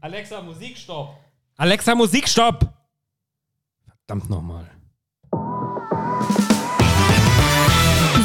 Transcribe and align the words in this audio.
Alexa, 0.00 0.40
Musikstopp. 0.42 1.16
Alexa, 1.56 1.94
Musikstopp! 1.94 2.72
Verdammt 4.06 4.30
nochmal. 4.30 4.70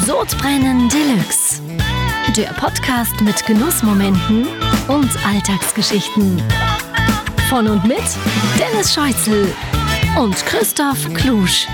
Sodbrennen 0.06 0.88
Deluxe. 0.88 1.60
Der 2.36 2.52
Podcast 2.52 3.20
mit 3.22 3.44
Genussmomenten 3.44 4.46
und 4.86 5.26
Alltagsgeschichten. 5.26 6.40
Von 7.48 7.66
und 7.66 7.84
mit 7.84 8.04
Dennis 8.56 8.94
Scheuzel 8.94 9.52
und 10.16 10.36
Christoph 10.46 11.12
Klusch. 11.14 11.66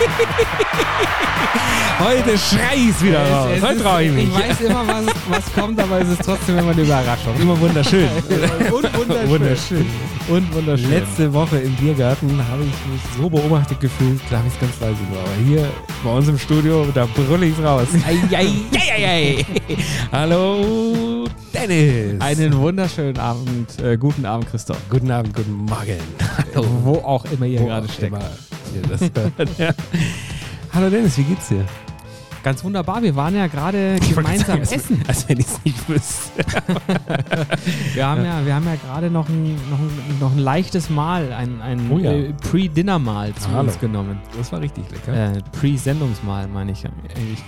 Heute 1.98 2.38
schreit 2.38 3.02
wieder 3.02 3.28
raus. 3.30 3.50
Es 3.56 3.62
Heute 3.62 3.82
traue 3.82 4.02
ich 4.04 4.12
mich. 4.12 4.28
Ich 4.28 4.34
weiß 4.34 4.60
immer, 4.62 4.86
was, 4.86 5.04
was 5.28 5.52
kommt, 5.52 5.78
aber 5.78 6.00
es 6.00 6.08
ist 6.08 6.22
trotzdem 6.24 6.56
immer 6.58 6.70
eine 6.70 6.82
Überraschung. 6.82 7.34
Immer 7.38 7.60
wunderschön. 7.60 8.08
Und 8.72 8.94
wunderschön. 8.96 9.28
wunderschön. 9.28 9.86
Und 10.28 10.54
wunderschön. 10.54 10.90
Letzte 10.90 11.32
Woche 11.32 11.58
im 11.58 11.74
Biergarten 11.74 12.30
habe 12.50 12.62
ich 12.62 12.92
mich 12.92 13.02
so 13.18 13.28
beobachtet 13.28 13.80
gefühlt, 13.80 14.26
glaube 14.28 14.44
ich 14.48 14.58
ganz 14.58 14.80
leise 14.80 14.96
nur. 15.10 15.20
Aber 15.20 15.34
hier 15.46 15.68
bei 16.02 16.10
uns 16.10 16.28
im 16.28 16.38
Studio, 16.38 16.86
da 16.94 17.06
brülle 17.06 17.46
ich 17.46 17.58
raus. 17.62 17.88
Ei, 18.06 18.18
ei, 18.34 18.46
ei, 18.74 18.92
ei, 18.96 19.06
ei. 19.06 19.46
Hallo, 20.12 21.26
Dennis. 21.52 22.20
Einen 22.20 22.56
wunderschönen 22.56 23.18
Abend, 23.18 23.78
äh, 23.82 23.98
guten 23.98 24.24
Abend, 24.24 24.48
Christoph. 24.50 24.78
guten 24.88 25.10
Abend, 25.10 25.34
guten 25.34 25.52
Morgen. 25.52 25.98
Wo 26.54 26.94
auch 26.94 27.26
immer 27.26 27.44
ihr 27.46 27.60
Wo 27.60 27.66
gerade 27.66 27.88
steckt. 27.88 28.14
immer 28.14 28.20
ihr 28.74 28.82
das 28.82 29.00
ja. 29.58 29.70
Hallo 30.72 30.90
Dennis, 30.90 31.16
wie 31.18 31.24
geht's 31.24 31.48
dir? 31.48 31.64
Ganz 32.42 32.64
wunderbar, 32.64 33.02
wir 33.02 33.14
waren 33.16 33.36
ja 33.36 33.48
gerade 33.48 33.98
gemeinsam 34.00 34.46
sagen, 34.46 34.62
essen. 34.62 35.02
Als 35.06 35.28
wenn 35.28 35.40
ich 35.40 35.46
es 35.46 35.62
nicht 35.62 35.88
wüsste. 35.90 36.42
Wir 37.94 38.06
haben 38.06 38.24
ja, 38.24 38.46
wir 38.46 38.54
haben 38.54 38.64
ja 38.64 38.76
gerade 38.76 39.10
noch 39.10 39.28
ein, 39.28 39.56
noch, 39.68 39.78
ein, 39.78 40.18
noch 40.20 40.32
ein 40.32 40.38
leichtes 40.38 40.88
Mahl, 40.88 41.34
ein, 41.34 41.60
ein 41.60 41.90
Oh 41.90 41.98
ja. 41.98 42.12
äh, 42.12 42.32
Pre-Dinner-Mahl 42.32 43.34
zu 43.34 43.48
Hallo. 43.50 43.60
uns 43.68 43.78
genommen. 43.78 44.18
Das 44.38 44.50
war 44.52 44.60
richtig 44.62 44.84
lecker. 44.90 45.12
Äh, 45.32 45.42
Pre-Sendungsmahl, 45.52 46.48
meine 46.48 46.72
ich 46.72 46.82
ja 46.82 46.88
eigentlich. 47.14 47.42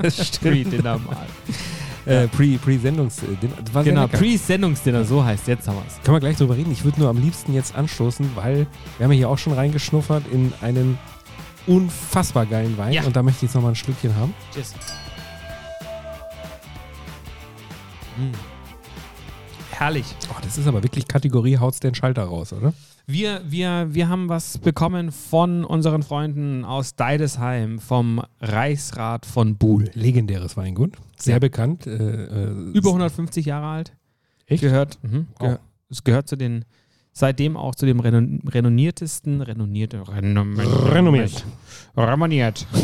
das 0.00 0.28
stimmt. 0.28 0.40
Pre-Dinner-Mahl. 0.70 1.26
Äh, 2.04 2.26
Pre- 2.28 2.58
Pre-Sendungs... 2.58 3.22
äh, 3.22 3.82
Genau. 3.84 4.06
Pre-Sendungsdinner, 4.08 5.04
so 5.04 5.24
heißt 5.24 5.46
Jetzt 5.46 5.68
haben 5.68 5.76
wir 5.76 5.84
es. 5.86 6.02
Können 6.02 6.16
wir 6.16 6.20
gleich 6.20 6.36
drüber 6.36 6.56
reden. 6.56 6.72
Ich 6.72 6.84
würde 6.84 6.98
nur 7.00 7.08
am 7.08 7.18
liebsten 7.18 7.54
jetzt 7.54 7.74
anstoßen, 7.76 8.30
weil 8.34 8.66
wir 8.98 9.04
haben 9.04 9.12
ja 9.12 9.18
hier 9.18 9.28
auch 9.28 9.38
schon 9.38 9.52
reingeschnuffert 9.52 10.24
in 10.32 10.52
einen 10.62 10.98
unfassbar 11.66 12.44
geilen 12.46 12.76
Wein. 12.76 12.92
Ja. 12.92 13.04
Und 13.04 13.14
da 13.14 13.22
möchte 13.22 13.38
ich 13.38 13.50
jetzt 13.50 13.54
nochmal 13.54 13.72
ein 13.72 13.76
Schlückchen 13.76 14.16
haben. 14.16 14.34
Tschüss. 14.52 14.74
Herrlich. 19.70 20.06
Oh, 20.30 20.36
das 20.42 20.58
ist 20.58 20.66
aber 20.66 20.82
wirklich 20.82 21.08
Kategorie, 21.08 21.58
haut's 21.58 21.80
den 21.80 21.94
Schalter 21.94 22.24
raus, 22.24 22.52
oder? 22.52 22.72
Wir, 23.12 23.42
wir, 23.46 23.88
wir 23.90 24.08
haben 24.08 24.30
was 24.30 24.56
bekommen 24.56 25.12
von 25.12 25.64
unseren 25.66 26.02
Freunden 26.02 26.64
aus 26.64 26.96
Deidesheim, 26.96 27.78
vom 27.78 28.22
Reichsrat 28.40 29.26
von 29.26 29.56
Buhl. 29.56 29.90
Legendäres 29.92 30.56
Weingut. 30.56 30.96
Sehr 31.18 31.34
Ja. 31.34 31.38
bekannt. 31.38 31.86
Äh, 31.86 31.90
äh, 31.92 32.50
Über 32.72 32.88
150 32.88 33.44
Jahre 33.44 33.66
alt. 33.66 33.92
Echt? 34.46 34.62
Gehört, 34.62 34.98
mhm, 35.02 35.26
Wow. 35.32 35.38
gehör, 35.40 35.60
es 35.90 36.04
gehört 36.04 36.26
zu 36.26 36.36
den, 36.36 36.64
seitdem 37.12 37.58
auch 37.58 37.74
zu 37.74 37.84
dem 37.84 38.00
renon 38.00 38.40
renommiertesten, 38.48 39.42
renommierte, 39.42 40.02
renom 40.08 40.58
Renommiert. 40.58 41.44
Renommiert. 41.96 42.66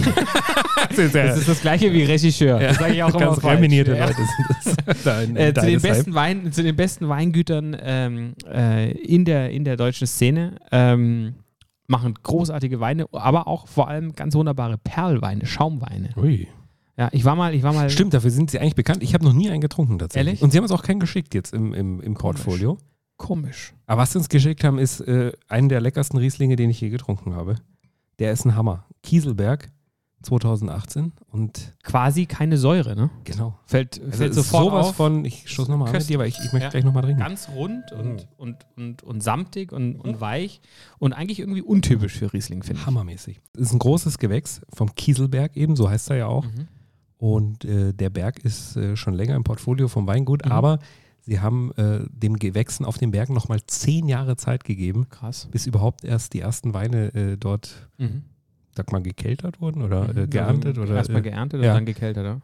Das 0.91 0.97
ist, 0.99 1.15
Das 1.15 1.39
ist 1.39 1.49
das 1.49 1.61
gleiche 1.61 1.93
wie 1.93 2.05
Regisseur. 2.05 2.59
Das 2.61 2.79
sage 2.79 2.95
ich 2.95 3.03
auch 3.03 3.11
immer 3.11 3.19
ganz 3.19 3.41
falsch. 3.41 3.57
reminierte 3.57 3.97
Ja. 3.97 4.07
Leute 4.07 4.17
sind 4.17 4.77
das. 4.87 5.03
Da 5.05 5.23
in, 5.23 5.31
in 5.31 5.37
Äh, 5.37 5.55
zu, 5.55 5.67
den 5.67 5.83
besten 5.83 6.15
Wein, 6.15 6.53
zu 6.53 6.63
den 6.63 6.77
besten 6.77 7.09
Weingütern 7.09 7.77
ähm, 7.81 8.35
äh, 8.47 8.93
in, 8.93 9.25
der, 9.25 9.51
in 9.51 9.65
der 9.65 9.77
deutschen 9.77 10.07
Szene. 10.07 10.57
Ähm, 10.71 11.35
machen 11.89 12.15
großartige 12.23 12.81
Weine, 12.81 13.07
aber 13.13 13.49
auch 13.49 13.67
vor 13.67 13.89
allem 13.89 14.13
ganz 14.13 14.35
wunderbare 14.35 14.79
Perlweine, 14.79 15.47
Schaumweine. 15.47 16.11
Ui. 16.17 16.47
Ja, 16.97 17.09
ich 17.13 17.25
war 17.25 17.35
mal, 17.35 17.55
ich 17.55 17.63
war 17.63 17.73
mal. 17.73 17.91
Stimmt, 17.91 18.15
dafür 18.15 18.31
sind 18.31 18.51
sie 18.51 18.59
eigentlich 18.59 18.75
bekannt. 18.75 19.03
Ich 19.03 19.15
habe 19.15 19.25
noch 19.25 19.33
nie 19.33 19.49
einen 19.51 19.61
getrunken 19.61 19.99
tatsächlich. 19.99 20.27
Ehrlich? 20.27 20.43
Und 20.43 20.51
sie 20.51 20.59
haben 20.59 20.65
uns 20.65 20.73
auch 20.73 20.83
keinen 20.83 21.01
geschickt 21.01 21.35
jetzt 21.35 21.55
im, 21.55 21.73
im, 21.75 22.01
im 22.01 22.15
Portfolio. 22.15 22.79
Komisch. 23.17 23.73
Aber 23.87 24.03
was 24.03 24.13
sie 24.13 24.19
uns 24.19 24.29
geschickt 24.29 24.65
haben, 24.65 24.79
ist 24.79 25.01
äh, 25.01 25.33
einen 25.49 25.69
der 25.69 25.81
leckersten 25.81 26.19
Rieslinge, 26.19 26.57
den 26.57 26.71
ich 26.71 26.81
je 26.81 26.89
getrunken 26.91 27.35
habe. 27.35 27.57
Der 28.19 28.33
ist 28.33 28.45
ein 28.45 28.55
Hammer. 28.55 28.85
Kieselberg 29.03 29.71
2018 30.23 31.13
und 31.31 31.77
Quasi 31.85 32.27
keine 32.27 32.59
Säure, 32.59 32.97
ne? 32.97 33.09
genau. 33.23 33.57
Fällt, 33.67 34.01
Also 34.03 34.19
fällt 34.19 34.35
sofort 34.35 34.65
sowas 34.65 34.87
auf. 34.89 34.97
von, 34.97 35.25
ich 35.25 35.49
stoße 35.49 35.71
nochmal 35.71 35.89
an 35.89 35.95
mit 35.97 36.09
dir, 36.09 36.17
aber 36.17 36.27
ich, 36.27 36.35
ich 36.45 36.53
möchte 36.53 36.65
Ja. 36.65 36.71
gleich 36.71 36.85
nochmal 36.85 37.05
trinken. 37.05 37.21
Ganz 37.21 37.49
rund 37.55 37.93
und, 37.93 38.15
Mhm. 38.15 38.21
und, 38.37 38.57
und, 38.77 39.03
und 39.05 39.23
samtig 39.23 39.73
und, 39.73 39.97
und 39.97 40.21
weich 40.21 40.61
und 40.99 41.13
eigentlich 41.13 41.39
irgendwie 41.39 41.63
untypisch 41.63 42.15
für 42.19 42.33
Riesling, 42.33 42.65
finde 42.65 42.81
ich. 42.81 42.87
Hammermäßig. 42.87 43.41
Das 43.53 43.63
ist 43.69 43.73
ein 43.73 43.79
großes 43.79 44.19
Gewächs 44.19 44.61
vom 44.75 44.93
Kieselberg 44.95 45.57
eben, 45.57 45.77
so 45.77 45.89
heißt 45.89 46.11
er 46.11 46.17
ja 46.17 46.27
auch. 46.27 46.45
Mhm. 46.45 46.67
Und 47.19 47.65
äh, 47.65 47.93
der 47.95 48.11
Berg 48.11 48.41
ist 48.45 48.77
äh, 48.77 48.97
schon 48.97 49.15
länger 49.15 49.37
im 49.37 49.45
Portfolio 49.45 49.87
vom 49.89 50.07
Weingut, 50.09 50.45
Mhm. 50.45 50.53
aber 50.53 50.79
sie 51.29 51.41
haben 51.41 51.73
äh, 51.77 52.01
dem 52.11 52.37
Gewächsen 52.39 52.85
auf 52.85 52.99
den 52.99 53.11
Bergen 53.13 53.35
nochmal 53.35 53.61
zehn 53.67 54.09
Jahre 54.09 54.37
Zeit 54.37 54.65
gegeben, 54.65 55.09
Krass. 55.11 55.47
bis 55.53 55.67
überhaupt 55.67 56.03
erst 56.05 56.33
die 56.35 56.41
ersten 56.41 56.75
Weine 56.75 57.15
äh, 57.15 57.37
dort, 57.37 57.89
Mhm. 57.99 58.23
sag 58.75 58.91
mal, 58.91 59.03
gekeltert 59.03 59.61
wurden 59.61 59.83
oder 59.83 60.09
äh, 60.17 60.27
geerntet. 60.27 60.79
oder 60.79 60.97
Erstmal 60.97 61.21
äh, 61.21 61.25
geerntet 61.31 61.63
ja. 61.63 61.71
und 61.71 61.77
dann 61.77 61.87
gekeltert, 61.87 62.25
oder? 62.25 62.41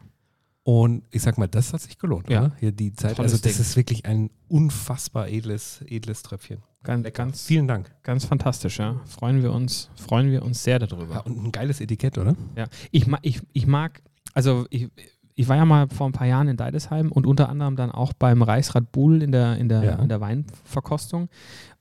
Und 0.63 1.03
ich 1.11 1.21
sag 1.21 1.37
mal, 1.37 1.47
das 1.47 1.73
hat 1.73 1.81
sich 1.81 1.97
gelohnt, 1.99 2.29
Ja. 2.29 2.45
oder? 2.45 2.55
Hier 2.59 2.71
die 2.71 2.91
Zeit. 2.93 3.17
Tolles 3.17 3.33
also 3.33 3.43
das 3.43 3.53
Ding. 3.53 3.61
ist 3.61 3.75
wirklich 3.75 4.05
ein 4.05 4.29
unfassbar 4.47 5.27
edles, 5.29 5.83
edles 5.87 6.23
Tröpfchen. 6.23 6.57
Ganz, 6.83 7.11
ganz, 7.13 7.45
Vielen 7.45 7.67
Dank. 7.67 7.91
ganz 8.03 8.25
fantastisch, 8.25 8.77
ja. 8.79 8.99
Freuen 9.05 9.41
wir 9.43 9.51
uns, 9.51 9.89
freuen 9.95 10.29
wir 10.31 10.43
uns 10.43 10.63
sehr 10.63 10.79
darüber. 10.79 11.15
Ja, 11.15 11.19
und 11.21 11.43
ein 11.43 11.51
geiles 11.51 11.81
Etikett, 11.81 12.17
oder? 12.17 12.35
Ja, 12.55 12.65
ich, 12.91 13.07
ma, 13.07 13.17
ich, 13.23 13.41
ich 13.53 13.65
mag, 13.67 14.01
also 14.33 14.65
ich, 14.69 14.89
ich 15.35 15.47
war 15.49 15.57
ja 15.57 15.65
mal 15.65 15.87
vor 15.89 16.07
ein 16.07 16.13
paar 16.13 16.27
Jahren 16.27 16.47
in 16.47 16.57
Deidesheim 16.57 17.11
und 17.11 17.27
unter 17.27 17.49
anderem 17.49 17.75
dann 17.75 17.91
auch 17.91 18.13
beim 18.13 18.41
Reichsrat 18.41 18.91
Buhl 18.91 19.21
in 19.21 19.31
der, 19.31 19.57
in 19.57 19.67
der, 19.69 19.83
Ja. 19.83 19.95
in 19.95 20.07
der 20.09 20.21
Weinverkostung. 20.21 21.27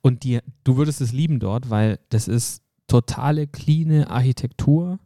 Und 0.03 0.25
die, 0.25 0.41
du 0.65 0.77
würdest 0.77 1.01
es 1.01 1.13
lieben 1.13 1.39
dort, 1.39 1.71
weil 1.71 1.99
das 2.11 2.27
ist 2.29 2.63
totale 2.89 3.47
cleane 3.47 4.11
Architektur. 4.11 4.99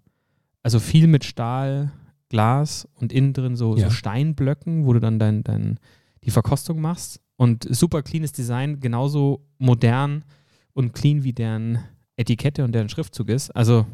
Also 0.62 0.80
viel 0.80 1.06
mit 1.06 1.24
Stahl, 1.24 1.92
Glas 2.30 2.88
und 2.94 3.12
innen 3.12 3.32
drin 3.32 3.54
so, 3.56 3.76
Ja. 3.76 3.84
so 3.86 3.90
Steinblöcken, 3.90 4.86
wo 4.86 4.92
du 4.92 5.00
dann 5.00 5.18
dein, 5.18 5.44
dein, 5.44 5.78
die 6.24 6.30
Verkostung 6.30 6.80
machst. 6.80 7.20
Und 7.36 7.66
super 7.70 8.02
cleanes 8.02 8.32
Design, 8.32 8.80
genauso 8.80 9.46
modern 9.58 10.24
und 10.72 10.92
clean 10.94 11.22
wie 11.22 11.32
deren 11.32 11.78
Etikette 12.16 12.64
und 12.64 12.72
deren 12.74 12.88
Schriftzug 12.88 13.28
ist. 13.28 13.50
Also 13.54 13.86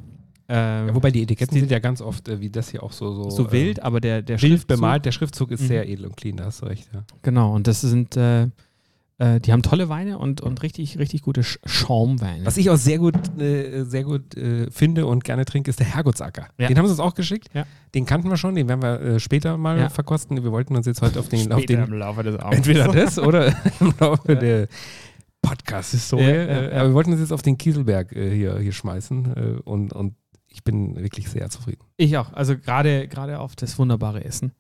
äh, 0.49 0.55
Ja, 0.87 0.95
wobei 0.95 1.11
die 1.11 1.23
Etiketten 1.23 1.59
sind 1.59 1.71
ja 1.71 1.79
ganz 1.79 2.01
oft, 2.01 2.29
äh, 2.29 2.41
wie 2.41 2.51
das 2.51 2.71
hier 2.71 2.83
auch 2.83 2.93
so 2.93 3.13
so, 3.13 3.31
so 3.31 3.45
ähm, 3.47 3.53
wild, 3.53 3.83
aber 3.83 4.01
der, 4.01 4.23
der 4.23 4.41
wild 4.43 4.51
Schriftzug, 4.53 4.69
bemalt. 4.69 5.05
Der 5.05 5.13
Schriftzug 5.13 5.51
ist 5.51 5.63
Mhm. 5.63 5.67
sehr 5.67 5.89
edel 5.89 6.07
und 6.07 6.17
clean, 6.17 6.37
da 6.37 6.45
hast 6.47 6.63
du 6.63 6.67
recht. 6.67 6.89
Ja. 6.93 7.05
Genau, 7.23 7.55
und 7.55 7.67
das 7.67 7.81
sind, 7.81 8.17
äh, 8.17 8.49
äh, 9.19 9.39
die 9.41 9.53
haben 9.53 9.63
tolle 9.63 9.89
Weine 9.89 10.19
und, 10.19 10.41
und 10.41 10.63
richtig, 10.65 10.99
richtig 10.99 11.23
gute 11.23 11.45
Sch 11.45 11.59
Schaumweine. 11.65 12.45
Was 12.45 12.57
ich 12.57 12.69
auch 12.69 12.77
sehr 12.77 12.99
gut, 12.99 13.15
äh, 13.41 13.85
sehr 13.85 14.03
gut 14.03 14.37
äh, 14.37 14.69
finde 14.73 15.07
und 15.07 15.23
gerne 15.23 15.45
trinke, 15.45 15.71
ist 15.71 15.79
der 15.79 15.87
Herrgottsacker. 15.87 16.49
Ja. 16.59 16.67
Den 16.67 16.77
haben 16.79 16.87
sie 16.87 16.91
uns 16.91 17.01
auch 17.01 17.15
geschickt. 17.15 17.49
Ja. 17.55 17.65
Den 17.95 18.07
kannten 18.07 18.29
wir 18.29 18.37
schon, 18.37 18.57
den 18.57 18.69
werden 18.69 18.83
wir 18.83 19.01
äh, 19.01 19.21
später 19.21 19.57
mal 19.57 19.79
Ja. 19.79 19.89
verkosten. 19.89 20.43
Wir 20.43 20.51
wollten 20.51 20.75
uns 20.77 20.87
jetzt 20.87 21.01
heute 21.01 21.21
auf 21.21 21.29
den, 21.29 21.53
auf 21.53 21.63
Später 21.63 21.85
den 21.85 21.93
im 21.93 21.99
Laufe 21.99 22.25
des 22.25 22.37
Abends. 22.41 22.57
entweder 22.57 22.89
das 22.93 23.19
oder 23.21 23.55
im 23.81 23.95
Laufe 24.01 24.33
Ja. 24.33 24.35
der 24.41 24.69
Podcast-Historie. 25.43 26.23
Ja, 26.25 26.31
ja, 26.35 26.63
ja. 26.63 26.71
Aber 26.81 26.89
wir 26.89 26.95
wollten 26.95 27.13
uns 27.13 27.21
jetzt 27.21 27.33
auf 27.33 27.43
den 27.43 27.59
Kieselberg 27.59 28.13
äh, 28.17 28.35
hier, 28.35 28.59
hier 28.59 28.73
schmeißen 28.73 29.35
äh, 29.37 29.61
und, 29.63 29.93
und 29.93 30.15
ich 30.55 30.63
bin 30.65 30.97
wirklich 30.97 31.29
sehr 31.29 31.51
zufrieden. 31.51 31.83
Ich 31.97 32.17
auch, 32.17 32.33
also 32.33 32.57
gerade 32.57 33.09
gerade 33.09 33.39
auf 33.41 33.57
das 33.57 33.79
wunderbare 33.79 34.25
Essen. 34.25 34.53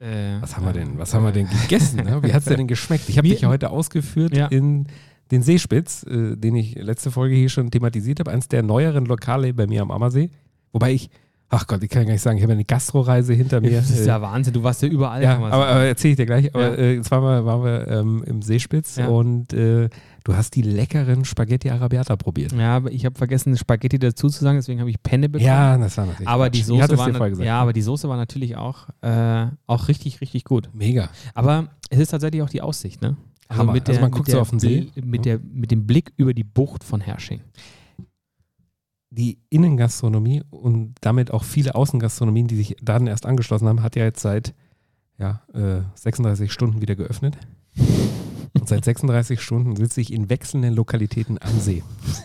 Äh, 0.00 0.40
Was 0.40 0.56
haben 0.56 0.64
wir 0.64 0.72
denn, 0.72 0.98
was 0.98 1.12
haben 1.14 1.24
wir 1.24 1.32
denn 1.32 1.48
gegessen? 1.48 2.04
Ne? 2.04 2.22
Wie 2.22 2.32
hat 2.32 2.40
es 2.40 2.44
dir 2.48 2.56
denn 2.56 2.68
geschmeckt? 2.68 3.08
Ich 3.08 3.18
habe 3.18 3.28
dich 3.28 3.40
ja 3.40 3.48
heute 3.48 3.70
ausgeführt 3.70 4.34
Ja. 4.36 4.46
in 4.46 4.86
den 5.30 5.42
Seespitz, 5.42 6.04
äh, 6.04 6.36
den 6.36 6.54
ich 6.56 6.76
letzte 6.76 7.10
Folge 7.10 7.34
hier 7.34 7.48
schon 7.48 7.70
thematisiert 7.70 8.20
habe, 8.20 8.30
eines 8.30 8.48
der 8.48 8.62
neueren 8.62 9.04
Lokale 9.06 9.52
bei 9.52 9.66
mir 9.66 9.82
am 9.82 9.90
Ammersee. 9.90 10.30
Wobei 10.72 10.92
ich, 10.92 11.10
ach 11.50 11.66
Gott, 11.66 11.82
ich 11.82 11.90
kann 11.90 12.06
gar 12.06 12.12
nicht 12.12 12.22
sagen, 12.22 12.36
ich 12.38 12.42
habe 12.44 12.52
eine 12.54 12.64
Gastroreise 12.64 13.34
hinter 13.34 13.60
mir. 13.60 13.70
Das 13.80 13.90
ist 13.90 14.00
äh, 14.02 14.06
ja 14.06 14.22
Wahnsinn, 14.22 14.54
du 14.54 14.62
warst 14.62 14.80
ja 14.82 14.88
überall. 14.88 15.22
ja, 15.22 15.36
aber, 15.36 15.52
aber 15.52 15.84
erzähle 15.84 16.12
ich 16.12 16.16
dir 16.16 16.26
gleich. 16.26 16.54
Aber 16.54 16.68
Ja. 16.68 16.74
äh, 16.76 16.94
jetzt 16.94 17.10
waren 17.10 17.22
wir, 17.24 17.44
waren 17.44 17.62
wir 17.64 17.88
ähm, 17.88 18.22
im 18.24 18.40
Seespitz 18.40 18.98
und 18.98 19.52
äh, 19.52 19.88
du 20.24 20.34
hast 20.34 20.54
die 20.54 20.62
leckeren 20.62 21.24
Spaghetti 21.24 21.70
Arabiata 21.70 22.16
probiert. 22.16 22.52
ja, 22.52 22.76
aber 22.76 22.90
ich 22.92 23.04
habe 23.04 23.16
vergessen, 23.16 23.56
Spaghetti 23.56 23.98
dazu 23.98 24.28
zu 24.28 24.42
sagen, 24.42 24.58
deswegen 24.58 24.80
habe 24.80 24.90
ich 24.90 25.02
Penne 25.02 25.28
bekommen. 25.28 25.46
Ja, 25.46 25.76
das 25.78 25.96
war 25.96 26.06
natürlich. 26.06 26.28
aber 26.28 26.50
die 26.50 26.62
Soße 26.62 26.98
war, 26.98 27.08
na- 27.10 27.28
gesagt. 27.28 27.46
ja, 27.46 27.60
aber 27.60 27.72
die 27.72 27.82
Soße 27.82 28.08
war 28.08 28.16
natürlich 28.16 28.56
auch, 28.56 28.88
äh, 29.00 29.46
auch 29.66 29.88
richtig, 29.88 30.20
richtig 30.20 30.44
gut. 30.44 30.68
Mega. 30.72 31.08
Aber 31.34 31.68
es 31.90 31.98
ist 31.98 32.08
tatsächlich 32.10 32.42
auch 32.42 32.50
die 32.50 32.62
Aussicht, 32.62 33.00
ne? 33.02 33.16
Hammer. 33.50 33.72
Also 33.72 33.92
man 34.00 34.10
mit 34.10 34.12
guckt 34.12 34.28
der 34.28 34.34
so 34.34 34.40
auf 34.42 34.50
den 34.50 34.58
See. 34.58 34.90
Mit, 35.02 35.24
der, 35.24 35.38
mit 35.40 35.70
dem 35.70 35.86
Blick 35.86 36.12
über 36.16 36.34
die 36.34 36.44
Bucht 36.44 36.84
von 36.84 37.00
Hersching. 37.00 37.40
die 39.10 39.38
Innengastronomie 39.48 40.42
und 40.50 40.94
damit 41.00 41.30
auch 41.32 41.42
viele 41.44 41.74
Außengastronomien, 41.74 42.46
die 42.46 42.56
sich 42.56 42.76
dann 42.82 43.06
erst 43.06 43.24
angeschlossen 43.24 43.66
haben, 43.66 43.82
hat 43.82 43.96
ja 43.96 44.04
jetzt 44.04 44.20
seit 44.20 44.54
ja, 45.16 45.40
äh, 45.54 45.80
36 45.94 46.52
Stunden 46.52 46.82
wieder 46.82 46.94
geöffnet. 46.94 47.38
Und 48.54 48.68
seit 48.68 48.84
36 48.84 49.40
Stunden 49.40 49.76
sitze 49.76 50.00
ich 50.00 50.12
in 50.12 50.30
wechselnden 50.30 50.74
Lokalitäten 50.74 51.38
am 51.40 51.58
See. 51.60 51.82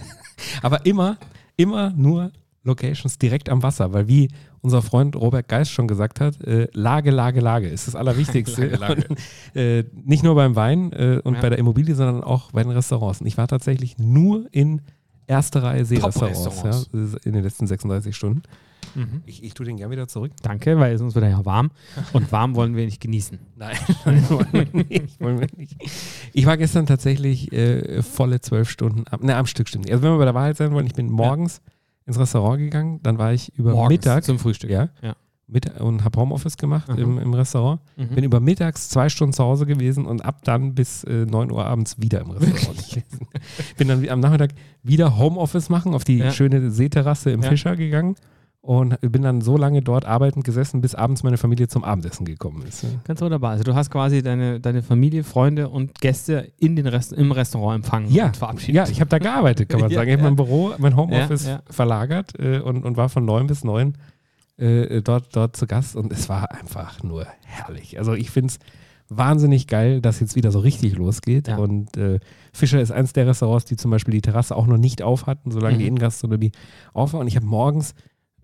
Aber 0.61 0.85
immer, 0.85 1.17
immer 1.57 1.91
nur 1.91 2.31
Locations 2.63 3.17
direkt 3.17 3.49
am 3.49 3.61
Wasser, 3.61 3.93
weil 3.93 4.07
wie 4.07 4.29
unser 4.61 4.81
Freund 4.81 5.15
Robert 5.17 5.49
Geist 5.49 5.71
schon 5.71 5.87
gesagt 5.87 6.21
hat, 6.21 6.41
äh, 6.41 6.67
Lage, 6.73 7.11
Lage, 7.11 7.41
Lage 7.41 7.67
ist 7.67 7.87
das 7.87 7.95
Allerwichtigste. 7.95 8.67
Lage, 8.77 8.77
Lage. 8.77 9.07
Und, 9.09 9.55
äh, 9.55 9.83
nicht 10.05 10.23
nur 10.23 10.35
beim 10.35 10.55
Wein 10.55 10.93
äh, 10.93 11.19
und 11.23 11.35
Ja. 11.35 11.41
bei 11.41 11.49
der 11.49 11.59
Immobilie, 11.59 11.95
sondern 11.95 12.23
auch 12.23 12.51
bei 12.51 12.63
den 12.63 12.71
Restaurants. 12.71 13.19
Und 13.19 13.27
ich 13.27 13.37
war 13.37 13.47
tatsächlich 13.47 13.97
nur 13.97 14.47
in 14.51 14.81
erster 15.27 15.63
Reihe 15.63 15.83
Seerestaurants 15.85 16.89
ja, 16.93 16.99
in 17.23 17.33
den 17.33 17.43
letzten 17.43 17.67
36 17.67 18.15
Stunden. 18.15 18.43
Mhm. 18.95 19.21
Ich, 19.25 19.43
ich 19.43 19.53
tue 19.53 19.65
den 19.65 19.77
gern 19.77 19.91
wieder 19.91 20.07
zurück. 20.07 20.31
Danke, 20.41 20.77
weil 20.79 20.97
sonst 20.97 21.15
wird 21.15 21.25
er 21.25 21.31
ja 21.31 21.45
warm. 21.45 21.71
Und 22.13 22.31
warm 22.31 22.55
wollen 22.55 22.75
wir 22.75 22.85
nicht 22.85 23.01
genießen. 23.01 23.39
Nein, 23.55 23.75
wollen 24.05 24.51
wir 24.51 24.83
nicht, 24.85 25.19
wollen 25.21 25.39
wir 25.39 25.47
nicht. 25.57 25.75
Ich 26.33 26.45
war 26.45 26.57
gestern 26.57 26.85
tatsächlich 26.85 27.51
äh, 27.51 28.01
volle 28.03 28.41
zwölf 28.41 28.69
Stunden 28.69 29.03
am, 29.09 29.21
ne, 29.21 29.35
am 29.35 29.45
Stück 29.45 29.67
stimmt. 29.67 29.89
Also 29.89 30.03
wenn 30.03 30.11
wir 30.11 30.17
bei 30.17 30.25
der 30.25 30.35
Wahrheit 30.35 30.57
sein 30.57 30.71
wollen, 30.73 30.85
ich 30.87 30.93
bin 30.93 31.09
morgens 31.11 31.61
ins 32.05 32.19
Restaurant 32.19 32.59
gegangen, 32.59 32.99
dann 33.03 33.17
war 33.17 33.33
ich 33.33 33.57
über 33.57 33.71
Morgens 33.71 33.89
Mittag 33.89 34.23
zum 34.25 34.37
Frühstück. 34.39 34.69
ja, 34.69 34.89
Ja. 35.01 35.15
Mittag 35.45 35.81
und 35.81 36.03
habe 36.05 36.19
Homeoffice 36.19 36.55
gemacht 36.57 36.89
Aha. 36.89 36.97
im, 36.97 37.17
im 37.19 37.33
Restaurant. 37.33 37.81
Mhm. 37.97 38.15
Bin 38.15 38.23
über 38.23 38.39
mittags 38.39 38.89
zwei 38.89 39.09
Stunden 39.09 39.33
zu 39.33 39.43
Hause 39.43 39.65
gewesen 39.65 40.05
und 40.05 40.23
ab 40.23 40.39
dann 40.45 40.73
bis 40.73 41.03
äh, 41.03 41.25
9 41.25 41.51
Uhr 41.51 41.65
abends 41.65 41.99
wieder 42.01 42.21
im 42.21 42.31
Restaurant 42.31 42.77
gewesen. 42.89 43.27
Bin 43.77 43.87
dann 43.89 44.07
am 44.09 44.19
Nachmittag 44.21 44.51
wieder 44.83 45.17
Homeoffice 45.17 45.69
machen 45.69 45.93
auf 45.93 46.05
die 46.05 46.17
Ja. 46.19 46.31
schöne 46.31 46.71
Seeterrasse 46.71 47.31
im 47.31 47.41
Ja. 47.41 47.49
Fischer 47.49 47.75
gegangen 47.75 48.15
und 48.65 48.97
bin 49.01 49.23
dann 49.23 49.41
so 49.41 49.57
lange 49.57 49.81
dort 49.81 50.05
arbeitend 50.05 50.45
gesessen, 50.45 50.79
bis 50.79 50.95
abends 50.95 51.21
meine 51.21 51.37
Familie 51.37 51.67
zum 51.67 51.83
Abendessen 51.83 52.23
gekommen 52.25 52.63
ist. 52.65 52.85
Ganz 53.03 53.19
wunderbar. 53.19 53.51
Also 53.51 53.65
du 53.65 53.75
hast 53.75 53.89
quasi 53.91 54.23
deine, 54.23 54.61
deine 54.61 54.81
Familie, 54.81 55.25
Freunde 55.25 55.67
und 55.67 55.99
Gäste 55.99 56.49
in 56.59 56.77
den 56.77 56.87
Rest, 56.87 57.11
im 57.11 57.33
Restaurant 57.33 57.83
empfangen 57.83 58.09
Ja, 58.09 58.27
und 58.27 58.37
verabschiedet. 58.37 58.75
ja, 58.75 58.87
ich 58.89 59.01
habe 59.01 59.09
da 59.09 59.17
gearbeitet, 59.19 59.67
kann 59.67 59.81
man 59.81 59.89
Ja, 59.91 59.95
sagen. 59.99 60.09
Ich 60.09 60.13
habe 60.13 60.23
ja. 60.23 60.29
mein 60.29 60.37
Büro, 60.37 60.71
mein 60.77 60.95
Homeoffice 60.95 61.45
Ja, 61.45 61.61
verlagert 61.69 62.39
äh, 62.39 62.59
und, 62.59 62.85
und 62.85 62.95
war 62.95 63.09
von 63.09 63.25
neun 63.25 63.47
bis 63.47 63.65
neun 63.65 63.97
äh, 64.57 65.01
dort, 65.01 65.35
dort 65.35 65.57
zu 65.57 65.67
Gast 65.67 65.97
und 65.97 66.13
es 66.13 66.29
war 66.29 66.49
einfach 66.53 67.03
nur 67.03 67.27
herrlich. 67.43 67.99
Also 67.99 68.13
ich 68.13 68.31
finde 68.31 68.47
es 68.53 68.59
wahnsinnig 69.09 69.67
geil, 69.67 69.99
dass 69.99 70.21
jetzt 70.21 70.37
wieder 70.37 70.51
so 70.51 70.59
richtig 70.59 70.95
losgeht 70.95 71.49
Ja. 71.49 71.57
und 71.57 71.97
äh, 71.97 72.21
Fischer 72.53 72.79
ist 72.79 72.91
eins 72.91 73.11
der 73.11 73.27
Restaurants, 73.27 73.65
die 73.65 73.75
zum 73.75 73.91
Beispiel 73.91 74.13
die 74.13 74.21
Terrasse 74.21 74.55
auch 74.55 74.67
noch 74.67 74.77
nicht 74.77 75.01
auf 75.01 75.25
hatten, 75.27 75.51
solange 75.51 75.75
Mhm. 75.75 75.79
die 75.79 75.87
Innengastronomie 75.87 76.51
auf 76.93 77.11
war 77.11 77.19
und 77.19 77.27
ich 77.27 77.35
habe 77.35 77.45
morgens 77.45 77.93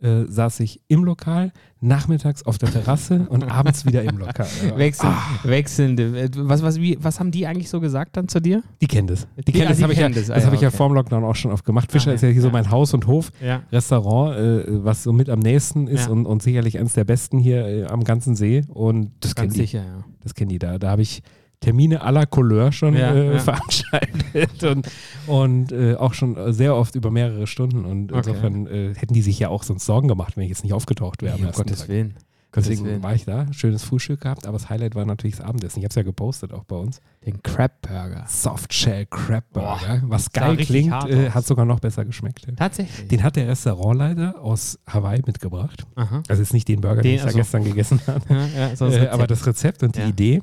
äh, 0.01 0.25
saß 0.27 0.59
ich 0.61 0.81
im 0.87 1.03
Lokal, 1.03 1.51
nachmittags 1.81 2.43
auf 2.43 2.57
der 2.57 2.71
Terrasse 2.71 3.25
und 3.29 3.43
abends 3.43 3.85
wieder 3.85 4.03
im 4.03 4.17
Lokal. 4.17 4.47
Ja. 4.67 4.77
Wechsel, 4.77 5.05
Ah, 5.09 5.21
Wechselnde. 5.43 6.19
Äh, 6.23 6.29
Was, 6.35 6.61
was, 6.61 6.79
wie, 6.79 6.97
was 7.01 7.19
haben 7.19 7.31
die 7.31 7.47
eigentlich 7.47 7.69
so 7.69 7.79
gesagt 7.79 8.17
dann 8.17 8.27
zu 8.27 8.41
dir? 8.41 8.63
die 8.81 8.87
kennen 8.87 9.07
das. 9.07 9.27
Die, 9.37 9.43
Die- 9.45 9.51
kennen 9.53 9.65
ah, 9.65 9.69
das, 9.69 9.77
die 9.77 9.83
habe 9.83 9.93
ich, 9.93 9.99
ja, 9.99 10.05
kennen 10.05 10.15
das. 10.15 10.27
das, 10.27 10.35
Ah, 10.35 10.39
ja, 10.39 10.45
habe 10.45 10.55
ich 10.55 10.61
ja 10.61 10.67
okay. 10.69 10.77
vorm 10.77 10.93
Lockdown 10.93 11.23
auch 11.23 11.35
schon 11.35 11.51
oft 11.51 11.63
gemacht. 11.65 11.91
Fischer 11.91 12.11
Ah, 12.11 12.13
ist 12.15 12.21
ja 12.21 12.27
ja, 12.29 12.33
hier 12.33 12.41
so 12.41 12.47
ja. 12.49 12.53
mein 12.53 12.69
Haus 12.71 12.93
und 12.93 13.07
Hof. 13.07 13.31
Ja. 13.41 13.63
Restaurant, 13.71 14.37
äh, 14.37 14.83
was 14.83 15.03
so 15.03 15.13
mit 15.13 15.29
am 15.29 15.39
nächsten 15.39 15.87
ist 15.87 16.05
Ja. 16.07 16.11
und, 16.11 16.25
und 16.25 16.43
sicherlich 16.43 16.77
eins 16.79 16.93
der 16.93 17.05
besten 17.05 17.39
hier 17.39 17.65
äh, 17.65 17.85
am 17.85 18.03
ganzen 18.03 18.35
See. 18.35 18.63
Und 18.67 19.11
das 19.21 19.35
kennen 19.35 19.47
Ganz 19.47 19.53
die. 19.55 19.61
sicher, 19.61 19.79
ja. 19.79 20.03
Das 20.23 20.33
kennen 20.33 20.49
die 20.49 20.59
da. 20.59 20.77
Da 20.77 20.89
habe 20.91 21.01
ich 21.01 21.23
Termine 21.61 22.01
à 22.01 22.11
la 22.11 22.25
Couleur 22.25 22.71
schon 22.71 22.95
Ja, 22.95 23.13
äh, 23.13 23.33
ja. 23.33 23.39
veranstaltet 23.39 24.63
und, 24.63 24.87
und 25.27 25.71
äh, 25.71 25.95
auch 25.95 26.13
schon 26.13 26.53
sehr 26.53 26.75
oft 26.75 26.95
über 26.95 27.11
mehrere 27.11 27.47
Stunden. 27.47 27.85
Und 27.85 28.11
Okay. 28.13 28.29
insofern 28.29 28.67
äh, 28.67 28.93
hätten 28.95 29.13
die 29.13 29.21
sich 29.21 29.39
ja 29.39 29.49
auch 29.49 29.63
sonst 29.63 29.85
Sorgen 29.85 30.07
gemacht, 30.07 30.37
wenn 30.37 30.43
ich 30.43 30.49
jetzt 30.49 30.63
nicht 30.63 30.73
aufgetaucht 30.73 31.21
wäre. 31.21 31.35
am 31.35 31.41
um 31.45 31.51
Gottes 31.51 31.79
Tag. 31.81 31.89
Willen. 31.89 32.15
Deswegen 32.55 32.83
Willen. 32.85 33.03
war 33.03 33.13
ich 33.13 33.25
da, 33.25 33.45
schönes 33.53 33.83
Frühstück 33.83 34.21
gehabt, 34.21 34.47
aber 34.47 34.57
das 34.57 34.71
Highlight 34.71 34.95
war 34.95 35.05
natürlich 35.05 35.35
das 35.35 35.45
Abendessen. 35.45 35.79
Ich 35.79 35.83
habe 35.85 35.89
es 35.91 35.95
ja 35.95 36.01
gepostet 36.01 36.51
auch 36.51 36.63
bei 36.63 36.77
uns. 36.77 36.99
Den 37.23 37.43
Crab 37.43 37.79
Burger. 37.83 38.23
Softshell 38.27 39.05
Crab 39.05 39.43
Burger, 39.53 40.01
was 40.05 40.29
sah 40.33 40.41
geil 40.47 40.57
klingt, 40.57 40.91
äh, 41.09 41.29
hat 41.29 41.45
sogar 41.45 41.65
noch 41.65 41.79
besser 41.79 42.05
geschmeckt. 42.05 42.47
ja. 42.47 42.53
Tatsächlich. 42.55 43.07
Den 43.07 43.21
hat 43.21 43.35
der 43.35 43.49
Restaurantleiter 43.49 44.41
aus 44.41 44.79
Hawaii 44.87 45.21
mitgebracht. 45.27 45.85
Aha. 45.95 46.23
Also 46.27 46.41
jetzt 46.41 46.53
nicht 46.53 46.67
den 46.67 46.81
Burger, 46.81 47.03
den, 47.03 47.11
Den, 47.11 47.15
ich 47.17 47.21
da 47.21 47.27
also- 47.27 47.37
gestern 47.37 47.63
gegessen 47.65 48.01
habe, 48.07 48.21
Ja, 48.29 48.45
ja, 48.47 48.69
das 48.69 48.81
äh, 48.95 49.07
aber 49.09 49.27
das 49.27 49.45
Rezept 49.45 49.83
und 49.83 49.95
die. 49.95 50.01
Idee. 50.01 50.41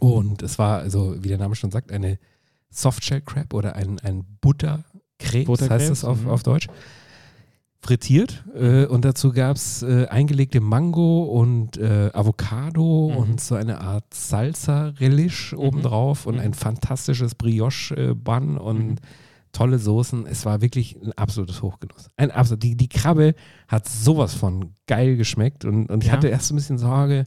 Und 0.00 0.42
es 0.42 0.58
war, 0.58 0.78
also 0.80 1.14
wie 1.22 1.28
der 1.28 1.38
Name 1.38 1.54
schon 1.54 1.70
sagt, 1.70 1.92
eine 1.92 2.18
Softshell 2.70 3.20
Crab 3.20 3.54
oder 3.54 3.76
ein, 3.76 3.98
ein 4.00 4.24
Butterkrebs, 4.40 5.46
Butterkrebs, 5.46 5.70
heißt 5.70 5.90
es 5.92 6.04
auf, 6.04 6.22
mhm. 6.22 6.30
auf 6.30 6.42
Deutsch. 6.42 6.66
Frittiert 7.82 8.44
äh, 8.54 8.84
und 8.84 9.06
dazu 9.06 9.32
gab 9.32 9.56
es 9.56 9.82
äh, 9.82 10.06
eingelegte 10.08 10.60
Mango 10.60 11.22
und 11.24 11.78
äh, 11.78 12.10
Avocado 12.12 13.08
Mhm. 13.10 13.16
und 13.16 13.40
so 13.40 13.54
eine 13.54 13.80
Art 13.80 14.04
Salsa-Relish 14.12 15.54
obendrauf 15.54 16.26
und 16.26 16.34
Mhm. 16.34 16.40
ein 16.40 16.54
fantastisches 16.54 17.34
Brioche-Bun 17.36 18.58
und 18.58 18.78
Mhm. 18.86 18.96
tolle 19.52 19.78
Soßen. 19.78 20.26
Es 20.26 20.44
war 20.44 20.60
wirklich 20.60 20.96
ein 21.02 21.12
absolutes 21.14 21.62
Hochgenuss. 21.62 22.08
Ein 22.16 22.30
absolut. 22.30 22.62
Die, 22.62 22.76
die 22.76 22.88
Krabbe 22.88 23.34
hat 23.66 23.88
sowas 23.88 24.34
von 24.34 24.74
geil 24.86 25.16
geschmeckt 25.16 25.64
und, 25.64 25.86
und 25.90 26.02
ich 26.04 26.08
Ja. 26.10 26.16
hatte 26.16 26.28
erst 26.28 26.52
ein 26.52 26.56
bisschen 26.56 26.76
Sorge, 26.78 27.26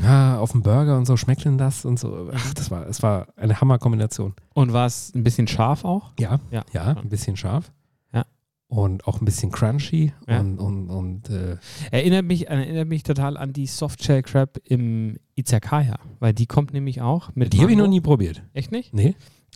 ja, 0.00 0.38
auf 0.38 0.52
dem 0.52 0.62
Burger 0.62 0.96
und 0.96 1.06
so 1.06 1.16
schmeckt 1.16 1.44
denn 1.44 1.58
das 1.58 1.84
und 1.84 1.98
so. 1.98 2.30
Ach, 2.32 2.54
das 2.54 2.70
war, 2.70 2.86
es 2.86 3.02
war 3.02 3.28
eine 3.36 3.60
Hammerkombination. 3.60 4.34
Und 4.54 4.72
war 4.72 4.86
es 4.86 5.12
ein 5.14 5.24
bisschen 5.24 5.46
scharf 5.48 5.84
auch? 5.84 6.12
Ja, 6.18 6.38
Ja. 6.50 6.64
ja, 6.72 6.92
ein 6.96 7.08
bisschen 7.08 7.36
scharf. 7.36 7.72
Ja. 8.12 8.24
Und 8.68 9.06
auch 9.06 9.20
ein 9.20 9.24
bisschen 9.24 9.50
crunchy 9.50 10.12
Ja. 10.28 10.40
und, 10.40 10.58
und, 10.58 10.88
und 10.90 11.30
äh, 11.30 11.56
Erinnert 11.90 12.24
mich, 12.26 12.48
erinnert 12.48 12.86
mich 12.88 13.02
total 13.02 13.36
an 13.36 13.52
die 13.52 13.66
Softshell 13.66 14.22
Crab 14.22 14.58
im 14.64 15.18
Izakaya, 15.34 15.98
weil 16.20 16.32
die 16.32 16.46
kommt 16.46 16.72
nämlich 16.72 17.00
auch 17.00 17.30
mit 17.34 17.52
die 17.52 17.60
habe 17.60 17.72
ich 17.72 17.78
noch 17.78 17.88
nie 17.88 18.00
probiert. 18.00 18.42
Echt 18.52 18.70
nicht? 18.72 18.94
Nee? 18.94 19.14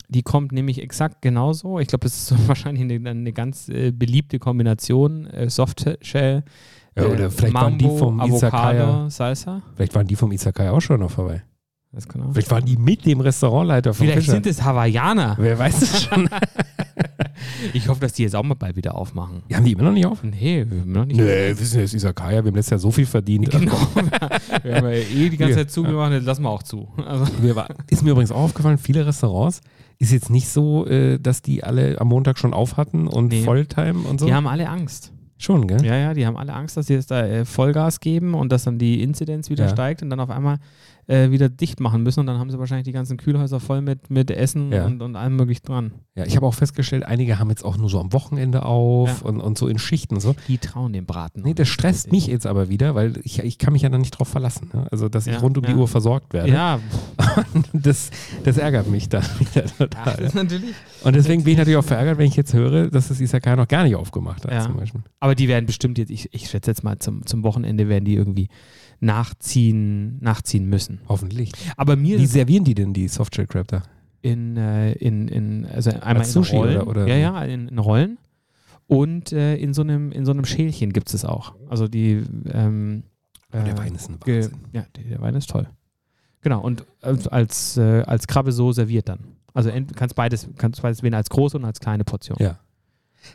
Die 0.08 0.22
kommt 0.22 0.52
nämlich 0.52 0.80
exakt 0.82 1.20
genauso. 1.22 1.78
Ich 1.78 1.88
glaube, 1.88 2.04
das 2.04 2.30
ist 2.32 2.48
wahrscheinlich 2.48 2.82
eine, 2.82 3.10
eine 3.10 3.32
ganz 3.32 3.68
äh, 3.68 3.90
beliebte 3.92 4.38
Kombination. 4.38 5.26
Äh, 5.26 5.50
Softshell, 5.50 6.44
Ja, 6.96 7.04
oder 7.04 7.24
äh, 7.26 7.30
vielleicht 7.30 7.54
waren 7.54 7.78
die 7.78 7.86
Mambo, 7.86 7.98
vom 7.98 8.20
Izakaya, 8.20 9.08
Salsa. 9.10 9.62
vielleicht 9.76 9.94
waren 9.94 10.06
die 10.06 10.16
vom 10.16 10.30
Izakaya 10.32 10.72
auch 10.72 10.80
schon 10.80 11.00
noch 11.00 11.10
vorbei. 11.10 11.42
Das 11.94 12.08
kann 12.08 12.22
auch. 12.22 12.32
Vielleicht 12.32 12.50
waren 12.50 12.64
die 12.64 12.76
mit 12.76 13.04
dem 13.04 13.20
Restaurantleiter 13.20 13.92
vom 13.92 14.06
Vielleicht 14.06 14.20
Fischer. 14.20 14.32
sind 14.32 14.46
es 14.46 14.62
Hawaiianer. 14.62 15.36
Wer 15.38 15.58
weiß 15.58 15.82
es 15.82 16.02
schon. 16.04 16.28
Ich 17.72 17.88
hoffe, 17.88 18.00
dass 18.00 18.12
die 18.12 18.22
jetzt 18.22 18.36
auch 18.36 18.42
mal 18.42 18.54
bald 18.54 18.76
wieder 18.76 18.94
aufmachen. 18.94 19.42
Die 19.48 19.56
haben 19.56 19.64
die 19.64 19.72
immer 19.72 19.82
noch 19.84 19.92
nicht 19.92 20.06
auf? 20.06 20.22
Nee, 20.22 20.64
wir 20.68 20.80
haben 20.80 20.92
noch 20.92 21.04
nicht. 21.04 21.16
Nö, 21.16 21.24
wir 21.26 21.58
wissen 21.58 21.78
ja, 21.78 21.84
ist 21.84 21.94
Isakaya, 21.94 22.42
wir 22.44 22.48
haben 22.50 22.54
letztes 22.54 22.70
Jahr 22.70 22.78
so 22.78 22.90
viel 22.90 23.06
verdient. 23.06 23.50
Genau. 23.50 23.72
wir 24.62 24.76
haben 24.76 24.86
ja 24.86 24.90
eh 24.92 25.28
die 25.28 25.36
ganze 25.36 25.52
Ja. 25.52 25.58
Zeit 25.58 25.70
zugemacht, 25.70 26.12
jetzt 26.12 26.24
lassen 26.24 26.42
wir 26.42 26.50
auch 26.50 26.62
zu. 26.62 26.88
Also, 27.04 27.25
ist 27.90 28.02
mir 28.02 28.11
übrigens 28.11 28.30
auch 28.32 28.42
aufgefallen, 28.42 28.78
viele 28.78 29.06
Restaurants 29.06 29.61
ist 29.99 30.12
jetzt 30.12 30.30
nicht 30.30 30.49
so, 30.49 30.87
äh, 30.87 31.18
dass 31.18 31.42
die 31.42 31.64
alle 31.64 32.00
am 32.00 32.08
Montag 32.08 32.38
schon 32.38 32.52
auf 32.54 32.76
hatten 32.76 33.06
und 33.08 33.28
Nee. 33.28 33.42
Volltime 33.42 34.00
und 34.08 34.20
so. 34.20 34.26
Die 34.26 34.34
haben 34.34 34.46
alle 34.46 34.68
Angst. 34.68 35.12
Schon, 35.44 35.66
gell? 35.66 35.84
Ja, 35.84 35.96
ja, 35.96 36.14
die 36.14 36.26
haben 36.26 36.37
alle 36.37 36.52
Angst, 36.52 36.76
dass 36.76 36.87
sie 36.87 36.94
jetzt 36.94 37.11
da 37.11 37.25
äh, 37.26 37.44
Vollgas 37.44 38.00
geben 38.00 38.34
und 38.34 38.50
dass 38.52 38.64
dann 38.64 38.78
die 38.78 39.02
Inzidenz 39.02 39.50
wieder 39.50 39.64
Ja. 39.64 39.70
steigt 39.70 40.02
und 40.02 40.11
dann 40.11 40.20
auf 40.20 40.30
einmal 40.30 40.58
äh, 41.09 41.30
wieder 41.30 41.49
dicht 41.49 41.80
machen 41.80 42.02
müssen 42.02 42.21
und 42.21 42.26
dann 42.26 42.38
haben 42.38 42.50
sie 42.50 42.59
wahrscheinlich 42.59 42.85
die 42.85 42.92
ganzen 42.92 43.16
Kühlhäuser 43.16 43.59
voll 43.61 43.80
mit, 43.82 44.09
mit 44.11 44.30
Essen 44.30 44.71
Ja. 44.73 44.87
und, 44.87 45.02
und 45.02 45.16
allem 45.16 45.37
möglich 45.37 45.61
dran. 45.62 45.92
Ja, 46.14 46.25
ich 46.26 46.37
habe 46.37 46.47
auch 46.47 46.54
festgestellt, 46.54 47.04
einige 47.04 47.38
haben 47.38 47.49
jetzt 47.50 47.64
auch 47.64 47.76
nur 47.76 47.88
so 47.88 47.99
am 48.00 48.12
Wochenende 48.12 48.64
auf 48.64 49.23
Ja. 49.23 49.28
und, 49.28 49.40
und 49.40 49.59
so 49.59 49.66
in 49.68 49.78
Schichten 49.78 50.21
so. 50.21 50.35
Die 50.49 50.59
trauen 50.59 50.92
dem 50.92 51.06
Braten. 51.06 51.42
Nee, 51.42 51.54
das 51.54 51.68
stresst 51.68 52.12
mich 52.12 52.26
jetzt 52.28 52.47
aber 52.47 52.68
wieder, 52.68 52.94
weil 52.94 53.14
ich, 53.25 53.38
ich 53.40 53.59
kann 53.59 53.73
mich 53.73 53.82
ja 53.82 53.88
dann 53.88 54.00
nicht 54.02 54.12
drauf 54.18 54.28
verlassen. 54.28 54.71
Ne? 54.73 54.87
Also, 54.90 55.09
dass 55.09 55.26
ich 55.26 55.32
Ja, 55.35 55.38
rund 55.40 55.59
um 55.59 55.64
die. 55.64 55.75
Uhr 55.75 55.88
versorgt 55.88 56.32
werde. 56.35 56.50
Ja, 56.52 56.78
Das, 57.73 58.11
das 58.44 58.59
ärgert 58.59 58.88
mich 58.88 59.09
dann 59.09 59.23
wieder 59.38 59.64
ach, 59.66 59.78
total. 59.78 60.04
das 60.16 60.21
ist 60.21 60.35
natürlich. 60.35 60.75
Und 61.04 61.16
deswegen 61.16 61.44
bin 61.44 61.52
ich 61.52 61.59
natürlich 61.59 61.78
auch 61.78 61.85
verärgert, 61.85 62.18
wenn 62.18 62.26
ich 62.26 62.37
jetzt 62.37 62.52
höre, 62.54 62.88
dass 62.90 63.09
das 63.09 63.21
Isakaya 63.21 63.56
noch 63.56 63.68
gar 63.68 63.85
nicht 63.85 63.97
aufgemacht 63.97 64.44
hat, 64.44 64.52
Ja. 64.52 64.61
zum 64.62 64.76
Beispiel. 64.76 65.00
Aber 65.21 65.35
die 65.35 65.49
werden 65.49 65.66
bestimmt 65.66 65.99
jetzt, 65.99 66.11
ich, 66.11 66.32
ich 66.32 66.49
schätze 66.49 66.71
jetzt 66.71 66.85
mal, 66.85 66.99
zum, 66.99 67.25
zum 67.26 67.42
Wochenende 67.42 67.88
werden 67.88 68.04
die 68.04 68.14
irgendwie 68.14 68.49
nachziehen, 69.02 70.18
nachziehen 70.21 70.66
müssen. 70.66 71.00
Hoffentlich. 71.09 71.52
Aber 71.76 71.97
mir 71.97 72.18
Wie 72.18 72.26
servieren 72.26 72.64
die 72.64 72.75
denn 72.75 72.92
die 72.92 73.09
Softshell 73.09 73.47
Crab 73.47 73.68
da? 73.68 73.82
in, 74.23 74.56
äh, 74.56 74.92
in, 74.92 75.26
in, 75.28 75.66
also 75.66 75.90
einmal 75.90 76.18
Als 76.18 76.32
Sushi 76.32 76.54
in 76.54 76.59
Rollen. 76.62 76.76
oder- 76.82 76.87
oder- 77.02 77.06
ja, 77.09 77.16
ja, 77.16 77.42
in, 77.44 77.66
in 77.68 77.78
Rollen. 77.78 78.18
Und 78.87 79.32
äh, 79.32 79.56
in, 79.56 79.75
so 79.75 79.82
einem, 79.82 80.12
in 80.12 80.25
so 80.25 80.30
einem 80.32 80.44
Schälchen 80.44 80.92
gibt 80.92 81.09
es 81.09 81.14
es 81.14 81.25
auch. 81.25 81.54
Also 81.68 81.88
die. 81.88 82.23
Ähm, 82.52 83.02
der 83.52 83.66
äh, 83.66 83.78
Wein 83.78 83.94
ist 83.94 84.09
ein 84.09 84.18
Wahnsinn. 84.21 84.52
Ja, 84.73 84.85
der, 84.97 85.04
der 85.04 85.21
Wein 85.21 85.35
ist 85.35 85.50
toll. 85.50 85.68
Genau, 86.40 86.61
und 86.61 86.85
als, 87.00 87.26
als, 87.28 87.76
äh, 87.76 88.02
als 88.02 88.26
Krabbe 88.26 88.52
so 88.52 88.73
serviert 88.73 89.09
dann. 89.09 89.21
Also 89.54 89.71
kannst 89.94 90.14
beides, 90.14 90.49
kannst 90.56 90.82
beides 90.82 91.02
wählen 91.02 91.14
als 91.14 91.28
große 91.30 91.56
und 91.56 91.64
als 91.64 91.80
kleine 91.80 92.04
Portion. 92.04 92.37
Ja. 92.40 92.59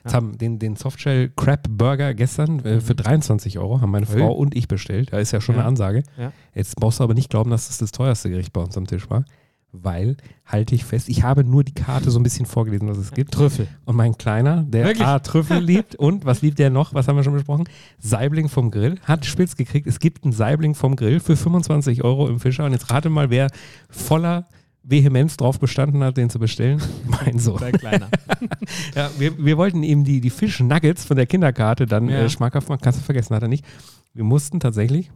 Jetzt 0.03 0.13
Ja. 0.13 0.17
haben 0.17 0.37
den, 0.37 0.59
den 0.59 0.75
Softshell 0.75 1.29
Crab 1.35 1.67
Burger 1.69 2.13
gestern 2.13 2.59
äh, 2.65 2.79
für 2.81 2.93
Mhm. 2.93 2.97
23 2.97 3.59
Euro 3.59 3.81
haben 3.81 3.91
meine 3.91 4.05
Hey. 4.05 4.19
Frau 4.19 4.31
und 4.33 4.55
ich 4.55 4.67
bestellt. 4.67 5.11
Da 5.13 5.19
ist 5.19 5.31
ja 5.31 5.41
schon 5.41 5.55
Ja. 5.55 5.61
eine 5.61 5.67
Ansage. 5.69 6.03
Ja. 6.17 6.31
Jetzt 6.53 6.75
brauchst 6.75 6.99
du 6.99 7.03
aber 7.03 7.13
nicht 7.13 7.29
glauben, 7.29 7.49
dass 7.51 7.67
das 7.67 7.77
das 7.77 7.91
teuerste 7.91 8.29
Gericht 8.29 8.53
bei 8.53 8.61
uns 8.61 8.77
am 8.77 8.87
Tisch 8.87 9.09
war. 9.09 9.25
weil, 9.73 10.15
halte 10.45 10.73
ich 10.73 10.85
fest, 10.85 11.07
ich 11.09 11.21
habe 11.23 11.43
nur 11.43 11.63
die 11.63 11.73
Karte 11.73 12.09
so 12.09 12.19
ein 12.19 12.23
bisschen 12.23 12.45
vorgelesen, 12.47 12.87
was 12.87 12.97
es 12.97 13.11
gibt. 13.11 13.33
Trüffel. 13.33 13.67
Und 13.85 13.95
mein 13.97 14.17
Kleiner, 14.17 14.63
der 14.63 14.85
Wirklich? 14.85 15.05
A, 15.05 15.19
Trüffel 15.19 15.59
liebt 15.59 15.93
und, 15.95 16.25
was 16.25 16.41
liebt 16.41 16.57
der 16.57 16.69
noch? 16.71 16.93
Was 16.95 17.07
haben 17.07 17.17
wir 17.17 17.23
schon 17.23 17.33
besprochen? 17.33 17.65
Saibling 17.99 18.47
vom 18.49 18.71
Grill. 18.71 18.95
Hat 19.03 19.25
spitz 19.25 19.55
gekriegt. 19.55 19.85
Es 19.85 19.99
gibt 19.99 20.23
einen 20.23 20.31
Saibling 20.33 20.73
vom 20.73 20.95
Grill 20.95 21.19
für 21.19 21.35
25 21.35 22.03
Euro 22.03 22.27
im 22.27 22.39
Fischer. 22.39 22.63
Und 22.65 22.71
jetzt 22.71 22.89
rate 22.89 23.09
mal, 23.09 23.29
wer 23.29 23.49
voller 23.89 24.47
Vehemenz 24.89 25.35
drauf 25.37 25.59
bestanden 25.59 26.03
hat, 26.03 26.15
den 26.17 26.29
zu 26.29 26.39
bestellen. 26.39 26.81
Mein 27.05 27.39
Sohn. 27.39 27.59
Dein 27.59 27.73
Kleiner. 27.73 28.09
Ja, 28.95 29.09
wir, 29.17 29.37
wir 29.43 29.57
wollten 29.57 29.83
ihm 29.83 30.03
die, 30.03 30.19
die 30.21 30.29
Fisch-Nuggets 30.29 31.05
von 31.05 31.15
der 31.17 31.25
Kinderkarte 31.25 31.85
dann 31.85 32.09
Ja. 32.09 32.19
äh, 32.21 32.29
schmackhaft 32.29 32.67
machen. 32.69 32.81
Kannst 32.81 32.99
du 32.99 33.03
vergessen, 33.03 33.35
hat 33.35 33.41
er 33.41 33.47
nicht. 33.47 33.65
Wir 34.13 34.23
mussten 34.23 34.59
tatsächlich 34.59 35.09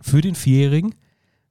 für 0.00 0.20
den 0.20 0.34
Vierjährigen 0.34 0.94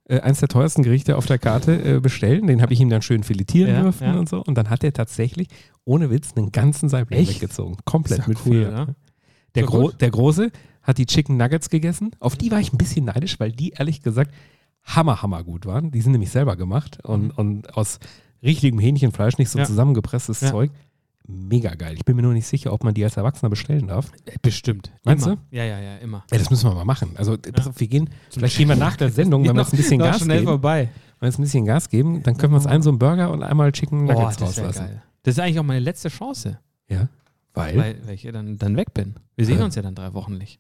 äh, 0.06 0.20
eins 0.20 0.40
der 0.40 0.50
teuersten 0.50 0.84
Gerichte 0.84 1.16
auf 1.18 1.26
der 1.26 1.40
Karte 1.40 1.96
äh, 1.96 2.00
bestellen. 2.00 2.48
Den 2.48 2.62
habe 2.62 2.74
ich 2.74 2.80
ihm 2.80 2.90
dann 2.90 3.02
schön 3.02 3.24
filetieren 3.24 3.72
Ja, 3.74 3.82
dürfen 3.82 4.04
ja. 4.08 4.20
und 4.20 4.30
so. 4.30 4.44
Und 4.44 4.56
dann 4.58 4.70
hat 4.70 4.84
er 4.84 4.94
tatsächlich, 4.94 5.48
ohne 5.86 6.10
Witz, 6.10 6.32
einen 6.36 6.52
ganzen 6.52 6.90
Saibling 6.90 7.28
weggezogen. 7.28 7.78
Komplett 7.86 8.20
ja 8.20 8.28
mit 8.28 8.38
cool, 8.46 8.54
vier. 8.66 8.72
ne? 8.72 8.96
Der, 9.56 9.64
Gro 9.64 9.82
gut. 9.84 10.02
der 10.02 10.12
Große 10.12 10.52
hat 10.84 10.98
die 10.98 11.06
Chicken 11.06 11.38
Nuggets 11.38 11.70
gegessen. 11.70 12.12
Auf 12.20 12.36
die 12.36 12.52
war 12.52 12.60
ich 12.60 12.74
ein 12.74 12.78
bisschen 12.78 13.06
neidisch, 13.06 13.40
weil 13.40 13.52
die 13.52 13.70
ehrlich 13.72 14.02
gesagt 14.02 14.32
hammer, 14.84 15.22
hammer 15.22 15.44
gut 15.44 15.66
waren. 15.66 15.92
Die 15.92 16.02
sind 16.02 16.12
nämlich 16.14 16.30
selber 16.32 16.56
gemacht 16.56 17.04
und, 17.04 17.32
und 17.32 17.76
aus 17.78 18.00
richtigem 18.42 18.80
Hähnchenfleisch, 18.80 19.38
nicht 19.38 19.50
so 19.50 19.58
Mhm. 19.58 19.64
Ja. 19.64 19.68
zusammengepresstes 19.68 20.42
Ja. 20.42 20.52
Zeug. 20.52 20.72
Mega 21.26 21.74
geil. 21.76 21.94
Ich 21.96 22.04
bin 22.04 22.18
mir 22.18 22.22
nur 22.22 22.34
nicht 22.34 22.46
sicher, 22.48 22.74
ob 22.74 22.84
man 22.84 22.94
die 22.94 23.02
als 23.04 23.16
Erwachsener 23.16 23.50
bestellen 23.50 23.88
darf. 23.88 24.12
Bestimmt. 24.42 24.92
Meinst 25.06 25.26
immer. 25.26 25.38
Ja, 25.52 25.64
ja, 25.64 25.80
ja, 25.80 25.96
immer. 26.00 26.26
Ja, 26.30 26.38
das 26.38 26.50
müssen 26.50 26.70
wir 26.70 26.76
mal 26.76 26.84
machen. 26.84 27.12
Also, 27.16 27.38
pass 27.38 27.68
auf, 27.68 27.80
wir 27.80 27.88
gehen, 27.88 28.10
vielleicht 28.30 28.58
gehen 28.58 28.68
wir 28.68 28.76
nach 28.76 28.98
der 28.98 29.10
Sendung, 29.10 29.44
wenn 29.48 29.56
wir 29.56 29.62
jetzt 29.62 29.74
ein 29.74 29.78
bisschen 29.78 30.00
Gas 30.00 30.20
schnell 30.20 30.40
geben. 30.40 30.50
vorbei. 30.50 30.90
Wenn 31.20 31.22
wir 31.22 31.30
jetzt 31.30 31.40
ein 31.40 31.44
bisschen 31.44 31.66
Gas 31.66 31.88
geben, 31.90 32.22
dann 32.24 32.36
können 32.36 32.52
wir 32.52 32.58
uns 32.58 32.66
einen 32.68 32.84
so 32.84 32.90
einen 32.90 33.00
Burger 33.00 33.32
und 33.32 33.42
einmal 33.42 33.72
Chicken 33.72 34.04
Nuggets 34.04 34.36
das 34.36 34.58
wäre 34.58 34.68
rauslassen. 34.68 34.88
geil. 34.88 35.04
Das 35.24 35.36
ist 35.36 35.40
eigentlich 35.40 35.60
auch 35.60 35.64
meine 35.64 35.80
letzte 35.80 36.10
Chance, 36.10 36.60
Ja. 36.90 37.08
Weil? 37.54 37.78
weil, 37.78 38.02
weil 38.06 38.16
ich 38.16 38.24
ja 38.24 38.34
dann, 38.34 38.58
dann 38.58 38.76
weg 38.76 38.94
bin. 38.94 39.16
Wir 39.38 39.46
sehen 39.46 39.60
Ja. 39.60 39.64
uns 39.66 39.76
ja 39.76 39.82
dann 39.82 39.96
drei 39.96 40.14
Wochen 40.14 40.38
nicht. 40.38 40.60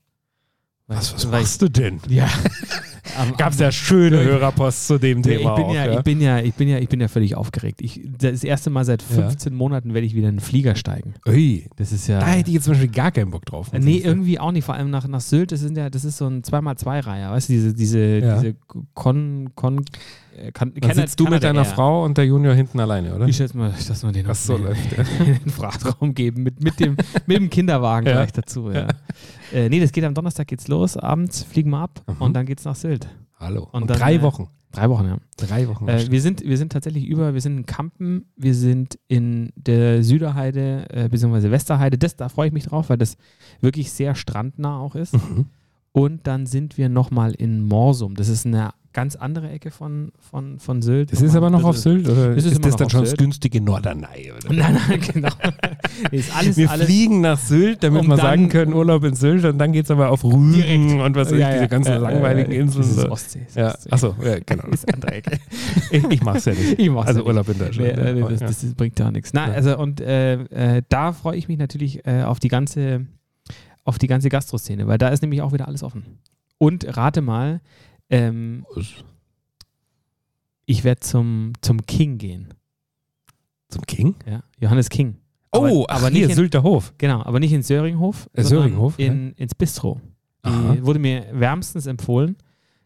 Weil, 0.88 0.96
was 0.98 1.14
was 1.14 1.30
weil 1.30 1.42
machst 1.42 1.62
du 1.62 1.68
denn? 1.70 2.00
Ich, 2.06 2.12
ja. 2.14 2.30
Gab 3.38 3.54
es 3.54 3.60
ja 3.60 3.72
schöne 3.72 4.18
Ja. 4.18 4.24
Hörerpost 4.24 4.88
zu 4.88 4.98
dem 4.98 5.20
ich 5.20 5.26
Thema 5.26 5.56
bin 5.56 5.66
auch, 5.66 5.74
ja, 5.74 5.86
ja? 5.86 5.98
ich 5.98 6.04
bin 6.04 6.22
ja, 6.22 6.40
ich 6.40 6.54
bin 6.54 6.68
ja, 6.70 6.78
ich 6.80 6.90
bin 6.90 7.00
ja 7.02 7.08
völlig 7.08 7.36
aufgeregt. 7.36 7.82
Ich, 7.82 8.02
das 8.18 8.44
erste 8.44 8.70
Mal 8.70 8.86
seit 8.86 9.02
Ja. 9.10 9.28
15 9.30 9.54
Monaten 9.54 9.94
werde 9.94 10.06
ich 10.08 10.16
wieder 10.16 10.30
in 10.30 10.36
den 10.36 10.42
Flieger 10.42 10.76
steigen. 10.76 11.14
Ui, 11.28 11.68
Das 11.78 11.92
ist 11.92 12.08
ja. 12.08 12.20
da 12.20 12.28
hätte 12.28 12.50
ich 12.50 12.56
jetzt 12.56 12.64
zum 12.66 12.74
Beispiel 12.74 12.90
gar 12.92 13.12
keinen 13.12 13.32
Bock 13.32 13.46
drauf. 13.46 13.72
Nee, 13.74 13.98
ich 13.98 14.06
irgendwie 14.06 14.40
auch 14.40 14.52
nicht. 14.52 14.66
Vor 14.66 14.76
allem 14.76 14.90
nach, 14.90 15.08
nach 15.08 15.22
Sylt, 15.22 15.52
das, 15.52 15.60
sind 15.62 15.78
ja, 15.78 15.90
das 15.90 16.06
ist 16.06 16.18
so 16.18 16.28
ein 16.28 16.42
2x2-Reiher, 16.44 17.32
weißt 17.32 17.50
du, 17.50 17.54
diese, 17.54 17.74
diese, 17.74 18.00
Ja. 18.20 18.40
diese 18.42 18.56
Con, 18.94 19.50
Con, 19.56 19.80
äh, 19.80 19.82
kann, 20.54 20.74
Dann 20.76 20.94
sitzt 20.96 21.20
du 21.20 21.26
mit 21.28 21.44
deiner 21.44 21.66
Frau 21.66 22.04
und 22.04 22.18
der 22.18 22.26
Junior 22.26 22.54
hinten 22.54 22.80
alleine, 22.80 23.16
oder? 23.16 23.28
Ich 23.28 23.38
schätze 23.38 23.58
mal, 23.58 23.72
dass 23.88 24.04
wir 24.04 24.12
den 24.12 24.28
Was 24.28 24.46
so 24.46 24.56
in, 24.56 24.64
läuft, 24.64 24.92
ja. 24.98 25.04
in 25.26 25.40
den 25.40 25.50
Frachtraum 25.50 26.14
geben, 26.14 26.44
mit, 26.44 26.64
mit, 26.64 26.80
dem, 26.80 26.98
mit 27.28 27.38
dem 27.38 27.50
Kinderwagen 27.50 28.08
Ja. 28.08 28.14
gleich 28.14 28.32
dazu. 28.34 28.72
Ja. 28.72 28.88
Äh, 29.54 29.70
nee, 29.70 29.80
das 29.80 29.92
geht 29.92 30.04
am 30.04 30.14
Donnerstag 30.14 30.48
geht's 30.48 30.68
los, 30.68 30.98
abends 30.98 31.44
fliegen 31.44 31.70
wir 31.72 31.80
ab 31.80 32.02
Mhm. 32.08 32.22
und 32.22 32.34
dann 32.34 32.46
geht's 32.46 32.66
nach 32.66 32.76
Sylt. 32.76 33.08
Hallo. 33.40 33.68
Und 33.72 33.84
Und, 33.84 33.90
dann, 33.90 33.98
drei 34.00 34.16
äh, 34.16 34.22
Wochen. 34.22 34.48
Drei 34.72 34.90
Wochen, 34.90 35.06
ja. 35.06 35.18
Drei 35.38 35.68
Wochen. 35.68 35.88
Äh, 35.88 36.10
wir, 36.10 36.20
sind, 36.20 36.44
wir 36.44 36.58
sind 36.58 36.72
tatsächlich 36.72 37.06
über, 37.06 37.36
wir 37.36 37.42
sind 37.42 37.58
in 37.58 37.66
Kampen, 37.68 38.26
wir 38.36 38.56
sind 38.56 38.98
in 39.08 39.52
der 39.56 40.02
Süderheide 40.04 40.88
äh, 40.90 41.10
bzw. 41.10 41.52
Westerheide. 41.52 42.00
Das, 42.00 42.16
da 42.16 42.28
freue 42.28 42.48
ich 42.48 42.54
mich 42.54 42.66
drauf, 42.66 42.90
weil 42.90 42.98
das 42.98 43.18
wirklich 43.62 43.92
sehr 43.92 44.16
strandnah 44.16 44.80
auch 44.80 44.96
ist. 44.96 45.14
Mhm. 45.14 45.46
Und 45.94 46.26
dann 46.28 46.46
sind 46.48 46.78
wir 46.78 46.90
nochmal 46.90 47.34
in 47.34 47.64
Morsum. 47.64 48.16
Das 48.16 48.28
ist 48.28 48.46
eine 48.48 48.72
ganz 48.94 49.16
andere 49.16 49.50
Ecke 49.50 49.72
von, 49.72 50.12
von, 50.20 50.60
von 50.60 50.82
Sylt. 50.84 51.12
Das 51.12 51.22
ist 51.22 51.36
aber 51.36 51.50
noch 51.50 51.64
auf 51.64 51.78
Sylt. 51.78 52.08
Oder 52.08 52.36
Das 52.36 52.46
ist 52.46 52.52
ist, 52.54 52.66
das 52.66 52.76
dann 52.76 52.90
schon 52.92 53.04
das 53.04 53.16
günstige 53.18 53.60
Norderney? 53.62 54.32
Oder? 54.32 54.54
Nein, 54.54 54.80
nein, 54.88 55.00
genau. 55.14 55.30
Nee, 56.12 56.18
ist 56.20 56.36
alles, 56.36 56.58
Wir 56.58 56.70
alles, 56.70 56.86
fliegen 56.86 57.22
nach 57.22 57.40
Sylt, 57.40 57.84
damit 57.84 58.08
wir 58.08 58.18
sagen 58.18 58.50
können, 58.50 58.74
Urlaub 58.74 59.04
in 59.04 59.16
Sylt 59.16 59.46
und 59.46 59.58
dann 59.58 59.72
geht 59.72 59.86
es 59.86 59.92
aber 59.92 60.10
auf 60.12 60.24
Rügen 60.24 60.54
Direkt. 60.54 61.02
und 61.06 61.16
was 61.16 61.32
weiß 61.32 61.40
ich, 61.40 61.46
diese 61.54 61.68
ganzen 61.68 62.02
langweiligen 62.02 62.52
Inseln. 62.52 62.84
Das 62.88 62.98
ist. 62.98 63.10
Ostsee. 63.10 63.40
ist 63.48 63.56
Ja, 63.56 63.68
Ostsee. 63.70 63.90
achso, 63.92 64.16
ja, 64.24 64.38
genau. 64.46 64.64
Das 64.70 64.80
ist 64.84 64.94
andere 64.94 65.12
Ecke. 65.14 65.40
Ich, 65.92 66.04
ich 66.04 66.24
mach's 66.24 66.46
ja 66.46 66.54
nicht. 66.54 66.80
Ich 66.80 66.90
mach's 66.92 67.08
also 67.08 67.22
ja. 67.22 67.26
Urlaub 67.28 67.50
in 67.50 67.58
Nee, 67.58 67.64
Deutschland. 67.66 67.98
ja. 67.98 68.30
das, 68.30 68.40
Ja. 68.42 68.48
das, 68.48 68.74
bringt 68.76 69.00
ja 69.00 69.12
nichts. 69.12 69.32
Ja. 69.34 69.44
also 69.46 69.78
und 69.80 70.02
äh, 70.02 70.34
äh, 70.78 70.82
da 70.90 71.14
freue 71.14 71.36
ich 71.38 71.48
mich 71.48 71.58
natürlich 71.58 72.06
äh, 72.06 72.22
auf 72.24 72.40
die 72.40 72.48
ganze, 72.48 73.08
auf 73.84 73.98
die 73.98 74.08
ganze 74.08 74.30
Gastroszene, 74.30 74.88
weil 74.88 74.98
da 74.98 75.10
ist 75.10 75.22
nämlich 75.22 75.42
auch 75.42 75.52
wieder 75.54 75.68
alles 75.68 75.84
offen. 75.84 76.20
Und 76.58 76.86
rate 76.98 77.22
mal, 77.22 77.62
ähm, 78.10 78.66
ich 80.66 80.84
werde 80.84 81.02
zum, 81.02 81.54
zum 81.62 81.86
King 81.86 82.18
gehen. 82.18 82.54
Zum 83.70 83.86
King? 83.86 84.16
Ja? 84.30 84.44
Johannes 84.60 84.90
King. 84.90 85.18
Oh, 85.52 85.86
aber, 85.88 85.90
aber 85.90 86.10
hier, 86.10 86.22
nicht 86.22 86.30
in, 86.32 86.36
Sylter 86.36 86.64
Hof. 86.64 86.94
genau, 86.98 87.22
aber 87.24 87.40
nicht 87.40 87.54
in 87.54 87.62
Söringhof, 87.62 88.30
Äh, 88.34 88.44
Söringhof, 88.44 88.98
in, 88.98 89.34
ins 89.34 89.54
Bistro. 89.56 90.02
Wurde 90.46 91.00
mir 91.00 91.26
wärmstens 91.32 91.86
empfohlen, 91.86 92.36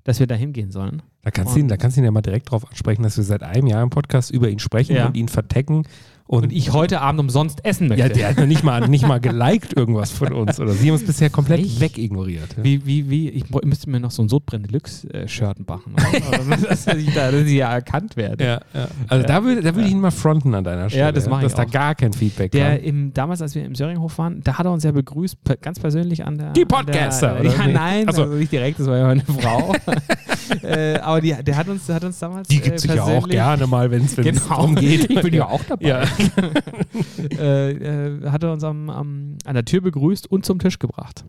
dass 0.04 0.20
wir 0.20 0.28
da 0.28 0.36
hingehen 0.36 0.70
sollen. 0.72 1.02
Da 1.24 1.32
kannst, 1.32 1.56
du 1.56 1.60
ihn, 1.60 1.68
da 1.68 1.76
kannst 1.76 1.98
du 1.98 2.02
ihn 2.02 2.06
ja 2.06 2.12
mal 2.12 2.22
direkt 2.22 2.52
drauf 2.52 2.68
ansprechen, 2.70 3.04
dass 3.04 3.18
wir 3.18 3.24
seit 3.24 3.42
einem 3.42 3.68
Jahr 3.68 3.82
im 3.84 3.90
Podcast 3.90 4.30
über 4.32 4.48
ihn 4.50 4.60
sprechen 4.60 4.96
Ja. 4.96 5.08
und 5.08 5.18
ihn 5.18 5.28
vertecken. 5.28 5.84
Und, 6.28 6.52
ich 6.52 6.74
heute 6.74 7.00
Abend 7.02 7.22
umsonst 7.22 7.64
essen 7.64 7.88
möchte. 7.88 8.08
ja, 8.08 8.10
der 8.10 8.30
hat 8.30 8.38
noch 8.38 8.46
nicht 8.46 8.64
mal, 8.64 8.88
nicht 8.90 9.08
mal 9.08 9.20
geliked 9.20 9.78
irgendwas 9.78 10.12
von 10.12 10.34
uns. 10.34 10.60
Oder 10.60 10.74
sie 10.74 10.88
haben 10.88 10.96
uns 10.96 11.06
bisher 11.06 11.30
komplett 11.30 11.62
Echt? 11.62 11.80
wegignoriert. 11.80 12.58
Ja. 12.58 12.64
Wie, 12.64 12.86
wie, 12.86 13.10
wie, 13.10 13.30
ich 13.30 13.46
müsste 13.64 13.90
mir 13.90 14.00
noch 14.02 14.12
so 14.12 14.24
ein 14.24 14.30
Sodbrenn 14.30 14.64
Deluxe-Shirt 14.64 15.68
machen. 15.68 15.96
dass, 16.68 16.88
ich 16.88 17.14
da 17.14 17.32
dass 17.32 17.42
ich 17.42 17.54
ja 17.54 17.72
erkannt 17.72 18.18
werde. 18.18 18.44
Ja, 18.44 18.62
ja. 18.74 18.88
Also 19.08 19.26
da 19.26 19.44
würde 19.44 19.62
da 19.62 19.74
würde 19.74 19.88
ich 19.88 19.94
ihn 19.94 20.02
mal 20.02 20.12
fronten 20.12 20.54
an 20.54 20.64
deiner 20.64 20.90
Stelle. 20.90 21.14
das 21.14 21.30
mach 21.30 21.38
ich 21.38 21.44
Dass 21.44 21.56
da 21.56 21.64
auch. 21.64 21.72
gar 21.72 21.96
kein 21.96 22.12
Feedback 22.14 22.52
Der 22.52 22.82
im, 22.84 23.14
damals, 23.14 23.42
als 23.42 23.56
wir 23.56 23.64
im 23.64 23.76
Söringhof 23.76 24.18
waren, 24.18 24.42
da 24.44 24.58
hat 24.58 24.66
er 24.66 24.72
uns 24.72 24.84
ja 24.84 24.92
begrüßt, 24.92 25.38
ganz 25.62 25.80
persönlich 25.80 26.26
an 26.26 26.38
der. 26.38 26.52
Die 26.52 26.66
Podcaster, 26.66 27.40
Der, 27.42 27.52
ja, 27.52 27.68
nein, 27.68 28.06
Ach 28.08 28.14
so. 28.14 28.24
also 28.24 28.36
nicht 28.36 28.52
direkt, 28.52 28.80
das 28.80 28.88
war 28.88 28.98
ja 28.98 29.08
meine 29.08 29.24
Frau. 29.24 29.74
äh, 30.64 30.96
aber 31.00 31.22
die, 31.22 31.36
der 31.42 31.56
hat 31.56 31.68
uns, 31.70 31.86
der 31.86 31.96
hat 31.96 32.04
uns 32.04 32.20
damals. 32.20 32.48
Die 32.48 32.60
gibt 32.60 32.76
äh, 32.76 32.80
sich 32.80 32.94
ja 32.94 33.04
auch 33.04 33.28
gerne 33.28 33.68
mal, 33.68 33.90
wenn 33.92 34.06
es 34.06 34.16
Genau, 34.16 34.42
darum 34.50 34.76
geht. 34.76 35.10
Ich 35.10 35.22
bin 35.22 35.34
ja 35.34 35.46
auch 35.46 35.62
dabei. 35.68 35.88
Ja. 35.88 36.04
äh, 37.40 37.72
äh, 37.72 38.30
hat 38.30 38.44
er 38.44 38.54
uns 38.54 38.64
am, 38.64 38.90
am, 38.90 39.38
an 39.46 39.54
der 39.54 39.66
Tür 39.66 39.82
begrüßt 39.82 40.30
und 40.32 40.46
zum 40.46 40.60
Tisch 40.60 40.80
gebracht. 40.80 41.26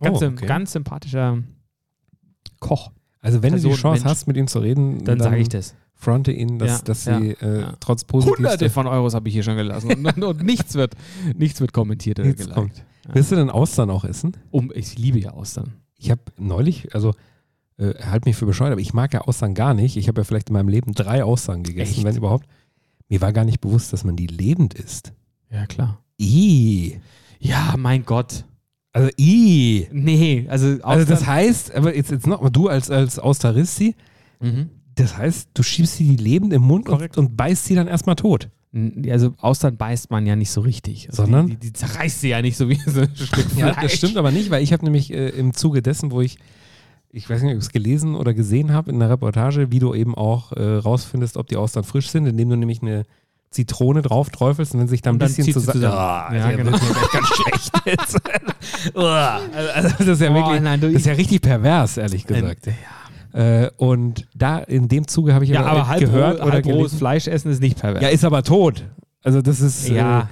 Ganz, 0.00 0.22
Oh, 0.22 0.26
okay. 0.26 0.46
ganz 0.46 0.72
sympathischer 0.72 1.42
Koch. 2.60 2.90
Also 3.20 3.42
wenn 3.42 3.50
du 3.52 3.54
Person, 3.56 3.72
die 3.72 3.76
Chance 3.78 4.02
Mensch. 4.02 4.10
hast, 4.10 4.26
mit 4.26 4.36
ihm 4.36 4.46
zu 4.46 4.58
reden, 4.60 5.04
Dann 5.04 5.18
sage 5.18 5.38
ich 5.38 5.48
das. 5.48 5.74
fronte 5.94 6.32
ihn, 6.32 6.58
dass, 6.58 6.78
Ja, 6.78 6.84
dass 6.84 7.04
ja, 7.06 7.18
sie 7.20 7.30
äh, 7.30 7.60
ja. 7.62 7.74
trotz 7.80 8.02
Hunderte 8.12 8.34
positivster... 8.36 8.70
von 8.70 8.86
Euros 8.86 9.14
habe 9.14 9.28
ich 9.28 9.34
hier 9.34 9.42
schon 9.42 9.56
gelassen 9.56 9.90
und, 9.92 10.06
und, 10.06 10.22
und 10.24 10.42
nichts, 10.44 10.74
wird, 10.74 10.94
nichts 11.34 11.60
wird 11.60 11.72
kommentiert 11.72 12.20
oder 12.20 12.32
kommt. 12.54 12.84
Willst 13.12 13.32
du 13.32 13.36
denn 13.36 13.50
Austern 13.50 13.90
auch 13.90 14.04
essen? 14.04 14.36
Um, 14.50 14.70
ich 14.74 14.98
liebe 14.98 15.18
ja 15.18 15.30
Austern. 15.30 15.74
Ich 15.98 16.10
habe 16.10 16.20
neulich, 16.38 16.94
also 16.94 17.12
äh, 17.78 17.94
halt 18.04 18.26
mich 18.26 18.36
für 18.36 18.46
bescheuert, 18.46 18.72
aber 18.72 18.80
ich 18.80 18.94
mag 18.94 19.12
ja 19.14 19.22
Austern 19.22 19.54
gar 19.54 19.74
nicht. 19.74 19.96
Ich 19.96 20.08
habe 20.08 20.20
ja 20.20 20.24
vielleicht 20.24 20.50
in 20.50 20.54
meinem 20.54 20.68
Leben 20.68 20.92
drei 20.92 21.24
Austern 21.24 21.62
gegessen, 21.62 21.94
Echt? 21.98 22.04
wenn 22.04 22.16
überhaupt. 22.16 22.46
Mir 23.08 23.20
war 23.20 23.32
gar 23.32 23.44
nicht 23.44 23.60
bewusst, 23.60 23.92
dass 23.92 24.04
man 24.04 24.16
die 24.16 24.26
lebend 24.26 24.74
isst. 24.74 25.12
Ja, 25.50 25.66
klar. 25.66 26.02
I. 26.20 26.98
Ja, 27.38 27.74
mein 27.78 28.04
Gott. 28.04 28.44
Also 28.92 29.10
I. 29.18 29.86
Nee, 29.92 30.46
also 30.48 30.66
Austern. 30.68 30.82
Also 30.84 31.04
das 31.06 31.26
heißt, 31.26 31.74
aber 31.74 31.94
jetzt, 31.94 32.10
jetzt 32.10 32.26
noch, 32.26 32.48
du 32.50 32.68
als, 32.68 32.90
als 32.90 33.18
Austaristi, 33.18 33.94
Mhm. 34.40 34.68
das 34.94 35.16
heißt, 35.16 35.50
du 35.54 35.62
schiebst 35.62 35.96
sie 35.96 36.04
die 36.16 36.22
lebend 36.22 36.52
im 36.52 36.62
Mund 36.62 36.88
und, 36.88 36.96
Korrekt. 36.96 37.16
und 37.16 37.36
beißt 37.36 37.64
sie 37.66 37.74
dann 37.74 37.86
erstmal 37.88 38.16
tot. 38.16 38.50
N- 38.72 39.06
Also 39.10 39.34
Austern 39.38 39.76
beißt 39.76 40.10
man 40.10 40.26
ja 40.26 40.34
nicht 40.36 40.50
so 40.50 40.60
richtig. 40.62 41.08
Also 41.08 41.22
Sondern? 41.24 41.46
Die, 41.46 41.54
die, 41.56 41.66
die 41.68 41.72
zerreißt 41.72 42.20
sie 42.20 42.28
ja 42.30 42.42
nicht 42.42 42.56
so 42.56 42.68
wie 42.68 42.74
so 42.84 43.00
ein 43.02 43.10
Stück 43.14 43.50
Fleisch. 43.50 43.76
das 43.82 43.92
stimmt 43.94 44.16
aber 44.16 44.30
nicht, 44.32 44.50
weil 44.50 44.62
ich 44.62 44.72
habe 44.72 44.84
nämlich 44.84 45.12
äh, 45.12 45.28
im 45.30 45.54
Zuge 45.54 45.80
dessen, 45.82 46.10
wo 46.10 46.20
ich, 46.22 46.38
ich 47.10 47.28
weiß 47.30 47.42
nicht, 47.42 47.52
ob 47.52 47.58
ich 47.58 47.64
es 47.64 47.72
gelesen 47.72 48.14
oder 48.14 48.34
gesehen 48.34 48.72
habe 48.72 48.90
in 48.90 48.96
einer 48.96 49.10
Reportage, 49.10 49.70
wie 49.70 49.78
du 49.78 49.94
eben 49.94 50.14
auch 50.14 50.52
äh, 50.52 50.62
rausfindest, 50.76 51.36
ob 51.36 51.48
die 51.48 51.56
Austern 51.56 51.84
frisch 51.84 52.10
sind, 52.10 52.26
indem 52.26 52.50
du 52.50 52.56
nämlich 52.56 52.82
eine 52.82 53.04
Zitrone 53.50 54.02
drauf 54.02 54.28
träufelst 54.30 54.74
und 54.74 54.80
wenn 54.80 54.88
sich 54.88 55.00
dann 55.02 55.14
ein 55.16 55.22
Und 55.22 55.26
bisschen 55.36 55.52
zusammen... 55.52 55.72
zusammen. 55.80 55.94
Ah, 55.96 56.30
Ja, 56.34 56.44
also, 56.46 56.56
genau. 56.58 56.70
das 56.72 56.82
ist 56.82 56.94
ja 56.94 57.08
ganz 57.12 57.26
schlecht 57.28 57.72
jetzt. 57.86 58.20
Uah, 58.94 59.40
also, 59.74 59.88
das 59.98 60.06
ist 60.08 60.20
ja 60.20 60.30
Oh, 60.30 60.34
wirklich, 60.34 60.60
nein, 60.60 60.80
du, 60.80 60.88
das 60.88 61.00
ist 61.00 61.06
ja 61.06 61.12
richtig 61.14 61.40
pervers, 61.42 61.96
ehrlich 61.96 62.26
gesagt. 62.26 62.68
Äh, 63.32 63.70
und 63.76 64.26
da 64.34 64.58
in 64.58 64.88
dem 64.88 65.06
Zuge 65.06 65.32
habe 65.34 65.44
ich 65.44 65.50
ja, 65.50 65.64
aber 65.64 65.88
halb 65.88 66.00
gehört 66.00 66.38
roh, 66.40 66.44
oder 66.44 66.52
halb 66.52 66.66
rohes 66.66 66.94
Fleisch 66.94 67.28
essen 67.28 67.50
ist 67.50 67.60
nicht 67.60 67.78
pervers. 67.80 68.02
ja, 68.02 68.08
ist 68.08 68.24
aber 68.24 68.42
tot. 68.42 68.84
Also 69.22 69.42
das 69.42 69.60
ist, 69.60 69.88
Ja. 69.88 70.28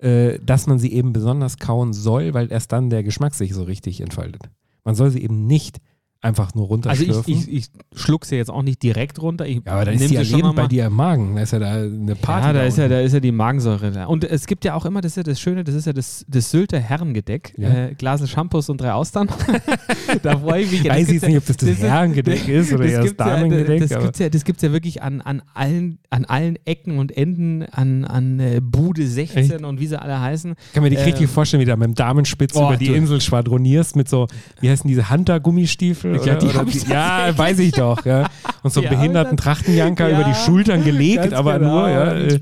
äh, 0.00 0.34
äh, 0.34 0.38
dass 0.44 0.66
man 0.66 0.78
sie 0.78 0.92
eben 0.92 1.12
besonders 1.12 1.58
kauen 1.58 1.92
soll, 1.92 2.34
weil 2.34 2.50
erst 2.52 2.72
dann 2.72 2.90
der 2.90 3.02
Geschmack 3.02 3.34
sich 3.34 3.54
so 3.54 3.62
richtig 3.62 4.00
entfaltet. 4.00 4.42
Man 4.84 4.94
soll 4.94 5.10
sie 5.10 5.22
eben 5.22 5.46
nicht 5.46 5.78
Einfach 6.22 6.54
nur 6.54 6.64
Also 6.64 6.72
runterschlürfen. 6.74 7.32
ich, 7.32 7.48
ich, 7.48 7.54
ich 7.54 7.98
schluck's 8.00 8.30
ja 8.30 8.38
jetzt 8.38 8.50
auch 8.50 8.62
nicht 8.62 8.82
direkt 8.82 9.20
runter. 9.22 9.46
Ich 9.46 9.56
ja, 9.64 9.72
aber 9.72 9.84
dann 9.84 9.94
ist 9.94 10.00
die 10.10 10.16
sie 10.16 10.24
schon 10.24 10.40
erlebend 10.40 10.56
bei 10.56 10.66
dir 10.66 10.86
im 10.86 10.94
Magen. 10.94 11.36
Da 11.36 11.42
ist 11.42 11.52
ja 11.52 11.58
da 11.60 11.74
eine 11.74 12.16
Party. 12.16 12.46
Ja, 12.48 12.52
da 12.52 12.62
ist 12.64 12.78
ja, 12.78 12.88
da 12.88 13.00
ist 13.00 13.12
ja 13.12 13.20
die 13.20 13.30
Magensäure 13.32 13.92
da. 13.92 14.06
Und 14.06 14.24
es 14.24 14.46
gibt 14.46 14.64
ja 14.64 14.74
auch 14.74 14.84
immer, 14.86 15.00
das 15.02 15.12
ist 15.12 15.16
ja 15.18 15.22
das 15.22 15.38
Schöne, 15.38 15.62
das 15.62 15.74
ist 15.74 15.86
ja 15.86 15.92
das, 15.92 16.24
das 16.26 16.50
Sylter 16.50 16.80
Herrengedeck. 16.80 17.54
Ja. 17.56 17.68
Äh, 17.88 17.94
Glasel 17.94 18.26
Shampoos 18.26 18.68
und 18.70 18.80
drei 18.80 18.92
Austern. 18.92 19.28
da 20.22 20.38
freue 20.38 20.62
ich 20.62 20.72
mich. 20.72 20.82
ja. 20.84 20.94
Das 20.94 21.02
Weiß 21.02 21.12
jetzt 21.12 21.22
ja- 21.22 21.28
nicht, 21.28 21.38
ob 21.38 21.46
das 21.46 21.56
das 21.58 21.68
das 21.68 21.78
Herrengedeck 21.78 22.48
ist 22.48 22.72
oder 22.72 22.84
das 22.84 22.92
ja, 22.92 23.12
Damengedeck. 23.12 23.80
das 23.82 23.92
aber- 23.92 24.04
gibt's 24.04 24.18
ja, 24.18 24.28
das 24.28 24.44
gibt's 24.44 24.62
ja 24.62 24.72
wirklich 24.72 25.02
an, 25.02 25.20
an, 25.20 25.42
allen, 25.54 25.98
an 26.10 26.24
allen 26.24 26.56
Ecken 26.64 26.98
und 26.98 27.16
Enden, 27.16 27.62
an, 27.64 28.04
an 28.04 28.40
äh, 28.40 28.60
Bude 28.62 29.06
16 29.06 29.38
Echt? 29.50 29.62
und 29.62 29.78
wie 29.80 29.86
sie 29.86 30.00
alle 30.00 30.20
heißen. 30.20 30.54
Ich 30.68 30.72
kann 30.72 30.82
mir 30.82 30.90
dich 30.90 30.98
Ähm, 30.98 31.04
richtig 31.04 31.28
vorstellen, 31.30 31.60
wie 31.60 31.66
du 31.66 31.76
mit 31.76 31.86
dem 31.88 31.94
Damenspitz 31.94 32.56
Oh, 32.56 32.66
über 32.68 32.76
die 32.76 32.86
du- 32.88 32.94
Insel 32.94 33.20
schwadronierst 33.20 33.94
mit 33.96 34.08
so, 34.08 34.26
wie 34.60 34.70
heißen 34.70 34.88
diese 34.88 35.08
Hunter-Gummistiefel? 35.10 36.05
Ja, 36.14 36.20
oder- 36.22 36.34
die 36.36 36.46
oder 36.46 36.64
ich 36.66 36.86
ja 36.86 37.36
weiß 37.36 37.58
ich 37.58 37.72
doch. 37.72 38.04
Ja. 38.04 38.28
Und 38.62 38.72
so 38.72 38.80
einen 38.80 38.88
Die 38.90 38.96
behinderten 38.96 39.36
Trachtenjanker 39.36 40.08
Ja, 40.08 40.20
über 40.20 40.28
die 40.28 40.34
Schultern 40.34 40.84
gelegt, 40.84 41.32
aber 41.32 41.58
genau. 41.58 41.80
nur, 41.80 41.88
ja. 41.88 42.12
äh, 42.14 42.40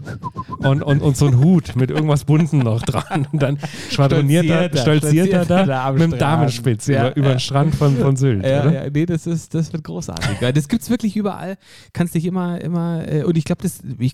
Und, 0.59 0.83
und, 0.83 1.03
und 1.03 1.17
so 1.17 1.27
ein 1.27 1.39
Hut 1.39 1.77
mit 1.77 1.91
irgendwas 1.91 2.25
Bunten 2.25 2.59
noch 2.59 2.83
dran. 2.83 3.27
Und 3.31 3.43
dann 3.43 3.59
schwadroniert 3.91 4.47
er, 4.47 4.75
Stolziert 4.77 5.29
er, 5.33 5.45
da 5.45 5.93
mit 5.93 6.03
dem. 6.03 6.19
Damenspitz 6.19 6.89
über, 6.89 7.15
über 7.17 7.31
den 7.31 7.41
Strand 7.41 7.75
von, 7.75 7.97
von 7.97 8.17
Sylt. 8.17 8.45
Ja, 8.45 8.63
oder? 8.63 8.85
ja, 8.85 8.91
nee, 8.91 9.07
das 9.07 9.27
ist, 9.27 9.55
das 9.55 9.73
wird 9.73 9.85
großartig. 9.85 10.39
Das 10.55 10.69
gibt's 10.69 10.89
wirklich 10.89 11.17
überall. 11.17 11.57
Kannst 11.93 12.15
dich 12.15 12.25
immer, 12.25 12.61
immer, 12.61 13.07
äh, 13.07 13.25
und 13.25 13.37
ich 13.37 13.45
glaube, 13.45 13.63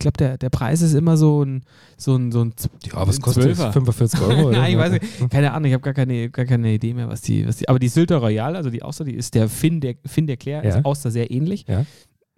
glaube, 0.00 0.16
der, 0.19 0.38
der 0.38 0.50
Preis 0.50 0.83
ist 0.83 0.95
immer 0.95 1.16
so 1.16 1.45
ein, 1.45 1.62
so 1.97 2.16
ein, 2.16 2.33
so 2.33 2.42
ein 2.42 2.52
Ja, 2.85 3.07
was 3.07 3.21
kostet 3.21 3.45
das? 3.50 3.57
Zwölfer. 3.59 3.73
45 3.73 4.21
Euro? 4.21 4.50
Nein, 4.52 4.73
ich 4.73 4.78
weiß 4.78 4.92
nicht. 4.92 5.30
Keine 5.30 5.52
Ahnung, 5.52 5.69
ich 5.69 5.75
habe 5.75 5.83
gar 5.83 5.95
keine, 5.95 6.30
gar 6.30 6.45
keine 6.45 6.73
Idee 6.73 6.95
mehr, 6.95 7.09
was 7.09 7.21
die, 7.21 7.47
was 7.47 7.57
die. 7.57 7.69
Aber 7.69 7.78
die 7.78 7.88
Sylter 7.88 8.16
Royal, 8.19 8.57
also 8.57 8.71
die 8.71 8.83
Auster, 8.83 9.04
die 9.04 9.14
ist 9.14 9.35
der 9.35 9.39
Finn, 9.49 9.80
der 9.80 9.97
Finn 10.06 10.26
der 10.26 10.37
Claire, 10.37 10.64
Ja. 10.66 10.76
ist 10.78 10.85
Auster 10.85 11.11
sehr 11.11 11.30
ähnlich. 11.30 11.64
Ja. 11.68 11.80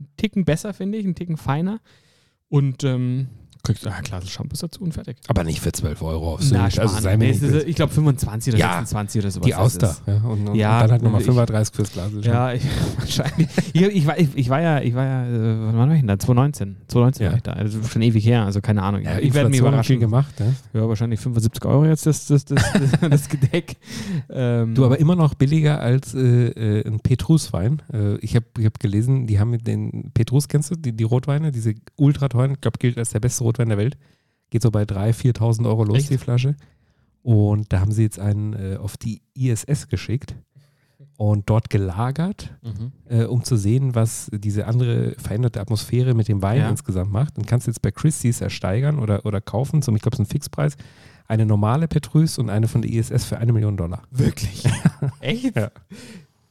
Ein 0.01 0.09
Ticken 0.17 0.45
besser, 0.45 0.73
finde 0.75 0.99
ich, 0.99 1.05
ein 1.07 1.15
Ticken 1.15 1.37
feiner. 1.37 1.81
Und 2.49 2.85
ähm, 2.85 3.29
kriegst 3.63 3.87
ah, 3.87 4.01
Glas 4.03 4.29
Shampoo 4.29 4.57
dazu 4.61 4.83
und 4.83 4.93
fertig. 4.93 5.17
Aber 5.29 5.45
nicht 5.45 5.61
für 5.61 5.71
12 5.73 6.03
Euro 6.03 6.35
auf 6.35 6.41
Na. 6.51 6.65
Also 6.65 6.87
sei 7.01 7.17
mir 7.17 7.31
ist, 7.31 7.43
ich 7.43 7.77
glaube 7.77 7.93
25 7.93 8.55
oder 8.55 8.61
Ja, 8.61 8.73
26 8.85 9.23
oder 9.23 9.31
sowas. 9.31 9.47
Die 9.47 9.55
Auster. 9.55 9.97
Ja, 10.07 10.17
und, 10.17 10.49
und 10.49 10.55
Ja, 10.57 10.81
dann 10.83 10.91
halt 10.93 11.03
nochmal 11.03 11.21
ich- 11.21 11.27
35 11.27 11.75
fürs 11.75 11.93
Glas. 11.93 12.11
Ja, 12.23 12.53
ich, 12.53 12.63
wahrscheinlich. 12.99 13.49
Ich, 13.73 13.83
ich, 13.83 14.07
war, 14.07 14.19
ich, 14.19 14.29
ich 14.35 14.49
war 14.49 14.61
ja, 14.61 14.81
ich 14.81 14.95
war 14.95 15.05
ja, 15.05 15.27
äh, 15.27 15.67
wann 15.67 15.77
war 15.77 15.91
ich 15.93 16.01
denn 16.01 16.09
da? 16.09 16.19
2019. 16.19 16.77
2019 16.89 17.25
Ja. 17.25 17.31
war 17.31 17.37
ich 17.37 17.43
da. 17.45 17.53
Also 17.53 17.83
schon 17.85 18.03
ewig 18.03 18.27
her, 18.27 18.45
also 18.45 18.61
keine 18.61 18.83
Ahnung. 18.83 19.03
Ja, 19.03 19.19
ich 19.19 19.33
werde 19.33 19.49
mich 19.49 19.61
überraschen. 19.61 19.85
viel 19.95 19.99
gemacht. 20.01 20.35
Ja. 20.73 20.89
Wahrscheinlich 20.89 21.21
75 21.21 21.65
Euro 21.65 21.85
jetzt 21.85 22.05
das, 22.07 22.27
das, 22.27 22.45
das, 22.45 22.63
das, 23.09 23.29
Gedeck. 23.29 23.77
Ähm, 24.29 24.75
Du, 24.75 24.85
aber 24.85 24.99
immer 24.99 25.15
noch 25.15 25.35
billiger 25.35 25.81
als 25.81 26.15
äh, 26.15 26.19
äh, 26.49 26.87
ein 26.89 26.99
Petruswein. 27.01 27.81
Äh, 27.93 28.17
ich 28.17 28.35
habe 28.35 28.47
ich 28.59 28.67
hab 28.67 28.81
gelesen, 28.81 29.29
die 29.29 29.39
haben 29.39 29.57
den 29.63 30.11
Petrus, 30.15 30.49
kennst 30.49 30.71
du, 30.73 30.75
die, 30.75 30.93
die 30.93 31.05
Rotweine, 31.05 31.53
diese 31.53 31.75
ultra 31.97 32.29
teuren, 32.29 32.53
ich 32.53 32.61
glaube, 32.61 32.79
gilt 32.79 32.99
als 32.99 33.11
der 33.11 33.21
beste 33.21 33.45
Rotwein 33.45 33.52
der 33.57 33.79
Welt. 33.79 33.97
Geht 34.51 34.63
so 34.63 34.71
bei 34.71 34.83
3.000, 34.83 35.37
4.000 35.39 35.67
Euro 35.67 35.85
los, 35.85 35.99
Echt? 35.99 36.11
die 36.11 36.19
Flasche. 36.19 36.57
Und 37.23 37.73
da 37.73 37.81
haben 37.81 37.93
sie 37.93 38.03
jetzt 38.03 38.19
einen 38.19 38.53
äh, 38.55 38.77
auf 38.77 38.97
die 38.97 39.23
ISS 39.35 39.89
geschickt 39.89 40.35
und 41.17 41.49
dort 41.49 41.71
gelagert, 41.71 42.53
Mhm. 42.63 42.93
äh, 43.09 43.25
um 43.25 43.45
zu 43.45 43.57
sehen, 43.57 43.95
was 43.95 44.29
diese 44.33 44.67
andere 44.67 45.15
veränderte 45.19 45.61
Atmosphäre 45.61 46.15
mit 46.15 46.27
dem 46.29 46.43
Wein 46.43 46.59
Ja. 46.61 46.69
insgesamt 46.71 47.13
macht. 47.13 47.39
Und 47.39 47.47
kannst 47.47 47.67
jetzt 47.67 47.81
bei 47.83 47.91
Christie's 47.93 48.41
ersteigern 48.41 48.99
oder, 48.99 49.25
oder 49.25 49.41
kaufen, 49.41 49.83
zum, 49.83 49.95
ich 49.95 50.03
glaube, 50.03 50.15
es 50.17 50.21
ist 50.21 50.27
ein 50.27 50.31
Fixpreis, 50.31 50.77
eine 51.29 51.47
normale 51.47 51.87
Petrus 51.89 52.39
und 52.39 52.51
eine 52.51 52.67
von 52.69 52.83
der 52.83 52.91
ISS 52.91 53.25
für 53.25 53.39
eine 53.39 53.53
Million 53.53 53.77
Dollar. 53.77 54.03
Wirklich? 54.11 54.65
Echt? 55.21 55.55
Ja. 55.57 55.71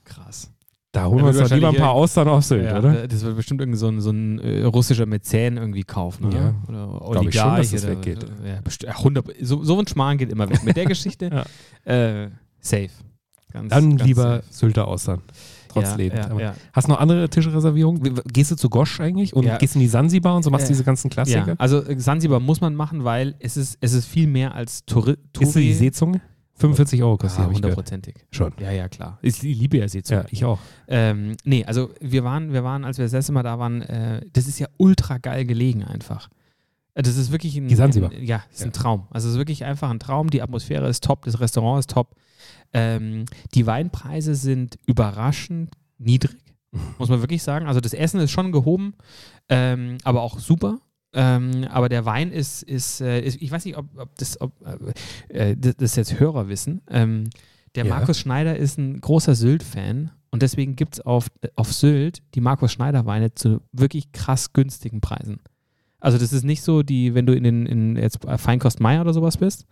Krass. 0.05 0.51
Da 0.94 1.06
holen 1.06 1.20
wir 1.24 1.28
uns 1.30 1.38
doch 1.40 1.50
lieber 1.56 1.70
ein 1.70 1.76
paar 1.76 1.92
Austern 1.92 2.28
auf 2.28 2.44
Sylt, 2.44 2.66
Ja, 2.66 2.80
oder? 2.80 3.08
Das 3.08 3.22
wird 3.24 3.38
bestimmt 3.38 3.62
irgend 3.62 3.78
so 3.78 3.88
ein, 3.88 4.02
so 4.02 4.10
ein 4.12 4.40
äh, 4.40 4.64
russischer 4.64 5.06
Mäzen 5.06 5.56
irgendwie 5.58 5.84
kaufen, 5.84 6.26
oder? 6.26 6.54
Ja. 6.70 6.98
Oder 7.00 7.12
Glaube 7.22 7.30
ich 7.30 7.36
schon, 7.36 7.56
dass 7.56 7.72
Oligarch 7.72 7.72
das 7.72 7.84
oder- 7.86 7.92
weggeht. 7.94 8.26
Ja, 8.46 8.60
besti- 8.60 8.86
ja, 8.88 8.98
100, 8.98 9.26
so, 9.42 9.64
so 9.64 9.80
ein 9.80 9.88
Schmarrn 9.88 10.18
geht 10.18 10.32
immer 10.32 10.50
weg. 10.50 10.64
Mit 10.64 10.76
der 10.76 10.86
Geschichte, 10.94 11.46
äh, 11.86 12.28
safe. 12.60 12.90
Ganz, 13.54 13.70
Dann 13.70 13.90
ganz 13.98 14.04
lieber 14.08 14.24
safe. 14.24 14.44
Sylter 14.50 14.88
Austern. 14.88 15.22
Trotz 15.70 15.96
ja. 15.98 16.06
Ja, 16.06 16.40
ja. 16.40 16.56
Hast 16.74 16.88
du 16.90 16.92
noch 16.92 17.00
andere 17.00 17.30
Tischreservierungen? 17.30 18.20
Gehst 18.32 18.52
du 18.52 18.56
zu 18.58 18.70
Gosch 18.70 19.00
eigentlich 19.00 19.34
und 19.34 19.46
Ja. 19.46 19.58
gehst 19.58 19.76
in 19.76 19.82
die 19.82 19.88
Sansibar 19.88 20.36
und 20.36 20.44
so 20.44 20.50
machst 20.50 20.66
Äh, 20.66 20.70
diese 20.70 20.84
ganzen 20.84 21.10
Klassiker? 21.10 21.48
ja, 21.48 21.56
also 21.58 21.82
Sansibar 21.96 22.42
muss 22.42 22.60
man 22.60 22.76
machen, 22.76 23.06
weil 23.06 23.36
es 23.40 23.56
ist, 23.56 23.78
es 23.80 23.94
ist 23.94 24.06
viel 24.08 24.28
mehr 24.28 24.54
als 24.56 24.84
Touri 24.86 25.16
Ist 25.40 25.56
die 25.56 25.74
Seezunge? 25.74 26.20
45 26.62 27.03
Euro 27.03 27.18
kostet, 27.18 27.39
ich 27.39 27.46
gehört. 27.48 27.56
hundertprozentig. 27.56 28.15
Schon. 28.32 28.53
Ja, 28.60 28.72
ja, 28.72 28.88
klar. 28.89 29.20
Ich 29.22 29.41
liebe 29.41 29.77
ja 29.77 29.88
Seezunge. 29.88 30.22
Ja, 30.22 30.27
ich 30.32 30.46
auch. 30.46 30.60
Ähm, 30.88 31.36
nee, 31.44 31.65
also 31.65 31.89
wir 32.00 32.24
waren, 32.24 32.53
wir 32.53 32.63
waren, 32.63 32.86
als 32.86 32.98
wir 32.98 33.06
das 33.06 33.12
letzte 33.12 33.32
Mal 33.34 33.44
da 33.44 33.60
waren, 33.60 33.82
äh, 33.82 34.22
das 34.34 34.48
ist 34.48 34.60
ja 34.60 34.68
ultra 34.77 35.18
geil 35.18 35.46
gelegen 35.46 35.84
einfach. 35.84 36.30
Äh, 36.94 37.03
Das 37.03 37.18
ist 37.18 37.31
wirklich 37.31 37.55
ein, 37.57 37.68
Die. 37.68 37.81
Ein, 37.81 38.12
ja, 38.25 38.44
ist 38.51 38.62
Ja. 38.62 38.66
ein 38.68 38.74
Traum. 38.74 39.07
Also 39.12 39.27
es 39.27 39.33
ist 39.33 39.38
wirklich 39.40 39.64
einfach 39.66 39.90
ein 39.90 40.00
Traum. 40.00 40.29
Die 40.29 40.42
Atmosphäre 40.42 40.88
ist 40.90 41.03
top, 41.03 41.25
das 41.25 41.40
Restaurant 41.40 41.79
ist 41.79 41.90
top. 41.92 42.16
Ähm, 42.74 43.25
die 43.53 43.66
Weinpreise 43.66 44.36
sind 44.36 44.77
überraschend 44.88 45.72
niedrig, 45.98 46.38
muss 47.00 47.09
man 47.09 47.22
wirklich 47.22 47.44
sagen. 47.44 47.68
Also 47.68 47.79
das 47.81 47.94
Essen 47.94 48.20
ist 48.20 48.31
schon 48.31 48.51
gehoben, 48.51 48.94
ähm, 49.50 49.98
aber 50.03 50.22
auch 50.22 50.40
super. 50.40 50.79
Ähm, 51.14 51.66
aber 51.70 51.90
der 51.90 52.06
Wein 52.06 52.32
ist, 52.32 52.64
ist, 52.64 53.02
äh, 53.02 53.22
ist 53.22 53.42
ich 53.42 53.52
weiß 53.52 53.66
nicht, 53.66 53.78
ob, 53.78 53.86
ob 53.98 54.16
das, 54.18 54.40
ob, 54.40 54.54
äh, 55.30 55.56
das, 55.58 55.76
das 55.76 55.96
jetzt 55.96 56.20
Hörer 56.20 56.48
wissen. 56.48 56.82
Ähm, 56.90 57.30
der 57.76 57.86
Ja. 57.86 57.96
Markus 57.96 58.20
Schneider 58.20 58.56
ist 58.56 58.78
ein 58.78 59.00
großer 59.00 59.36
Sylt-Fan 59.36 60.12
und 60.30 60.42
deswegen 60.42 60.76
gibt 60.76 60.96
es 60.96 61.02
auf, 61.02 61.28
auf 61.56 61.74
Sylt 61.74 62.22
die 62.36 62.42
Markus 62.42 62.72
Schneider 62.72 63.06
Weine 63.06 63.34
zu 63.34 63.62
wirklich 63.72 64.12
krass 64.12 64.54
günstigen 64.54 65.02
Preisen. 65.02 65.40
Also 66.00 66.18
das 66.18 66.34
ist 66.34 66.44
nicht 66.44 66.64
so, 66.64 66.82
die, 66.82 67.14
wenn 67.14 67.26
du 67.26 67.34
in 67.34 67.44
den 67.44 67.66
in 67.66 67.96
jetzt 67.96 68.20
Feinkost 68.38 68.80
Meier 68.80 69.02
oder 69.02 69.14
sowas 69.14 69.38
bist 69.38 69.66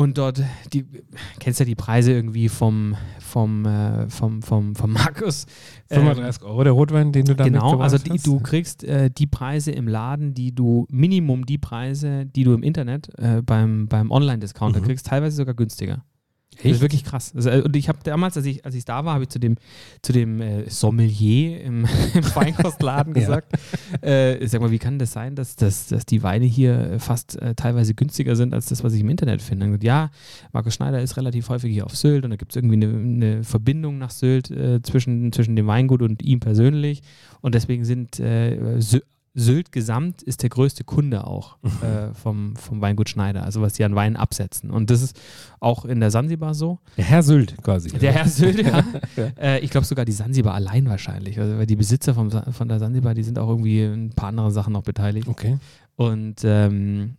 und 0.00 0.18
dort 0.18 0.42
die 0.72 0.84
kennst 1.38 1.60
ja 1.60 1.66
die 1.66 1.74
Preise 1.74 2.12
irgendwie 2.12 2.48
vom 2.48 2.96
vom 3.18 3.64
äh, 3.66 4.08
vom 4.08 4.42
vom, 4.42 4.74
vom 4.74 4.92
Markus 4.92 5.46
ähm, 5.90 6.00
35 6.00 6.42
Euro 6.42 6.64
der 6.64 6.72
Rotwein, 6.72 7.12
den 7.12 7.26
du 7.26 7.34
da 7.36 7.44
Genau, 7.44 7.78
also 7.78 7.98
die, 7.98 8.18
du 8.18 8.40
kriegst 8.40 8.82
äh, 8.84 9.10
die 9.10 9.26
Preise 9.26 9.70
im 9.72 9.86
Laden, 9.86 10.34
die 10.34 10.54
du, 10.54 10.86
Minimum 10.90 11.46
die 11.46 11.58
Preise, 11.58 12.26
die 12.26 12.44
du 12.44 12.54
im 12.54 12.62
Internet 12.62 13.10
äh, 13.18 13.42
beim, 13.42 13.86
beim 13.88 14.10
Online-Discounter 14.10 14.80
Mhm. 14.80 14.84
kriegst, 14.84 15.06
teilweise 15.06 15.36
sogar 15.36 15.54
günstiger. 15.54 16.04
Das 16.62 16.72
ist 16.72 16.80
wirklich 16.80 17.04
krass. 17.04 17.32
Also, 17.34 17.50
und 17.50 17.74
ich 17.76 17.88
habe 17.88 17.98
damals, 18.04 18.36
als 18.36 18.46
ich, 18.46 18.64
als 18.64 18.74
ich 18.74 18.84
da 18.84 19.04
war, 19.04 19.14
habe 19.14 19.24
ich 19.24 19.30
zu 19.30 19.38
dem, 19.38 19.56
zu 20.02 20.12
dem 20.12 20.40
äh, 20.40 20.68
Sommelier 20.68 21.62
im, 21.62 21.86
im 22.14 22.22
Feinkostladen 22.22 23.14
Ja. 23.14 23.20
gesagt, 23.20 23.52
äh, 24.02 24.46
sag 24.46 24.60
mal, 24.60 24.70
wie 24.70 24.78
kann 24.78 24.98
das 24.98 25.12
sein, 25.12 25.34
dass, 25.34 25.56
dass, 25.56 25.88
dass 25.88 26.06
die 26.06 26.22
Weine 26.22 26.46
hier 26.46 26.92
äh, 26.92 26.98
fast 26.98 27.40
äh, 27.40 27.54
teilweise 27.54 27.94
günstiger 27.94 28.36
sind 28.36 28.54
als 28.54 28.66
das, 28.66 28.84
was 28.84 28.92
ich 28.94 29.00
im 29.00 29.08
Internet 29.08 29.42
finde? 29.42 29.66
Und 29.66 29.82
ja, 29.82 30.10
Markus 30.52 30.74
Schneider 30.74 31.00
ist 31.00 31.16
relativ 31.16 31.48
häufig 31.48 31.72
hier 31.72 31.86
auf 31.86 31.96
Sylt 31.96 32.24
und 32.24 32.30
da 32.30 32.36
gibt 32.36 32.52
es 32.52 32.56
irgendwie 32.56 32.76
eine, 32.76 32.86
eine 32.86 33.44
Verbindung 33.44 33.98
nach 33.98 34.10
Sylt 34.10 34.50
äh, 34.50 34.82
zwischen, 34.82 35.32
zwischen 35.32 35.56
dem 35.56 35.66
Weingut 35.66 36.02
und 36.02 36.22
ihm 36.22 36.40
persönlich. 36.40 37.02
Und 37.40 37.54
deswegen 37.54 37.84
sind 37.84 38.20
äh, 38.20 38.80
Sy 38.80 39.00
Sylt 39.34 39.70
Gesamt 39.70 40.22
ist 40.22 40.42
der 40.42 40.50
größte 40.50 40.82
Kunde 40.82 41.26
auch 41.26 41.56
äh, 41.82 42.12
vom, 42.14 42.56
vom 42.56 42.80
Weingut 42.80 43.08
Schneider, 43.08 43.44
also 43.44 43.60
was 43.60 43.74
die 43.74 43.84
an 43.84 43.94
Wein 43.94 44.16
absetzen. 44.16 44.70
Und 44.70 44.90
das 44.90 45.02
ist 45.02 45.20
auch 45.60 45.84
in 45.84 46.00
der 46.00 46.10
Sansibar 46.10 46.54
so. 46.54 46.78
Der 46.96 47.04
Herr 47.04 47.22
Sylt 47.22 47.56
quasi. 47.62 47.90
Der 47.90 48.12
Herr 48.12 48.28
Sylt, 48.28 48.66
ja. 48.66 48.84
Äh, 49.40 49.60
ich 49.60 49.70
glaube 49.70 49.86
sogar 49.86 50.04
die 50.04 50.12
Sansibar 50.12 50.54
allein 50.54 50.88
wahrscheinlich. 50.88 51.38
Also, 51.38 51.58
weil 51.58 51.66
die 51.66 51.76
Besitzer 51.76 52.14
vom, 52.14 52.30
von 52.30 52.68
der 52.68 52.78
Sansibar, 52.78 53.14
die 53.14 53.22
sind 53.22 53.38
auch 53.38 53.48
irgendwie 53.48 53.82
in 53.84 54.06
ein 54.06 54.10
paar 54.10 54.28
anderen 54.28 54.50
Sachen 54.50 54.72
noch 54.72 54.82
beteiligt. 54.82 55.28
Okay. 55.28 55.58
Und, 55.96 56.42
ähm, 56.44 57.16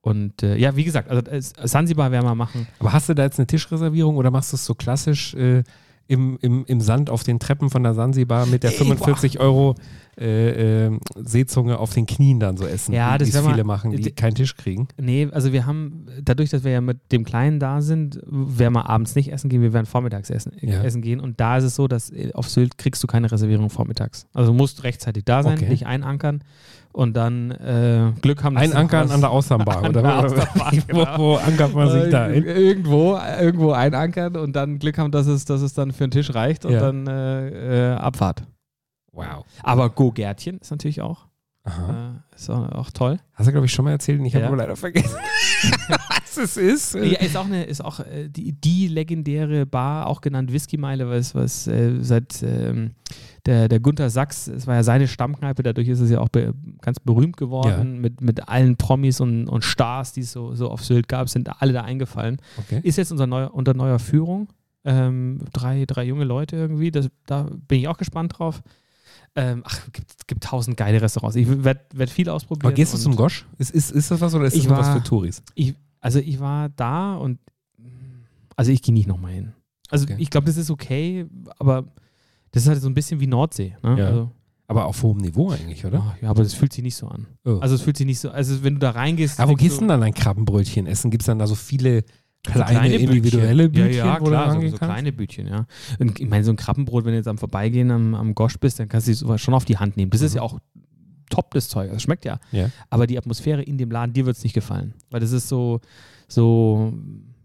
und 0.00 0.42
äh, 0.42 0.56
ja, 0.56 0.76
wie 0.76 0.84
gesagt, 0.84 1.10
also 1.10 1.22
äh, 1.30 1.40
Sansibar 1.40 2.10
werden 2.10 2.26
wir 2.26 2.34
machen. 2.34 2.66
Aber 2.78 2.92
hast 2.92 3.08
du 3.08 3.14
da 3.14 3.22
jetzt 3.22 3.38
eine 3.38 3.46
Tischreservierung 3.46 4.16
oder 4.16 4.30
machst 4.30 4.52
du 4.52 4.56
es 4.56 4.64
so 4.64 4.74
klassisch 4.74 5.34
äh, 5.34 5.62
im, 6.06 6.38
im, 6.42 6.64
im 6.66 6.80
Sand 6.80 7.08
auf 7.10 7.22
den 7.24 7.38
Treppen 7.38 7.70
von 7.70 7.82
der 7.82 7.94
Sansibar 7.94 8.46
mit 8.46 8.62
der 8.62 8.70
Ey, 8.72 8.76
45 8.76 9.40
Euro 9.40 9.74
äh, 10.20 10.86
äh, 10.86 10.98
Seezunge 11.16 11.78
auf 11.78 11.92
den 11.94 12.06
Knien 12.06 12.38
dann 12.38 12.56
so 12.56 12.66
essen, 12.66 12.92
Ja, 12.94 13.14
wie 13.14 13.18
das 13.18 13.34
es 13.34 13.46
viele 13.46 13.64
machen, 13.64 13.90
die 13.90 14.10
keinen 14.12 14.34
Tisch 14.34 14.54
kriegen? 14.56 14.88
Nee, 15.00 15.28
also 15.32 15.52
wir 15.52 15.66
haben, 15.66 16.06
dadurch, 16.22 16.50
dass 16.50 16.62
wir 16.62 16.72
ja 16.72 16.80
mit 16.80 17.10
dem 17.10 17.24
Kleinen 17.24 17.58
da 17.58 17.80
sind, 17.80 18.20
werden 18.26 18.74
wir 18.74 18.88
abends 18.88 19.14
nicht 19.14 19.32
essen 19.32 19.48
gehen, 19.48 19.62
wir 19.62 19.72
werden 19.72 19.86
vormittags 19.86 20.30
essen, 20.30 20.52
Ja. 20.60 20.82
essen 20.82 21.00
gehen. 21.02 21.20
Und 21.20 21.40
da 21.40 21.56
ist 21.56 21.64
es 21.64 21.74
so, 21.74 21.88
dass 21.88 22.10
äh, 22.10 22.30
auf 22.34 22.48
Sylt 22.48 22.78
kriegst 22.78 23.02
du 23.02 23.06
keine 23.06 23.32
Reservierung 23.32 23.70
vormittags. 23.70 24.26
Also 24.34 24.52
du 24.52 24.56
musst 24.58 24.84
rechtzeitig 24.84 25.24
da 25.24 25.42
sein, 25.42 25.54
Okay. 25.58 25.68
dich 25.70 25.86
einankern 25.86 26.44
und 26.94 27.14
dann 27.16 27.50
äh, 27.50 28.12
Glück 28.22 28.42
haben. 28.44 28.56
Ein 28.56 28.70
was- 28.72 29.10
an 29.10 29.20
der 29.20 29.30
Außenbar, 29.30 29.78
An 29.84 29.88
oder? 29.90 30.02
der 30.02 30.18
Außenbar, 30.24 30.72
wo, 30.72 30.80
genau. 30.86 31.18
wo 31.18 31.34
ankert 31.36 31.74
man 31.74 31.90
sich 31.90 32.10
da 32.10 32.28
Äh, 32.28 32.36
ein? 32.38 32.44
Irgendwo, 32.44 33.18
irgendwo 33.40 33.72
einankern 33.72 34.36
und 34.36 34.54
dann 34.54 34.78
Glück 34.78 34.96
haben, 34.98 35.10
dass 35.10 35.26
es, 35.26 35.44
dass 35.44 35.60
es 35.60 35.74
dann 35.74 35.92
für 35.92 36.06
den 36.06 36.12
Tisch 36.12 36.32
reicht 36.34 36.64
und 36.64 36.72
Ja. 36.72 36.80
dann 36.80 37.06
äh, 37.06 37.92
äh, 37.92 37.96
Abfahrt. 37.96 38.44
Wow. 39.12 39.44
Aber 39.62 39.90
Go-Gärtchen 39.90 40.58
ist 40.58 40.70
natürlich 40.70 41.00
auch. 41.02 41.26
Aha. 41.64 42.20
Äh, 42.32 42.34
ist 42.36 42.50
auch, 42.50 42.70
auch 42.72 42.90
toll. 42.90 43.18
Hast 43.32 43.46
du, 43.46 43.52
glaube 43.52 43.66
ich, 43.66 43.72
schon 43.72 43.84
mal 43.86 43.92
erzählt 43.92 44.20
und 44.20 44.26
ich 44.26 44.34
habe 44.34 44.42
Ja. 44.42 44.48
aber 44.48 44.56
leider 44.58 44.76
vergessen, 44.76 45.16
was 45.88 46.36
es 46.36 46.56
ist. 46.56 46.94
Ja, 46.94 47.18
ist 47.20 47.36
auch, 47.36 47.46
eine, 47.46 47.64
ist 47.64 47.82
auch 47.84 48.00
äh, 48.00 48.28
die, 48.28 48.52
die 48.52 48.86
legendäre 48.88 49.64
Bar, 49.66 50.06
auch 50.06 50.20
genannt 50.20 50.52
Whisky-Meile, 50.52 51.08
was, 51.08 51.34
was 51.34 51.66
äh, 51.66 51.94
seit 52.00 52.42
ähm, 52.42 52.92
der, 53.46 53.68
der 53.68 53.78
Gunther 53.80 54.08
Sachs, 54.10 54.48
es 54.48 54.66
war 54.66 54.74
ja 54.76 54.82
seine 54.82 55.06
Stammkneipe, 55.06 55.62
dadurch 55.62 55.88
ist 55.88 56.00
es 56.00 56.10
ja 56.10 56.20
auch 56.20 56.28
be 56.30 56.54
ganz 56.80 56.98
berühmt 57.00 57.36
geworden, 57.36 57.94
Ja. 57.94 58.00
mit, 58.00 58.20
mit 58.20 58.48
allen 58.48 58.76
Promis 58.76 59.20
und, 59.20 59.48
und 59.48 59.64
Stars, 59.64 60.12
die 60.12 60.20
es 60.22 60.32
so, 60.32 60.54
so 60.54 60.70
auf 60.70 60.82
Sylt 60.84 61.08
gab, 61.08 61.28
sind 61.28 61.60
alle 61.60 61.72
da 61.72 61.82
eingefallen. 61.82 62.38
Okay. 62.58 62.80
Ist 62.82 62.96
jetzt 62.96 63.12
unser 63.12 63.26
neuer, 63.26 63.52
unter 63.54 63.74
neuer 63.74 63.98
Führung. 63.98 64.48
Ähm, 64.86 65.40
drei, 65.52 65.84
drei 65.86 66.04
junge 66.04 66.24
Leute 66.24 66.56
irgendwie, 66.56 66.90
das, 66.90 67.08
da 67.26 67.48
bin 67.68 67.80
ich 67.80 67.88
auch 67.88 67.96
gespannt 67.96 68.38
drauf. 68.38 68.62
Ähm, 69.36 69.62
ach, 69.64 69.80
gibt, 69.92 70.28
gibt 70.28 70.44
tausend 70.44 70.76
geile 70.76 71.00
Restaurants. 71.02 71.36
Ich 71.36 71.64
werde 71.64 71.80
werd 71.92 72.10
viel 72.10 72.28
ausprobieren. 72.28 72.66
Aber 72.66 72.74
gehst 72.74 72.94
du 72.94 72.98
zum 72.98 73.16
Gosch? 73.16 73.46
Ist, 73.58 73.70
ist, 73.70 73.90
ist 73.92 74.10
das 74.10 74.20
was 74.20 74.34
oder 74.34 74.44
ist 74.44 74.56
das 74.56 74.64
nur 74.66 74.76
was 74.76 74.86
war- 74.88 74.96
für 74.96 75.02
Touris? 75.02 75.42
ich, 75.54 75.74
also 76.00 76.18
ich 76.18 76.38
war 76.38 76.68
da 76.68 77.14
und 77.16 77.38
also 78.56 78.70
ich 78.70 78.80
gehe 78.82 78.94
nicht 78.94 79.08
nochmal 79.08 79.32
hin. 79.32 79.52
Also 79.90 80.04
Okay. 80.04 80.16
ich 80.18 80.30
glaube, 80.30 80.46
das 80.46 80.56
ist 80.56 80.70
okay, 80.70 81.26
aber 81.58 81.84
das 82.54 82.62
ist 82.62 82.68
halt 82.68 82.80
so 82.80 82.88
ein 82.88 82.94
bisschen 82.94 83.20
wie 83.20 83.26
Nordsee. 83.26 83.76
Ne? 83.82 83.98
Ja. 83.98 84.06
Also, 84.06 84.30
Aber 84.66 84.86
auf 84.86 85.02
hohem 85.02 85.18
Niveau 85.18 85.50
eigentlich, 85.50 85.84
oder? 85.84 86.02
oh, 86.06 86.24
ja, 86.24 86.30
aber 86.30 86.42
das 86.42 86.54
fühlt 86.54 86.72
sich 86.72 86.82
nicht 86.82 86.96
so 86.96 87.06
an. 87.08 87.26
Oh. 87.44 87.58
Also 87.60 87.74
es 87.74 87.82
fühlt 87.82 87.96
sich 87.98 88.06
nicht 88.06 88.18
so, 88.20 88.30
also 88.30 88.64
wenn 88.64 88.74
du 88.74 88.80
da 88.80 88.90
reingehst. 88.90 89.38
Aber 89.40 89.52
wo 89.52 89.56
gehst 89.56 89.76
du 89.76 89.80
denn 89.80 89.88
dann 89.88 90.02
ein 90.02 90.14
Krabbenbrötchen 90.14 90.86
essen? 90.86 91.10
Gibt 91.10 91.22
es 91.22 91.26
dann 91.26 91.38
da 91.38 91.46
so 91.46 91.54
viele 91.54 92.04
kleine, 92.44 92.64
kleine 92.70 92.94
individuelle 92.96 93.68
Bütchen. 93.68 93.86
Bütchen, 93.88 93.98
ja, 93.98 94.06
ja, 94.06 94.16
klar, 94.20 94.46
so, 94.46 94.52
rangehen 94.54 94.70
so 94.72 94.78
kleine 94.78 95.12
Bütchen, 95.12 95.46
ja. 95.48 95.66
Und 95.98 96.18
ich 96.18 96.28
meine, 96.28 96.44
so 96.44 96.52
ein 96.52 96.56
Krabbenbrot, 96.56 97.04
wenn 97.04 97.12
du 97.12 97.16
jetzt 97.18 97.28
am 97.28 97.38
Vorbeigehen 97.38 97.90
am, 97.90 98.14
am 98.14 98.34
Gosch 98.34 98.58
bist, 98.58 98.78
dann 98.80 98.88
kannst 98.88 99.08
du 99.08 99.14
sowas 99.14 99.40
schon 99.40 99.54
auf 99.54 99.64
die 99.64 99.76
Hand 99.78 99.96
nehmen. 99.96 100.10
Das 100.10 100.20
ist 100.22 100.32
Mhm. 100.32 100.36
ja 100.36 100.42
auch 100.42 100.58
top, 101.30 101.52
das 101.54 101.68
Zeug. 101.68 101.90
Das 101.90 102.02
schmeckt 102.02 102.24
ja. 102.24 102.38
Ja. 102.52 102.70
Aber 102.90 103.06
die 103.06 103.16
Atmosphäre 103.18 103.62
in 103.62 103.78
dem 103.78 103.90
Laden, 103.90 104.12
dir 104.12 104.26
wird 104.26 104.36
es 104.36 104.44
nicht 104.44 104.52
gefallen. 104.52 104.94
Weil 105.10 105.20
das 105.20 105.32
ist 105.32 105.48
so, 105.48 105.80
so, 106.28 106.92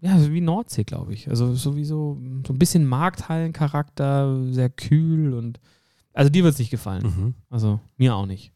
ja, 0.02 0.18
so 0.20 0.32
wie 0.32 0.42
Nordsee, 0.42 0.84
glaube 0.84 1.14
ich. 1.14 1.30
Also 1.30 1.54
sowieso 1.56 2.18
so 2.46 2.54
ein 2.54 2.60
bisschen 2.60 2.86
Markthallencharakter, 2.86 4.52
sehr 4.52 4.70
kühl 4.70 5.34
und 5.34 5.60
also 6.14 6.30
dir 6.30 6.44
wird 6.44 6.54
es 6.54 6.60
nicht 6.60 6.72
gefallen. 6.72 7.04
Mhm. 7.04 7.34
Also 7.50 7.80
mir 7.98 8.16
auch 8.16 8.26
nicht. 8.26 8.54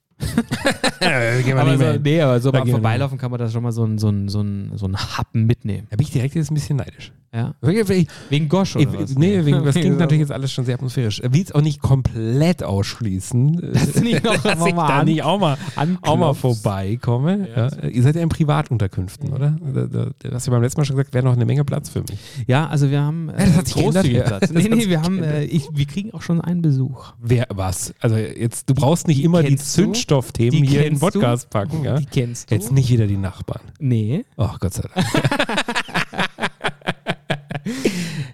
Ja, 1.01 1.41
gehen 1.41 1.55
wir 1.55 1.57
Aber 1.61 1.77
so, 1.77 1.99
nee, 2.01 2.21
aber 2.21 2.39
so 2.39 2.51
beim 2.51 2.67
Vorbeilaufen 2.67 3.17
kann 3.17 3.31
man 3.31 3.39
da 3.39 3.49
schon 3.49 3.63
mal 3.63 3.71
so 3.71 3.83
ein, 3.83 3.97
so 3.97 4.09
ein, 4.09 4.29
so 4.29 4.41
ein, 4.41 4.71
so 4.75 4.85
ein 4.87 4.95
Happen 4.97 5.45
mitnehmen. 5.45 5.87
Da 5.89 5.97
bin 5.97 6.05
ich 6.05 6.11
direkt 6.13 6.35
jetzt 6.35 6.51
ein 6.51 6.53
bisschen 6.55 6.77
neidisch. 6.77 7.11
Ja? 7.33 7.55
Ich, 7.63 8.07
Wegen 8.29 8.47
Gosch 8.47 8.75
oder 8.75 8.93
was? 8.93 9.15
nee, 9.15 9.43
wegen, 9.43 9.63
das 9.65 9.73
klingt 9.75 9.97
natürlich 9.99 10.19
jetzt 10.21 10.31
alles 10.31 10.51
schon 10.51 10.65
sehr 10.65 10.75
atmosphärisch. 10.75 11.19
Er 11.19 11.33
will 11.33 11.41
es 11.41 11.51
auch 11.51 11.61
nicht 11.61 11.81
komplett 11.81 12.61
ausschließen, 12.63 13.71
Dass 13.73 13.93
du 13.93 14.03
noch 14.03 14.37
dass 14.43 14.65
ich 14.67 14.73
da 14.73 14.99
an- 14.99 15.05
nicht 15.05 15.23
auch 15.23 15.39
mal, 15.39 15.57
auch 16.03 16.15
mal 16.17 16.33
vorbeikomme. 16.35 17.47
Ja. 17.55 17.67
Ja. 17.69 17.87
Ihr 17.89 18.03
seid 18.03 18.15
ja 18.15 18.21
in 18.21 18.29
Privatunterkünften, 18.29 19.33
oder? 19.33 19.57
Da, 19.73 19.85
da, 19.87 20.09
du 20.19 20.31
hast 20.31 20.45
ja 20.45 20.51
beim 20.51 20.61
letzten 20.61 20.79
Mal 20.81 20.85
schon 20.85 20.95
gesagt, 20.95 21.13
wäre 21.15 21.25
noch 21.25 21.33
eine 21.33 21.45
Menge 21.45 21.65
Platz 21.65 21.89
für 21.89 22.01
mich. 22.01 22.19
Ja, 22.45 22.67
also 22.67 22.91
wir 22.91 23.01
haben 23.01 23.29
äh, 23.29 23.45
das 23.47 23.55
hat 23.57 23.65
sich 23.67 23.75
geändert, 23.77 24.03
großzügig 24.03 24.17
ja. 24.17 24.23
Platz. 24.25 24.49
Nee, 24.53 24.67
nee, 24.69 24.75
sich 24.81 24.89
wir 24.89 25.01
haben, 25.01 25.17
geändert. 25.17 25.41
äh, 25.41 25.45
ich, 25.45 25.69
wir 25.73 25.85
kriegen 25.85 26.13
auch 26.13 26.21
schon 26.21 26.39
einen 26.39 26.61
Besuch. 26.61 27.13
Wer 27.19 27.47
was? 27.49 27.95
Also 27.99 28.15
jetzt, 28.15 28.69
du 28.69 28.75
brauchst 28.75 29.07
nicht 29.07 29.23
immer 29.23 29.41
die 29.41 29.49
kennst 29.49 29.73
du? 30.11 30.15
Zündstoffthemen 30.21 30.51
Die 30.63 30.67
hier 30.67 30.85
in 30.85 30.93
den 30.93 30.99
kennst 30.99 31.15
du? 31.15 31.19
Podcast 31.19 31.49
packen. 31.49 31.83
Ja? 31.83 31.95
Die 31.97 32.05
kennst 32.05 32.49
du? 32.51 32.55
Jetzt 32.55 32.71
nicht 32.71 32.89
wieder 32.89 33.07
die 33.07 33.17
Nachbarn. 33.17 33.61
Nee. 33.79 34.25
Oh 34.37 34.49
Gott 34.59 34.73
sei 34.73 34.83
Dank. 34.93 35.05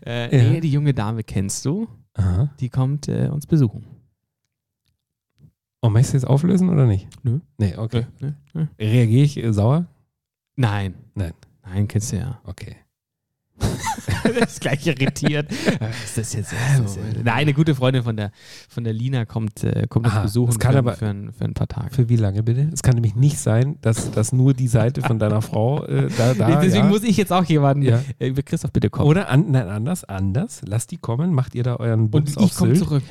Äh, 0.06 0.36
Ja. 0.36 0.52
Nee, 0.52 0.60
die 0.62 0.72
junge 0.72 0.94
Dame 0.94 1.24
kennst 1.24 1.64
du. 1.66 1.88
Aha. 2.16 2.50
Die 2.60 2.70
kommt 2.70 3.08
äh, 3.08 3.28
uns 3.32 3.46
besuchen. 3.46 3.86
Und 5.82 5.94
möchtest 5.94 6.14
du 6.14 6.18
jetzt 6.18 6.26
auflösen 6.28 6.70
oder 6.70 6.86
nicht? 6.88 7.08
Nö. 7.24 7.40
Nee, 7.58 7.76
okay. 7.78 8.08
Nö, 8.20 8.32
nö. 8.54 8.66
Reagiere 8.80 9.24
ich 9.24 9.38
äh, 9.38 9.54
sauer? 9.54 9.86
Nein. 10.56 10.96
Nein. 11.14 11.34
Nein, 11.64 11.88
kennst 11.88 12.12
du 12.12 12.18
ja. 12.18 12.42
Okay. 12.46 12.76
das 14.40 14.54
ist 14.54 14.62
gleich 14.62 14.86
irritiert. 14.88 15.52
ist 16.04 16.18
das 16.18 16.34
jetzt 16.34 16.50
so? 16.52 16.56
das 16.84 16.92
ist 16.92 16.98
ja- 16.98 17.04
Nein, 17.24 17.34
eine 17.34 17.54
gute 17.54 17.76
Freundin 17.76 18.04
von 18.04 18.16
der, 18.18 18.32
von 18.70 18.84
der 18.84 18.94
Lina 18.94 19.26
kommt, 19.26 19.64
äh, 19.64 19.86
kommt 19.90 20.06
uns 20.06 20.16
Aha, 20.16 20.22
besuchen 20.24 20.48
das 20.48 20.60
kann 20.60 20.74
für, 20.74 20.78
aber- 20.80 20.94
für, 20.94 21.08
ein, 21.08 21.32
für 21.34 21.46
ein 21.46 21.54
paar 21.54 21.68
Tage. 21.68 21.94
Für 21.94 22.10
wie 22.10 22.16
lange 22.16 22.44
bitte? 22.44 22.70
Es 22.74 22.82
kann 22.84 22.96
nämlich 22.96 23.16
nicht 23.16 23.38
sein, 23.40 23.78
dass, 23.82 24.12
dass 24.12 24.32
nur 24.32 24.54
die 24.54 24.68
Seite 24.68 25.02
von 25.02 25.20
deiner 25.20 25.42
Frau 25.42 25.84
äh, 25.86 26.10
da, 26.18 26.34
da 26.34 26.48
Nee, 26.50 26.56
Deswegen 26.64 26.86
ja. 26.86 26.90
muss 26.90 27.04
ich 27.04 27.18
jetzt 27.18 27.32
auch 27.32 27.46
jemanden. 27.46 27.84
Ja. 27.84 28.02
Äh, 28.20 28.32
Christoph, 28.34 28.72
bitte 28.72 28.90
komm. 28.90 29.06
Oder 29.08 29.30
an, 29.30 29.52
nein, 29.52 29.68
anders, 29.68 30.04
anders. 30.04 30.62
Lasst 30.66 30.92
die 30.92 30.98
kommen, 30.98 31.34
macht 31.34 31.56
ihr 31.56 31.64
da 31.64 31.76
euren 31.78 32.02
Und 32.02 32.12
Bums 32.12 32.36
ich 32.40 32.56
komme 32.56 32.76
Sylt. 32.76 32.88
zurück. 32.88 33.04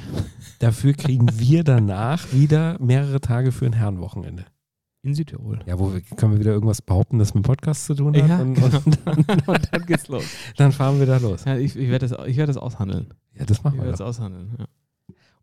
Dafür 0.60 0.92
kriegen 0.94 1.26
wir 1.34 1.64
danach 1.64 2.32
wieder 2.32 2.76
mehrere 2.80 3.20
Tage 3.20 3.52
für 3.52 3.66
ein 3.66 3.72
Herrenwochenende. 3.72 4.44
In 5.08 5.14
Südtirol. 5.14 5.60
Ja, 5.66 5.78
wo 5.78 5.92
wir, 5.92 6.02
können 6.02 6.32
wir 6.34 6.40
wieder 6.40 6.52
irgendwas 6.52 6.82
behaupten, 6.82 7.18
das 7.18 7.32
mit 7.34 7.42
dem 7.44 7.46
Podcast 7.46 7.86
zu 7.86 7.94
tun 7.94 8.14
hat. 8.14 8.28
Ja, 8.28 8.40
und, 8.40 8.54
genau. 8.54 8.66
und 8.84 8.98
dann, 9.06 9.24
Und 9.46 9.68
dann 9.72 9.86
geht's 9.86 10.08
los. 10.08 10.24
dann 10.58 10.70
fahren 10.72 10.98
wir 10.98 11.06
da 11.06 11.16
los. 11.16 11.44
Ja, 11.46 11.56
ich 11.56 11.76
ich 11.76 11.88
werde 11.88 12.06
das, 12.08 12.26
ich 12.26 12.36
werd 12.36 12.48
das 12.50 12.58
aushandeln. 12.58 13.14
Ja, 13.34 13.46
das 13.46 13.58
Ich 13.58 13.64
machen 13.64 13.76
werde 13.78 13.86
wir 13.88 13.90
das 13.92 13.98
doch. 14.00 14.06
aushandeln. 14.06 14.54
Ja. 14.58 14.66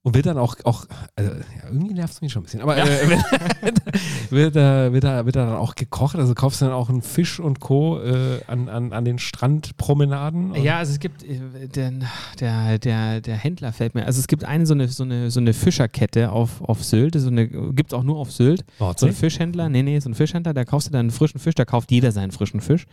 Und 0.05 0.13
wird 0.13 0.27
dann 0.27 0.37
auch, 0.37 0.55
auch 0.65 0.85
also, 1.15 1.31
ja, 1.31 1.67
irgendwie 1.67 1.95
nervt 1.95 2.13
es 2.13 2.21
mich 2.21 2.31
schon 2.31 2.43
ein 2.43 2.45
bisschen, 2.45 2.61
aber 2.61 2.77
äh, 2.77 2.83
wird, 3.09 3.81
wird, 4.29 4.55
da, 4.55 4.93
wird, 4.93 5.03
da, 5.03 5.25
wird 5.25 5.35
da 5.35 5.47
dann 5.47 5.55
auch 5.55 5.73
gekocht? 5.73 6.15
Also 6.15 6.35
kaufst 6.35 6.61
du 6.61 6.65
dann 6.65 6.75
auch 6.75 6.89
einen 6.89 7.01
Fisch 7.01 7.39
und 7.39 7.59
Co. 7.59 7.99
Äh, 7.99 8.39
an, 8.45 8.69
an, 8.69 8.93
an 8.93 9.03
den 9.03 9.17
Strandpromenaden? 9.17 10.53
Ja, 10.61 10.77
also 10.77 10.91
es 10.91 10.99
gibt 10.99 11.23
äh, 11.23 11.67
den, 11.69 12.05
der, 12.39 12.77
der, 12.77 13.19
der 13.19 13.35
Händler 13.35 13.73
fällt 13.73 13.95
mir. 13.95 14.05
Also 14.05 14.19
es 14.19 14.27
gibt 14.27 14.43
eine 14.43 14.67
so 14.67 14.75
eine, 14.75 14.87
so 14.89 15.03
eine, 15.03 15.31
so 15.31 15.39
eine 15.39 15.55
Fischerkette 15.55 16.31
auf, 16.31 16.61
auf 16.61 16.83
Sylt. 16.83 17.19
So 17.19 17.29
eine 17.29 17.47
gibt 17.47 17.91
es 17.91 17.97
auch 17.97 18.03
nur 18.03 18.17
auf 18.17 18.31
Sylt. 18.31 18.63
So 18.77 18.85
Nordsee? 18.85 19.07
ein 19.07 19.13
Fischhändler, 19.13 19.69
nee, 19.69 19.81
nee, 19.81 19.99
so 19.99 20.11
ein 20.11 20.13
Fischhändler, 20.13 20.53
da 20.53 20.65
kaufst 20.65 20.87
du 20.87 20.91
dann 20.91 20.99
einen 20.99 21.11
frischen 21.11 21.39
Fisch, 21.39 21.55
da 21.55 21.65
kauft 21.65 21.89
jeder 21.89 22.11
seinen 22.11 22.29
frischen 22.29 22.61
Fisch. 22.61 22.85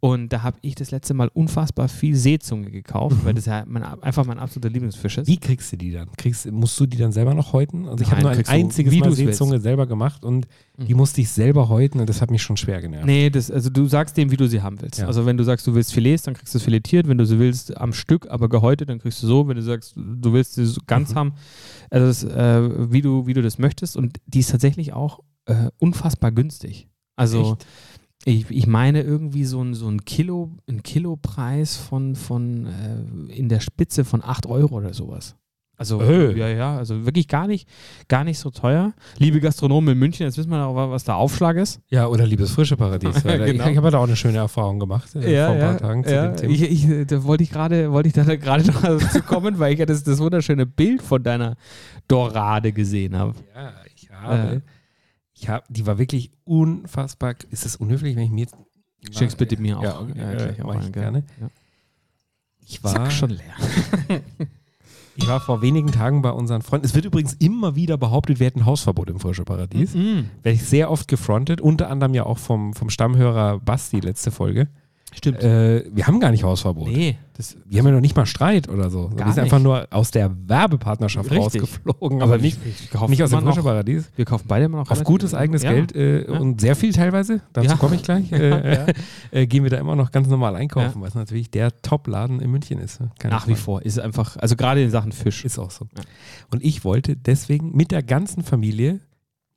Und 0.00 0.32
da 0.32 0.44
habe 0.44 0.58
ich 0.62 0.76
das 0.76 0.92
letzte 0.92 1.12
Mal 1.12 1.28
unfassbar 1.34 1.88
viel 1.88 2.14
Seezunge 2.14 2.70
gekauft, 2.70 3.16
weil 3.24 3.34
das 3.34 3.46
ja 3.46 3.64
mein, 3.66 3.82
einfach 3.82 4.24
mein 4.24 4.38
absoluter 4.38 4.70
Lieblingsfisch 4.70 5.18
ist. 5.18 5.26
Wie 5.26 5.38
kriegst 5.38 5.72
du 5.72 5.76
die 5.76 5.90
dann? 5.90 6.08
Kriegst, 6.16 6.48
musst 6.52 6.78
du 6.78 6.86
die 6.86 6.96
dann 6.98 7.10
selber 7.10 7.34
noch 7.34 7.52
häuten? 7.52 7.88
Also 7.88 8.04
ich 8.04 8.10
habe 8.12 8.22
nur 8.22 8.30
ein 8.30 8.42
du, 8.44 8.48
einziges 8.48 8.92
wie 8.92 9.00
Mal 9.00 9.08
du's 9.08 9.18
willst. 9.18 9.38
Seezunge 9.38 9.58
selber 9.60 9.86
gemacht 9.88 10.24
und 10.24 10.46
die 10.76 10.92
Mhm. 10.94 10.98
musste 10.98 11.20
ich 11.20 11.28
selber 11.30 11.68
häuten 11.68 11.98
und 11.98 12.08
das 12.08 12.22
hat 12.22 12.30
mich 12.30 12.42
schon 12.42 12.56
schwer 12.56 12.80
genervt. 12.80 13.06
Nee, 13.06 13.28
das, 13.28 13.50
also 13.50 13.70
du 13.70 13.86
sagst 13.88 14.16
dem, 14.16 14.30
wie 14.30 14.36
du 14.36 14.46
sie 14.48 14.62
haben 14.62 14.80
willst. 14.80 15.00
Ja. 15.00 15.08
Also 15.08 15.26
wenn 15.26 15.36
du 15.36 15.42
sagst, 15.42 15.66
du 15.66 15.74
willst 15.74 15.92
Filets, 15.92 16.22
dann 16.22 16.34
kriegst 16.34 16.54
du 16.54 16.58
es 16.58 16.64
filetiert. 16.64 17.08
Wenn 17.08 17.18
du 17.18 17.26
sie 17.26 17.40
willst 17.40 17.76
am 17.76 17.92
Stück, 17.92 18.30
aber 18.30 18.48
gehäutet, 18.48 18.88
dann 18.90 19.00
kriegst 19.00 19.20
du 19.24 19.26
so. 19.26 19.48
Wenn 19.48 19.56
du 19.56 19.62
sagst, 19.62 19.94
du 19.96 20.32
willst 20.32 20.54
sie 20.54 20.64
so 20.66 20.80
ganz 20.86 21.10
Mhm. 21.10 21.14
haben, 21.16 21.32
also 21.90 22.06
das, 22.06 22.22
äh, 22.22 22.92
wie, 22.92 23.02
du, 23.02 23.26
wie 23.26 23.34
du 23.34 23.42
das 23.42 23.58
möchtest. 23.58 23.96
Und 23.96 24.18
die 24.26 24.38
ist 24.38 24.50
tatsächlich 24.52 24.92
auch 24.92 25.18
äh, 25.46 25.70
unfassbar 25.78 26.30
günstig. 26.30 26.86
Also 27.16 27.54
Echt? 27.54 27.66
Ich, 28.24 28.50
ich 28.50 28.66
meine 28.66 29.02
irgendwie 29.02 29.44
so 29.44 29.62
ein, 29.62 29.74
so 29.74 29.88
ein 29.88 30.04
Kilo, 30.04 30.50
ein 30.68 30.82
Kilopreis 30.82 31.76
von, 31.76 32.16
von 32.16 32.66
äh, 32.66 33.32
in 33.32 33.48
der 33.48 33.60
Spitze 33.60 34.04
von 34.04 34.22
8 34.22 34.46
Euro 34.46 34.76
oder 34.76 34.92
sowas. 34.92 35.36
Also 35.78 36.00
Äh. 36.02 36.36
ja, 36.36 36.48
ja, 36.48 36.76
also 36.76 37.06
wirklich 37.06 37.28
gar 37.28 37.46
nicht, 37.46 37.68
gar 38.08 38.24
nicht 38.24 38.40
so 38.40 38.50
teuer. 38.50 38.94
Liebe 39.18 39.38
Gastronomen 39.38 39.92
in 39.92 39.98
München, 39.98 40.26
jetzt 40.26 40.36
wissen 40.36 40.50
wir 40.50 40.66
auch, 40.66 40.90
was 40.90 41.04
der 41.04 41.14
Aufschlag 41.14 41.56
ist. 41.56 41.80
Ja, 41.88 42.08
oder 42.08 42.26
liebes 42.26 42.50
frische 42.50 42.76
Paradies. 42.76 43.24
weil 43.24 43.38
Genau. 43.38 43.64
Ich, 43.64 43.70
ich 43.70 43.76
habe 43.76 43.90
da 43.92 43.98
auch 43.98 44.06
eine 44.06 44.16
schöne 44.16 44.38
Erfahrung 44.38 44.80
gemacht 44.80 45.14
äh, 45.14 45.46
vor 45.46 45.54
ein 45.54 45.60
paar 45.60 45.78
Tagen 45.78 46.04
zu 46.04 46.12
ja. 46.12 46.26
dem 46.26 46.36
Thema. 46.36 46.52
Ich, 46.52 46.62
ich, 46.62 47.06
da 47.06 47.22
wollte 47.22 47.44
ich 47.44 47.50
gerade, 47.50 47.92
wollte 47.92 48.08
ich 48.08 48.14
da 48.14 48.24
gerade 48.24 48.66
noch 48.72 48.82
dazu 48.82 49.22
kommen, 49.22 49.60
weil 49.60 49.72
ich 49.72 49.78
ja 49.78 49.86
das, 49.86 50.02
das 50.02 50.18
wunderschöne 50.18 50.66
Bild 50.66 51.00
von 51.00 51.22
deiner 51.22 51.54
Dorade 52.08 52.72
gesehen 52.72 53.16
habe. 53.16 53.34
Ja, 53.54 53.72
ich 53.94 54.10
habe. 54.10 54.56
Äh. 54.56 54.60
Ich 55.40 55.48
habe, 55.48 55.64
die 55.68 55.86
war 55.86 55.98
wirklich 55.98 56.30
unfassbar. 56.44 57.34
Ist 57.50 57.64
es 57.64 57.76
unhöflich, 57.76 58.16
wenn 58.16 58.24
ich 58.24 58.30
mir 58.30 58.40
jetzt. 58.40 58.56
Schick's 59.12 59.36
bitte 59.36 59.56
mir 59.60 59.78
auch. 59.78 59.82
Ja, 59.82 59.90
Ja, 59.90 60.64
auch 60.64 60.66
mach 60.66 60.74
ich 60.74 60.80
einen, 60.80 60.92
gell? 60.92 61.02
gerne. 61.02 61.22
Ja. 61.40 61.48
Ich 62.66 62.82
war, 62.84 62.92
Zack, 62.92 63.12
schon 63.12 63.30
leer. 63.30 63.54
ich 65.16 65.26
war 65.28 65.40
vor 65.40 65.62
wenigen 65.62 65.90
Tagen 65.92 66.20
bei 66.22 66.30
unseren 66.30 66.62
Freunden. 66.62 66.84
Es 66.84 66.94
wird 66.94 67.04
übrigens 67.04 67.34
immer 67.34 67.76
wieder 67.76 67.96
behauptet, 67.96 68.40
wir 68.40 68.46
hätten 68.46 68.66
Hausverbot 68.66 69.08
im 69.10 69.20
Frische 69.20 69.44
Paradies. 69.44 69.94
Mhm. 69.94 70.28
Werde 70.42 70.56
ich 70.56 70.64
sehr 70.64 70.90
oft 70.90 71.08
gefrontet, 71.08 71.60
unter 71.60 71.88
anderem 71.90 72.14
ja 72.14 72.24
auch 72.26 72.38
vom, 72.38 72.74
vom 72.74 72.90
Stammhörer 72.90 73.58
Basti 73.60 74.00
letzte 74.00 74.30
Folge. 74.30 74.68
Stimmt. 75.14 75.42
Äh, 75.42 75.84
wir 75.92 76.06
haben 76.06 76.20
gar 76.20 76.30
nicht 76.30 76.44
Hausverbot. 76.44 76.88
nee, 76.88 77.16
das, 77.36 77.56
Wir 77.66 77.78
haben 77.78 77.86
ja 77.86 77.92
noch 77.92 78.00
nicht 78.00 78.16
mal 78.16 78.26
Streit 78.26 78.68
oder 78.68 78.90
so. 78.90 79.08
Gar 79.08 79.26
wir 79.28 79.32
sind 79.32 79.44
nicht. 79.44 79.52
einfach 79.54 79.58
nur 79.62 79.86
aus 79.90 80.10
der 80.10 80.30
Werbepartnerschaft 80.46 81.30
Richtig. 81.30 81.62
rausgeflogen, 81.62 82.20
aber 82.22 82.34
aber 82.34 82.42
nicht, 82.42 82.64
nicht, 82.64 82.92
nicht 83.08 83.22
aus 83.22 83.30
dem 83.30 83.38
immer 83.38 83.46
Frische 83.52 83.58
noch, 83.60 83.64
Paradies. 83.64 84.10
Wir 84.16 84.24
kaufen 84.24 84.44
beide 84.48 84.66
immer 84.66 84.78
noch 84.78 84.90
Auf 84.90 85.04
gutes 85.04 85.34
eigenes 85.34 85.62
ja. 85.62 85.72
Geld 85.72 85.94
äh, 85.94 86.30
Ja. 86.30 86.38
und 86.38 86.60
sehr 86.60 86.76
viel 86.76 86.92
teilweise, 86.92 87.40
dazu 87.52 87.68
Ja. 87.68 87.76
komme 87.76 87.94
ich 87.96 88.02
gleich, 88.02 88.30
äh, 88.32 88.92
äh, 89.30 89.46
gehen 89.46 89.62
wir 89.62 89.70
da 89.70 89.78
immer 89.78 89.96
noch 89.96 90.10
ganz 90.10 90.28
normal 90.28 90.56
einkaufen, 90.56 91.00
weil 91.00 91.08
es 91.08 91.14
natürlich 91.14 91.50
der 91.50 91.80
Top-Laden 91.80 92.40
in 92.40 92.50
München 92.50 92.78
ist. 92.78 93.00
ne? 93.00 93.10
Nach 93.24 93.48
wie 93.48 93.54
vor 93.54 93.82
ist 93.82 93.98
einfach, 93.98 94.36
also 94.36 94.56
gerade 94.56 94.82
in 94.82 94.90
Sachen 94.90 95.12
Fisch. 95.12 95.44
Ist 95.44 95.58
auch 95.58 95.70
so. 95.70 95.86
Und 96.50 96.62
ich 96.64 96.84
wollte 96.84 97.16
deswegen 97.16 97.74
mit 97.74 97.92
der 97.92 98.02
ganzen 98.02 98.42
Familie 98.42 99.00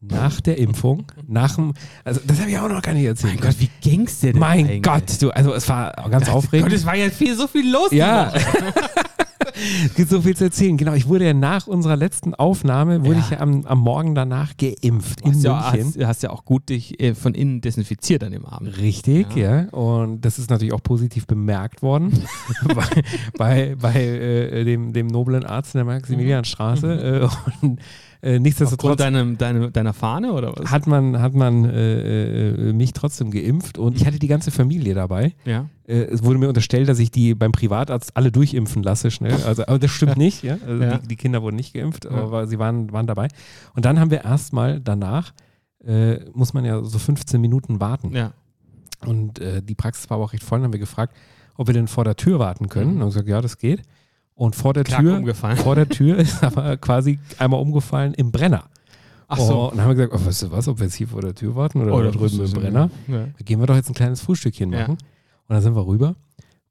nach 0.01 0.41
der 0.41 0.57
Impfung, 0.57 1.05
nach 1.27 1.55
dem, 1.55 1.73
also 2.03 2.19
das 2.25 2.39
habe 2.39 2.49
ich 2.49 2.57
auch 2.57 2.67
noch 2.69 2.81
gar 2.81 2.93
nicht 2.93 3.05
erzählt. 3.05 3.35
mein 3.35 3.43
Gott, 3.51 3.59
wie 3.59 3.69
ging's 3.81 4.19
dir 4.19 4.31
denn 4.33 4.39
Mein 4.39 4.65
eigentlich? 4.65 4.81
Gott, 4.81 5.21
du, 5.21 5.29
also 5.29 5.53
es 5.53 5.69
war 5.69 5.91
ganz 6.09 6.27
aufregend. 6.27 6.69
Gott, 6.69 6.77
es 6.77 6.85
war 6.85 6.95
ja 6.95 7.09
viel, 7.11 7.35
so 7.35 7.47
viel 7.47 7.71
los. 7.71 7.91
Ja. 7.91 8.33
Es 9.85 9.93
gibt 9.95 10.09
so 10.09 10.21
viel 10.21 10.35
zu 10.35 10.45
erzählen. 10.45 10.75
Genau, 10.77 10.93
ich 10.93 11.07
wurde 11.07 11.25
ja 11.25 11.33
nach 11.35 11.67
unserer 11.67 11.95
letzten 11.95 12.33
Aufnahme, 12.33 13.01
wurde 13.05 13.15
Ja. 13.15 13.19
ich 13.19 13.29
ja 13.31 13.39
am, 13.41 13.63
am 13.65 13.79
Morgen 13.79 14.15
danach 14.15 14.53
geimpft 14.57 15.21
Du 15.23 15.29
hast 15.29 15.35
in 15.35 15.41
ja, 15.43 15.71
München. 15.71 16.01
hast, 16.01 16.07
hast 16.07 16.23
ja 16.23 16.29
auch 16.31 16.45
gut 16.45 16.69
dich 16.69 16.99
äh, 16.99 17.13
von 17.13 17.35
innen 17.35 17.61
desinfiziert 17.61 18.23
an 18.23 18.31
dem 18.31 18.45
Abend. 18.45 18.77
Richtig, 18.79 19.35
ja. 19.35 19.65
Und 19.69 20.21
das 20.21 20.39
ist 20.39 20.49
natürlich 20.49 20.73
auch 20.73 20.81
positiv 20.83 21.27
bemerkt 21.27 21.83
worden 21.83 22.23
bei, 22.73 22.85
bei, 23.37 23.75
bei 23.79 24.01
äh, 24.03 24.63
dem, 24.65 24.93
dem 24.93 25.07
noblen 25.07 25.45
Arzt 25.45 25.75
in 25.75 25.79
der 25.79 25.85
Maximilianstraße. 25.85 27.29
Äh, 27.61 27.65
und 27.65 27.79
äh, 28.21 28.39
nichtsdestotrotz 28.39 28.97
deinem, 28.97 29.37
deine, 29.37 29.71
deiner 29.71 29.93
Fahne 29.93 30.33
oder 30.33 30.53
was? 30.55 30.69
hat 30.71 30.85
man, 30.87 31.19
hat 31.21 31.33
man 31.33 31.65
äh, 31.65 32.69
äh, 32.69 32.73
mich 32.73 32.93
trotzdem 32.93 33.31
geimpft 33.31 33.77
und 33.77 33.95
ich 33.95 34.05
hatte 34.05 34.19
die 34.19 34.27
ganze 34.27 34.51
Familie 34.51 34.93
dabei. 34.93 35.33
ja. 35.45 35.67
Äh, 35.87 36.03
es 36.05 36.23
wurde 36.23 36.37
mir 36.39 36.47
unterstellt, 36.47 36.87
dass 36.87 36.99
ich 36.99 37.09
die 37.11 37.33
beim 37.33 37.51
Privatarzt 37.51 38.15
alle 38.15 38.31
durchimpfen 38.31 38.83
lasse 38.83 39.09
schnell. 39.11 39.33
Also, 39.43 39.63
aber 39.65 39.79
das 39.79 39.91
stimmt 39.91 40.17
nicht. 40.25 40.43
Ja? 40.43 40.57
Also 40.65 40.83
Ja. 40.83 40.97
Die, 40.99 41.07
die 41.07 41.15
Kinder 41.15 41.41
wurden 41.41 41.55
nicht 41.55 41.73
geimpft, 41.73 42.05
Ja. 42.05 42.11
aber 42.11 42.47
sie 42.47 42.59
waren, 42.59 42.91
waren 42.93 43.07
dabei. 43.07 43.27
Und 43.73 43.85
dann 43.85 43.99
haben 43.99 44.11
wir 44.11 44.23
erstmal 44.23 44.79
danach, 44.79 45.33
äh, 45.83 46.19
muss 46.33 46.53
man 46.53 46.63
ja 46.63 46.83
so 46.83 46.99
15 46.99 47.41
Minuten 47.41 47.79
warten. 47.81 48.15
Ja. 48.15 48.33
Und 49.05 49.39
äh, 49.39 49.63
die 49.63 49.73
Praxis 49.75 50.09
war 50.11 50.15
aber 50.17 50.25
auch 50.25 50.33
recht 50.33 50.43
voll. 50.43 50.59
Dann 50.59 50.65
haben 50.65 50.73
wir 50.73 50.79
gefragt, 50.79 51.15
ob 51.57 51.65
wir 51.67 51.73
denn 51.73 51.87
vor 51.87 52.03
der 52.03 52.15
Tür 52.15 52.37
warten 52.39 52.69
können. 52.69 52.95
Mhm. 52.95 53.01
Und 53.01 53.07
gesagt, 53.09 53.27
ja, 53.27 53.41
das 53.41 53.57
geht. 53.57 53.81
Und 54.41 54.55
vor 54.55 54.73
der 54.73 54.83
Klack 54.83 55.01
Tür, 55.01 55.17
umgefallen. 55.17 55.57
vor 55.57 55.75
der 55.75 55.87
Tür 55.87 56.17
ist 56.17 56.43
aber 56.43 56.75
quasi 56.77 57.19
einmal 57.37 57.59
umgefallen 57.61 58.13
im 58.15 58.31
Brenner. 58.31 58.63
Ach 59.27 59.37
so. 59.37 59.53
Oh, 59.55 59.65
und 59.67 59.77
dann 59.77 59.81
haben 59.85 59.89
wir 59.97 60.07
gesagt, 60.07 60.13
oh, 60.19 60.25
weißt 60.27 60.41
du 60.41 60.51
was, 60.51 60.67
ob 60.67 60.79
wir 60.79 60.85
jetzt 60.87 60.95
hier 60.95 61.07
vor 61.07 61.21
der 61.21 61.35
Tür 61.35 61.55
warten 61.55 61.79
oder, 61.81 61.93
Oder 61.93 62.11
da 62.11 62.17
drüben 62.17 62.43
im 62.43 62.51
Brenner. 62.51 62.89
Ja. 63.07 63.27
Gehen 63.45 63.59
wir 63.59 63.67
doch 63.67 63.75
jetzt 63.75 63.89
ein 63.89 63.93
kleines 63.93 64.19
Frühstückchen 64.21 64.73
Ja. 64.73 64.79
machen. 64.81 64.93
Und 64.93 64.99
dann 65.55 65.61
sind 65.61 65.75
wir 65.75 65.85
rüber 65.85 66.15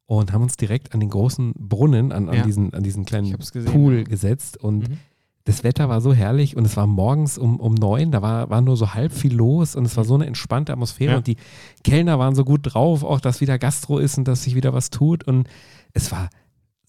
und 0.05 0.33
haben 0.33 0.41
uns 0.43 0.57
direkt 0.57 0.93
an 0.93 0.99
den 0.99 1.09
großen 1.09 1.53
Brunnen, 1.57 2.11
an, 2.11 2.27
an, 2.27 2.35
Ja. 2.35 2.43
diesen, 2.43 2.73
an 2.73 2.83
diesen 2.83 3.05
kleinen 3.05 3.31
gesehen, 3.37 3.71
Pool 3.71 3.99
ja. 3.99 4.03
gesetzt. 4.03 4.57
Und 4.57 4.89
Mhm. 4.89 4.97
das 5.45 5.63
Wetter 5.63 5.87
war 5.87 6.01
so 6.01 6.13
herrlich 6.13 6.57
und 6.57 6.65
es 6.65 6.75
war 6.75 6.87
morgens 6.87 7.37
um, 7.37 7.57
um 7.57 7.73
neun, 7.73 8.11
da 8.11 8.21
war, 8.21 8.49
war 8.49 8.59
nur 8.59 8.75
so 8.75 8.93
halb 8.93 9.13
viel 9.13 9.33
los 9.33 9.77
und 9.77 9.85
es 9.85 9.95
war 9.95 10.03
so 10.03 10.15
eine 10.15 10.25
entspannte 10.25 10.73
Atmosphäre 10.73 11.11
Ja. 11.11 11.17
und 11.19 11.25
die 11.25 11.37
Kellner 11.85 12.19
waren 12.19 12.35
so 12.35 12.43
gut 12.43 12.59
drauf, 12.63 13.03
auch 13.05 13.21
dass 13.21 13.39
wieder 13.39 13.57
Gastro 13.57 13.97
ist 13.97 14.17
und 14.17 14.27
dass 14.27 14.43
sich 14.43 14.55
wieder 14.55 14.73
was 14.73 14.89
tut 14.89 15.23
und 15.25 15.47
es 15.93 16.11
war 16.11 16.29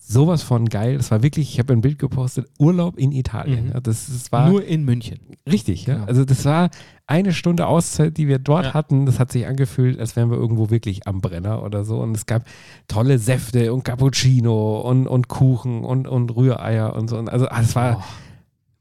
sowas 0.04 0.42
von 0.42 0.68
geil. 0.68 0.96
Es 0.96 1.10
war 1.10 1.22
wirklich, 1.22 1.52
ich 1.52 1.58
habe 1.58 1.72
ein 1.72 1.80
Bild 1.80 1.98
gepostet, 1.98 2.48
Urlaub 2.58 2.98
in 2.98 3.12
Italien. 3.12 3.66
Mhm. 3.66 3.72
Ja, 3.72 3.80
das, 3.80 4.06
das 4.06 4.32
war 4.32 4.48
Nur 4.48 4.64
in 4.64 4.84
München. 4.84 5.20
Richtig, 5.50 5.86
ja. 5.86 5.94
Genau. 5.94 6.06
Also 6.06 6.24
das 6.24 6.44
war 6.44 6.70
eine 7.06 7.32
Stunde 7.32 7.66
Auszeit, 7.66 8.16
die 8.16 8.26
wir 8.28 8.38
dort 8.38 8.66
Ja. 8.66 8.74
hatten. 8.74 9.06
Das 9.06 9.18
hat 9.18 9.30
sich 9.32 9.46
angefühlt, 9.46 9.98
als 10.00 10.16
wären 10.16 10.30
wir 10.30 10.36
irgendwo 10.38 10.70
wirklich 10.70 11.06
am 11.06 11.20
Brenner 11.20 11.62
oder 11.62 11.84
so. 11.84 12.00
Und 12.00 12.16
es 12.16 12.26
gab 12.26 12.44
tolle 12.88 13.18
Säfte 13.18 13.72
und 13.72 13.84
Cappuccino 13.84 14.80
und, 14.80 15.06
und 15.06 15.28
Kuchen 15.28 15.84
und, 15.84 16.08
und 16.08 16.34
Rühreier 16.34 16.94
und 16.96 17.08
so. 17.08 17.16
Und 17.18 17.28
also 17.28 17.46
es 17.48 17.74
war 17.76 17.98
Oh. 17.98 18.02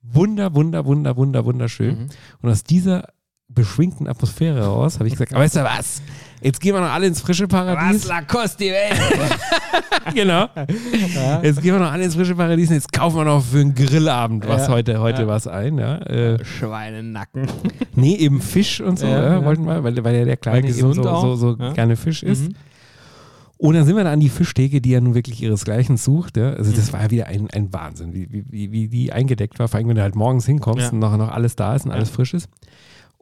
wunder, 0.03 0.53
wunder, 0.55 0.85
wunder, 0.85 1.15
wunder, 1.17 1.45
wunderschön. 1.45 1.97
Mhm. 2.03 2.07
Und 2.41 2.49
aus 2.49 2.63
dieser 2.63 3.07
beschwingten 3.53 4.07
Atmosphäre 4.07 4.59
heraus 4.61 4.95
habe 4.95 5.07
ich 5.07 5.13
gesagt, 5.13 5.33
aber 5.33 5.43
weißt 5.43 5.57
du 5.57 5.63
was? 5.63 6.01
Jetzt 6.41 6.59
gehen 6.59 6.73
wir 6.73 6.81
noch 6.81 6.91
alle 6.91 7.05
ins 7.07 7.21
frische 7.21 7.47
Paradies. 7.47 8.07
Lacoste 8.07 8.63
die 8.63 8.71
Welt? 8.71 8.99
genau. 10.15 10.47
Jetzt 11.43 11.61
gehen 11.61 11.73
wir 11.73 11.79
noch 11.79 11.91
alle 11.91 12.03
ins 12.05 12.15
frische 12.15 12.33
Paradies 12.35 12.69
und 12.69 12.75
jetzt 12.75 12.91
kaufen 12.91 13.17
wir 13.17 13.25
noch 13.25 13.43
für 13.43 13.59
einen 13.59 13.75
Grillabend 13.75 14.47
was 14.47 14.67
Ja. 14.67 14.73
heute, 14.73 14.99
heute 14.99 15.21
Ja. 15.23 15.27
was 15.27 15.45
ein. 15.47 15.77
Ja. 15.77 15.97
Äh, 15.99 16.43
Schweinenacken. 16.43 17.47
Nee, 17.95 18.15
eben 18.15 18.41
Fisch 18.41 18.81
und 18.81 18.97
so, 18.97 19.05
Ja, 19.05 19.21
ja, 19.21 19.33
ja. 19.33 19.45
wollten 19.45 19.65
wir, 19.65 19.83
weil, 19.83 20.03
weil 20.03 20.15
ja 20.15 20.25
der 20.25 20.37
Kleine 20.37 20.63
Weil 20.67 20.77
eben 20.77 20.93
so, 20.93 21.03
so, 21.03 21.35
so 21.35 21.55
ja. 21.59 21.73
gerne 21.73 21.95
Fisch 21.95 22.23
isst. 22.23 22.49
Mhm. 22.49 22.55
Und 23.57 23.75
dann 23.75 23.85
sind 23.85 23.95
wir 23.95 24.03
da 24.03 24.11
an 24.11 24.19
die 24.19 24.29
Fischtheke, 24.29 24.81
die 24.81 24.89
ja 24.89 24.99
nun 25.01 25.13
wirklich 25.13 25.43
ihresgleichen 25.43 25.95
sucht. 25.97 26.35
Ja. 26.37 26.53
Also 26.53 26.71
das 26.71 26.91
war 26.93 27.03
ja 27.03 27.11
wieder 27.11 27.27
ein, 27.27 27.47
ein 27.53 27.71
Wahnsinn, 27.71 28.11
wie, 28.15 28.27
wie- 28.31 28.45
wie, 28.49 28.71
wie 28.71 28.87
die 28.87 29.13
eingedeckt 29.13 29.59
war. 29.59 29.67
Vor 29.67 29.77
allem, 29.77 29.89
wenn 29.89 29.97
du 29.97 30.01
halt 30.01 30.15
morgens 30.15 30.47
hinkommst 30.47 30.85
Ja. 30.87 30.89
und 30.91 30.97
noch, 30.97 31.15
noch 31.15 31.29
alles 31.31 31.55
da 31.55 31.75
ist 31.75 31.85
und 31.85 31.91
Ja. 31.91 31.97
alles 31.97 32.09
frisch 32.09 32.33
ist. 32.33 32.49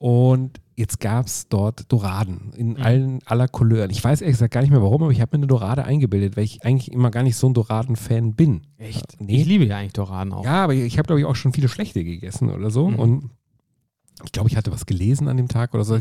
Und 0.01 0.61
jetzt 0.77 1.01
gab 1.01 1.25
es 1.27 1.49
dort 1.49 1.91
Doraden 1.91 2.53
in 2.55 2.69
Mhm. 2.69 2.81
allen 2.81 3.19
aller 3.25 3.49
Couleuren. 3.49 3.89
Ich 3.91 4.01
weiß 4.01 4.21
ehrlich 4.21 4.35
gesagt 4.35 4.53
gar 4.53 4.61
nicht 4.61 4.69
mehr 4.69 4.81
warum, 4.81 5.03
aber 5.03 5.11
ich 5.11 5.19
habe 5.19 5.35
mir 5.37 5.41
eine 5.41 5.47
Dorade 5.47 5.83
eingebildet, 5.83 6.37
weil 6.37 6.45
ich 6.45 6.63
eigentlich 6.63 6.93
immer 6.93 7.11
gar 7.11 7.21
nicht 7.23 7.35
so 7.35 7.47
ein 7.49 7.53
Doraden-Fan 7.53 8.33
bin. 8.33 8.61
Echt? 8.77 9.19
Nee. 9.19 9.41
Ich 9.41 9.45
liebe 9.45 9.65
ja 9.65 9.75
eigentlich 9.77 9.91
Doraden 9.91 10.31
auch. 10.31 10.45
Ja, 10.45 10.63
aber 10.63 10.73
ich 10.73 10.97
habe, 10.97 11.05
glaube 11.07 11.19
ich, 11.19 11.25
auch 11.25 11.35
schon 11.35 11.51
viele 11.51 11.67
schlechte 11.67 12.05
gegessen 12.05 12.49
oder 12.49 12.71
so. 12.71 12.87
Mhm. 12.89 12.95
Und 12.99 13.29
ich 14.23 14.31
glaube, 14.31 14.49
ich 14.49 14.55
hatte 14.55 14.71
was 14.71 14.85
gelesen 14.85 15.27
an 15.27 15.35
dem 15.35 15.49
Tag 15.49 15.73
oder 15.73 15.83
so. 15.83 15.99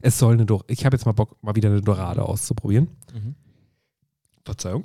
Es 0.00 0.18
soll 0.18 0.32
eine 0.34 0.46
Dorade. 0.46 0.72
Ich 0.72 0.86
habe 0.86 0.96
jetzt 0.96 1.04
mal 1.04 1.12
Bock, 1.12 1.36
mal 1.42 1.54
wieder 1.54 1.68
eine 1.68 1.82
Dorade 1.82 2.22
auszuprobieren. 2.22 2.88
Mhm. 3.12 3.34
Verzeihung. 4.42 4.84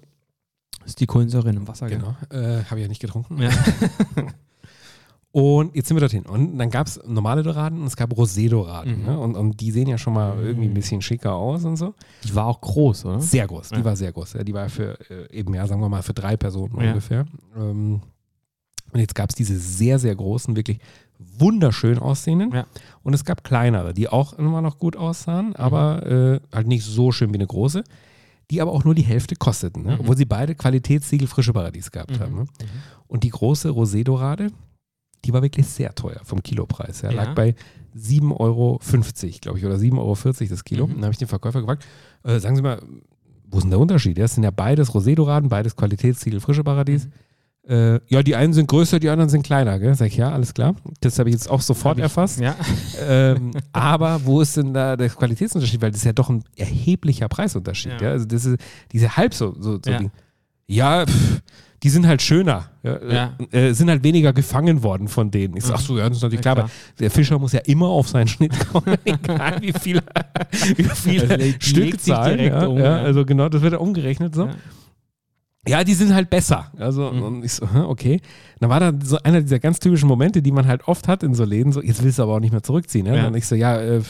Das 0.79 0.89
ist 0.89 0.99
die 0.99 1.05
Kohlensäure 1.07 1.47
in 1.49 1.55
dem 1.55 1.67
Wasser. 1.69 1.87
Genau. 1.87 2.13
Äh, 2.29 2.63
habe 2.65 2.75
ich 2.75 2.81
ja 2.81 2.87
nicht 2.89 3.01
getrunken. 3.01 3.41
Ja. 3.41 3.51
Und 5.31 5.75
jetzt 5.75 5.87
sind 5.87 5.95
wir 5.95 6.01
dorthin. 6.01 6.25
Und 6.25 6.57
dann 6.57 6.71
gab 6.71 6.87
es 6.87 6.99
normale 7.05 7.43
Doraden 7.43 7.79
und 7.81 7.85
es 7.87 7.95
gab 7.95 8.11
Rosé-Doraden. 8.11 8.99
Mhm. 9.01 9.05
Ne? 9.05 9.19
Und, 9.19 9.35
und 9.35 9.59
die 9.61 9.69
sehen 9.71 9.87
ja 9.87 9.97
schon 9.99 10.13
mal 10.13 10.35
Mhm. 10.35 10.43
irgendwie 10.45 10.67
ein 10.69 10.73
bisschen 10.73 11.01
schicker 11.03 11.33
aus 11.35 11.63
und 11.65 11.75
so. 11.77 11.93
Die 12.23 12.33
war 12.33 12.47
auch 12.47 12.59
groß, 12.59 13.05
oder? 13.05 13.19
Sehr 13.21 13.45
groß. 13.45 13.69
Die 13.69 13.75
Ja. 13.75 13.85
war 13.85 13.95
sehr 13.95 14.11
groß. 14.11 14.33
Ja, 14.33 14.43
die 14.43 14.53
war 14.53 14.69
für 14.69 14.97
äh, 15.11 15.31
eben, 15.37 15.53
ja, 15.53 15.67
sagen 15.67 15.81
wir 15.81 15.89
mal, 15.89 16.01
für 16.01 16.13
drei 16.15 16.35
Personen 16.35 16.79
Ja. 16.81 16.87
ungefähr. 16.89 17.25
Ähm, 17.55 18.01
und 18.91 18.99
jetzt 18.99 19.13
gab 19.13 19.29
es 19.29 19.35
diese 19.35 19.55
sehr, 19.59 19.99
sehr 19.99 20.15
großen, 20.15 20.55
wirklich 20.55 20.79
wunderschön 21.37 21.99
aussehenden. 21.99 22.51
Ja. 22.53 22.65
Und 23.03 23.13
es 23.13 23.23
gab 23.23 23.43
kleinere, 23.43 23.93
die 23.93 24.07
auch 24.09 24.33
immer 24.33 24.61
noch 24.63 24.79
gut 24.79 24.95
aussahen, 24.95 25.55
aber 25.55 26.05
äh, 26.07 26.39
halt 26.51 26.67
nicht 26.67 26.83
so 26.85 27.11
schön 27.11 27.29
wie 27.31 27.35
eine 27.35 27.45
große, 27.45 27.83
die 28.49 28.61
aber 28.61 28.71
auch 28.71 28.83
nur 28.83 28.95
die 28.95 29.03
Hälfte 29.03 29.35
kosteten, 29.35 29.83
ne? 29.83 29.93
Mhm. 29.93 29.99
obwohl 29.99 30.17
sie 30.17 30.25
beide 30.25 30.55
Qualitätssiegel 30.55 31.27
frische 31.27 31.53
Paradies 31.53 31.91
gehabt 31.91 32.11
Mhm. 32.17 32.19
haben. 32.19 32.35
Ne? 32.35 32.45
Und 33.07 33.23
die 33.23 33.29
große 33.29 33.69
Rosé-Dorade, 33.69 34.47
die 35.25 35.33
war 35.33 35.41
wirklich 35.41 35.67
sehr 35.67 35.93
teuer 35.95 36.21
vom 36.23 36.41
Kilopreis. 36.43 37.01
Ja, 37.01 37.11
Ja. 37.11 37.23
Lag 37.23 37.35
bei 37.35 37.55
7,50 37.97 38.39
Euro, 38.39 38.79
glaube 39.41 39.57
ich, 39.59 39.65
oder 39.65 39.75
7,40 39.75 39.97
Euro 39.97 40.49
das 40.49 40.63
Kilo. 40.63 40.87
Mhm. 40.87 40.93
Dann 40.95 41.03
habe 41.03 41.11
ich 41.13 41.17
den 41.17 41.27
Verkäufer 41.27 41.59
gefragt, 41.61 41.85
äh, 42.23 42.39
sagen 42.39 42.55
Sie 42.55 42.61
mal, 42.61 42.81
wo 43.51 43.57
ist 43.57 43.63
denn 43.63 43.71
der 43.71 43.79
Unterschied? 43.79 44.17
Das 44.17 44.35
sind 44.35 44.43
ja 44.43 44.51
beides 44.51 44.91
Rosé-Doraden, 44.93 45.49
beides 45.49 45.75
Qualitätssiegel 45.75 46.39
frische 46.39 46.63
Paradies. 46.63 47.05
Mhm. 47.07 47.11
Äh, 47.67 47.99
ja, 48.07 48.23
die 48.23 48.35
einen 48.35 48.53
sind 48.53 48.67
größer, 48.67 48.99
die 48.99 49.09
anderen 49.09 49.29
sind 49.29 49.43
kleiner. 49.43 49.77
Gell? 49.79 49.93
Sag 49.93 50.07
ich, 50.07 50.17
ja, 50.17 50.31
alles 50.31 50.53
klar. 50.53 50.75
Das 51.01 51.19
habe 51.19 51.29
ich 51.29 51.33
jetzt 51.35 51.49
auch 51.49 51.61
sofort 51.61 51.97
ich- 51.97 52.03
erfasst. 52.03 52.39
Ja. 52.39 52.55
ähm, 53.07 53.51
aber 53.73 54.25
wo 54.25 54.41
ist 54.41 54.55
denn 54.57 54.73
da 54.73 54.95
der 54.95 55.09
Qualitätsunterschied? 55.09 55.81
Weil 55.81 55.91
das 55.91 55.99
ist 56.01 56.05
ja 56.05 56.13
doch 56.13 56.29
ein 56.29 56.43
erheblicher 56.55 57.27
Preisunterschied. 57.27 57.93
Ja. 58.01 58.07
Ja. 58.07 58.11
Also 58.11 58.25
das 58.25 58.45
ist 58.45 58.57
diese 58.91 59.17
halb 59.17 59.33
so, 59.33 59.53
so, 59.59 59.73
so 59.83 59.91
Ja. 59.91 59.97
Ding. 59.99 60.11
Ja, 60.67 61.05
pff, 61.05 61.41
die 61.83 61.89
sind 61.89 62.05
halt 62.07 62.21
schöner. 62.21 62.69
Ja, 62.83 62.99
Ja. 63.11 63.37
Äh, 63.51 63.73
sind 63.73 63.89
halt 63.89 64.03
weniger 64.03 64.33
gefangen 64.33 64.83
worden 64.83 65.07
von 65.07 65.31
denen. 65.31 65.55
Ich 65.57 65.63
sag, 65.65 65.75
ach 65.75 65.81
so, 65.81 65.97
ja, 65.97 66.07
das 66.07 66.17
ist 66.17 66.23
natürlich 66.23 66.45
Ja, 66.45 66.53
klar, 66.53 66.65
aber 66.65 66.71
der 66.99 67.11
Fischer 67.11 67.39
muss 67.39 67.53
ja 67.53 67.59
immer 67.61 67.87
auf 67.87 68.07
seinen 68.09 68.27
Schnitt 68.27 68.53
kommen, 68.71 68.97
egal 69.05 69.57
wie 69.61 69.73
viel, 69.73 70.01
wie 70.75 70.83
viel 70.83 71.21
Also, 71.31 71.43
sich 71.43 71.55
Stückzahl. 71.59 72.67
um, 72.67 72.77
ja. 72.77 72.97
also 72.97 73.25
genau, 73.25 73.49
das 73.49 73.61
wird 73.61 73.73
ja 73.73 73.79
umgerechnet 73.79 74.35
so. 74.35 74.49
Ja. 75.67 75.83
Die 75.83 75.93
sind 75.93 76.13
halt 76.15 76.29
besser. 76.29 76.71
Also, 76.77 77.11
Mhm. 77.11 77.21
und 77.21 77.45
ich 77.45 77.53
so, 77.53 77.65
okay. 77.65 78.21
Dann 78.59 78.69
war 78.69 78.79
da 78.79 78.93
so 79.03 79.17
einer 79.23 79.41
dieser 79.41 79.59
ganz 79.59 79.79
typischen 79.79 80.07
Momente, 80.07 80.41
die 80.41 80.51
man 80.51 80.65
halt 80.67 80.87
oft 80.87 81.07
hat 81.07 81.21
in 81.23 81.33
so 81.33 81.43
Läden, 81.43 81.71
so, 81.71 81.81
jetzt 81.81 82.01
willst 82.03 82.17
du 82.19 82.23
aber 82.23 82.35
auch 82.35 82.39
nicht 82.39 82.51
mehr 82.51 82.63
zurückziehen. 82.63 83.05
Ja? 83.05 83.15
Ja. 83.15 83.27
Und 83.27 83.35
ich 83.35 83.45
so, 83.45 83.55
ja, 83.55 83.79
äh, 83.79 84.01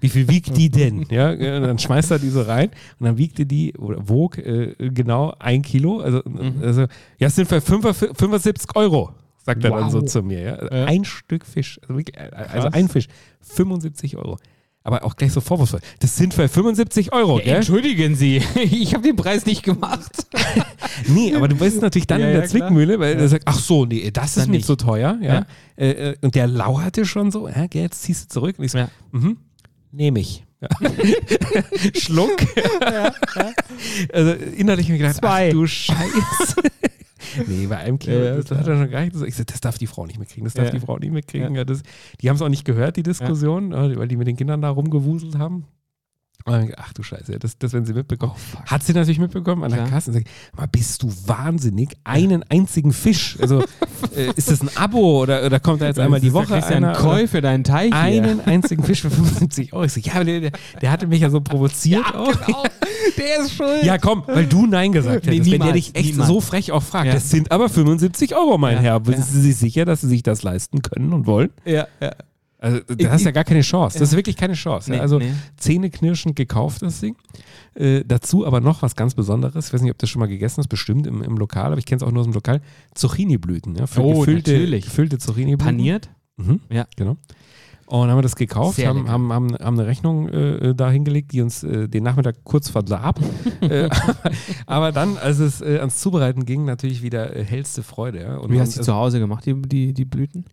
wie 0.00 0.08
viel 0.08 0.28
wiegt 0.28 0.56
die 0.56 0.68
denn? 0.70 1.04
ja, 1.10 1.30
und 1.30 1.40
dann 1.40 1.78
schmeißt 1.78 2.10
er 2.10 2.18
die 2.18 2.28
so 2.30 2.42
rein 2.42 2.70
und 2.98 3.06
dann 3.06 3.18
wiegte 3.18 3.46
die, 3.46 3.74
oder 3.76 4.08
wog, 4.08 4.38
äh, 4.38 4.74
genau 4.90 5.34
ein 5.38 5.62
Kilo. 5.62 6.00
Also, 6.00 6.22
Mhm. 6.24 6.54
also 6.62 6.82
ja, 7.18 7.26
es 7.28 7.36
sind 7.36 7.46
für 7.48 7.60
75 7.60 8.10
75 8.16 8.74
Euro, 8.76 9.10
sagt 9.44 9.64
er 9.64 9.70
dann 9.70 9.84
Wow. 9.84 9.92
so 9.92 10.00
zu 10.02 10.22
mir. 10.22 10.40
Ja? 10.40 10.54
Also 10.56 10.74
Ja. 10.76 10.84
Ein 10.86 11.04
Stück 11.04 11.44
Fisch, 11.46 11.78
also, 11.82 11.96
wirklich, 11.96 12.16
äh, 12.16 12.30
also 12.52 12.68
ein 12.72 12.88
Fisch, 12.88 13.06
75 13.42 14.16
Euro. 14.16 14.38
Aber 14.86 15.02
auch 15.04 15.16
gleich 15.16 15.32
so 15.32 15.40
vorwurfsvoll. 15.40 15.80
Das 15.98 16.16
sind 16.16 16.32
für 16.32 16.48
75 16.48 17.12
Euro, 17.12 17.38
Ja, 17.40 17.44
gell? 17.44 17.54
entschuldigen 17.56 18.14
Sie, 18.14 18.36
ich 18.54 18.94
habe 18.94 19.02
den 19.02 19.16
Preis 19.16 19.44
nicht 19.44 19.62
gemacht. 19.64 20.12
Nee, 21.08 21.34
aber 21.34 21.46
du 21.48 21.56
bist 21.56 21.82
natürlich 21.82 22.06
dann 22.06 22.20
Ja, 22.20 22.28
in 22.28 22.32
der 22.34 22.42
ja. 22.44 22.48
Zwickmühle, 22.48 22.98
weil 22.98 23.16
er 23.18 23.28
sagt, 23.28 23.42
ach 23.46 23.58
so, 23.58 23.84
nee, 23.84 24.10
das 24.12 24.28
ist 24.36 24.44
Dann 24.44 24.50
mir 24.50 24.56
nicht. 24.58 24.66
zu 24.66 24.76
teuer. 24.76 25.18
Ja. 25.20 25.34
Ja. 25.34 25.46
Äh, 25.76 25.90
äh, 26.12 26.16
und 26.22 26.34
der 26.34 26.46
lauerte 26.46 27.04
schon 27.04 27.30
so, 27.30 27.48
ja, 27.48 27.66
gell, 27.66 27.82
jetzt 27.82 28.02
ziehst 28.02 28.24
du 28.24 28.28
zurück. 28.34 28.58
Und 28.58 28.64
ich 28.64 28.70
so, 28.72 28.78
Ja. 28.78 28.88
mhm, 29.12 29.36
nehme 29.92 30.20
ich. 30.20 30.44
Ja. 30.62 30.68
Schluck. 32.00 32.36
Also 34.12 34.32
innerlich 34.56 34.88
mir 34.88 34.98
gedacht, 34.98 35.16
Zwei. 35.16 35.48
ach 35.48 35.52
du 35.52 35.66
Scheiße. 35.66 36.62
nee, 37.46 37.66
bei 37.66 37.76
einem 37.78 37.98
Kilo, 37.98 38.16
Ja, 38.22 38.36
das 38.36 38.44
klar. 38.46 38.60
hat 38.60 38.66
er 38.68 38.76
schon 38.78 38.90
gar 38.90 39.00
nicht 39.00 39.12
gesagt. 39.12 39.28
Ich 39.28 39.36
so, 39.36 39.44
das 39.44 39.60
darf 39.60 39.78
die 39.78 39.86
Frau 39.86 40.06
nicht 40.06 40.18
mitkriegen, 40.18 40.44
das 40.44 40.54
darf 40.54 40.66
Ja. 40.66 40.70
die 40.72 40.80
Frau 40.80 40.98
nicht 40.98 41.12
mitkriegen. 41.12 41.54
Ja. 41.54 41.64
das, 41.64 41.82
die 42.20 42.28
haben 42.28 42.36
es 42.36 42.42
auch 42.42 42.48
nicht 42.48 42.64
gehört, 42.64 42.96
die 42.96 43.02
Diskussion, 43.02 43.72
äh, 43.72 43.96
weil 43.96 44.08
die 44.08 44.16
mit 44.16 44.26
den 44.26 44.36
Kindern 44.36 44.60
da 44.62 44.70
rumgewuselt 44.70 45.38
haben. 45.38 45.64
Ach 46.48 46.92
du 46.92 47.02
Scheiße, 47.02 47.38
das, 47.40 47.58
das 47.58 47.72
werden 47.72 47.84
sie 47.86 47.92
mitbekommen. 47.92 48.32
Oh. 48.54 48.58
Hat 48.70 48.82
sie 48.84 48.92
natürlich 48.92 49.18
mitbekommen 49.18 49.64
an 49.64 49.70
der 49.70 49.80
Klar. 49.80 49.90
Kasse 49.90 50.10
und 50.10 50.14
sagt, 50.14 50.28
mal 50.56 50.68
bist 50.68 51.02
du 51.02 51.12
wahnsinnig, 51.26 51.96
einen 52.04 52.44
einzigen 52.48 52.92
Fisch. 52.92 53.36
Also 53.40 53.60
äh, 54.16 54.30
ist 54.36 54.50
das 54.50 54.60
ein 54.60 54.70
Abo 54.76 55.22
oder, 55.22 55.44
oder 55.44 55.58
kommt 55.58 55.80
da 55.80 55.86
jetzt 55.86 55.98
einmal 55.98 56.20
die 56.20 56.32
Woche 56.32 56.56
ja 56.58 56.64
einer? 56.66 56.88
einen 56.90 56.96
Koi 56.96 57.26
für 57.26 57.40
deinen 57.40 57.64
Teich 57.64 57.88
hier. 57.92 57.96
einen 58.00 58.40
einzigen 58.40 58.84
Fisch 58.84 59.02
für 59.02 59.10
75 59.10 59.72
Euro. 59.72 59.84
Ich 59.84 59.92
so, 59.92 60.00
ja, 60.00 60.22
der, 60.22 60.52
der, 60.80 60.90
hatte 60.90 61.06
mich 61.08 61.20
ja 61.20 61.30
so 61.30 61.40
provoziert 61.40 62.14
auch. 62.14 62.30
genau. 62.46 62.62
Der 63.16 63.40
ist 63.44 63.54
schuld. 63.54 63.82
Ja, 63.82 63.98
komm, 63.98 64.22
weil 64.26 64.46
du 64.46 64.66
Nein 64.66 64.92
gesagt 64.92 65.26
Nee, 65.26 65.36
hättest. 65.36 65.50
wenn 65.50 65.60
der 65.62 65.72
dich 65.72 65.94
echt 65.96 66.10
niemals. 66.12 66.28
so 66.28 66.40
frech 66.40 66.70
auch 66.72 66.82
fragt, 66.82 67.06
Ja. 67.06 67.14
das 67.14 67.30
sind 67.30 67.50
aber 67.50 67.68
75 67.68 68.34
Euro, 68.36 68.56
mein 68.58 68.76
Ja, 68.76 68.80
Herr. 68.82 69.00
Sind 69.04 69.18
ja. 69.18 69.22
Sie 69.24 69.40
sich 69.40 69.56
sicher, 69.56 69.84
dass 69.84 70.00
Sie 70.02 70.08
sich 70.08 70.22
das 70.22 70.42
leisten 70.42 70.82
können 70.82 71.12
und 71.12 71.26
wollen? 71.26 71.50
ja, 71.64 71.86
ja. 72.00 72.12
Also, 72.58 72.80
da 72.80 73.10
hast 73.10 73.22
du 73.22 73.26
ja 73.26 73.32
gar 73.32 73.44
keine 73.44 73.60
Chance. 73.60 73.98
Das 73.98 74.10
ist 74.10 74.16
wirklich 74.16 74.36
keine 74.36 74.54
Chance. 74.54 74.90
Nee. 74.90 74.98
Also, 74.98 75.18
nee. 75.18 75.32
zähneknirschend 75.56 76.36
gekauft, 76.36 76.82
das 76.82 77.00
Ding. 77.00 77.16
Äh, 77.74 78.02
dazu 78.06 78.46
aber 78.46 78.60
noch 78.60 78.82
was 78.82 78.96
ganz 78.96 79.14
Besonderes. 79.14 79.68
Ich 79.68 79.74
weiß 79.74 79.82
nicht, 79.82 79.90
ob 79.90 79.98
du 79.98 80.04
das 80.04 80.10
schon 80.10 80.20
mal 80.20 80.26
gegessen 80.26 80.58
hast, 80.58 80.68
bestimmt 80.68 81.06
im, 81.06 81.22
im 81.22 81.36
Lokal, 81.36 81.66
aber 81.66 81.78
ich 81.78 81.86
kenne 81.86 81.98
es 81.98 82.02
auch 82.02 82.10
nur 82.10 82.20
aus 82.20 82.26
dem 82.26 82.32
Lokal. 82.32 82.60
Zucchini-Blüten. 82.94 83.76
Ja, 83.76 83.84
Oh, 83.98 84.20
gefüllte, 84.20 84.52
natürlich. 84.52 84.84
gefüllte 84.84 85.18
Zucchini-Blüten. 85.18 85.64
Paniert? 85.64 86.08
Mhm. 86.38 86.60
Ja. 86.70 86.86
Genau. 86.96 87.16
Und 87.86 88.08
haben 88.08 88.18
wir 88.18 88.22
das 88.22 88.34
gekauft, 88.34 88.84
haben, 88.84 89.08
haben, 89.08 89.32
haben, 89.32 89.54
haben 89.54 89.78
eine 89.78 89.86
Rechnung 89.86 90.28
äh, 90.28 90.74
da 90.74 90.90
hingelegt, 90.90 91.32
die 91.32 91.40
uns 91.40 91.62
äh, 91.62 91.88
den 91.88 92.02
Nachmittag 92.02 92.36
kurz 92.42 92.68
verdarb. 92.68 93.20
äh, 93.60 93.88
aber 94.66 94.90
dann, 94.90 95.16
als 95.18 95.38
es 95.38 95.60
äh, 95.60 95.78
ans 95.78 95.98
Zubereiten 96.00 96.44
ging, 96.46 96.64
natürlich 96.64 97.02
wieder 97.02 97.36
äh, 97.36 97.44
hellste 97.44 97.84
Freude. 97.84 98.22
Ja. 98.22 98.36
Und 98.38 98.50
Wie 98.50 98.60
hast 98.60 98.76
du 98.76 98.82
zu 98.82 98.92
Hause 98.94 99.20
gemacht, 99.20 99.46
die, 99.46 99.54
die, 99.62 99.94
die 99.94 100.04
Blüten? 100.04 100.46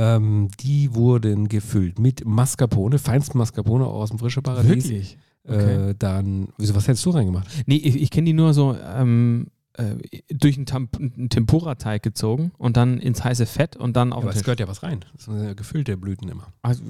Ähm, 0.00 0.48
die 0.60 0.94
wurden 0.94 1.48
gefüllt 1.48 1.98
mit 1.98 2.24
Mascarpone, 2.24 2.98
feinsten 2.98 3.36
Mascarpone 3.38 3.84
aus 3.86 4.08
dem 4.10 4.18
frischen 4.18 4.42
Paradies. 4.42 5.16
Okay. 5.46 5.90
Äh, 5.90 5.94
dann, 5.98 6.48
wieso, 6.58 6.74
was 6.74 6.86
hättest 6.88 7.04
du 7.06 7.10
reingemacht? 7.10 7.46
Nee, 7.66 7.76
ich, 7.76 7.96
ich 8.00 8.10
kenne 8.10 8.26
die 8.26 8.32
nur 8.34 8.54
so 8.54 8.76
ähm, 8.96 9.48
äh, 9.74 9.94
durch 10.32 10.56
einen, 10.56 10.66
Tam- 10.66 10.88
einen 10.98 11.28
Tempura-Teig 11.30 12.02
gezogen 12.02 12.52
und 12.58 12.76
dann 12.76 12.98
ins 12.98 13.24
heiße 13.24 13.46
Fett 13.46 13.74
und 13.76 13.96
dann 13.96 14.12
auf 14.12 14.22
aber 14.22 14.32
den 14.32 14.38
es 14.38 14.44
gehört 14.44 14.60
ja 14.60 14.68
was 14.68 14.82
rein. 14.82 15.00
Das 15.14 15.24
sind 15.24 15.42
ja 15.42 15.54
gefüllte 15.54 15.96
Blüten 15.96 16.28
immer. 16.28 16.48
Also, 16.62 16.82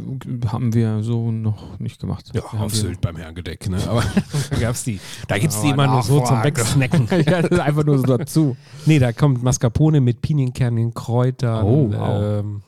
haben 0.49 0.75
wir 0.75 1.03
so 1.03 1.31
noch 1.33 1.79
nicht 1.79 2.01
gemacht. 2.01 2.31
Ja, 2.35 2.43
auf 2.43 2.73
die- 2.73 2.79
Sylt 2.79 3.01
beim 3.01 3.17
Herrengedeck, 3.17 3.69
ne? 3.71 3.79
Aber 3.89 4.03
da 4.51 4.57
gab's 4.59 4.83
die. 4.85 4.99
Da 5.29 5.39
gibt's 5.39 5.61
die 5.63 5.69
Aber 5.73 5.85
immer 5.85 5.93
nur 5.95 6.03
so 6.03 6.21
zum. 6.25 6.43
Wegsnacken. 6.43 7.07
ja, 7.27 7.43
das 7.43 7.51
ist 7.53 7.61
einfach 7.61 7.85
nur 7.85 7.99
so 7.99 8.05
dazu. 8.05 8.57
Nee, 8.87 8.99
da 8.99 9.13
kommt 9.13 9.43
Mascarpone 9.43 10.01
mit 10.01 10.23
Pinienkernen, 10.23 10.93
Kräutern, 10.93 11.65
Oh, 11.65 11.91
wow. 11.93 12.23
ähm, 12.41 12.63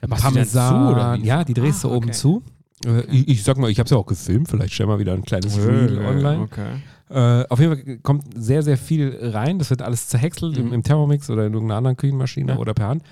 Du 0.00 0.06
die 0.06 0.10
dann 0.10 0.20
Parmesan. 0.20 0.86
zu, 0.86 0.92
oder 0.94 1.14
wie? 1.18 1.26
Ja, 1.26 1.44
die 1.44 1.54
drehst 1.54 1.82
du 1.84 1.88
Ah, 1.88 1.94
oben 1.96 2.06
okay. 2.08 2.12
zu. 2.16 2.42
Äh, 2.86 3.02
ich, 3.06 3.28
ich 3.28 3.42
sag 3.44 3.56
mal, 3.58 3.70
ich 3.70 3.78
habe 3.78 3.86
es 3.86 3.90
ja 3.90 3.96
auch 3.96 4.06
gefilmt. 4.06 4.48
Vielleicht 4.48 4.72
stellen 4.74 4.88
wir 4.88 4.98
wieder 4.98 5.12
ein 5.14 5.24
kleines 5.24 5.58
Reel 5.58 5.98
online. 5.98 6.40
Okay. 6.42 6.66
Äh, 7.10 7.46
auf 7.48 7.58
jeden 7.58 7.74
Fall 7.74 7.98
kommt 7.98 8.24
sehr, 8.36 8.62
sehr 8.62 8.76
viel 8.76 9.18
rein. 9.20 9.58
Das 9.58 9.70
wird 9.70 9.82
alles 9.82 10.08
zerhäckselt 10.08 10.56
im, 10.58 10.66
Mhm. 10.68 10.72
im 10.74 10.82
Thermomix 10.82 11.28
oder 11.30 11.46
in 11.46 11.52
irgendeiner 11.54 11.78
anderen 11.78 11.96
Küchenmaschine 11.96 12.52
Ja. 12.52 12.58
oder 12.58 12.74
per 12.74 12.88
Hand. 12.88 13.02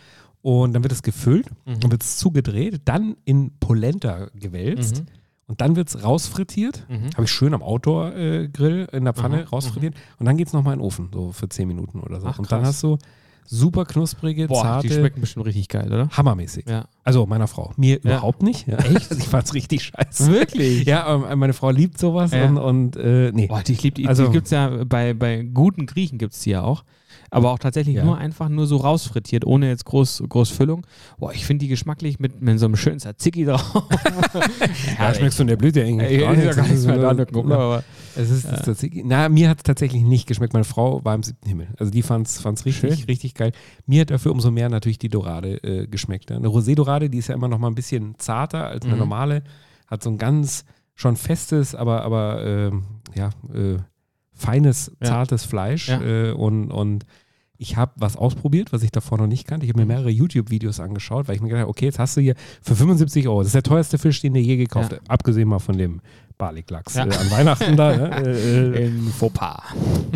Und 0.42 0.75
dann 0.75 0.83
wird 0.85 0.92
es 0.92 1.03
gefüllt, 1.03 1.51
Mhm. 1.64 1.81
dann 1.81 1.90
wird 1.90 2.03
es 2.05 2.18
zugedreht, 2.18 2.83
dann 2.85 3.16
in 3.25 3.51
Polenta 3.59 4.29
gewälzt 4.38 5.01
Mhm. 5.01 5.07
und 5.49 5.61
dann 5.61 5.75
wird 5.75 5.88
es 5.88 6.05
rausfrittiert. 6.05 6.87
Mhm. 6.88 7.11
Habe 7.14 7.25
ich 7.25 7.31
schön 7.33 7.53
am 7.55 7.62
Outdoor-Grill 7.62 8.88
in 8.92 9.05
der 9.05 9.14
Pfanne 9.14 9.38
Aha, 9.42 9.49
rausfrittiert. 9.51 9.94
Und 10.18 10.27
dann 10.27 10.37
geht 10.37 10.46
es 10.49 10.53
nochmal 10.53 10.75
in 10.75 10.79
den 10.81 10.85
Ofen, 10.87 11.09
so 11.12 11.33
für 11.33 11.49
10 11.49 11.66
Minuten 11.66 12.01
oder 12.01 12.20
so. 12.20 12.27
Ach, 12.29 12.38
und 12.38 12.53
dann 12.53 12.64
hast 12.64 12.83
du 12.83 12.99
super 13.46 13.85
knusprige, 13.85 14.48
Boah, 14.48 14.62
zarte, 14.62 14.88
die 14.88 14.94
schmecken 14.94 15.20
bestimmt 15.20 15.46
richtig 15.46 15.68
geil, 15.68 15.87
oder? 15.92 16.09
hammermäßig. 16.11 16.66
Ja. 16.68 16.87
Also 17.04 17.26
meiner 17.26 17.46
Frau. 17.46 17.72
Mir 17.76 17.94
Ja. 18.02 18.11
überhaupt 18.12 18.42
nicht. 18.42 18.66
Ja. 18.66 18.76
Echt? 18.78 19.11
ich 19.18 19.28
fand's 19.28 19.54
richtig 19.54 19.85
scheiße. 19.85 20.30
Wirklich? 20.32 20.85
Ja, 20.87 21.14
ähm, 21.14 21.38
meine 21.38 21.52
Frau 21.52 21.70
liebt 21.70 21.98
sowas 21.98 22.32
und, 22.32 22.59
und 22.59 22.96
äh, 22.96 23.30
nee. 23.32 23.46
Boah, 23.46 23.62
die, 23.62 23.72
ich 23.72 23.82
lieb 23.82 23.94
die, 23.94 24.06
Also- 24.09 24.26
die 24.26 24.32
gibt 24.32 24.46
es 24.46 24.50
ja 24.50 24.85
bei, 24.85 25.14
bei 25.14 25.42
guten 25.42 25.87
Griechen 25.87 26.18
gibt 26.18 26.35
es 26.35 26.40
die 26.40 26.50
ja 26.50 26.62
auch. 26.62 26.85
Aber 27.37 27.51
auch 27.53 27.59
tatsächlich 27.59 27.96
Ja. 27.96 28.05
nur 28.05 28.18
einfach 28.18 28.49
nur 28.49 28.66
so 28.66 28.77
rausfrittiert, 28.79 29.44
ohne 29.44 29.68
jetzt 29.68 29.85
groß, 29.85 30.25
groß 30.29 30.51
Füllung. 30.51 30.87
Boah, 31.18 31.33
ich 31.33 31.44
finde 31.46 31.64
die 31.64 31.68
geschmacklich 31.68 32.18
mit, 32.18 32.40
mit 32.40 32.59
so 32.59 32.66
einem 32.66 32.77
schönen 32.77 32.99
Tzatziki 32.99 33.44
drauf. 33.44 33.62
Da 34.99 35.14
schmeckst 35.14 35.38
du 35.38 35.42
in 35.42 35.49
der 35.49 35.57
Blüte 35.57 35.81
gar 36.20 36.35
ist 36.35 36.44
ja 36.44 36.53
gar 36.53 36.66
ist 36.70 36.87
mehr 36.87 36.96
nur- 36.96 37.05
da, 37.05 37.14
aber 37.59 37.85
Es 38.14 38.31
ist 38.31 38.44
das 38.51 38.62
Tzatziki. 38.62 39.03
Na, 39.05 39.29
mir 39.29 39.49
hat 39.51 39.59
es 39.59 39.62
tatsächlich 39.64 40.03
nicht 40.03 40.27
geschmeckt. 40.27 40.53
Meine 40.53 40.64
Frau 40.64 41.05
war 41.05 41.14
im 41.14 41.22
siebten 41.22 41.49
Himmel. 41.49 41.68
Also 41.79 41.90
die 41.92 42.03
fand 42.03 42.27
es 42.29 42.44
richtig, 42.64 42.75
Schön. 42.99 43.05
richtig 43.07 43.35
geil. 43.35 43.53
Mir 43.87 44.01
hat 44.03 44.11
dafür 44.11 44.33
umso 44.33 44.51
mehr 44.51 44.68
natürlich 44.68 44.99
die 44.99 45.09
Dorade 45.09 45.62
äh, 45.62 45.87
geschmeckt. 45.87 46.31
ja. 46.31 46.37
Eine 46.37 46.49
Rosé-Dorade, 46.49 47.11
die 47.11 47.18
ist 47.18 47.29
ja 47.29 47.35
immer 47.35 47.49
noch 47.49 47.59
mal 47.59 47.68
ein 47.68 47.75
bisschen 47.75 48.14
zarter 48.18 48.66
als 48.66 48.85
eine 48.85 48.94
Mhm. 48.94 49.01
normale. 49.01 49.42
Hat 49.87 50.03
so 50.03 50.11
ein 50.11 50.18
ganz 50.18 50.64
schon 50.94 51.16
festes, 51.16 51.75
aber, 51.75 52.03
aber 52.03 52.42
ähm, 52.44 52.85
ja, 53.14 53.29
äh, 53.55 53.77
feines, 54.33 54.92
Ja. 55.01 55.09
zartes 55.09 55.44
Fleisch. 55.44 55.88
Ja. 55.88 56.01
Äh, 56.01 56.33
und, 56.33 56.70
und 56.70 57.05
ich 57.59 57.77
habe 57.77 57.92
was 57.97 58.16
ausprobiert, 58.16 58.73
was 58.73 58.83
ich 58.83 58.90
davor 58.90 59.19
noch 59.19 59.27
nicht 59.27 59.47
kannte. 59.47 59.64
Ich 59.66 59.73
habe 59.73 59.81
Mhm. 59.83 59.88
mir 59.88 59.95
mehrere 59.95 60.11
YouTube-Videos 60.11 60.81
angeschaut, 60.81 61.29
weil 61.29 61.37
ich 61.37 61.40
mir 61.42 61.49
gedacht 61.49 61.62
habe, 61.62 61.71
okay, 61.71 61.87
jetzt 61.87 61.99
hast 61.99 62.16
du 62.16 62.21
hier 62.21 62.35
für 62.62 62.77
75 62.77 63.27
Euro, 63.29 63.40
das 63.40 63.49
ist 63.49 63.55
der 63.55 63.62
teuerste 63.62 63.99
Fisch, 63.99 64.21
den 64.21 64.35
du 64.35 64.40
je 64.40 64.57
gekauft 64.57 64.92
Ja. 64.92 64.99
hast, 65.01 65.11
abgesehen 65.11 65.49
mal 65.49 65.59
von 65.59 65.77
dem 65.79 66.01
Baliklachs 66.38 66.94
Ja. 66.94 67.07
äh, 67.07 67.14
an 67.14 67.31
Weihnachten 67.31 67.77
da. 67.77 67.96
Ne? 67.96 68.11
Äh, 68.27 68.83
äh, 68.83 68.87
in 68.87 69.03
Fauxpas. 69.09 69.62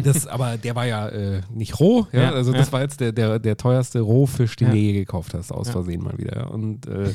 das, 0.02 0.26
aber 0.26 0.56
der 0.58 0.74
war 0.74 0.86
ja 0.86 1.08
äh, 1.08 1.40
nicht 1.52 1.78
roh, 1.80 2.06
ja? 2.12 2.22
Ja, 2.22 2.30
also 2.32 2.52
das 2.52 2.68
ja. 2.68 2.72
war 2.72 2.82
jetzt 2.82 3.00
der, 3.00 3.12
der, 3.12 3.38
der 3.38 3.56
teuerste 3.56 4.00
Rohfisch, 4.00 4.56
den 4.56 4.68
Ja. 4.68 4.72
du 4.74 4.78
je 4.78 4.92
gekauft 4.92 5.34
hast, 5.34 5.50
aus 5.52 5.68
Ja. 5.68 5.72
Versehen 5.72 6.02
mal 6.02 6.16
wieder. 6.18 6.50
Und 6.52 6.86
äh, 6.86 7.12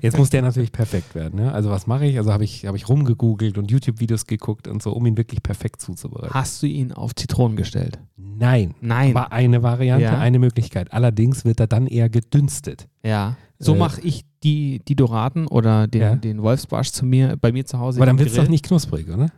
jetzt 0.00 0.18
muss 0.18 0.30
der 0.30 0.42
natürlich 0.42 0.72
perfekt 0.72 1.14
werden. 1.14 1.40
Ja? 1.40 1.52
Also 1.52 1.70
was 1.70 1.86
mache 1.86 2.06
ich? 2.06 2.16
Also 2.18 2.32
habe 2.32 2.44
ich, 2.44 2.66
hab 2.66 2.74
ich 2.74 2.88
rumgegoogelt 2.88 3.58
und 3.58 3.70
YouTube-Videos 3.70 4.26
geguckt 4.26 4.68
und 4.68 4.82
so, 4.82 4.92
um 4.92 5.04
ihn 5.06 5.16
wirklich 5.16 5.42
perfekt 5.42 5.80
zuzubereiten. 5.80 6.34
Hast 6.34 6.62
du 6.62 6.66
ihn 6.66 6.92
auf 6.92 7.14
Zitronen 7.14 7.56
gestellt? 7.56 7.98
Nein. 8.16 8.74
Nein. 8.80 9.14
War 9.14 9.32
eine 9.32 9.62
Variante, 9.62 10.04
Ja. 10.04 10.18
eine 10.18 10.38
Möglichkeit. 10.38 10.92
Allerdings 10.92 11.44
wird 11.44 11.60
er 11.60 11.66
dann 11.66 11.86
eher 11.86 12.08
gedünstet. 12.08 12.88
Ja. 13.04 13.36
So 13.64 13.74
Äh, 13.74 13.78
mache 13.78 14.00
ich 14.00 14.24
die, 14.42 14.80
die 14.88 14.96
Doraden 14.96 15.46
oder 15.46 15.86
den, 15.86 16.00
Ja. 16.00 16.14
den 16.16 16.42
Wolfsbarsch 16.42 16.90
zu 16.90 17.06
mir, 17.06 17.36
bei 17.40 17.52
mir 17.52 17.64
zu 17.64 17.78
Hause. 17.78 17.98
Aber 17.98 18.06
dann 18.06 18.18
wird 18.18 18.28
es 18.30 18.34
doch 18.36 18.48
nicht 18.48 18.64
knusprig, 18.64 19.08
oder? 19.08 19.28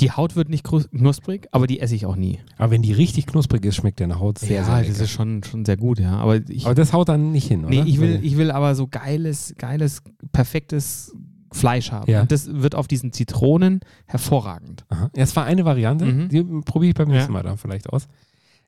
Die 0.00 0.10
Haut 0.12 0.34
wird 0.34 0.48
nicht 0.48 0.64
knusprig, 0.64 1.46
aber 1.52 1.66
die 1.66 1.78
esse 1.80 1.94
ich 1.94 2.06
auch 2.06 2.16
nie. 2.16 2.38
Aber 2.56 2.70
wenn 2.70 2.80
die 2.80 2.92
richtig 2.92 3.26
knusprig 3.26 3.62
ist, 3.66 3.76
schmeckt 3.76 4.00
der 4.00 4.06
nach 4.06 4.18
Haut 4.18 4.38
sehr, 4.38 4.56
ja, 4.60 4.64
sehr 4.64 4.76
lecker. 4.78 4.88
das 4.88 5.00
ist 5.00 5.10
schon, 5.10 5.42
schon 5.44 5.64
sehr 5.66 5.76
gut, 5.76 5.98
ja. 5.98 6.16
Aber 6.16 6.36
ich, 6.48 6.64
aber 6.64 6.74
das 6.74 6.94
haut 6.94 7.10
dann 7.10 7.32
nicht 7.32 7.48
hin, 7.48 7.66
oder? 7.66 7.68
nee, 7.74 7.82
ich 7.86 8.00
will, 8.00 8.18
ich 8.22 8.38
will 8.38 8.50
aber 8.50 8.74
so 8.76 8.86
geiles, 8.86 9.54
geiles, 9.58 10.00
perfektes 10.32 11.14
Fleisch 11.52 11.92
haben. 11.92 12.10
Ja. 12.10 12.22
Und 12.22 12.32
das 12.32 12.48
wird 12.50 12.74
auf 12.74 12.88
diesen 12.88 13.12
Zitronen 13.12 13.80
hervorragend. 14.06 14.84
Aha. 14.88 15.10
Ja, 15.14 15.22
es 15.22 15.36
war 15.36 15.44
eine 15.44 15.64
Variante, 15.66 16.06
Mhm. 16.06 16.28
die 16.30 16.42
probiere 16.64 16.90
ich 16.90 16.94
beim 16.94 17.08
nächsten 17.08 17.32
Ja. 17.32 17.38
Mal 17.38 17.42
dann 17.42 17.58
vielleicht 17.58 17.90
aus. 17.90 18.08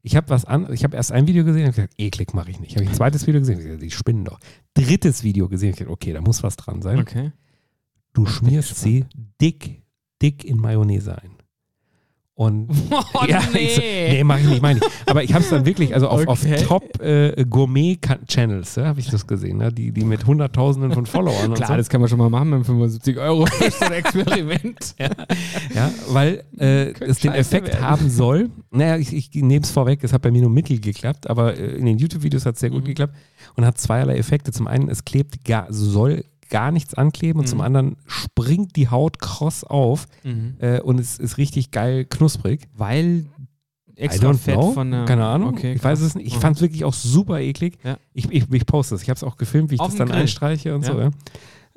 Ich 0.06 0.14
habe 0.14 0.30
was 0.30 0.44
an, 0.44 0.72
ich 0.72 0.84
habe 0.84 0.96
erst 0.96 1.10
ein 1.10 1.26
Video 1.26 1.44
gesehen 1.44 1.64
und 1.64 1.74
gesagt, 1.74 1.94
eklig 1.98 2.32
mache 2.32 2.48
ich 2.48 2.60
nicht. 2.60 2.76
Habe 2.76 2.84
ich 2.84 2.90
ein 2.90 2.94
zweites 2.94 3.26
Video 3.26 3.40
gesehen, 3.40 3.58
gesagt, 3.58 3.82
die 3.82 3.90
spinnen 3.90 4.24
doch. 4.24 4.38
Drittes 4.72 5.24
Video 5.24 5.48
gesehen, 5.48 5.70
ich 5.70 5.78
gesagt, 5.78 5.90
okay, 5.90 6.12
da 6.12 6.20
muss 6.20 6.44
was 6.44 6.54
dran 6.54 6.80
sein. 6.80 7.00
Okay. 7.00 7.32
Du 8.12 8.24
schmierst 8.24 8.76
sie 8.76 9.04
dick, 9.40 9.82
dick 10.22 10.44
in 10.44 10.58
Mayonnaise 10.58 11.20
ein. 11.20 11.32
Und 12.38 12.68
Oh, 12.90 13.24
ja, 13.26 13.40
ich 13.54 13.76
so, 13.76 13.80
nee, 13.80 14.22
mache 14.22 14.40
ich 14.40 14.46
nicht, 14.46 14.60
meine 14.62 14.78
ich. 14.78 14.86
Aber 15.08 15.24
ich 15.24 15.32
habe 15.32 15.42
es 15.42 15.48
dann 15.48 15.64
wirklich, 15.64 15.94
also 15.94 16.08
auf, 16.08 16.20
Okay. 16.20 16.28
auf 16.28 16.62
Top 16.66 17.00
äh, 17.02 17.32
ja, 18.76 18.86
habe 18.88 19.00
ich 19.00 19.08
das 19.08 19.26
gesehen, 19.26 19.56
ne? 19.56 19.72
die, 19.72 19.90
die 19.90 20.04
mit 20.04 20.26
Hunderttausenden 20.26 20.92
von 20.92 21.06
Followern 21.06 21.48
und 21.50 21.54
Klar, 21.54 21.68
so. 21.70 21.76
das 21.76 21.88
kann 21.88 22.02
man 22.02 22.10
schon 22.10 22.18
mal 22.18 22.28
machen 22.28 22.50
mit 22.50 22.66
75 22.66 23.16
Euro. 23.16 23.46
Ist 23.66 23.78
so 23.78 23.86
ein 23.86 23.92
Experiment. 23.92 24.94
Ja, 25.74 25.90
weil 26.08 26.44
äh, 26.58 26.92
es 27.04 27.20
den 27.20 27.32
Effekt 27.32 27.68
werden. 27.68 27.80
haben 27.84 28.10
soll. 28.10 28.50
Naja, 28.70 28.96
ich, 28.98 29.14
ich 29.14 29.30
nehme 29.34 29.62
es 29.64 29.70
vorweg, 29.70 30.04
es 30.04 30.12
hat 30.12 30.22
bei 30.22 30.30
mir 30.30 30.42
nur 30.42 30.50
mittel 30.50 30.78
geklappt, 30.78 31.28
aber 31.28 31.56
äh, 31.58 31.76
in 31.76 31.86
den 31.86 31.98
YouTube-Videos 31.98 32.44
hat 32.46 32.54
es 32.54 32.60
sehr 32.60 32.70
gut 32.70 32.82
Mhm. 32.82 32.88
geklappt 32.88 33.14
und 33.56 33.64
hat 33.64 33.78
zweierlei 33.78 34.16
Effekte. 34.16 34.52
Zum 34.52 34.66
einen, 34.66 34.88
es 34.90 35.04
klebt 35.04 35.44
gar, 35.44 35.66
soll 35.70 36.24
gar 36.48 36.70
nichts 36.72 36.94
ankleben 36.94 37.40
und 37.40 37.46
Mhm. 37.46 37.50
zum 37.50 37.60
anderen 37.60 37.96
springt 38.06 38.76
die 38.76 38.88
Haut 38.88 39.18
kross 39.18 39.64
auf 39.64 40.06
äh, 40.58 40.80
und 40.80 40.98
es 41.00 41.18
ist 41.18 41.38
richtig 41.38 41.70
geil 41.70 42.04
knusprig. 42.04 42.68
Weil 42.74 43.26
extra 43.94 44.32
Fett 44.34 44.54
know. 44.56 44.72
von 44.72 44.90
der. 44.90 45.04
Keine 45.06 45.24
Ahnung. 45.24 45.48
Okay, 45.50 45.72
ich 45.72 45.82
weiß 45.82 46.00
es 46.00 46.14
nicht. 46.14 46.26
Ich 46.26 46.36
Mhm. 46.36 46.40
fand 46.40 46.56
es 46.56 46.62
wirklich 46.62 46.84
auch 46.84 46.92
super 46.94 47.40
eklig. 47.40 47.78
Ja. 47.82 47.96
Ich, 48.12 48.30
ich, 48.30 48.44
ich 48.52 48.66
poste 48.66 48.94
es. 48.94 49.02
Ich 49.02 49.08
habe 49.08 49.16
es 49.16 49.24
auch 49.24 49.36
gefilmt, 49.36 49.70
wie 49.70 49.76
ich 49.76 49.80
Auf 49.80 49.88
das 49.88 49.96
dann 49.96 50.08
Grill. 50.08 50.20
einstreiche 50.20 50.74
und 50.74 50.84
Ja. 50.86 50.92
so. 50.92 51.00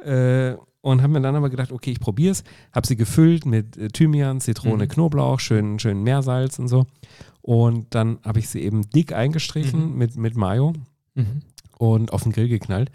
Ja. 0.04 0.50
Äh, 0.52 0.58
und 0.82 1.02
habe 1.02 1.12
mir 1.14 1.22
dann 1.22 1.36
aber 1.36 1.50
gedacht, 1.50 1.72
okay, 1.74 1.92
ich 1.92 2.00
probiere 2.00 2.32
es. 2.32 2.44
Habe 2.74 2.88
sie 2.88 2.96
gefüllt 2.96 3.46
mit 3.46 3.76
äh, 3.78 3.90
Thymian, 3.90 4.40
Zitrone, 4.40 4.86
Mhm. 4.86 4.90
Knoblauch, 4.90 5.40
schön, 5.40 5.78
schön 5.80 6.04
Meersalz 6.04 6.58
und 6.60 6.68
so. 6.70 6.86
Und 7.42 7.94
dann 7.96 8.20
habe 8.24 8.40
ich 8.40 8.48
sie 8.50 8.62
eben 8.62 8.90
dick 8.90 9.12
eingestrichen 9.14 9.92
Mhm. 9.92 9.98
mit, 9.98 10.16
mit 10.18 10.36
Mayo 10.38 10.74
Mhm. 11.16 11.42
und 11.78 12.14
auf 12.14 12.24
den 12.24 12.32
Grill 12.32 12.48
geknallt. 12.48 12.92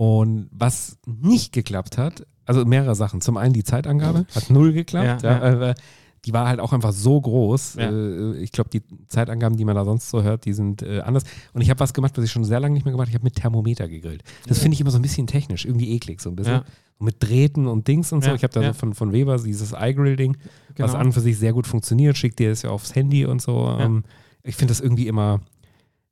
Und 0.00 0.48
was 0.50 0.96
nicht 1.04 1.52
geklappt 1.52 1.98
hat, 1.98 2.26
also 2.46 2.64
mehrere 2.64 2.94
Sachen. 2.94 3.20
Zum 3.20 3.36
einen 3.36 3.52
die 3.52 3.64
Zeitangabe, 3.64 4.24
hat 4.34 4.48
null 4.48 4.72
geklappt. 4.72 5.22
Ja, 5.22 5.38
Ja, 5.46 5.70
äh, 5.70 5.74
die 6.24 6.32
war 6.32 6.48
halt 6.48 6.58
auch 6.58 6.72
einfach 6.72 6.92
so 6.94 7.20
groß. 7.20 7.74
Ja. 7.74 7.90
Äh, 7.90 8.38
ich 8.38 8.50
glaube, 8.50 8.70
die 8.70 8.80
Zeitangaben, 9.08 9.58
die 9.58 9.66
man 9.66 9.74
da 9.74 9.84
sonst 9.84 10.08
so 10.08 10.22
hört, 10.22 10.46
die 10.46 10.54
sind 10.54 10.80
äh, 10.80 11.00
anders. 11.00 11.24
Und 11.52 11.60
ich 11.60 11.68
habe 11.68 11.80
was 11.80 11.92
gemacht, 11.92 12.16
was 12.16 12.24
ich 12.24 12.30
schon 12.32 12.44
sehr 12.44 12.60
lange 12.60 12.72
nicht 12.72 12.84
mehr 12.86 12.92
gemacht 12.92 13.08
habe. 13.08 13.10
Ich 13.10 13.14
habe 13.14 13.24
mit 13.24 13.34
Thermometer 13.34 13.88
gegrillt. 13.88 14.22
Das 14.48 14.58
finde 14.58 14.74
ich 14.74 14.80
immer 14.80 14.90
so 14.90 14.98
ein 14.98 15.02
bisschen 15.02 15.26
technisch, 15.26 15.66
irgendwie 15.66 15.90
eklig, 15.90 16.22
so 16.22 16.30
ein 16.30 16.36
bisschen. 16.36 16.54
Ja. 16.54 16.64
Mit 16.98 17.16
Drähten 17.22 17.66
und 17.66 17.86
Dings 17.86 18.10
und 18.10 18.24
so. 18.24 18.30
Ja, 18.30 18.36
Ich 18.36 18.42
habe 18.42 18.54
da 18.54 18.62
ja. 18.62 18.68
so 18.72 18.78
von, 18.78 18.94
von 18.94 19.12
Weber 19.12 19.36
dieses 19.36 19.74
iGrill-Ding, 19.78 20.38
was 20.78 20.92
Genau. 20.92 20.92
an 20.98 21.06
und 21.08 21.12
für 21.12 21.20
sich 21.20 21.36
sehr 21.36 21.52
gut 21.52 21.66
funktioniert. 21.66 22.16
Schickt 22.16 22.38
dir 22.38 22.48
das 22.48 22.62
ja 22.62 22.70
aufs 22.70 22.94
Handy 22.94 23.26
und 23.26 23.42
so. 23.42 23.66
Ja. 23.66 23.80
Ähm, 23.80 24.04
ich 24.44 24.56
finde 24.56 24.70
das 24.72 24.80
irgendwie 24.80 25.08
immer, 25.08 25.40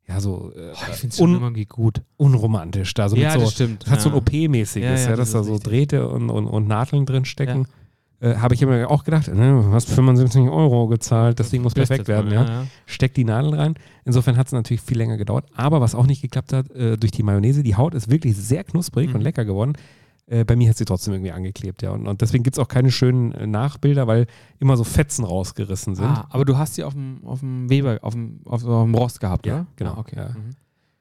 ja, 0.08 0.20
so 0.20 0.52
äh, 0.56 0.72
Oh, 0.72 1.06
ich 1.08 1.20
un 1.20 1.34
irgendwie 1.34 1.66
gut. 1.66 2.02
unromantisch 2.16 2.94
da. 2.94 3.08
So 3.08 3.16
ja, 3.16 3.28
mit 3.30 3.34
so, 3.34 3.40
das 3.44 3.52
stimmt. 3.52 3.82
das 3.84 3.90
hat 3.90 4.00
so 4.00 4.08
ein 4.08 4.14
ja. 4.14 4.18
OP-mäßiges, 4.20 5.00
Ja, 5.00 5.04
ja, 5.04 5.10
ja, 5.10 5.16
dass 5.16 5.32
das 5.32 5.32
da 5.32 5.42
so 5.44 5.52
richtig. 5.54 5.70
Drähte 5.70 6.08
und, 6.08 6.30
und, 6.30 6.46
und 6.46 6.66
Nadeln 6.68 7.04
drin 7.06 7.24
stecken. 7.24 7.66
Äh, 8.20 8.34
Habe 8.36 8.54
ich 8.54 8.62
immer 8.62 8.90
auch 8.90 9.04
gedacht, 9.04 9.28
ne, 9.28 9.62
du 9.62 9.70
hast 9.72 9.88
75 9.90 10.48
Euro 10.50 10.88
gezahlt, 10.88 11.38
das 11.38 11.50
Ding 11.50 11.62
muss 11.62 11.74
perfekt 11.74 12.08
werden, 12.08 12.32
ja. 12.32 12.66
Steckt 12.86 13.16
die 13.16 13.24
Nadel 13.24 13.54
rein. 13.54 13.74
Insofern 14.04 14.36
hat 14.36 14.46
es 14.48 14.52
natürlich 14.52 14.80
viel 14.80 14.96
länger 14.98 15.16
gedauert. 15.18 15.44
Aber 15.54 15.80
was 15.80 15.94
auch 15.94 16.06
nicht 16.06 16.20
geklappt 16.22 16.52
hat, 16.52 16.68
äh, 16.72 16.96
durch 16.96 17.12
die 17.12 17.22
Mayonnaise, 17.22 17.62
die 17.62 17.76
Haut 17.76 17.94
ist 17.94 18.10
wirklich 18.10 18.36
sehr 18.36 18.64
knusprig 18.64 19.10
Mhm. 19.10 19.14
und 19.16 19.20
lecker 19.20 19.44
geworden. 19.44 19.74
Äh, 20.30 20.44
bei 20.44 20.56
mir 20.56 20.68
hat 20.68 20.76
sie 20.76 20.84
trotzdem 20.84 21.14
irgendwie 21.14 21.32
angeklebt, 21.32 21.82
ja. 21.82 21.90
Und, 21.90 22.06
und 22.06 22.20
deswegen 22.20 22.44
gibt 22.44 22.56
es 22.56 22.58
auch 22.62 22.68
keine 22.68 22.90
schönen 22.90 23.32
äh, 23.32 23.46
Nachbilder, 23.46 24.06
weil 24.06 24.26
immer 24.58 24.76
so 24.76 24.84
Fetzen 24.84 25.24
rausgerissen 25.24 25.94
sind. 25.94 26.04
Ah, 26.06 26.26
aber 26.30 26.44
du 26.44 26.58
hast 26.58 26.74
sie 26.74 26.84
auf 26.84 26.92
dem, 26.92 27.20
auf 27.24 27.40
dem 27.40 27.70
Weber, 27.70 27.98
auf 28.02 28.12
dem, 28.14 28.40
auf 28.44 28.62
dem 28.62 28.94
Rost 28.94 29.20
gehabt, 29.20 29.46
Ja, 29.46 29.54
oder? 29.60 29.66
genau, 29.76 29.92
Ah, 29.94 29.98
okay. 30.00 30.16
ja. 30.16 30.28
Mhm. 30.28 30.50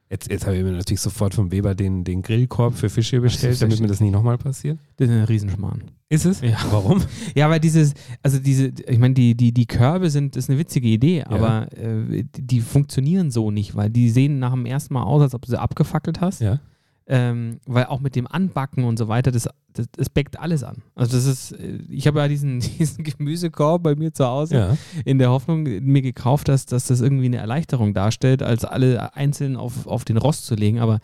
Jetzt, 0.10 0.32
jetzt 0.32 0.46
habe 0.46 0.56
ich 0.56 0.64
mir 0.64 0.72
natürlich 0.72 1.02
sofort 1.02 1.34
vom 1.34 1.52
Weber 1.52 1.76
den, 1.76 2.06
den 2.06 2.22
Grillkorb 2.22 2.76
für 2.76 2.88
Fische 2.90 3.20
bestellt, 3.20 3.62
damit 3.62 3.82
mir 3.82 3.88
das 3.88 4.00
nicht 4.00 4.14
nochmal 4.14 4.38
passiert. 4.38 4.80
Das 4.96 5.10
ist 5.10 5.14
ein 5.14 5.26
Riesenschmarrn. 5.26 5.84
Ist 6.08 6.24
es? 6.26 6.40
Ja. 6.40 6.56
Warum? 6.72 7.02
Ja, 7.36 7.50
weil 7.50 7.60
dieses, 7.60 7.94
also 8.24 8.40
diese, 8.40 8.68
ich 8.88 9.00
meine, 9.00 9.14
die, 9.16 9.36
die, 9.36 9.52
die 9.52 9.66
Körbe 9.66 10.10
sind, 10.10 10.38
das 10.38 10.46
ist 10.46 10.50
eine 10.50 10.60
witzige 10.60 10.88
Idee, 10.88 11.26
aber 11.26 11.68
äh, 11.78 12.24
die, 12.24 12.42
die 12.48 12.62
funktionieren 12.62 13.32
so 13.32 13.52
nicht, 13.52 13.76
weil 13.76 13.90
die 13.90 14.10
sehen 14.10 14.40
nach 14.40 14.54
dem 14.54 14.66
ersten 14.66 14.94
Mal 14.94 15.04
aus, 15.04 15.22
als 15.24 15.36
ob 15.36 15.42
du 15.42 15.50
sie 15.52 15.60
abgefackelt 15.60 16.22
hast. 16.22 16.40
Ja. 16.40 16.62
Ähm, 17.08 17.60
weil 17.66 17.86
auch 17.86 18.02
mit 18.02 18.16
dem 18.16 18.28
Anbacken 18.28 18.84
und 18.84 18.98
so 18.98 19.08
weiter, 19.08 19.32
das, 19.32 19.48
das, 19.78 19.88
das 19.92 20.10
backt 20.10 20.40
alles 20.40 20.64
an. 20.64 20.78
Also 20.96 21.16
das 21.18 21.26
ist, 21.26 21.56
ich 21.90 22.08
habe 22.08 22.20
ja 22.20 22.28
diesen, 22.28 22.60
diesen 22.80 23.04
Gemüsekorb 23.04 23.84
bei 23.84 23.96
mir 23.96 24.14
zu 24.14 24.26
Hause 24.26 24.56
Ja. 24.56 24.78
in 25.06 25.20
der 25.20 25.30
Hoffnung 25.30 25.64
mir 25.64 26.02
gekauft, 26.02 26.48
dass, 26.48 26.66
dass 26.66 26.88
das 26.88 27.02
irgendwie 27.02 27.26
eine 27.26 27.38
Erleichterung 27.38 27.94
darstellt, 27.94 28.42
als 28.44 28.66
alle 28.66 29.16
einzeln 29.16 29.56
auf, 29.56 29.88
auf 29.88 30.06
den 30.06 30.18
Rost 30.18 30.46
zu 30.46 30.56
legen. 30.56 30.80
Aber 30.80 31.00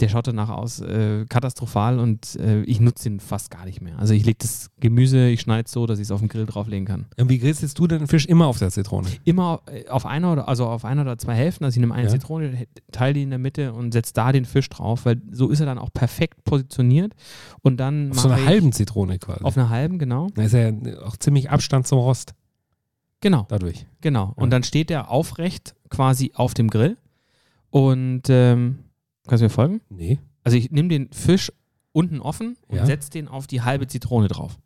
der 0.00 0.08
schaut 0.08 0.26
danach 0.26 0.50
aus 0.50 0.80
äh, 0.80 1.24
katastrophal 1.28 1.98
und 1.98 2.36
äh, 2.36 2.62
ich 2.62 2.80
nutze 2.80 3.08
ihn 3.08 3.20
fast 3.20 3.50
gar 3.50 3.64
nicht 3.64 3.80
mehr. 3.80 3.98
Also 3.98 4.14
ich 4.14 4.24
lege 4.24 4.38
das 4.40 4.70
Gemüse, 4.80 5.28
ich 5.28 5.40
schneide 5.40 5.64
es 5.66 5.72
so, 5.72 5.86
dass 5.86 5.98
ich 5.98 6.04
es 6.04 6.10
auf 6.10 6.20
den 6.20 6.28
Grill 6.28 6.46
drauflegen 6.46 6.86
kann. 6.86 7.06
Und 7.18 7.28
wie 7.28 7.38
grillst 7.38 7.78
du 7.78 7.86
den 7.86 8.06
Fisch 8.06 8.26
immer 8.26 8.46
auf 8.46 8.58
der 8.58 8.70
Zitrone? 8.70 9.08
Immer 9.24 9.62
äh, 9.66 9.88
auf 9.88 10.06
einer 10.06 10.32
oder 10.32 10.48
also 10.48 10.66
auf 10.66 10.84
einer 10.84 11.02
oder 11.02 11.18
zwei 11.18 11.34
Hälften. 11.34 11.64
Also 11.64 11.76
ich 11.76 11.80
nehme 11.80 11.94
eine 11.94 12.04
Ja. 12.08 12.10
Zitrone, 12.10 12.66
teile 12.92 13.14
die 13.14 13.22
in 13.22 13.30
der 13.30 13.38
Mitte 13.38 13.72
und 13.72 13.92
setze 13.92 14.12
da 14.14 14.32
den 14.32 14.44
Fisch 14.44 14.68
drauf, 14.68 15.04
weil 15.06 15.20
so 15.30 15.48
ist 15.48 15.60
er 15.60 15.66
dann 15.66 15.78
auch 15.78 15.92
perfekt 15.92 16.44
positioniert. 16.44 17.12
Und 17.62 17.78
dann 17.78 18.10
Auf 18.16 18.22
so 18.22 18.28
einer 18.30 18.44
halben 18.46 18.72
Zitrone 18.72 19.18
quasi. 19.18 19.42
Auf 19.44 19.56
einer 19.56 19.68
halben, 19.70 19.98
genau. 19.98 20.28
Da 20.34 20.42
ist 20.42 20.52
ja 20.52 20.70
auch 21.04 21.16
ziemlich 21.16 21.50
Abstand 21.50 21.86
zum 21.86 21.98
Rost 21.98 22.34
Genau. 23.20 23.46
dadurch. 23.48 23.86
Genau. 24.00 24.26
Ja. 24.36 24.42
Und 24.42 24.50
dann 24.50 24.62
steht 24.62 24.90
er 24.90 25.10
aufrecht 25.10 25.74
quasi 25.88 26.32
auf 26.34 26.54
dem 26.54 26.68
Grill. 26.68 26.96
Und 27.70 28.22
ähm, 28.28 28.78
kannst 29.26 29.40
du 29.42 29.46
mir 29.46 29.50
folgen? 29.50 29.80
Nee. 29.88 30.18
Also 30.44 30.56
ich 30.56 30.70
nehme 30.70 30.88
den 30.88 31.10
Fisch 31.12 31.50
unten 31.92 32.20
offen 32.20 32.56
und 32.68 32.76
Ja. 32.76 32.86
setze 32.86 33.10
den 33.10 33.26
auf 33.28 33.46
die 33.46 33.62
halbe 33.62 33.86
Zitrone 33.86 34.28
drauf, 34.28 34.58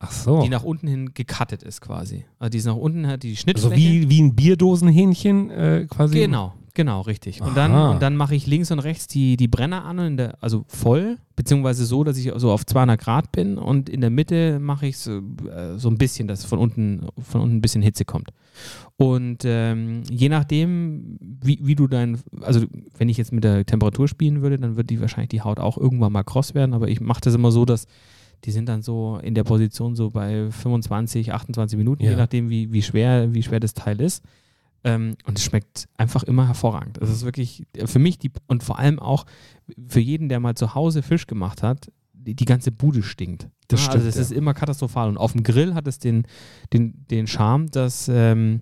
Ach 0.00 0.10
so. 0.12 0.42
die 0.42 0.48
nach 0.48 0.62
unten 0.64 0.88
hin 0.88 1.14
gecuttet 1.14 1.62
ist 1.62 1.80
quasi. 1.80 2.24
Also 2.38 2.50
die 2.50 2.58
ist 2.58 2.66
nach 2.66 2.76
unten 2.76 3.06
hat 3.06 3.22
die 3.22 3.30
Also 3.30 3.40
Schnittfläche. 3.40 3.76
wie, 3.76 4.10
wie 4.10 4.20
ein 4.22 4.34
Bierdosenhähnchen 4.34 5.50
äh, 5.50 5.86
quasi. 5.88 6.18
Genau, 6.18 6.54
genau, 6.76 7.00
richtig. 7.00 7.40
Und 7.40 7.56
dann, 7.56 7.72
Aha. 7.72 7.90
und 7.90 8.02
dann 8.02 8.14
mache 8.16 8.36
ich 8.36 8.46
links 8.46 8.70
und 8.70 8.78
rechts 8.78 9.08
die, 9.08 9.36
die 9.36 9.48
Brenner 9.48 9.84
an, 9.84 10.16
der, 10.16 10.40
also 10.40 10.64
voll, 10.68 11.16
beziehungsweise 11.34 11.84
so, 11.84 12.04
dass 12.04 12.16
ich 12.18 12.30
so 12.36 12.52
auf 12.52 12.64
200 12.64 13.00
Grad 13.00 13.32
bin 13.32 13.58
und 13.58 13.88
in 13.88 14.00
der 14.00 14.10
Mitte 14.10 14.60
mache 14.60 14.86
ich 14.86 14.98
so, 14.98 15.18
äh, 15.50 15.76
so 15.76 15.88
ein 15.88 15.98
bisschen, 15.98 16.28
dass 16.28 16.44
von 16.44 16.60
unten, 16.60 17.06
von 17.18 17.40
unten 17.40 17.56
ein 17.56 17.60
bisschen 17.60 17.82
Hitze 17.82 18.04
kommt. 18.04 18.30
Und 18.96 19.42
ähm, 19.44 20.02
je 20.10 20.28
nachdem, 20.28 21.18
wie, 21.20 21.58
wie 21.62 21.74
du 21.74 21.88
dein, 21.88 22.18
also 22.42 22.64
wenn 22.96 23.08
ich 23.08 23.16
jetzt 23.16 23.32
mit 23.32 23.42
der 23.42 23.66
Temperatur 23.66 24.06
spielen 24.06 24.42
würde, 24.42 24.58
dann 24.58 24.76
wird 24.76 24.90
die 24.90 25.00
wahrscheinlich 25.00 25.30
die 25.30 25.42
Haut 25.42 25.58
auch 25.58 25.76
irgendwann 25.78 26.12
mal 26.12 26.22
kross 26.22 26.54
werden, 26.54 26.74
aber 26.74 26.88
ich 26.88 27.00
mache 27.00 27.20
das 27.22 27.34
immer 27.34 27.50
so, 27.50 27.64
dass 27.64 27.86
die 28.44 28.50
sind 28.50 28.68
dann 28.68 28.82
so 28.82 29.18
in 29.22 29.34
der 29.34 29.44
Position 29.44 29.96
so 29.96 30.10
bei 30.10 30.50
25, 30.50 31.32
28 31.32 31.76
Minuten, 31.78 32.04
Ja. 32.04 32.10
je 32.10 32.16
nachdem, 32.16 32.50
wie, 32.50 32.70
wie, 32.70 32.82
schwer, 32.82 33.32
wie 33.34 33.42
schwer 33.42 33.60
das 33.60 33.74
Teil 33.74 34.00
ist. 34.00 34.22
Ähm, 34.84 35.16
und 35.24 35.38
es 35.38 35.44
schmeckt 35.44 35.86
einfach 35.96 36.22
immer 36.22 36.46
hervorragend. 36.46 36.98
Es 36.98 37.10
ist 37.10 37.24
wirklich 37.24 37.64
für 37.86 37.98
mich 37.98 38.18
die, 38.18 38.30
und 38.46 38.62
vor 38.62 38.78
allem 38.78 38.98
auch 38.98 39.26
für 39.88 40.00
jeden, 40.00 40.28
der 40.28 40.38
mal 40.40 40.54
zu 40.54 40.74
Hause 40.74 41.02
Fisch 41.02 41.26
gemacht 41.26 41.62
hat, 41.62 41.90
die, 42.12 42.34
die 42.34 42.44
ganze 42.44 42.72
Bude 42.72 43.02
stinkt. 43.02 43.48
Das 43.68 43.80
Ja, 43.80 43.84
stimmt, 43.86 43.96
also 43.96 44.08
es 44.08 44.14
ja. 44.16 44.20
ist 44.22 44.32
immer 44.32 44.54
katastrophal. 44.54 45.08
Und 45.08 45.16
auf 45.16 45.32
dem 45.32 45.42
Grill 45.42 45.74
hat 45.74 45.86
es 45.88 45.98
den, 45.98 46.26
den, 46.72 47.04
den 47.10 47.26
Charme, 47.26 47.68
dass 47.70 48.08
ähm, 48.08 48.60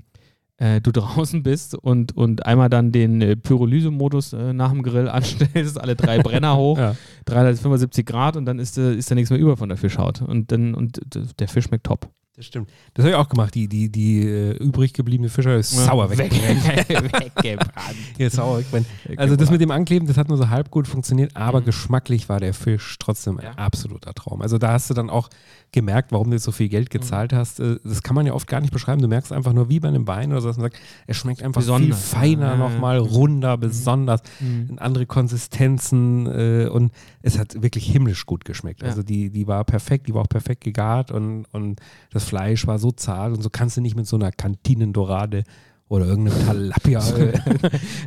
äh, 0.57 0.81
du 0.81 0.93
draußen 0.93 1.43
bist 1.43 1.75
und, 1.75 2.17
und 2.17 2.47
einmal 2.47 2.71
dann 2.71 2.93
den 2.93 3.21
äh, 3.21 3.37
Pyrolyse-Modus 3.37 4.33
äh, 4.33 4.53
nach 4.53 4.71
dem 4.71 4.83
Grill 4.83 5.09
anstellst, 5.11 5.79
alle 5.81 5.97
drei 5.97 6.19
Brenner 6.19 6.57
hoch, 6.59 6.79
Ja. 6.79 6.97
375 7.27 8.07
Grad 8.07 8.37
und 8.37 8.45
dann 8.47 8.59
ist, 8.59 8.79
äh, 8.79 8.95
ist 8.95 9.11
da 9.11 9.15
nichts 9.15 9.31
mehr 9.31 9.39
über 9.41 9.57
von 9.57 9.69
der 9.69 9.79
Fischhaut. 9.79 10.23
Und 10.23 10.53
dann 10.53 10.75
und 10.75 11.01
der 11.39 11.49
Fisch 11.49 11.65
schmeckt 11.67 11.85
top. 11.85 12.09
Das 12.37 12.47
stimmt. 12.47 12.69
Das 12.95 13.05
habe 13.05 13.11
ich 13.11 13.17
auch 13.17 13.29
gemacht. 13.29 13.55
Die, 13.55 13.69
die, 13.69 13.89
die 13.91 14.21
äh, 14.27 14.57
übrig 14.57 14.93
gebliebene 14.93 15.29
Fische 15.29 15.51
ist 15.53 15.71
sauer 15.71 16.11
weg. 16.11 16.19
Weggebrannt. 16.19 17.97
Ja, 18.19 18.29
sauer 18.31 18.59
weg. 18.73 18.85
Also 19.17 19.37
das 19.37 19.51
mit 19.51 19.61
dem 19.61 19.71
Ankleben, 19.71 20.09
das 20.09 20.17
hat 20.17 20.29
nur 20.29 20.37
so 20.37 20.49
halb 20.49 20.71
gut 20.71 20.89
funktioniert, 20.89 21.37
aber 21.37 21.61
Mhm. 21.61 21.67
geschmacklich 21.67 22.29
war 22.29 22.41
der 22.41 22.53
Fisch 22.53 22.97
trotzdem 22.99 23.39
ein 23.39 23.45
Ja. 23.45 23.53
absoluter 23.53 24.13
Traum. 24.15 24.43
Also 24.43 24.59
da 24.59 24.73
hast 24.73 24.91
du 24.91 24.95
dann 24.95 25.11
auch 25.11 25.29
gemerkt, 25.75 26.11
warum 26.13 26.29
du 26.31 26.35
jetzt 26.37 26.45
so 26.45 26.53
viel 26.53 26.69
Geld 26.71 26.89
Mhm. 26.89 26.99
gezahlt 26.99 27.33
hast. 27.35 27.61
Äh, 27.61 27.77
Das 27.85 28.03
kann 28.03 28.15
man 28.15 28.25
ja 28.25 28.33
oft 28.33 28.47
gar 28.49 28.61
nicht 28.63 28.73
beschreiben. 28.73 29.03
Du 29.03 29.09
merkst 29.09 29.33
einfach 29.33 29.53
nur 29.53 29.69
wie 29.69 29.81
bei 29.81 29.89
einem 29.89 30.07
Wein 30.07 30.33
oder 30.33 30.41
so, 30.41 30.49
dass 30.49 30.57
man 30.57 30.71
sagt, 30.71 30.79
es 31.07 31.17
schmeckt 31.19 31.43
einfach 31.43 31.61
viel 31.61 31.67
Besonders, 31.73 32.13
ja. 32.13 32.19
feiner 32.19 32.47
Ja, 32.53 32.57
nochmal, 32.57 32.99
runder, 32.99 33.59
besonders, 33.59 34.23
Mhm. 34.41 34.77
andere 34.79 35.05
Konsistenzen 35.07 36.27
äh, 36.27 36.69
und 36.69 36.93
es 37.23 37.39
hat 37.39 37.63
wirklich 37.63 37.87
himmlisch 37.91 38.25
gut 38.27 38.45
geschmeckt. 38.45 38.83
Ja. 38.83 38.89
Also 38.89 39.03
die, 39.03 39.31
die 39.31 39.47
war 39.47 39.65
perfekt, 39.65 40.09
die 40.09 40.15
war 40.15 40.23
auch 40.23 40.29
perfekt 40.29 40.65
gegart 40.65 41.11
und, 41.11 41.45
und 41.53 41.81
das 42.13 42.25
Fleisch 42.25 42.67
war 42.67 42.79
so 42.79 42.91
zart 42.93 43.33
und 43.35 43.43
so 43.43 43.51
kannst 43.51 43.77
du 43.77 43.81
nicht 43.81 43.97
mit 43.97 44.07
so 44.07 44.17
einer 44.17 44.33
Cantinendorade 44.33 45.45
oder 45.89 46.07
irgendeinem 46.07 46.47
Talapia 46.47 47.03
äh, 47.19 47.33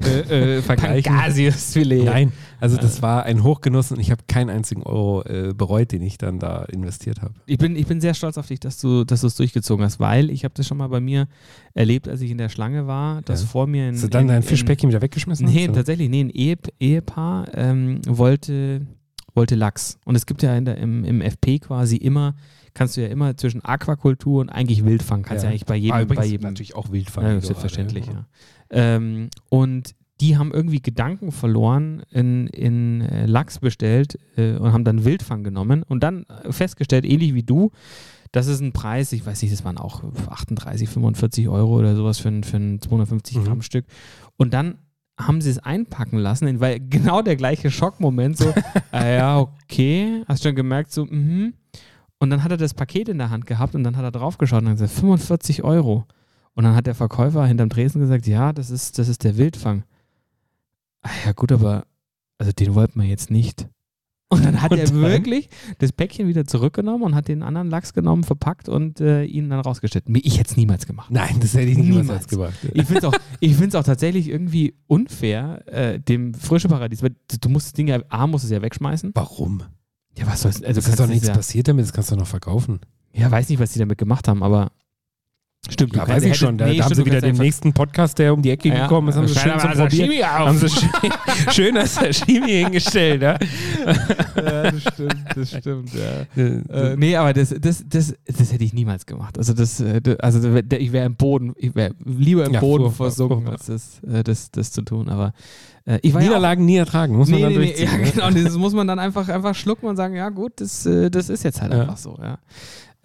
äh, 0.04 0.58
äh, 0.58 0.62
vergleichen. 0.64 1.14
Pangasiusfilet. 1.14 2.06
Nein, 2.06 2.32
also 2.60 2.76
das 2.78 3.02
war 3.02 3.24
ein 3.24 3.44
Hochgenuss 3.44 3.92
und 3.92 4.00
ich 4.00 4.10
habe 4.12 4.24
keinen 4.28 4.50
einzigen 4.50 4.84
Euro 4.84 5.24
äh, 5.24 5.54
bereut, 5.56 5.92
den 5.92 6.02
ich 6.02 6.18
dann 6.18 6.40
da 6.40 6.64
investiert 6.66 7.22
habe. 7.22 7.34
Ich 7.46 7.58
bin, 7.60 7.76
ich 7.76 7.86
bin 7.86 8.02
sehr 8.02 8.14
stolz 8.16 8.38
auf 8.38 8.48
dich, 8.48 8.60
dass 8.60 8.80
du 8.82 9.04
dass 9.04 9.22
du 9.22 9.28
es 9.28 9.36
durchgezogen 9.36 9.86
hast, 9.86 10.00
weil 10.00 10.30
ich 10.32 10.44
habe 10.44 10.54
das 10.56 10.68
schon 10.68 10.78
mal 10.78 10.88
bei 10.88 11.00
mir 11.00 11.28
erlebt, 11.76 12.08
als 12.10 12.22
ich 12.22 12.32
in 12.32 12.38
der 12.40 12.50
Schlange 12.50 12.88
war, 12.88 13.22
dass 13.22 13.42
Ja. 13.44 13.48
vor 13.48 13.68
mir 13.68 13.86
ein, 13.86 13.94
Hast 13.94 14.04
du 14.06 14.08
dann 14.10 14.24
in- 14.24 14.28
dein 14.30 14.38
in- 14.38 14.44
Fischbäckchen 14.48 14.90
wieder 14.90 15.02
weggeschmissen? 15.02 15.46
Nee, 15.46 15.68
hast, 15.68 15.76
tatsächlich, 15.76 16.10
nee, 16.10 16.22
ein 16.22 16.30
Ehe, 16.32 16.58
Ehepaar 16.80 17.48
ähm, 17.54 18.02
wollte, 18.08 18.82
wollte 19.36 19.54
Lachs. 19.56 20.00
Und 20.04 20.16
es 20.16 20.26
gibt 20.26 20.42
ja 20.42 20.56
in 20.58 20.66
der, 20.66 20.78
im, 20.78 21.04
im 21.06 21.22
FP 21.22 21.60
quasi 21.60 21.96
immer, 21.98 22.36
kannst 22.78 22.96
du 22.96 23.02
ja 23.02 23.08
immer 23.08 23.36
zwischen 23.36 23.64
Aquakultur 23.66 24.40
und 24.42 24.50
eigentlich 24.50 24.86
Wildfang, 24.86 25.24
kannst 25.24 25.44
ja, 25.44 25.50
Ja. 25.50 25.52
eigentlich 25.52 25.66
bei 25.66 25.76
jedem, 25.76 25.96
Ah, 25.98 26.06
bei 26.06 26.26
jedem 26.26 26.44
natürlich 26.50 26.76
auch 26.76 26.92
Wildfang. 26.92 27.24
ja, 27.26 27.42
selbstverständlich, 27.42 28.06
Dorade, 28.06 28.26
ja. 28.72 28.96
Ähm, 28.96 29.30
und 29.50 29.96
die 30.22 30.38
haben 30.38 30.52
irgendwie 30.52 30.82
Gedanken 30.82 31.32
verloren, 31.32 32.02
in, 32.12 32.48
in 32.48 33.02
äh, 33.02 33.26
Lachs 33.28 33.60
bestellt 33.60 34.18
äh, 34.36 34.56
und 34.58 34.74
haben 34.74 34.84
dann 34.84 35.06
Wildfang 35.06 35.44
genommen 35.44 35.84
und 35.84 36.02
dann 36.02 36.26
festgestellt, 36.50 37.06
ähnlich 37.06 37.34
wie 37.34 37.44
du, 37.44 37.72
das 38.32 38.48
ist 38.48 38.60
ein 38.62 38.74
Preis, 38.74 39.12
ich 39.14 39.26
weiß 39.26 39.42
nicht, 39.42 39.54
das 39.54 39.64
waren 39.64 39.78
auch 39.78 40.04
38, 40.30 40.90
45 40.90 41.48
Euro 41.50 41.78
oder 41.78 41.96
sowas 41.96 42.20
für 42.20 42.30
ein, 42.30 42.44
für 42.44 42.58
ein 42.58 42.82
250 42.82 43.38
Mhm. 43.38 43.44
Gramm 43.46 43.62
Stück. 43.62 43.86
Und 44.38 44.54
dann 44.54 44.80
haben 45.20 45.40
sie 45.42 45.50
es 45.50 45.60
einpacken 45.60 46.18
lassen, 46.20 46.60
weil 46.60 46.80
genau 46.90 47.22
der 47.22 47.36
gleiche 47.36 47.72
Schockmoment, 47.72 48.38
so, 48.38 48.54
ah 48.92 49.08
ja, 49.08 49.40
okay, 49.40 50.24
hast 50.28 50.44
schon 50.44 50.56
gemerkt, 50.56 50.92
so, 50.92 51.06
mhm. 51.06 51.54
Und 52.20 52.30
dann 52.32 52.44
hat 52.44 52.52
er 52.52 52.58
das 52.58 52.74
Paket 52.74 53.10
in 53.10 53.18
der 53.20 53.30
Hand 53.30 53.46
gehabt 53.46 53.76
und 53.76 53.84
dann 53.84 53.96
hat 53.98 54.04
er 54.04 54.12
draufgeschaut 54.12 54.62
und 54.64 54.70
hat 54.70 54.76
gesagt, 54.78 54.92
45 55.00 55.64
Euro. 55.64 56.06
Und 56.56 56.64
dann 56.64 56.76
hat 56.76 56.88
der 56.88 56.96
Verkäufer 56.96 57.46
hinterm 57.46 57.70
Tresen 57.70 58.02
gesagt, 58.02 58.26
ja, 58.26 58.52
das 58.54 58.72
ist, 58.72 58.98
das 58.98 59.08
ist 59.08 59.24
der 59.24 59.38
Wildfang. 59.38 59.84
Ah 61.04 61.10
ja, 61.26 61.32
gut, 61.34 61.52
aber 61.52 61.86
also 62.40 62.52
den 62.52 62.74
wollten 62.74 63.00
wir 63.00 63.08
jetzt 63.08 63.30
nicht. 63.30 63.68
Und 64.30 64.44
dann 64.44 64.62
hat 64.62 64.72
Und 64.72 64.80
er 64.80 64.86
dann? 64.88 64.96
wirklich 65.02 65.48
das 65.78 65.94
Päckchen 65.94 66.28
wieder 66.28 66.44
zurückgenommen 66.46 67.04
und 67.04 67.16
hat 67.16 67.30
den 67.30 67.44
anderen 67.44 67.70
Lachs 67.70 67.94
genommen, 67.94 68.24
verpackt 68.26 68.68
und 68.68 69.00
äh, 69.00 69.24
ihn 69.24 69.50
dann 69.50 69.62
rausgestellt. 69.62 70.04
Ich 70.10 70.38
hätte 70.38 70.50
es 70.52 70.58
niemals 70.58 70.86
gemacht. 70.86 71.10
Nein, 71.12 71.38
das 71.40 71.54
hätte 71.54 71.68
ich 71.68 71.78
niemals, 71.78 72.08
Niemals. 72.08 72.28
gemacht. 72.28 72.54
Ich 72.74 72.84
finde 72.86 72.98
es 72.98 73.04
auch, 73.06 73.14
ich 73.40 73.56
find's 73.56 73.76
auch 73.76 73.84
tatsächlich 73.86 74.28
irgendwie 74.28 74.74
unfair, 74.88 75.64
äh, 75.68 76.00
dem 76.02 76.34
frische 76.34 76.68
Paradies, 76.68 77.02
weil 77.04 77.16
du 77.40 77.48
musst 77.50 77.68
das 77.68 77.74
Ding 77.74 77.88
ja, 77.88 78.02
A, 78.10 78.28
musst 78.28 78.44
es 78.44 78.52
ja 78.52 78.62
wegschmeißen. 78.62 79.12
Warum? 79.14 79.64
Ja, 80.18 80.28
was 80.28 80.42
soll's, 80.42 80.64
also 80.64 80.72
Es 80.72 80.78
ist 80.78 80.86
kannst 80.86 81.00
doch 81.00 81.08
nichts 81.08 81.28
ja, 81.28 81.34
passiert 81.34 81.68
damit, 81.68 81.86
das 81.86 81.94
kannst 81.94 82.12
du 82.12 82.16
noch 82.16 82.28
verkaufen. 82.28 82.80
ja, 83.14 83.30
weiß 83.30 83.50
nicht, 83.50 83.60
was 83.60 83.72
die 83.74 83.80
damit 83.80 83.98
gemacht 83.98 84.28
haben, 84.28 84.44
aber 84.44 84.72
Stimmt, 85.70 85.96
Ja, 85.98 86.08
weiß 86.08 86.24
ich 86.24 86.36
schon. 86.38 86.58
Da, 86.58 86.72
da 86.72 86.86
haben 86.86 86.96
sie 86.96 87.06
wieder 87.06 87.20
den 87.20 87.36
nächsten 87.36 87.74
Podcast, 87.74 88.18
der 88.20 88.34
um 88.34 88.42
die 88.42 88.52
Ecke 88.52 88.70
Ja, 88.70 88.84
gekommen 88.84 89.10
ist, 89.10 89.16
haben 89.18 89.28
sie 89.28 89.36
schön 89.38 89.60
zum 89.60 89.72
Probieren. 89.72 90.26
Haben 90.26 90.58
sie 90.58 90.70
schön, 90.70 90.90
schön 91.52 91.76
das 91.76 91.96
Sashimi 91.96 92.50
hingestellt. 92.64 93.22
Ja? 93.22 93.38
Ja, 94.36 94.72
das 94.72 94.82
stimmt, 94.94 95.16
das 95.36 95.50
stimmt, 95.58 95.90
ja. 95.94 96.42
Äh, 96.42 96.96
nee, 96.96 97.18
aber 97.18 97.34
das, 97.34 97.54
das, 97.60 97.84
das, 97.86 98.14
das 98.26 98.54
hätte 98.54 98.64
ich 98.64 98.74
niemals 98.74 99.06
gemacht. 99.06 99.38
Also 99.38 99.54
das, 99.54 99.82
äh, 99.82 100.00
also 100.20 100.40
da- 100.62 100.78
ich 100.78 100.94
wäre 100.94 101.06
im 101.06 101.16
Boden, 101.18 101.54
ich 101.58 101.76
wäre 101.76 101.94
lieber 102.06 102.46
im 102.46 102.54
Ja, 102.54 102.60
Boden 102.62 102.86
furchtbar, 102.86 103.06
versunken, 103.08 103.46
furchtbar. 103.48 103.54
als 103.54 103.66
das, 103.66 104.10
äh, 104.10 104.24
das, 104.24 104.52
das 104.52 104.72
zu 104.72 104.84
tun. 104.84 105.10
Aber 105.10 105.34
äh, 105.86 106.00
ich 106.02 106.14
Niederlagen 106.14 106.64
nie 106.66 106.78
ertragen, 106.78 107.18
muss 107.18 107.28
man 107.28 107.40
nee, 107.40 107.44
dann 107.44 107.54
nee, 107.54 107.60
nee, 107.60 107.66
durchziehen. 107.66 107.90
ja, 107.92 107.98
ne? 107.98 108.12
genau, 108.32 108.46
das 108.48 108.56
muss 108.56 108.74
man 108.74 108.88
dann 108.88 109.00
einfach, 109.00 109.28
einfach 109.28 109.54
schlucken 109.54 109.88
und 109.88 109.98
sagen, 109.98 110.16
ja 110.16 110.30
gut, 110.30 110.54
das, 110.62 110.88
das 111.12 111.28
ist 111.28 111.44
jetzt 111.44 111.62
halt 111.62 111.74
einfach 111.74 111.98
so. 111.98 112.18
Ja. 112.22 112.38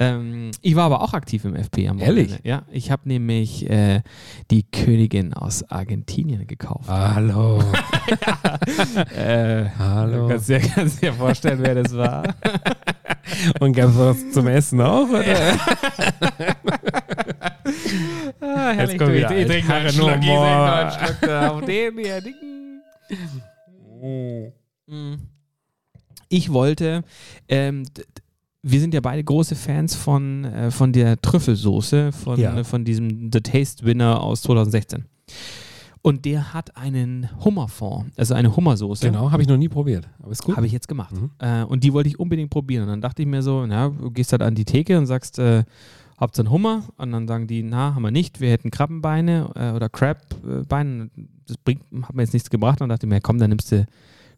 Ähm, 0.03 0.50
ich 0.61 0.74
war 0.76 0.84
aber 0.84 1.03
auch 1.03 1.12
aktiv 1.14 1.44
im 1.44 1.55
FP 1.57 1.88
am 1.88 1.98
Ehrlich? 1.98 2.30
Wochenende. 2.32 2.48
Ja, 2.48 2.62
ich 2.70 2.90
habe 2.90 3.09
nämlich 3.09 3.68
äh, 3.70 4.03
die 4.50 4.64
Königin 4.64 5.32
aus 5.34 5.62
Argentinien 5.70 6.46
gekauft. 6.46 6.88
Hallo. 6.88 7.62
Äh, 9.16 9.66
Hallo. 9.78 10.24
Du 10.24 10.28
kannst 10.28 10.48
dir, 10.48 10.61
kannst 10.61 11.03
dir 11.03 11.12
vorstellen, 11.12 11.61
wer 11.62 11.74
das 11.82 11.96
war. 11.96 12.22
Und 13.61 13.72
gab 13.74 13.90
es 13.90 13.96
was 13.98 14.30
zum 14.32 14.46
Essen 14.48 14.80
auch? 14.80 15.09
Oder? 15.09 15.24
Ah, 18.40 18.72
Jetzt 18.72 18.94
wieder 18.94 19.36
ich 19.36 19.46
trinke 19.46 19.68
mal 19.68 19.80
einen 19.80 19.90
Schluck, 19.90 20.11
ich 20.11 20.14
trinke 20.16 20.32
Altherrenhumor. 20.32 20.46
mal 20.46 20.92
einen 20.92 21.16
da 21.22 21.50
auf 21.50 21.64
den 21.64 21.98
hier. 21.98 22.20
Ding. 22.20 22.34
Mm. 24.86 25.14
Ich 26.28 26.53
wollte, 26.53 27.05
ähm, 27.48 27.84
wir 28.63 28.81
sind 28.81 28.95
ja 28.95 29.01
beide 29.01 29.25
große 29.25 29.55
Fans 29.57 29.95
von, 29.95 30.45
äh, 30.45 30.71
von 30.71 30.93
der 30.93 31.21
Trüffelsoße, 31.21 32.13
von, 32.13 32.39
Ja. 32.39 32.57
äh, 32.57 32.65
von 32.65 32.85
diesem 32.85 33.31
The 33.33 33.41
Taste 33.41 33.85
Winner 33.85 34.21
aus 34.23 34.43
2016. 34.43 35.05
Und 36.05 36.25
der 36.25 36.53
hat 36.53 36.77
einen 36.77 37.29
Hummerfond, 37.45 38.13
also 38.17 38.35
eine 38.35 38.55
Hummersoße. 38.57 39.07
Genau, 39.07 39.31
habe 39.31 39.43
ich 39.43 39.49
noch 39.49 39.57
nie 39.57 39.69
probiert. 39.69 40.09
Aber 40.21 40.33
ist 40.33 40.43
gut. 40.43 40.57
Habe 40.57 40.67
ich 40.67 40.73
jetzt 40.73 40.89
gemacht. 40.89 41.15
Mhm. 41.15 41.31
Äh, 41.39 41.63
und 41.65 41.85
die 41.85 41.93
wollte 41.93 42.09
ich 42.09 42.19
unbedingt 42.19 42.51
probieren. 42.51 42.83
Und 42.85 42.89
dann 42.89 43.01
dachte 43.01 43.23
ich 43.23 43.29
mir 43.29 43.43
so, 43.43 43.67
na, 43.67 43.89
du 43.89 44.11
gehst 44.11 44.33
halt 44.33 44.43
an 44.43 44.55
die 44.57 44.65
Theke 44.65 44.99
und 44.99 45.07
sagst, 45.07 45.39
äh, 45.39 45.63
habt 46.19 46.37
ihr 46.39 46.41
einen 46.41 46.51
Hummer? 46.51 46.83
Und 46.97 47.13
dann 47.13 47.29
sagen 47.29 47.47
die, 47.47 47.63
na, 47.63 47.95
haben 47.95 48.03
wir 48.03 48.11
nicht. 48.11 48.41
Wir 48.41 48.51
hätten 48.51 48.73
Krabbenbeine 48.73 49.51
äh, 49.55 49.71
oder 49.77 49.89
Crabbeine. 49.89 51.11
Das 51.47 51.57
bringt, 51.59 51.83
hat 52.03 52.15
mir 52.17 52.23
jetzt 52.23 52.33
nichts 52.33 52.51
gebracht. 52.51 52.81
Und 52.81 52.89
dann 52.89 52.97
dachte 52.97 53.07
ich 53.07 53.11
mir, 53.11 53.21
komm, 53.21 53.39
dann 53.39 53.51
nimmst 53.51 53.71
du 53.71 53.87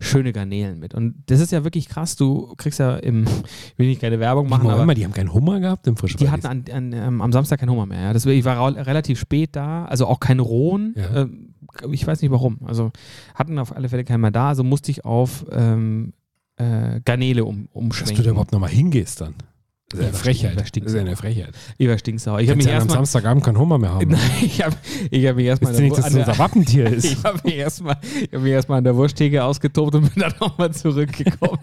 schöne 0.00 0.32
Garnelen 0.32 0.78
mit. 0.78 0.94
Und 0.94 1.14
das 1.26 1.40
ist 1.40 1.52
ja 1.52 1.64
wirklich 1.64 1.88
krass. 1.88 2.16
Du 2.16 2.54
kriegst 2.56 2.78
ja 2.78 2.96
im, 2.96 3.24
ich 3.24 3.78
will 3.78 3.88
nicht 3.88 4.00
keine 4.00 4.20
Werbung 4.20 4.48
machen, 4.48 4.64
Machen 4.64 4.72
aber 4.72 4.82
immer, 4.82 4.94
die 4.94 5.04
haben 5.04 5.12
keinen 5.12 5.32
Hummer 5.32 5.60
gehabt 5.60 5.86
im 5.86 5.96
Frischpreis. 5.96 6.26
die 6.26 6.30
hatten 6.30 6.46
an, 6.46 6.64
an, 6.72 6.92
ähm, 6.92 7.20
am 7.20 7.32
Samstag 7.32 7.60
keinen 7.60 7.70
Hummer 7.70 7.86
mehr. 7.86 8.00
Ja. 8.00 8.12
Das, 8.12 8.26
ich 8.26 8.44
war 8.44 8.74
relativ 8.74 9.18
spät 9.18 9.50
da, 9.56 9.84
also 9.84 10.06
auch 10.06 10.20
keinen 10.20 10.40
rohen. 10.40 10.94
Ja. 10.96 11.22
Ähm, 11.22 11.54
ich 11.90 12.06
weiß 12.06 12.22
nicht 12.22 12.30
warum. 12.30 12.58
Also 12.64 12.92
hatten 13.34 13.58
auf 13.58 13.74
alle 13.74 13.88
Fälle 13.88 14.04
keinen 14.04 14.20
mehr 14.20 14.30
da, 14.30 14.48
also 14.48 14.62
musste 14.62 14.90
ich 14.90 15.04
auf 15.04 15.44
ähm, 15.50 16.12
äh, 16.56 17.00
Garnele 17.04 17.44
um, 17.44 17.64
Dass 17.66 17.74
umschwenken. 17.74 18.16
du 18.16 18.22
da 18.22 18.30
überhaupt 18.30 18.52
nochmal 18.52 18.70
hingehst 18.70 19.20
dann. 19.20 19.34
Das 19.96 20.06
ist 20.06 20.08
eine 20.08 20.18
Frechheit. 20.18 20.56
das 20.58 20.92
ist 20.92 20.98
eine 20.98 21.16
Frechheit. 21.16 21.54
Ich 21.78 21.88
war 21.88 21.98
stinksauer. 21.98 22.40
Ich 22.40 22.48
habe 22.48 22.56
mich 22.56 22.66
ja 22.66 22.72
am 22.72 22.78
erstmal. 22.78 22.96
Samstagabend 22.98 23.44
keinen 23.44 23.58
Hummer 23.58 23.78
mehr 23.78 23.90
haben. 23.92 24.08
Nein, 24.10 24.20
ich 24.42 24.62
habe 24.62 24.76
ich 25.10 25.26
hab 25.26 25.36
mich 25.36 25.46
erstmal 25.46 25.74
ihr 25.74 25.80
nicht, 25.80 25.96
dass 25.96 26.06
das 26.06 26.14
unser 26.14 26.38
Wappentier 26.38 26.86
ist? 26.86 27.04
ich 27.12 27.22
habe 27.22 27.38
mich 27.44 27.56
erstmal 27.56 27.94
hab 27.94 28.40
mich 28.40 28.52
erstmal 28.52 28.78
an 28.78 28.84
der 28.84 28.96
Wursttheke 28.96 29.44
ausgetobt 29.44 29.94
und 29.94 30.12
bin 30.12 30.22
dann 30.22 30.34
nochmal 30.40 30.72
zurückgekommen. 30.72 31.60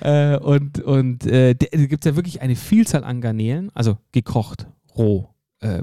äh, 0.00 0.36
und 0.38 0.80
und 0.80 1.26
äh, 1.26 1.54
da 1.54 1.66
gibt 1.66 2.04
es 2.04 2.10
ja 2.10 2.16
wirklich 2.16 2.42
eine 2.42 2.56
Vielzahl 2.56 3.04
an 3.04 3.20
Garnelen, 3.20 3.70
also 3.74 3.98
gekocht, 4.12 4.66
roh, 4.96 5.30
äh, 5.60 5.82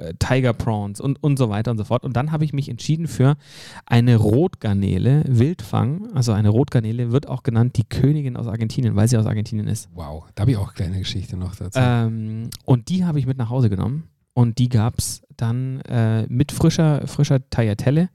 äh, 0.00 0.14
Tiger 0.18 0.52
Prawns 0.52 1.00
und, 1.00 1.22
und 1.22 1.38
so 1.38 1.48
weiter 1.48 1.70
und 1.70 1.78
so 1.78 1.84
fort. 1.84 2.04
Und 2.04 2.16
dann 2.16 2.32
habe 2.32 2.44
ich 2.44 2.52
mich 2.52 2.68
entschieden 2.68 3.06
für 3.06 3.36
eine 3.86 4.16
Rotgarnele, 4.16 5.24
Wildfang. 5.26 6.08
Also 6.14 6.32
eine 6.32 6.48
Rotgarnele 6.48 7.12
wird 7.12 7.28
auch 7.28 7.42
genannt 7.42 7.76
die 7.76 7.84
Königin 7.84 8.36
aus 8.36 8.46
Argentinien, 8.46 8.96
weil 8.96 9.08
sie 9.08 9.16
aus 9.16 9.26
Argentinien 9.26 9.68
ist. 9.68 9.88
Wow, 9.94 10.24
da 10.34 10.42
habe 10.42 10.52
ich 10.52 10.56
auch 10.56 10.68
eine 10.68 10.74
kleine 10.74 10.98
Geschichte 10.98 11.36
noch 11.36 11.54
dazu. 11.54 11.78
Ähm, 11.80 12.50
und 12.64 12.88
die 12.88 13.04
habe 13.04 13.18
ich 13.18 13.26
mit 13.26 13.38
nach 13.38 13.50
Hause 13.50 13.70
genommen. 13.70 14.04
Und 14.32 14.58
die 14.58 14.68
gab 14.68 14.98
es 14.98 15.22
dann 15.36 15.80
äh, 15.82 16.26
mit 16.28 16.52
frischer, 16.52 17.06
frischer 17.06 17.48
Tagliatelle, 17.50 18.08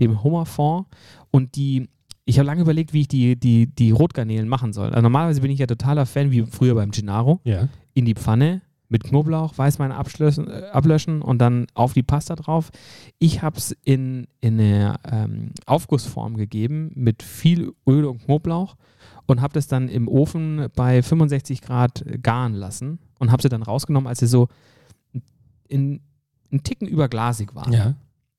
dem 0.00 0.22
Hummerfond. 0.22 0.86
Und 1.30 1.56
die, 1.56 1.88
ich 2.24 2.38
habe 2.38 2.46
lange 2.46 2.62
überlegt, 2.62 2.92
wie 2.92 3.02
ich 3.02 3.08
die, 3.08 3.36
die, 3.38 3.66
die 3.66 3.90
Rotgarnelen 3.90 4.48
machen 4.48 4.72
soll. 4.72 4.88
Also 4.88 5.02
normalerweise 5.02 5.40
bin 5.40 5.50
ich 5.50 5.58
ja 5.58 5.66
totaler 5.66 6.06
Fan, 6.06 6.30
wie 6.30 6.46
früher 6.46 6.74
beim 6.74 6.92
Gennaro, 6.92 7.40
ja. 7.44 7.68
in 7.94 8.04
die 8.04 8.14
Pfanne 8.14 8.62
mit 8.88 9.04
Knoblauch, 9.04 9.56
Weißwein 9.56 9.92
abschlössen, 9.92 10.48
äh, 10.48 10.64
ablöschen 10.72 11.22
und 11.22 11.38
dann 11.38 11.66
auf 11.74 11.92
die 11.92 12.02
Pasta 12.02 12.36
drauf. 12.36 12.70
Ich 13.18 13.42
habe 13.42 13.58
es 13.58 13.76
in, 13.84 14.26
in 14.40 14.60
eine 14.60 14.96
ähm, 15.10 15.50
Aufgussform 15.66 16.36
gegeben 16.36 16.90
mit 16.94 17.22
viel 17.22 17.72
Öl 17.86 18.04
und 18.04 18.24
Knoblauch 18.24 18.76
und 19.26 19.40
habe 19.40 19.54
das 19.54 19.66
dann 19.66 19.88
im 19.88 20.08
Ofen 20.08 20.68
bei 20.74 21.02
65 21.02 21.60
Grad 21.62 22.04
garen 22.22 22.54
lassen 22.54 22.98
und 23.18 23.32
habe 23.32 23.42
sie 23.42 23.48
dann 23.48 23.62
rausgenommen, 23.62 24.08
als 24.08 24.20
sie 24.20 24.26
so 24.26 24.48
in, 25.68 26.00
einen 26.50 26.62
Ticken 26.62 26.86
überglasig 26.86 27.54
waren. 27.54 27.72
Ja. 27.72 27.94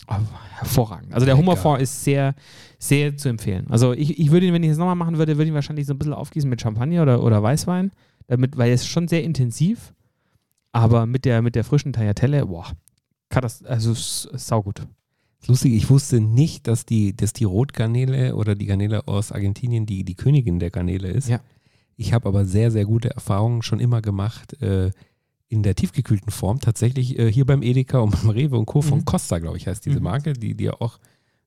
Oh, 0.10 0.16
hervorragend. 0.60 1.14
Also 1.14 1.26
der 1.26 1.36
Lecker. 1.36 1.46
Hummerfond 1.46 1.82
ist 1.82 2.04
sehr, 2.04 2.34
sehr 2.80 3.18
zu 3.18 3.28
empfehlen. 3.28 3.68
Also 3.70 3.92
ich, 3.92 4.18
ich 4.18 4.32
würde 4.32 4.46
ihn, 4.46 4.54
wenn 4.54 4.64
ich 4.64 4.70
es 4.70 4.78
nochmal 4.78 4.96
machen 4.96 5.18
würde, 5.18 5.34
würde 5.34 5.44
ich 5.44 5.50
ihn 5.50 5.56
wahrscheinlich 5.56 5.86
so 5.86 5.94
ein 5.94 5.98
bisschen 5.98 6.14
aufgießen 6.14 6.50
mit 6.50 6.62
Champagner 6.62 7.02
oder, 7.02 7.22
oder 7.22 7.44
Weißwein, 7.44 7.92
damit, 8.28 8.58
weil 8.58 8.72
es 8.72 8.82
ist 8.82 8.88
schon 8.88 9.10
sehr 9.10 9.24
intensiv, 9.24 9.94
aber 10.82 11.06
mit 11.06 11.26
der, 11.26 11.42
mit 11.42 11.56
der 11.56 11.64
frischen 11.64 11.94
Tagliatelle, 11.94 12.46
boah, 12.46 12.68
katast 13.30 13.66
also 13.66 13.94
saugut. 13.96 14.88
Lustig, 15.48 15.74
ich 15.74 15.90
wusste 15.90 16.20
nicht, 16.20 16.68
dass 16.68 16.86
die, 16.86 17.16
dass 17.16 17.32
die 17.34 17.44
Rotgarnele 17.46 18.36
oder 18.36 18.56
die 18.56 18.66
Garnele 18.66 19.08
aus 19.08 19.32
Argentinien 19.32 19.86
die, 19.86 20.04
die 20.04 20.16
Königin 20.16 20.60
der 20.60 20.72
Garnele 20.72 21.10
ist. 21.10 21.30
Ja. 21.30 21.40
Ich 21.96 22.12
habe 22.14 22.28
aber 22.28 22.46
sehr, 22.46 22.70
sehr 22.72 22.86
gute 22.86 23.12
Erfahrungen 23.12 23.62
schon 23.62 23.80
immer 23.80 24.02
gemacht 24.02 24.60
äh, 24.62 24.92
in 25.48 25.64
der 25.64 25.76
tiefgekühlten 25.76 26.32
Form. 26.32 26.60
Tatsächlich 26.60 27.18
äh, 27.18 27.32
hier 27.32 27.46
beim 27.46 27.62
Edeka 27.62 28.00
und 28.00 28.12
beim 28.22 28.30
Rewe 28.32 28.58
und 28.58 28.66
Co. 28.66 28.82
von 28.82 29.00
Mhm. 29.00 29.06
Costa, 29.06 29.40
glaube 29.40 29.58
ich, 29.58 29.68
heißt 29.68 29.86
diese 29.86 29.98
Mhm. 30.00 30.04
Marke, 30.04 30.34
die, 30.34 30.56
die 30.56 30.66
ja 30.66 30.74
auch 30.74 31.00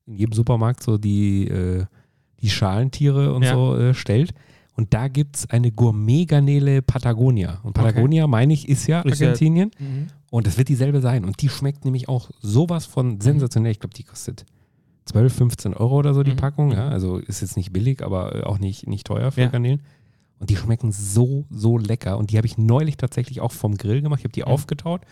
in 0.06 0.14
jedem 0.16 0.32
Supermarkt 0.32 0.82
so 0.82 0.96
die, 0.96 1.46
äh, 1.48 1.84
die 2.40 2.48
Schalentiere 2.50 3.34
und 3.34 3.42
Ja. 3.42 3.54
so 3.54 3.76
äh, 3.76 3.92
stellt. 3.94 4.32
Und 4.80 4.94
da 4.94 5.08
gibt 5.08 5.36
es 5.36 5.50
eine 5.50 5.70
Gourmet-Garnele 5.72 6.80
Patagonia. 6.80 7.60
Und 7.64 7.74
Patagonia, 7.74 8.26
meine 8.26 8.54
ich, 8.54 8.66
ist 8.66 8.86
ja 8.86 9.02
Ist 9.02 9.20
ja- 9.20 9.26
Argentinien. 9.28 9.70
Und 10.30 10.46
es 10.46 10.56
wird 10.56 10.68
dieselbe 10.70 11.02
sein. 11.02 11.26
Und 11.26 11.42
die 11.42 11.50
schmeckt 11.50 11.84
nämlich 11.84 12.08
auch 12.08 12.30
sowas 12.40 12.86
von 12.86 13.20
sensationell. 13.20 13.72
Ich 13.72 13.80
glaube, 13.80 13.92
die 13.92 14.04
kostet 14.04 14.46
12, 15.04 15.34
15 15.34 15.74
Euro 15.74 15.98
oder 15.98 16.14
so 16.14 16.22
die 16.22 16.30
Mhm. 16.30 16.36
Packung. 16.36 16.72
Ja, 16.72 16.88
also 16.88 17.18
ist 17.18 17.42
jetzt 17.42 17.58
nicht 17.58 17.74
billig, 17.74 18.02
aber 18.02 18.34
äh, 18.36 18.42
auch 18.44 18.58
nicht, 18.58 18.86
nicht 18.86 19.06
teuer 19.06 19.30
für 19.32 19.42
Ja. 19.42 19.48
Garnelen. 19.48 19.82
Und 20.38 20.48
die 20.48 20.56
schmecken 20.56 20.92
so, 20.92 21.44
so 21.50 21.76
lecker. 21.76 22.16
Und 22.16 22.30
die 22.30 22.38
habe 22.38 22.46
ich 22.46 22.56
neulich 22.56 22.96
tatsächlich 22.96 23.42
auch 23.42 23.52
vom 23.52 23.76
Grill 23.76 24.00
gemacht. 24.00 24.20
Ich 24.20 24.24
habe 24.24 24.32
die 24.32 24.40
Mhm. 24.40 24.46
aufgetaut. 24.48 25.02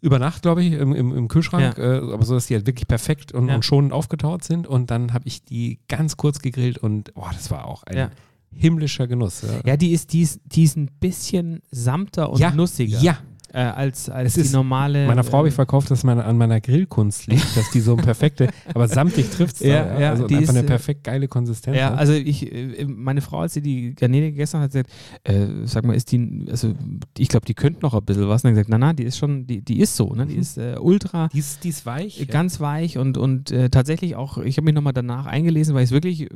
Über 0.00 0.18
Nacht, 0.18 0.40
glaube 0.40 0.62
ich, 0.64 0.72
im, 0.72 0.94
im, 0.94 1.14
im 1.14 1.28
Kühlschrank. 1.28 1.76
Äh, 1.76 1.98
aber 1.98 2.24
so, 2.24 2.32
dass 2.32 2.46
die 2.46 2.54
halt 2.54 2.66
wirklich 2.66 2.88
perfekt 2.88 3.32
und, 3.32 3.48
Ja. 3.48 3.56
und 3.56 3.64
schonend 3.66 3.92
aufgetaut 3.92 4.42
sind. 4.42 4.66
Und 4.66 4.90
dann 4.90 5.12
habe 5.12 5.28
ich 5.28 5.44
die 5.44 5.80
ganz 5.88 6.16
kurz 6.16 6.38
gegrillt. 6.40 6.78
Und 6.78 7.12
boah, 7.12 7.28
das 7.34 7.50
war 7.50 7.66
auch 7.66 7.82
ein 7.82 7.96
Ja. 7.98 8.10
Himmlischer 8.54 9.06
Genuss. 9.06 9.42
Ja. 9.42 9.60
Ja, 9.64 9.76
die 9.76 9.92
ist, 9.92 10.12
die, 10.12 10.22
ist, 10.22 10.40
die 10.44 10.64
ist 10.64 10.76
ein 10.76 10.90
bisschen 11.00 11.62
samter 11.70 12.30
und 12.30 12.38
ja, 12.38 12.50
nussiger 12.50 13.00
Ja, 13.00 13.18
äh, 13.52 13.58
als, 13.58 14.08
als 14.08 14.36
Es 14.36 14.48
die 14.50 14.54
normale. 14.54 15.06
Meiner 15.06 15.24
Frau 15.24 15.38
habe 15.38 15.48
ich 15.48 15.54
äh, 15.54 15.56
verkauft, 15.56 15.90
dass 15.90 16.04
meine, 16.04 16.24
an 16.24 16.36
meiner 16.36 16.60
Grillkunst 16.60 17.26
liegt, 17.26 17.56
dass 17.56 17.70
die 17.70 17.80
so 17.80 17.94
eine 17.94 18.02
perfekte, 18.02 18.48
aber 18.74 18.88
samtig 18.88 19.30
trifft 19.30 19.56
es. 19.56 19.62
Ja, 19.62 19.98
ja, 19.98 20.10
also 20.10 20.26
die 20.26 20.36
einfach 20.36 20.50
ist, 20.52 20.56
eine 20.56 20.66
äh, 20.66 20.68
perfekt 20.68 21.04
geile 21.04 21.28
Konsistenz. 21.28 21.76
Ja, 21.76 21.90
hat. 21.90 21.98
also 21.98 22.12
ich, 22.12 22.52
äh, 22.52 22.84
meine 22.86 23.20
Frau, 23.20 23.40
als 23.40 23.54
sie 23.54 23.62
die 23.62 23.94
Garnele 23.94 24.30
gegessen 24.30 24.60
hat, 24.60 24.64
hat 24.64 24.72
gesagt, 24.72 24.90
äh, 25.24 25.66
sag 25.66 25.84
mal, 25.84 25.94
ist 25.94 26.12
die, 26.12 26.46
also 26.50 26.74
ich 27.18 27.28
glaube, 27.28 27.46
die 27.46 27.54
könnte 27.54 27.80
noch 27.82 27.94
ein 27.94 28.04
bisschen 28.04 28.28
was. 28.28 28.42
Und 28.44 28.48
dann 28.48 28.54
gesagt, 28.54 28.68
na, 28.68 28.78
na, 28.78 28.92
die 28.92 29.04
ist 29.04 29.18
schon, 29.18 29.46
die, 29.46 29.62
die 29.62 29.80
ist 29.80 29.96
so, 29.96 30.14
ne? 30.14 30.26
Die 30.26 30.34
Mhm. 30.34 30.40
ist 30.40 30.58
äh, 30.58 30.76
ultra 30.80 31.28
die, 31.28 31.38
ist, 31.38 31.64
die 31.64 31.68
ist 31.70 31.86
weich. 31.86 32.26
ganz 32.28 32.60
weich 32.60 32.98
und, 32.98 33.18
und 33.18 33.50
äh, 33.50 33.68
tatsächlich 33.70 34.16
auch, 34.16 34.38
ich 34.38 34.56
habe 34.56 34.64
mich 34.66 34.74
nochmal 34.74 34.92
danach 34.92 35.26
eingelesen, 35.26 35.74
weil 35.74 35.82
ich 35.82 35.88
es 35.90 35.92
wirklich 35.92 36.28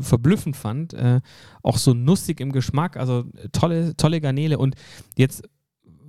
verblüffend 0.00 0.56
fand, 0.56 0.94
auch 1.62 1.78
so 1.78 1.94
nussig 1.94 2.40
im 2.40 2.52
Geschmack, 2.52 2.96
also 2.96 3.24
tolle, 3.52 3.96
tolle 3.96 4.20
Garnele 4.20 4.58
und 4.58 4.74
jetzt, 5.16 5.42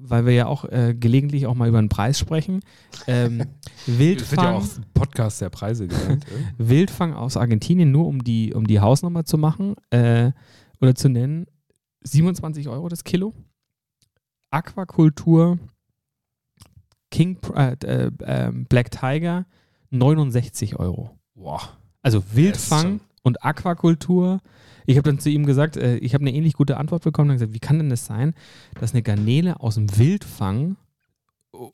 weil 0.09 0.25
wir 0.25 0.33
ja 0.33 0.45
auch 0.47 0.65
äh, 0.65 0.93
gelegentlich 0.97 1.47
auch 1.47 1.55
mal 1.55 1.69
über 1.69 1.81
den 1.81 1.89
Preis 1.89 2.19
sprechen, 2.19 2.59
ähm, 3.07 3.39
Das 3.85 3.97
wird 3.97 3.99
Wildfang, 3.99 4.43
ja 4.43 4.51
auch 4.57 4.65
Podcast 4.93 5.41
der 5.41 5.49
Preise 5.49 5.87
genannt. 5.87 6.25
ja. 6.29 6.45
Wildfang 6.57 7.13
aus 7.13 7.37
Argentinien, 7.37 7.91
nur 7.91 8.07
um 8.07 8.23
die, 8.23 8.53
um 8.53 8.67
die 8.67 8.79
Hausnummer 8.79 9.25
zu 9.25 9.37
machen 9.37 9.75
äh, 9.89 10.31
oder 10.81 10.95
zu 10.95 11.09
nennen, 11.09 11.47
27 12.03 12.67
Euro 12.67 12.89
das 12.89 13.03
Kilo. 13.03 13.33
Aquakultur 14.49 15.57
King 17.09 17.37
äh, 17.55 17.75
äh, 17.85 18.11
ähm, 18.25 18.65
Black 18.65 18.91
Tiger 18.91 19.45
69 19.91 20.79
Euro. 20.79 21.11
Boah. 21.35 21.61
Also 22.01 22.23
Wildfang 22.33 23.01
und 23.21 23.43
Aquakultur 23.43 24.39
Ich 24.85 24.97
habe 24.97 25.09
dann 25.09 25.19
zu 25.19 25.29
ihm 25.29 25.45
gesagt, 25.45 25.77
äh, 25.77 25.97
ich 25.97 26.13
habe 26.13 26.23
eine 26.23 26.33
ähnlich 26.33 26.53
gute 26.53 26.77
Antwort 26.77 27.03
bekommen. 27.03 27.29
Und 27.29 27.35
gesagt, 27.37 27.53
wie 27.53 27.59
kann 27.59 27.77
denn 27.77 27.89
das 27.89 28.05
sein, 28.05 28.33
dass 28.79 28.93
eine 28.93 29.01
Garnele 29.03 29.59
aus 29.59 29.75
dem 29.75 29.97
Wildfang 29.97 30.75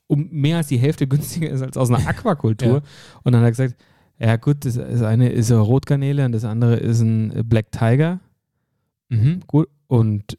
um 0.08 0.28
mehr 0.32 0.58
als 0.58 0.68
die 0.68 0.78
Hälfte 0.78 1.08
günstiger 1.08 1.50
ist 1.50 1.62
als 1.62 1.78
aus 1.78 1.90
einer 1.90 2.08
Aquakultur? 2.08 2.78
Ja. 2.78 2.82
Und 3.24 3.34
dann 3.34 3.42
hat 3.42 3.48
er 3.48 3.52
gesagt, 3.52 3.76
ja 4.20 4.36
gut, 4.36 4.66
das, 4.66 4.76
das 4.76 5.02
eine 5.02 5.30
ist 5.30 5.52
eine 5.52 5.62
Rotgarnele 5.62 6.26
und 6.26 6.34
das 6.34 6.44
andere 6.44 6.76
ist 6.76 7.00
ein 7.02 7.48
Black 7.48 7.72
Tiger. 7.72 8.20
Mhm, 9.10 9.42
gut. 9.48 9.70
Und 9.88 10.38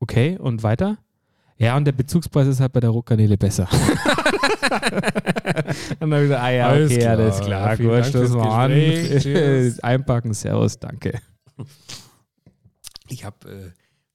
okay, 0.00 0.36
und 0.38 0.62
weiter? 0.62 0.98
Ja, 1.56 1.76
und 1.76 1.84
der 1.84 1.92
Bezugspreis 1.92 2.48
ist 2.48 2.58
halt 2.60 2.72
bei 2.72 2.80
der 2.80 2.90
Rotgarnele 2.90 3.38
besser. 3.38 3.68
und 3.70 3.80
dann 6.00 6.12
habe 6.12 6.22
ich 6.22 6.28
gesagt, 6.28 6.42
ah 6.42 6.50
ja, 6.50 6.66
Alles 6.68 6.90
okay, 6.90 7.00
klar. 7.00 7.18
alles 7.18 7.40
klar, 7.40 7.70
Ja, 7.70 7.76
vielen 7.76 7.88
gut, 7.88 7.98
Dank 7.98 8.06
stoßen 8.06 8.36
wir 8.36 8.52
an. 8.52 9.74
Einpacken, 9.82 10.34
Servus, 10.34 10.78
danke. 10.78 11.20
Ich 13.08 13.24
habe, 13.24 13.48
äh, 13.50 13.70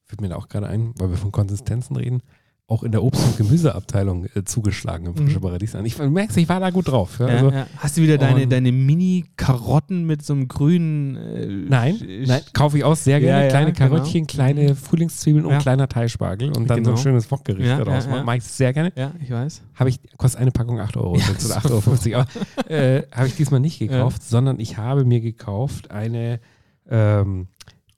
fällt 0.05 0.21
mir 0.21 0.29
da 0.29 0.35
auch 0.37 0.47
gerade 0.49 0.67
ein, 0.67 0.93
weil 0.97 1.09
wir 1.09 1.17
von 1.17 1.31
Konsistenzen 1.31 1.95
reden, 1.95 2.21
auch 2.69 2.83
in 2.83 2.91
der 2.91 3.01
Obst- 3.01 3.23
und 3.25 3.37
Gemüseabteilung 3.37 4.25
äh, 4.35 4.43
zugeschlagen 4.43 5.05
im 5.07 5.15
Frische 5.15 5.37
Mhm. 5.37 5.41
Paradies 5.43 5.73
an. 5.75 5.85
Ich 5.85 5.97
merke, 5.97 6.37
ich 6.37 6.49
war 6.49 6.59
da 6.59 6.69
gut 6.69 6.89
drauf. 6.89 7.17
Ja, 7.19 7.27
Ja, 7.29 7.33
also, 7.35 7.51
ja. 7.51 7.67
Hast 7.77 7.95
du 7.95 8.01
wieder 8.01 8.17
deine, 8.17 8.45
deine 8.45 8.73
Mini-Karotten 8.73 10.05
mit 10.05 10.25
so 10.25 10.33
einem 10.33 10.49
grünen. 10.49 11.15
Äh, 11.15 11.45
Nein, 11.47 11.97
nein, 12.25 12.41
kaufe 12.51 12.77
ich 12.77 12.83
auch 12.83 12.97
sehr 12.97 13.21
gerne. 13.21 13.47
Kleine 13.47 13.71
genau. 13.71 13.89
Karottchen, 13.95 14.27
kleine 14.27 14.75
Frühlingszwiebeln 14.75 15.45
und 15.45 15.59
kleiner 15.59 15.87
Thai-Spargel 15.87 16.49
und 16.49 16.69
dann 16.69 16.83
so 16.83 16.91
ein 16.91 16.95
Genau. 16.95 16.97
schönes 16.97 17.31
Wokgericht 17.31 17.67
Ja, 17.69 17.77
daraus 17.83 18.05
ja. 18.05 18.21
Mache 18.23 18.37
ich 18.37 18.43
sehr 18.43 18.73
gerne. 18.73 18.91
Ja, 18.97 19.13
ich 19.21 19.31
weiß. 19.31 19.61
Habe 19.75 19.89
ich, 19.89 19.99
kostet 20.17 20.41
eine 20.41 20.51
Packung 20.51 20.81
8 20.81 20.97
Euro 20.97 21.15
Ja, 21.17 21.23
oder 21.45 21.57
8,50 21.59 22.15
Euro. 22.17 22.25
Äh, 22.69 23.03
habe 23.13 23.27
ich 23.27 23.35
diesmal 23.35 23.61
nicht 23.61 23.79
gekauft, 23.79 24.23
sondern 24.23 24.59
ich 24.59 24.75
habe 24.77 25.05
mir 25.05 25.21
gekauft 25.21 25.89
eine 25.91 26.41
ähm, 26.89 27.47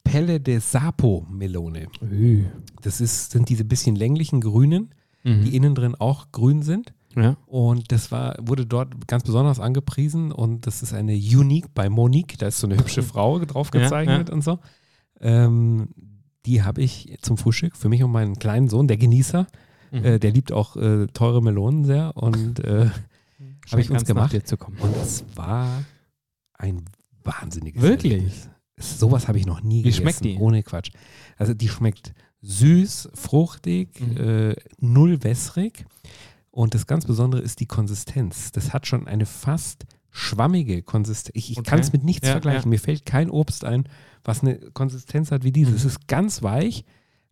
Pelle 0.04 0.40
de 0.40 0.60
Sapo 0.60 1.26
Melone. 1.30 1.88
Das 2.82 3.00
ist, 3.02 3.32
sind 3.32 3.50
diese 3.50 3.66
bisschen 3.66 3.96
länglichen 3.96 4.42
grünen, 4.42 4.94
Mhm. 5.24 5.44
die 5.44 5.56
innen 5.56 5.76
drin 5.76 5.96
auch 5.96 6.32
grün 6.32 6.62
sind. 6.62 6.94
ja. 7.16 7.36
Und 7.46 7.92
das 7.92 8.10
war, 8.12 8.38
wurde 8.42 8.66
dort 8.66 9.08
ganz 9.08 9.24
besonders 9.24 9.60
angepriesen 9.60 10.32
und 10.32 10.66
das 10.66 10.82
ist 10.82 10.94
eine 10.94 11.14
Unique 11.14 11.74
bei 11.74 11.90
Monique. 11.90 12.38
Da 12.38 12.48
ist 12.48 12.60
so 12.60 12.68
eine 12.68 12.78
hübsche 12.78 13.04
Frau 13.04 13.38
drauf 13.40 13.70
Ja, 13.74 13.82
gezeichnet 13.82 14.30
und 14.30 14.44
so. 14.44 14.60
Ähm, 15.20 15.90
die 16.46 16.64
habe 16.64 16.82
ich 16.82 17.18
zum 17.22 17.38
Frühstück 17.38 17.76
für 17.76 17.90
mich 17.90 18.02
und 18.02 18.12
meinen 18.12 18.40
kleinen 18.40 18.70
Sohn, 18.70 18.88
der 18.88 18.96
Genießer. 18.98 19.46
Mhm. 19.92 20.06
Äh, 20.06 20.20
der 20.20 20.32
liebt 20.32 20.52
auch 20.54 20.78
äh, 20.78 21.08
teure 21.08 21.42
Melonen 21.44 21.84
sehr 21.84 22.16
und 22.16 22.60
äh, 22.64 22.90
habe 23.72 23.82
ich 23.82 23.92
uns 23.92 24.06
gemacht. 24.06 24.32
Dir 24.32 24.46
zu 24.46 24.56
kommen. 24.56 24.78
Und 24.80 24.96
es 24.96 25.26
war 25.36 25.84
ein 26.54 26.86
wahnsinniges 27.26 27.82
Wirklich? 27.82 28.14
Erlebnis. 28.14 28.50
Sowas 28.80 29.28
habe 29.28 29.38
ich 29.38 29.46
noch 29.46 29.62
nie 29.62 29.80
Wie 29.80 29.84
gegessen. 29.84 30.02
schmeckt 30.02 30.24
die? 30.26 30.38
Ohne 30.38 30.64
Quatsch. 30.64 30.92
Also 31.38 31.54
die 31.54 31.68
schmeckt 31.70 32.14
süß, 32.42 33.10
fruchtig, 33.14 34.00
Mhm. 34.00 34.18
äh, 34.18 34.56
null 34.80 35.24
wässrig. 35.24 35.86
Und 36.52 36.74
das 36.74 36.88
ganz 36.88 37.06
Besondere 37.06 37.42
ist 37.42 37.60
die 37.60 37.66
Konsistenz. 37.68 38.52
Das 38.52 38.74
hat 38.74 38.88
schon 38.88 39.08
eine 39.08 39.26
fast 39.26 39.86
schwammige 40.12 40.82
Konsistenz. 40.82 41.36
Ich, 41.38 41.52
ich 41.52 41.58
Okay. 41.60 41.70
kann 41.70 41.80
es 41.80 41.92
mit 41.94 42.04
nichts 42.04 42.26
Ja, 42.28 42.34
vergleichen. 42.34 42.64
ja. 42.64 42.70
Mir 42.70 42.80
fällt 42.80 43.06
kein 43.06 43.30
Obst 43.30 43.64
ein, 43.64 43.88
was 44.24 44.42
eine 44.42 44.58
Konsistenz 44.72 45.32
hat 45.32 45.44
wie 45.44 45.52
diese. 45.52 45.72
Mhm. 45.72 45.78
Es 45.78 45.86
ist 45.86 46.08
ganz 46.08 46.42
weich, 46.42 46.86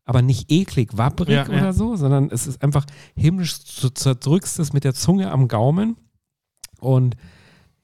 aber 0.05 0.21
nicht 0.21 0.51
eklig, 0.51 0.95
wapprig 0.97 1.29
ja. 1.35 1.47
oder 1.47 1.73
so, 1.73 1.95
sondern 1.95 2.29
es 2.29 2.45
ist 2.47 2.61
einfach 2.63 2.85
himmlisch, 3.15 3.57
du 3.81 3.89
zerdrückst 3.89 4.59
es 4.59 4.71
mit 4.73 4.83
der 4.83 4.93
Zunge 4.93 5.31
am 5.31 5.47
Gaumen 5.47 5.97
und 6.79 7.15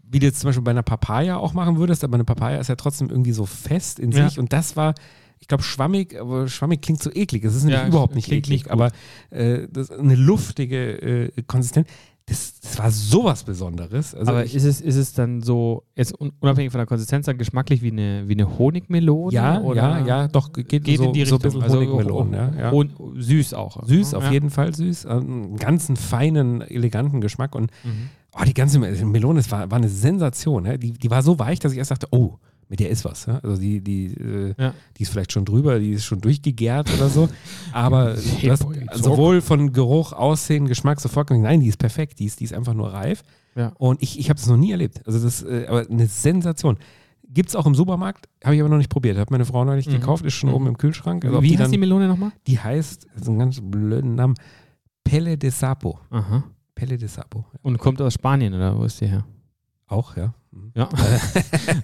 wie 0.03 0.19
du 0.19 0.25
jetzt 0.27 0.39
zum 0.41 0.49
Beispiel 0.49 0.63
bei 0.63 0.71
einer 0.71 0.83
Papaya 0.83 1.37
auch 1.37 1.53
machen 1.53 1.77
würdest, 1.77 2.03
aber 2.03 2.15
eine 2.15 2.23
Papaya 2.25 2.59
ist 2.59 2.67
ja 2.67 2.75
trotzdem 2.75 3.09
irgendwie 3.09 3.31
so 3.31 3.45
fest 3.45 3.99
in 3.99 4.11
Ja. 4.11 4.27
sich 4.29 4.37
und 4.39 4.53
das 4.53 4.75
war, 4.75 4.93
ich 5.39 5.47
glaube, 5.47 5.63
schwammig, 5.63 6.19
aber 6.19 6.47
schwammig 6.47 6.81
klingt 6.81 7.01
so 7.01 7.09
eklig. 7.11 7.43
Es 7.43 7.55
ist 7.55 7.63
nämlich 7.63 7.81
Ja, 7.81 7.87
überhaupt 7.87 8.15
nicht 8.15 8.31
eklig, 8.31 8.49
nicht 8.65 8.71
aber 8.71 8.91
äh, 9.31 9.67
eine 9.99 10.15
luftige 10.15 11.31
äh, 11.35 11.41
Konsistenz. 11.47 11.87
Das, 12.27 12.57
das 12.61 12.79
war 12.79 12.89
sowas 12.89 13.43
Besonderes. 13.43 14.15
Also 14.15 14.31
Aber 14.31 14.45
ich, 14.45 14.55
ist 14.55 14.63
es, 14.63 14.79
ist 14.79 14.95
es 14.95 15.11
dann 15.11 15.41
so, 15.41 15.83
jetzt 15.93 16.17
un- 16.21 16.31
unabhängig 16.39 16.71
von 16.71 16.79
der 16.79 16.85
Konsistenz, 16.85 17.25
dann 17.25 17.37
geschmacklich 17.37 17.81
wie 17.81 17.91
eine, 17.91 18.29
wie 18.29 18.33
eine 18.33 18.57
Honigmelone? 18.57 19.33
ja, 19.33 19.59
oder 19.59 19.99
ja, 19.99 20.05
ja, 20.07 20.27
doch, 20.29 20.53
geht, 20.53 20.69
Geht 20.69 20.99
so, 20.99 21.03
in 21.03 21.11
die 21.13 21.25
so 21.25 21.35
Richtung. 21.35 21.61
ein 21.61 21.65
bisschen 21.67 21.79
Honigmelon. 21.91 22.29
ho- 22.31 22.33
ja, 22.33 22.53
ja. 22.57 22.71
Hon- 22.71 22.93
süß 23.17 23.53
auch. 23.55 23.85
Süß, 23.85 24.13
auf 24.13 24.31
jeden 24.31 24.51
Fall 24.51 24.73
süß. 24.73 25.05
Einen 25.05 25.57
ganzen 25.57 25.97
feinen, 25.97 26.61
eleganten 26.61 27.19
Geschmack 27.19 27.55
und 27.55 27.71
Mhm. 27.83 28.09
Oh, 28.36 28.43
die 28.45 28.53
ganze 28.53 28.79
Melone, 28.79 29.39
das 29.39 29.51
war, 29.51 29.69
war 29.69 29.77
eine 29.77 29.89
Sensation. 29.89 30.65
Ja? 30.65 30.77
Die, 30.77 30.93
die 30.93 31.09
war 31.11 31.21
so 31.21 31.38
weich, 31.39 31.59
dass 31.59 31.71
ich 31.71 31.77
erst 31.77 31.91
dachte, 31.91 32.07
oh, 32.11 32.38
mit 32.69 32.79
der 32.79 32.89
ist 32.89 33.05
was. 33.05 33.25
Ja? 33.27 33.39
Also 33.43 33.57
die, 33.61 33.81
die, 33.81 34.05
äh, 34.15 34.55
Ja. 34.57 34.73
die 34.97 35.03
ist 35.03 35.09
vielleicht 35.11 35.31
schon 35.31 35.45
drüber, 35.45 35.77
die 35.79 35.91
ist 35.91 36.05
schon 36.05 36.19
durchgegärt 36.21 36.91
oder 36.95 37.09
so. 37.09 37.29
Aber 37.71 38.15
Hey, 38.39 38.49
das, 38.49 38.61
boy, 38.61 38.86
sowohl 38.93 39.41
von 39.41 39.71
Geruch, 39.73 40.13
Aussehen, 40.13 40.67
Geschmack 40.67 40.99
sofort, 40.99 41.27
gesagt, 41.27 41.43
nein, 41.43 41.59
die 41.59 41.67
ist 41.67 41.77
perfekt, 41.77 42.19
die 42.19 42.25
ist, 42.25 42.39
die 42.39 42.45
ist 42.45 42.53
einfach 42.53 42.73
nur 42.73 42.91
reif. 42.91 43.23
Ja. 43.55 43.71
Und 43.77 44.01
ich, 44.01 44.17
ich 44.17 44.29
habe 44.29 44.39
das 44.39 44.47
noch 44.47 44.57
nie 44.57 44.71
erlebt. 44.71 45.01
Also 45.05 45.19
das 45.19 45.43
äh, 45.43 45.67
aber 45.67 45.86
eine 45.88 46.07
Sensation. 46.07 46.77
Gibt 47.29 47.49
es 47.49 47.55
auch 47.55 47.65
im 47.65 47.73
Supermarkt, 47.75 48.27
habe 48.43 48.55
ich 48.55 48.61
aber 48.61 48.69
noch 48.69 48.77
nicht 48.77 48.89
probiert. 48.91 49.17
Hat 49.17 49.29
meine 49.31 49.45
Frau 49.45 49.63
neulich 49.65 49.88
Mhm. 49.88 49.91
gekauft, 49.93 50.25
ist 50.25 50.34
schon 50.34 50.49
Mhm. 50.49 50.55
oben 50.55 50.67
im 50.67 50.77
Kühlschrank. 50.77 51.25
Also 51.25 51.41
Wie 51.41 51.47
die, 51.49 51.53
heißt 51.53 51.63
dann, 51.65 51.71
die 51.71 51.77
Melone 51.79 52.07
nochmal? 52.07 52.31
die 52.47 52.59
heißt, 52.59 53.07
das 53.13 53.21
ist 53.23 53.27
ein 53.27 53.38
ganz 53.39 53.59
blöden 53.61 54.15
Namen, 54.15 54.36
Pelle 55.03 55.38
de 55.38 55.49
Sapo. 55.51 55.99
Aha. 56.09 56.43
Pelle 56.76 56.97
de 56.97 57.07
Sapo. 57.07 57.45
Und 57.61 57.78
kommt 57.78 58.01
aus 58.01 58.13
Spanien 58.13 58.53
oder 58.53 58.78
wo 58.78 58.84
ist 58.86 58.99
die 59.01 59.07
her? 59.07 59.26
Auch, 59.88 60.15
ja. 60.17 60.34
Mhm. 60.51 60.71
Ja. 60.76 60.89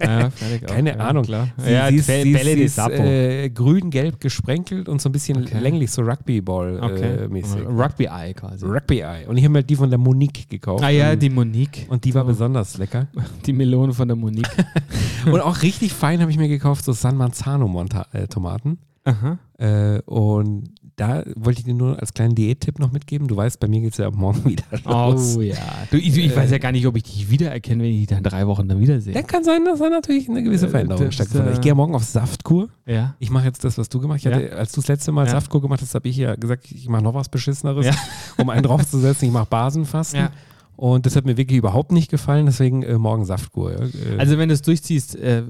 ja. 0.00 0.30
Keine 0.66 0.90
ja, 0.90 0.96
Ahnung. 0.96 1.24
Klar. 1.24 1.48
Sie, 1.58 1.70
ja, 1.70 1.88
sie 1.88 1.96
ist, 1.96 2.06
Be- 2.06 2.22
sie 2.22 2.62
ist, 2.62 2.78
äh, 2.78 3.50
grün-gelb 3.50 4.18
gesprenkelt 4.20 4.88
und 4.88 5.00
so 5.00 5.08
ein 5.08 5.12
bisschen 5.12 5.42
Okay. 5.42 5.58
länglich, 5.60 5.90
so 5.92 6.02
okay. 6.02 6.10
Rugby-Ball-mäßig. 6.12 7.66
Rugby-Eye 7.66 8.34
quasi. 8.34 8.66
Rugby-Eye. 8.66 9.26
Und 9.28 9.36
ich 9.36 9.44
habe 9.44 9.52
mir 9.52 9.62
die 9.62 9.76
von 9.76 9.90
der 9.90 9.98
Monique 9.98 10.48
gekauft. 10.48 10.82
ah 10.82 10.88
ja, 10.88 11.12
und, 11.12 11.22
die 11.22 11.30
Monique. 11.30 11.86
und 11.88 12.04
die 12.04 12.14
war 12.14 12.22
So. 12.22 12.28
besonders 12.28 12.78
lecker. 12.78 13.06
Die 13.46 13.52
Melone 13.52 13.92
von 13.92 14.08
der 14.08 14.16
Monique. 14.16 14.48
und 15.26 15.40
auch 15.40 15.62
richtig 15.62 15.92
fein 15.92 16.20
habe 16.20 16.30
ich 16.30 16.38
mir 16.38 16.48
gekauft, 16.48 16.84
so 16.84 16.92
San 16.92 17.16
Manzano-Tomaten. 17.16 18.78
Aha. 19.04 19.38
Äh, 19.58 20.00
und 20.02 20.70
da 21.00 21.22
wollte 21.34 21.60
ich 21.60 21.64
dir 21.64 21.74
nur 21.74 21.98
als 21.98 22.12
kleinen 22.12 22.34
Diättipp 22.34 22.78
noch 22.78 22.92
mitgeben. 22.92 23.26
Du 23.26 23.36
weißt, 23.36 23.58
bei 23.58 23.68
mir 23.68 23.80
geht 23.80 23.92
es 23.92 23.98
ja 23.98 24.06
ab 24.06 24.14
morgen 24.14 24.44
wieder 24.48 24.64
los. 24.84 25.36
Oh 25.36 25.40
ja. 25.40 25.56
Du, 25.90 25.96
ich, 25.96 26.16
ich 26.16 26.32
Äh, 26.32 26.36
weiß 26.36 26.50
ja 26.50 26.58
gar 26.58 26.72
nicht, 26.72 26.86
ob 26.86 26.96
ich 26.96 27.04
dich 27.04 27.30
wiedererkenne, 27.30 27.82
wenn 27.82 27.90
ich 27.90 27.98
dich 28.00 28.06
dann 28.08 28.22
drei 28.22 28.46
Wochen 28.46 28.68
dann 28.68 28.78
wiedersehe. 28.80 29.14
Ja, 29.14 29.22
kann 29.22 29.42
sein, 29.42 29.64
dass 29.64 29.78
da 29.78 29.88
natürlich 29.88 30.28
eine 30.28 30.42
gewisse 30.42 30.66
Äh, 30.66 30.70
Veränderung 30.70 31.06
das, 31.06 31.14
stattfindet. 31.14 31.48
äh, 31.50 31.52
Ich 31.54 31.60
gehe 31.60 31.70
ja 31.70 31.74
morgen 31.74 31.94
auf 31.94 32.04
Saftkur. 32.04 32.68
Ja. 32.86 33.14
Ich 33.18 33.30
mache 33.30 33.46
jetzt 33.46 33.64
das, 33.64 33.78
was 33.78 33.88
du 33.88 33.98
gemacht 34.00 34.20
hast. 34.24 34.32
Hatte, 34.34 34.56
Als 34.56 34.72
du 34.72 34.80
das 34.80 34.88
letzte 34.88 35.12
Mal 35.12 35.24
Ja. 35.26 35.32
Saftkur 35.32 35.60
gemacht 35.62 35.80
hast, 35.80 35.94
habe 35.94 36.08
ich 36.08 36.16
ja 36.16 36.34
gesagt, 36.36 36.70
ich 36.70 36.88
mache 36.88 37.02
noch 37.02 37.14
was 37.14 37.28
Beschisseneres, 37.28 37.86
Ja. 37.86 37.92
um 38.36 38.50
einen 38.50 38.62
draufzusetzen. 38.62 39.26
Ich 39.28 39.32
mache 39.32 39.46
Basenfasten. 39.48 40.20
Ja. 40.20 40.30
Und 40.76 41.04
das 41.04 41.14
hat 41.14 41.26
mir 41.26 41.36
wirklich 41.36 41.58
überhaupt 41.58 41.92
nicht 41.92 42.10
gefallen, 42.10 42.46
deswegen 42.46 42.82
äh, 42.82 42.96
morgen 42.96 43.24
Saftkur. 43.26 43.72
Ja. 43.72 43.78
Äh, 43.80 44.18
Also 44.18 44.38
wenn 44.38 44.48
du 44.48 44.54
es 44.54 44.62
durchziehst, 44.62 45.14
äh, 45.16 45.42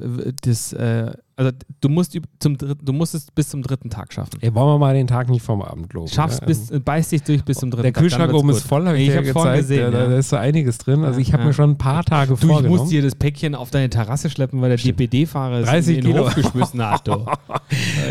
das, 0.43 0.73
äh, 0.73 1.13
also 1.37 1.53
du 1.81 1.89
musst 1.89 2.19
zum 2.39 2.59
dritten, 2.59 2.85
du 2.85 2.93
musst 2.93 3.15
es 3.15 3.31
bis 3.31 3.49
zum 3.49 3.63
dritten 3.63 3.89
Tag 3.89 4.13
schaffen. 4.13 4.39
ey, 4.41 4.55
wollen 4.55 4.67
wir 4.75 4.79
mal 4.79 4.95
den 4.95 5.07
Tag 5.07 5.29
nicht 5.31 5.43
vom 5.43 5.63
Abend 5.63 5.93
loben. 5.95 6.09
Schaffst 6.09 6.41
ja. 6.43 6.47
bis, 6.47 6.71
äh, 6.71 6.81
beißt 6.81 7.13
dich 7.13 7.23
durch 7.23 7.43
bis 7.45 7.59
zum 7.59 7.71
dritten 7.71 7.85
Der 7.85 7.93
Tag. 7.95 8.03
Kühlschrank 8.03 8.25
dann 8.27 8.33
wird's 8.33 8.43
oben 8.45 8.51
ist 8.51 8.63
voll, 8.67 8.87
habe 8.87 8.97
ich, 8.99 9.05
Ich 9.05 9.11
dir 9.11 9.17
habe 9.19 9.27
gezeigt. 9.27 9.57
gesehen. 9.59 9.81
ja, 9.81 9.91
da, 9.91 10.11
ja. 10.11 10.19
ist 10.19 10.29
so 10.29 10.37
einiges 10.37 10.79
drin. 10.79 11.05
Also 11.05 11.19
ich 11.21 11.33
habe 11.33 11.43
Ja. 11.43 11.47
mir 11.49 11.55
schon 11.55 11.71
ein 11.71 11.79
paar 11.79 12.05
Tage 12.05 12.31
Du, 12.35 12.37
vorgenommen. 12.47 12.69
musste 12.77 12.91
dir 12.91 13.03
das 13.03 13.15
Päckchen 13.15 13.55
auf 13.55 13.71
deine 13.71 13.89
Terrasse 13.89 14.29
schleppen, 14.29 14.61
weil 14.61 14.69
der 14.69 14.79
DPD-Fahrer 14.79 15.61
es 15.61 15.67
30 15.69 15.97
in 15.99 16.05
den 16.05 16.13
Kilo. 16.13 16.27
Hof 16.27 16.35
geschmissen 16.35 16.83
hat. 16.87 17.07
Du. 17.09 17.13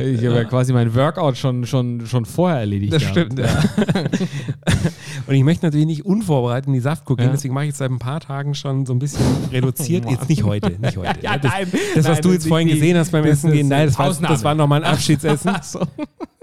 Ich 0.02 0.26
habe 0.26 0.36
ja 0.36 0.44
quasi 0.46 0.72
mein 0.72 0.96
Workout 0.96 1.36
schon, 1.38 1.66
schon, 1.66 2.06
schon 2.08 2.24
vorher 2.24 2.60
erledigt. 2.62 2.94
Das 2.94 3.02
gehabt. 3.02 3.18
stimmt, 3.34 3.40
ja. 3.40 3.48
Und 5.28 5.36
ich 5.36 5.44
möchte 5.44 5.66
natürlich 5.66 5.86
nicht 5.86 6.06
unvorbereitet 6.06 6.68
in 6.68 6.74
die 6.74 6.80
Saftkur 6.80 7.18
gehen, 7.18 7.26
Ja. 7.28 7.32
deswegen 7.34 7.54
mache 7.54 7.66
ich 7.66 7.70
jetzt 7.70 7.80
seit 7.80 7.92
ein 7.92 8.00
paar 8.00 8.20
Tagen 8.22 8.54
schon 8.56 8.86
so 8.86 8.94
ein 8.94 9.00
bisschen 9.00 9.22
reduziert. 9.52 10.06
Jetzt 10.10 10.30
nicht 10.30 10.44
heute, 10.44 10.72
nicht 10.80 10.98
heute. 10.98 11.20
Ja, 11.22 11.38
das, 11.38 11.52
nein, 11.52 11.68
das, 11.96 12.06
was 12.08 12.22
du 12.22 12.32
jetzt 12.32 12.48
vorhin 12.48 12.68
gesehen 12.70 12.98
hast 12.98 13.12
beim 13.22 13.30
das 13.32 13.40
Essen 13.40 13.52
gehen, 13.52 13.68
nein, 13.68 13.88
das 13.88 13.98
war, 14.00 14.14
das 14.14 14.44
war 14.44 14.56
nochmal 14.56 14.84
ein 14.84 14.92
Abschiedsessen. 14.92 15.52
So. 15.64 15.82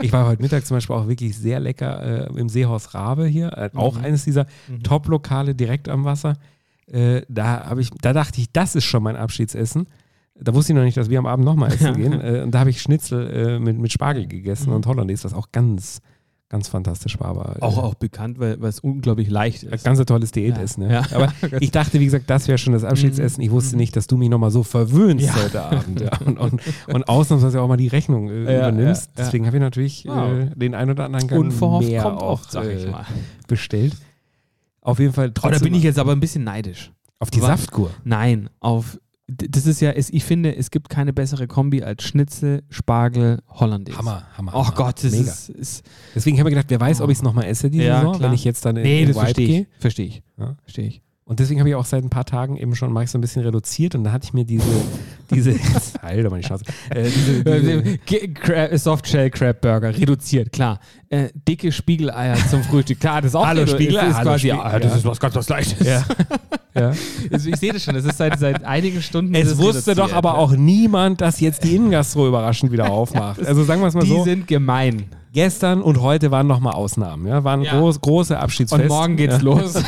Ich 0.01 0.13
war 0.13 0.27
heute 0.27 0.43
Mittag 0.43 0.67
zum 0.67 0.77
Beispiel 0.77 0.95
auch 0.97 1.09
wirklich 1.09 1.37
sehr 1.37 1.59
lecker 1.61 2.29
äh, 2.35 2.39
im 2.39 2.49
Seehaus 2.49 2.95
Rabe 2.95 3.27
hier, 3.27 3.53
äh, 3.57 3.71
auch 3.75 3.99
Mhm. 3.99 4.05
eines 4.05 4.25
dieser 4.25 4.47
Mhm. 4.69 4.83
Top-Lokale 4.83 5.55
direkt 5.55 5.89
am 5.89 6.05
Wasser. 6.05 6.35
Äh, 6.91 7.23
da, 7.29 7.67
hab 7.69 7.79
ich, 7.79 7.91
da 8.03 8.13
dachte 8.13 8.41
ich, 8.41 8.53
das 8.53 8.75
ist 8.77 8.85
schon 8.85 9.03
mein 9.03 9.17
Abschiedsessen. 9.17 9.87
Da 10.39 10.53
wusste 10.55 10.73
ich 10.73 10.77
noch 10.77 10.85
nicht, 10.85 10.97
dass 10.99 11.09
wir 11.09 11.19
am 11.19 11.27
Abend 11.27 11.45
nochmal 11.47 11.73
essen 11.73 11.95
gehen. 11.97 12.21
Äh, 12.21 12.43
und 12.43 12.51
da 12.53 12.61
habe 12.61 12.71
ich 12.71 12.81
Schnitzel 12.83 13.31
äh, 13.31 13.59
mit, 13.59 13.79
mit 13.79 13.91
Spargel 13.93 14.27
gegessen 14.27 14.69
Mhm. 14.71 14.77
und 14.77 14.87
Hollandaise, 14.87 15.25
was 15.25 15.33
auch 15.35 15.51
ganz, 15.51 16.01
ganz 16.49 16.69
fantastisch 16.69 17.19
war. 17.19 17.29
Aber, 17.29 17.57
Auch, 17.61 17.77
äh, 17.77 17.81
auch 17.81 17.95
bekannt, 17.95 18.39
weil, 18.39 18.63
es 18.65 18.79
unglaublich 18.81 19.29
leicht 19.29 19.65
ist. 19.65 19.85
Ganz 19.85 19.99
ein 19.99 20.07
tolles 20.07 20.31
Diätessen. 20.31 20.83
Ja. 20.83 20.89
Ne? 20.89 21.07
Ja. 21.11 21.17
Aber 21.17 21.33
ich 21.61 21.71
dachte, 21.73 21.99
wie 21.99 22.05
gesagt, 22.05 22.31
das 22.31 22.47
wäre 22.47 22.57
schon 22.59 22.73
das 22.73 22.85
Abschiedsessen. 22.85 23.43
Ich 23.43 23.51
wusste 23.51 23.75
Mhm. 23.77 23.81
nicht, 23.81 23.97
dass 23.97 24.07
du 24.07 24.17
mich 24.17 24.29
nochmal 24.29 24.51
so 24.53 24.63
verwöhnst 24.63 25.27
Ja. 25.27 25.35
heute 25.35 25.63
Abend. 25.63 26.03
Und, 26.25 26.39
und, 26.39 26.61
und 26.95 27.09
ausnahmsweise 27.09 27.61
auch 27.61 27.69
mal 27.69 27.77
die 27.77 27.89
Rechnung 27.89 28.29
äh, 28.31 28.43
übernimmst. 28.43 29.11
Deswegen 29.19 29.47
habe 29.47 29.57
ich 29.57 29.61
natürlich 29.63 30.05
Wow. 30.07 30.33
äh, 30.33 30.51
den 30.55 30.75
ein 30.75 30.89
oder 30.91 31.05
anderen 31.07 31.27
Gang 31.27 31.41
Unverhofft 31.41 31.89
mehr 31.89 32.03
kommt 32.03 32.23
auch 32.23 32.43
sag 32.49 32.67
ich 32.67 32.85
äh, 32.85 32.91
mal. 32.91 33.07
bestellt. 33.49 33.97
Auf 34.83 35.01
jeden 35.01 35.13
Fall 35.13 35.29
Oh, 35.29 35.33
trotzdem 35.35 35.59
da 35.59 35.65
bin 35.65 35.75
ich 35.75 35.83
jetzt 35.83 35.99
aber 35.99 36.13
ein 36.13 36.21
bisschen 36.21 36.45
neidisch. 36.45 36.93
auf 37.19 37.31
die 37.31 37.39
Aber- 37.39 37.49
Saftkur. 37.49 37.91
Nein, 38.05 38.51
auf 38.61 38.99
Das 39.29 39.67
ist 39.67 39.81
ja, 39.81 39.91
es, 39.91 40.09
ich 40.11 40.23
finde, 40.25 40.55
es 40.55 40.71
gibt 40.71 40.89
keine 40.89 41.13
bessere 41.13 41.49
Kombi 41.49 41.83
als 41.83 42.05
Schnitzel, 42.05 42.63
Spargel, 42.71 43.43
Hollandaise. 43.49 43.99
Hammer, 43.99 44.25
Hammer. 44.39 44.53
Oh 44.55 44.65
Hammer. 44.67 44.75
Gott, 44.77 45.03
das 45.03 45.11
Mega. 45.13 45.25
ist, 45.33 45.49
ist. 45.49 45.85
Deswegen 46.15 46.39
habe 46.39 46.49
ich 46.49 46.55
gedacht, 46.55 46.71
wer 46.71 46.79
weiß, 46.81 47.01
ob 47.01 47.11
ich 47.11 47.19
es 47.19 47.23
nochmal 47.23 47.47
esse 47.47 47.69
diese 47.69 47.85
Ja, 47.85 47.99
Saison, 47.99 48.15
klar. 48.19 48.29
wenn 48.31 48.35
ich 48.35 48.45
jetzt 48.45 48.65
dann 48.65 48.77
in 48.77 48.83
Nee, 48.85 49.03
in 49.03 49.09
das 49.09 49.17
Vibe 49.17 49.25
verstehe 49.25 49.47
gehe. 49.49 49.61
ich. 49.63 49.67
Verstehe 49.81 50.07
ich. 50.07 50.23
Ja. 50.39 50.57
Verstehe 50.63 50.87
ich. 50.87 51.03
Und 51.29 51.41
deswegen 51.41 51.59
habe 51.59 51.69
ich 51.69 51.75
auch 51.75 51.85
seit 51.85 52.05
ein 52.05 52.09
paar 52.09 52.25
Tagen 52.25 52.57
eben 52.57 52.77
schon, 52.77 52.93
mache 52.93 53.03
ich 53.03 53.11
so 53.11 53.19
ein 53.19 53.21
bisschen 53.21 53.43
reduziert 53.43 53.97
und 53.97 54.05
da 54.05 54.13
hatte 54.13 54.27
ich 54.27 54.33
mir 54.33 54.45
diese, 54.45 54.65
diese, 55.35 55.55
halt 56.03 56.25
doch 56.25 56.31
mal 56.31 56.39
die 56.41 56.47
Schnauze, 56.47 56.65
äh, 56.91 57.03
diese, 57.03 57.43
Ge- 58.07 58.29
Cra- 58.33 58.79
Softshell 58.79 59.31
Crab 59.31 59.61
Burger, 59.61 59.89
reduziert, 59.89 60.53
klar. 60.53 60.79
Äh, 61.09 61.31
dicke 61.49 61.73
Spiegeleier 61.73 62.37
zum 62.49 62.63
Frühstück, 62.63 63.01
klar, 63.01 63.23
das 63.23 63.33
ist 63.33 63.35
auch 63.35 63.45
Hallo, 63.45 63.67
Spiegeleier, 63.67 64.11
ist, 64.11 64.17
ist 64.19 64.23
quasi, 64.23 64.39
Spiegel- 64.51 64.61
ah, 64.61 64.79
das 64.79 64.93
ja. 64.93 64.99
ist 64.99 65.05
was 65.05 65.19
ganz 65.19 65.35
was 65.35 65.49
Leichtes. 65.49 65.85
ja, 65.85 66.05
ja. 66.77 66.93
Also 67.33 67.49
ich 67.49 67.57
sehe 67.57 67.73
das 67.73 67.83
schon, 67.83 67.97
es 67.97 68.05
ist 68.05 68.19
seit, 68.19 68.39
seit 68.39 68.63
einigen 68.63 69.03
Stunden. 69.03 69.35
Es 69.35 69.59
wusste 69.59 69.97
doch 69.97 70.13
aber 70.13 70.29
ja. 70.31 70.35
auch 70.37 70.53
niemand, 70.53 71.21
dass 71.23 71.41
jetzt 71.41 71.65
die 71.65 71.75
Innengastro 71.75 72.29
überraschend 72.29 72.71
wieder 72.71 72.89
aufmacht. 72.91 73.45
Also 73.45 73.65
sagen 73.65 73.81
wir 73.81 73.89
es 73.89 73.95
mal 73.95 74.05
Die 74.05 74.11
so, 74.11 74.23
sind 74.23 74.47
gemein. 74.47 75.07
Gestern 75.37 75.83
und 75.83 76.01
heute 76.01 76.31
waren 76.31 76.47
nochmal 76.47 76.73
Ausnahmen, 76.73 77.27
ja, 77.27 77.45
waren 77.45 77.61
Ja. 77.61 77.79
groß, 77.79 78.01
große 78.01 78.39
Abschiedsfest. 78.41 78.83
Und 78.83 78.89
morgen 78.89 79.17
geht's 79.17 79.37
ja. 79.37 79.43
los. 79.43 79.75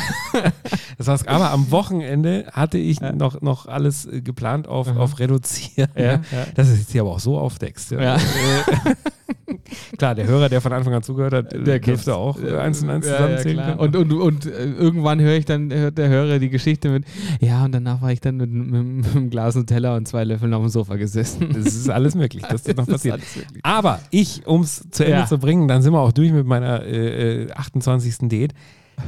Das 0.99 1.07
heißt, 1.07 1.27
aber 1.29 1.51
am 1.51 1.71
Wochenende 1.71 2.45
hatte 2.51 2.77
ich 2.77 2.99
noch, 2.99 3.39
noch 3.41 3.67
alles 3.67 4.05
äh, 4.05 4.21
geplant 4.21 4.67
auf, 4.67 4.93
auf 4.97 5.17
reduzieren. 5.17 5.89
Ja, 5.95 6.03
Ja, 6.03 6.11
ja. 6.11 6.21
Das 6.55 6.67
ist 6.67 6.79
jetzt 6.79 6.91
hier 6.91 7.01
aber 7.01 7.11
auch 7.11 7.19
so 7.19 7.37
aufdeckst. 7.39 7.91
Ja. 7.91 8.17
Ja. 9.29 9.35
Äh, 9.91 9.97
Klar, 9.97 10.15
der 10.15 10.27
Hörer, 10.27 10.49
der 10.49 10.61
von 10.61 10.71
Anfang 10.73 10.93
an 10.93 11.03
zugehört 11.03 11.33
hat, 11.33 11.51
der 11.51 11.59
Der 11.61 11.79
dürfte 11.79 12.15
auch 12.15 12.41
äh, 12.41 12.55
eins 12.57 12.81
und 12.81 12.89
eins 12.89 13.05
Ja, 13.05 13.11
ja, 13.13 13.17
zusammenzählen 13.17 13.57
klar. 13.57 13.77
können. 13.77 13.95
Und, 13.95 13.95
und, 13.95 14.13
und 14.13 14.45
äh, 14.45 14.65
irgendwann 14.65 15.19
höre 15.19 15.35
ich 15.35 15.45
dann, 15.45 15.71
hört 15.73 15.97
der 15.97 16.09
Hörer 16.09 16.39
die 16.39 16.49
Geschichte 16.49 16.89
mit, 16.89 17.05
ja, 17.39 17.65
und 17.65 17.71
danach 17.73 18.01
war 18.01 18.11
ich 18.11 18.21
dann 18.21 18.37
mit, 18.37 18.49
mit, 18.51 18.71
mit 18.85 19.15
einem 19.15 19.29
Glas 19.29 19.55
Nutella 19.55 19.95
und 19.95 20.07
zwei 20.07 20.23
Löffeln 20.23 20.53
auf 20.53 20.61
dem 20.63 20.69
Sofa 20.69 20.95
gesessen. 20.95 21.49
Das 21.53 21.65
ist 21.65 21.89
alles 21.89 22.15
möglich, 22.15 22.43
dass 22.49 22.63
das 22.63 22.75
noch 22.75 22.85
Das 22.85 23.03
passiert. 23.03 23.21
Aber 23.63 23.99
ich, 24.11 24.45
um 24.47 24.61
es 24.61 24.87
zu 24.91 25.03
Ende 25.05 25.19
Ja. 25.19 25.25
zu 25.27 25.37
bringen, 25.37 25.67
dann 25.67 25.81
sind 25.81 25.93
wir 25.93 25.99
auch 25.99 26.11
durch 26.11 26.31
mit 26.31 26.45
meiner 26.45 26.83
äh, 26.83 27.43
äh, 27.43 27.51
28. 27.51 28.29
Diät. 28.29 28.53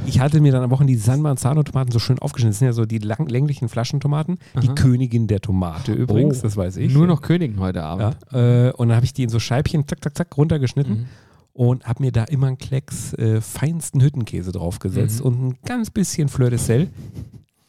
Ich 0.06 0.20
hatte 0.20 0.40
mir 0.40 0.52
dann 0.52 0.62
am 0.62 0.70
Wochenende 0.70 0.92
die 0.94 0.98
San 0.98 1.20
Marzano-Tomaten 1.22 1.90
so 1.92 1.98
schön 1.98 2.18
aufgeschnitten. 2.18 2.52
Das 2.52 2.58
sind 2.58 2.66
ja 2.66 2.72
so 2.72 2.84
die 2.86 2.98
lang, 2.98 3.26
länglichen 3.28 3.68
Flaschentomaten. 3.68 4.38
Die 4.62 4.68
Aha. 4.68 4.74
Königin 4.74 5.26
der 5.26 5.40
Tomate 5.40 5.92
übrigens, 5.92 6.40
Oh. 6.40 6.42
das 6.42 6.56
weiß 6.56 6.76
ich. 6.78 6.92
Nur 6.92 7.06
noch 7.06 7.22
Königen 7.22 7.60
heute 7.60 7.82
Abend. 7.82 8.16
Ja, 8.32 8.68
äh, 8.68 8.72
und 8.72 8.88
dann 8.88 8.96
habe 8.96 9.04
ich 9.06 9.12
die 9.12 9.22
in 9.24 9.28
so 9.28 9.38
Scheibchen, 9.38 9.86
zack, 9.86 10.02
zack, 10.02 10.16
zack, 10.16 10.36
runtergeschnitten 10.36 10.92
Mhm. 11.00 11.06
und 11.52 11.84
habe 11.86 12.02
mir 12.02 12.12
da 12.12 12.24
immer 12.24 12.46
einen 12.48 12.58
Klecks 12.58 13.12
äh, 13.14 13.40
feinsten 13.40 14.00
Hüttenkäse 14.00 14.52
draufgesetzt 14.52 15.20
Mhm. 15.20 15.26
und 15.26 15.46
ein 15.48 15.58
ganz 15.64 15.90
bisschen 15.90 16.28
Fleur 16.28 16.50
de 16.50 16.58
Sel. 16.58 16.88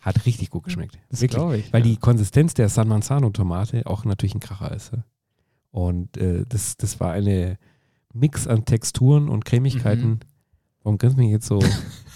Hat 0.01 0.25
richtig 0.25 0.49
gut 0.49 0.63
geschmeckt. 0.63 0.99
Das 1.09 1.21
Wirklich. 1.21 1.65
ich, 1.67 1.71
Weil 1.73 1.81
ja. 1.85 1.91
die 1.91 1.97
Konsistenz 1.97 2.53
der 2.53 2.67
San 2.69 2.89
Manzano-Tomate 2.89 3.85
auch 3.85 4.03
natürlich 4.03 4.35
ein 4.35 4.41
Kracher 4.41 4.75
ist. 4.75 4.91
Und 5.71 6.17
äh, 6.17 6.43
das, 6.47 6.75
das 6.77 6.99
war 6.99 7.13
eine 7.13 7.57
Mix 8.13 8.45
an 8.47 8.65
Texturen 8.65 9.29
und 9.29 9.45
Cremigkeiten. 9.45 10.09
Mhm. 10.09 10.19
Warum 10.83 10.97
grinst 10.97 11.17
du 11.17 11.21
mich 11.21 11.31
jetzt 11.31 11.47
so? 11.47 11.59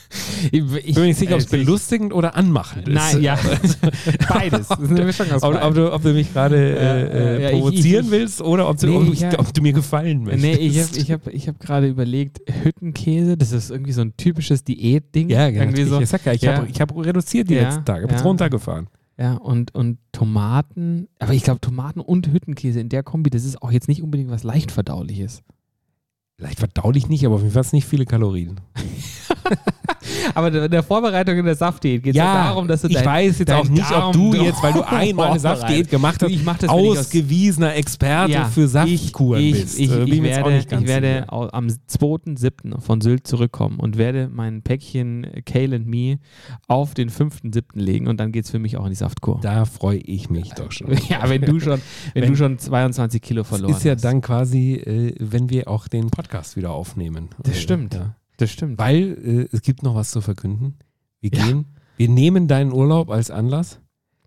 Ich, 0.52 0.62
Ich 0.62 0.94
bin 0.94 0.96
mir 0.96 1.02
nicht 1.08 1.18
sicher, 1.20 1.34
ob 1.34 1.40
es 1.42 1.52
äh, 1.52 1.58
belustigend 1.58 2.14
oder 2.14 2.36
anmachend 2.36 2.88
ist. 2.88 2.94
Nein, 2.96 3.22
ja. 3.22 3.38
Beides. 4.30 4.68
Das 4.70 4.80
ist 4.80 4.92
eine 4.92 5.04
Mischung 5.06 5.32
aus 5.32 5.44
Ob, 5.44 5.62
ob, 5.62 5.74
du, 5.74 5.92
ob 5.94 6.02
du 6.02 6.14
mich 6.14 6.32
gerade 6.32 6.56
äh, 6.56 6.80
äh, 6.80 7.08
äh, 7.38 7.42
ja, 7.44 7.50
ich- 7.50 7.56
provozieren 7.60 8.06
ich- 8.06 8.12
willst 8.12 8.42
oder 8.42 8.70
ob 8.70 8.78
du, 8.78 8.88
Nee, 8.88 8.96
ob, 8.96 9.14
ich, 9.14 9.20
ja. 9.20 9.38
ob 9.40 9.54
du 9.54 9.62
mir 9.62 9.74
gefallen 9.74 10.24
möchtest. 10.24 10.44
Nee, 10.44 10.54
ich 10.56 10.80
habe 10.80 10.98
ich 10.98 11.12
hab, 11.12 11.28
ich 11.28 11.48
hab 11.48 11.60
gerade 11.60 11.88
überlegt, 11.88 12.40
Hüttenkäse, 12.64 13.36
das 13.38 13.52
ist 13.52 13.70
irgendwie 13.70 13.92
so 13.92 14.02
ein 14.02 14.16
typisches 14.16 14.64
Diätding. 14.64 15.30
Ja, 15.30 15.50
genau. 15.50 15.64
Irgendwie 15.64 15.84
so. 15.84 16.00
ich 16.00 16.08
sag 16.10 16.26
ja, 16.26 16.34
ich 16.34 16.42
Ja. 16.42 16.58
habe 16.58 16.68
hab 16.72 16.96
reduziert 17.06 17.50
die 17.50 17.56
Ja, 17.56 17.64
letzten 17.64 17.84
Tage, 17.86 18.04
habe 18.04 18.12
ja. 18.14 18.18
jetzt 18.18 18.26
runtergefahren. 18.26 18.88
Ja, 19.20 19.34
und, 19.34 19.74
und 19.74 19.98
Tomaten, 20.12 21.08
aber 21.20 21.34
ich 21.34 21.44
glaube, 21.44 21.60
Tomaten 21.60 22.00
und 22.00 22.28
Hüttenkäse 22.32 22.80
in 22.80 22.90
der 22.90 23.02
Kombi, 23.04 23.30
das 23.32 23.46
ist 23.46 23.62
auch 23.62 23.72
jetzt 23.72 23.88
nicht 23.88 24.04
unbedingt 24.04 24.30
was 24.30 24.44
leicht 24.44 24.72
verdauliches. 24.72 25.42
Vielleicht 26.38 26.60
verdaulich 26.60 27.10
nicht, 27.10 27.26
aber 27.26 27.36
auf 27.36 27.42
jeden 27.42 27.54
Fall 27.54 27.66
nicht 27.72 27.88
viele 27.88 28.06
Kalorien. 28.06 28.60
Aber 30.34 30.54
in 30.54 30.72
der 30.72 30.84
Vorbereitung 30.84 31.38
in 31.38 31.46
der 31.46 31.56
Saftdiät 31.56 32.04
geht 32.04 32.14
es 32.16 32.18
ja, 32.18 32.46
darum, 32.50 32.68
dass 32.68 32.82
du 32.82 32.88
ich 32.88 33.04
weiß 33.04 33.40
jetzt 33.40 33.52
auch 33.52 33.68
nicht, 33.68 33.92
ob 33.92 34.14
du 34.14 34.34
jetzt, 34.34 34.62
weil 34.64 34.74
du 34.74 34.82
einmal 34.88 35.32
eine. 35.32 35.40
Saftdiät 35.40 35.90
gemacht 35.90 36.22
hast, 36.24 36.30
Ich 36.32 36.44
mach 36.44 36.58
das, 36.58 36.70
ich 36.70 36.70
ausgewiesener 36.72 37.76
Experte 37.76 38.32
Ja, 38.34 38.46
für 38.46 38.68
Saftkuren 38.68 39.42
ich, 39.42 39.52
bist. 39.54 39.80
Ich, 39.80 39.92
Äh, 39.92 40.04
ich, 40.04 40.12
ich, 40.14 40.20
auch 40.20 40.24
werde, 40.24 40.58
ich 40.58 40.88
werde 40.88 41.26
sicher. 41.30 41.54
am 41.54 41.68
2.7. 41.68 42.82
von 42.82 43.02
Sylt 43.02 43.28
zurückkommen 43.28 43.80
und 43.80 43.98
werde 43.98 44.30
mein 44.32 44.62
Päckchen 44.62 45.28
Kale 45.46 45.76
and 45.78 45.88
Me 45.88 46.20
auf 46.68 46.94
den 46.94 47.10
5.7. 47.10 47.64
legen 47.76 48.08
und 48.08 48.20
dann 48.20 48.32
geht 48.32 48.46
es 48.46 48.52
für 48.52 48.60
mich 48.60 48.78
auch 48.78 48.84
in 48.86 48.90
die 48.92 48.96
Saftkur. 48.96 49.40
Da 49.42 49.66
freue 49.66 49.98
ich 50.00 50.30
mich 50.30 50.50
doch 50.54 50.72
schon. 50.72 50.88
ja, 51.10 51.28
wenn 51.30 51.42
du 51.42 51.60
schon, 51.60 51.82
wenn, 52.14 52.24
Wenn- 52.24 52.32
du 52.32 52.38
schon 52.38 52.58
22 52.60 53.22
Kilo 53.22 53.44
verloren 53.44 53.74
ist 53.74 53.84
ja 53.84 53.94
hast. 53.94 54.04
dann 54.04 54.22
quasi, 54.22 54.74
äh, 54.74 55.16
wenn 55.20 55.50
wir 55.50 55.68
auch 55.68 55.88
den 55.88 56.10
Podcast 56.10 56.56
wieder 56.56 56.72
aufnehmen. 56.72 57.30
Das 57.44 57.60
stimmt. 57.60 57.94
Ja. 57.94 58.16
Das 58.38 58.52
stimmt. 58.52 58.78
Weil 58.80 59.48
äh, 59.52 59.56
es 59.56 59.62
gibt 59.62 59.84
noch 59.84 59.96
was 59.96 60.12
zu 60.12 60.22
verkünden. 60.22 60.76
Wir 61.22 61.32
Ja. 61.34 61.46
gehen, 61.46 61.66
wir 61.98 62.10
nehmen 62.10 62.48
deinen 62.48 62.72
Urlaub 62.72 63.10
als 63.10 63.32
Anlass, 63.32 63.80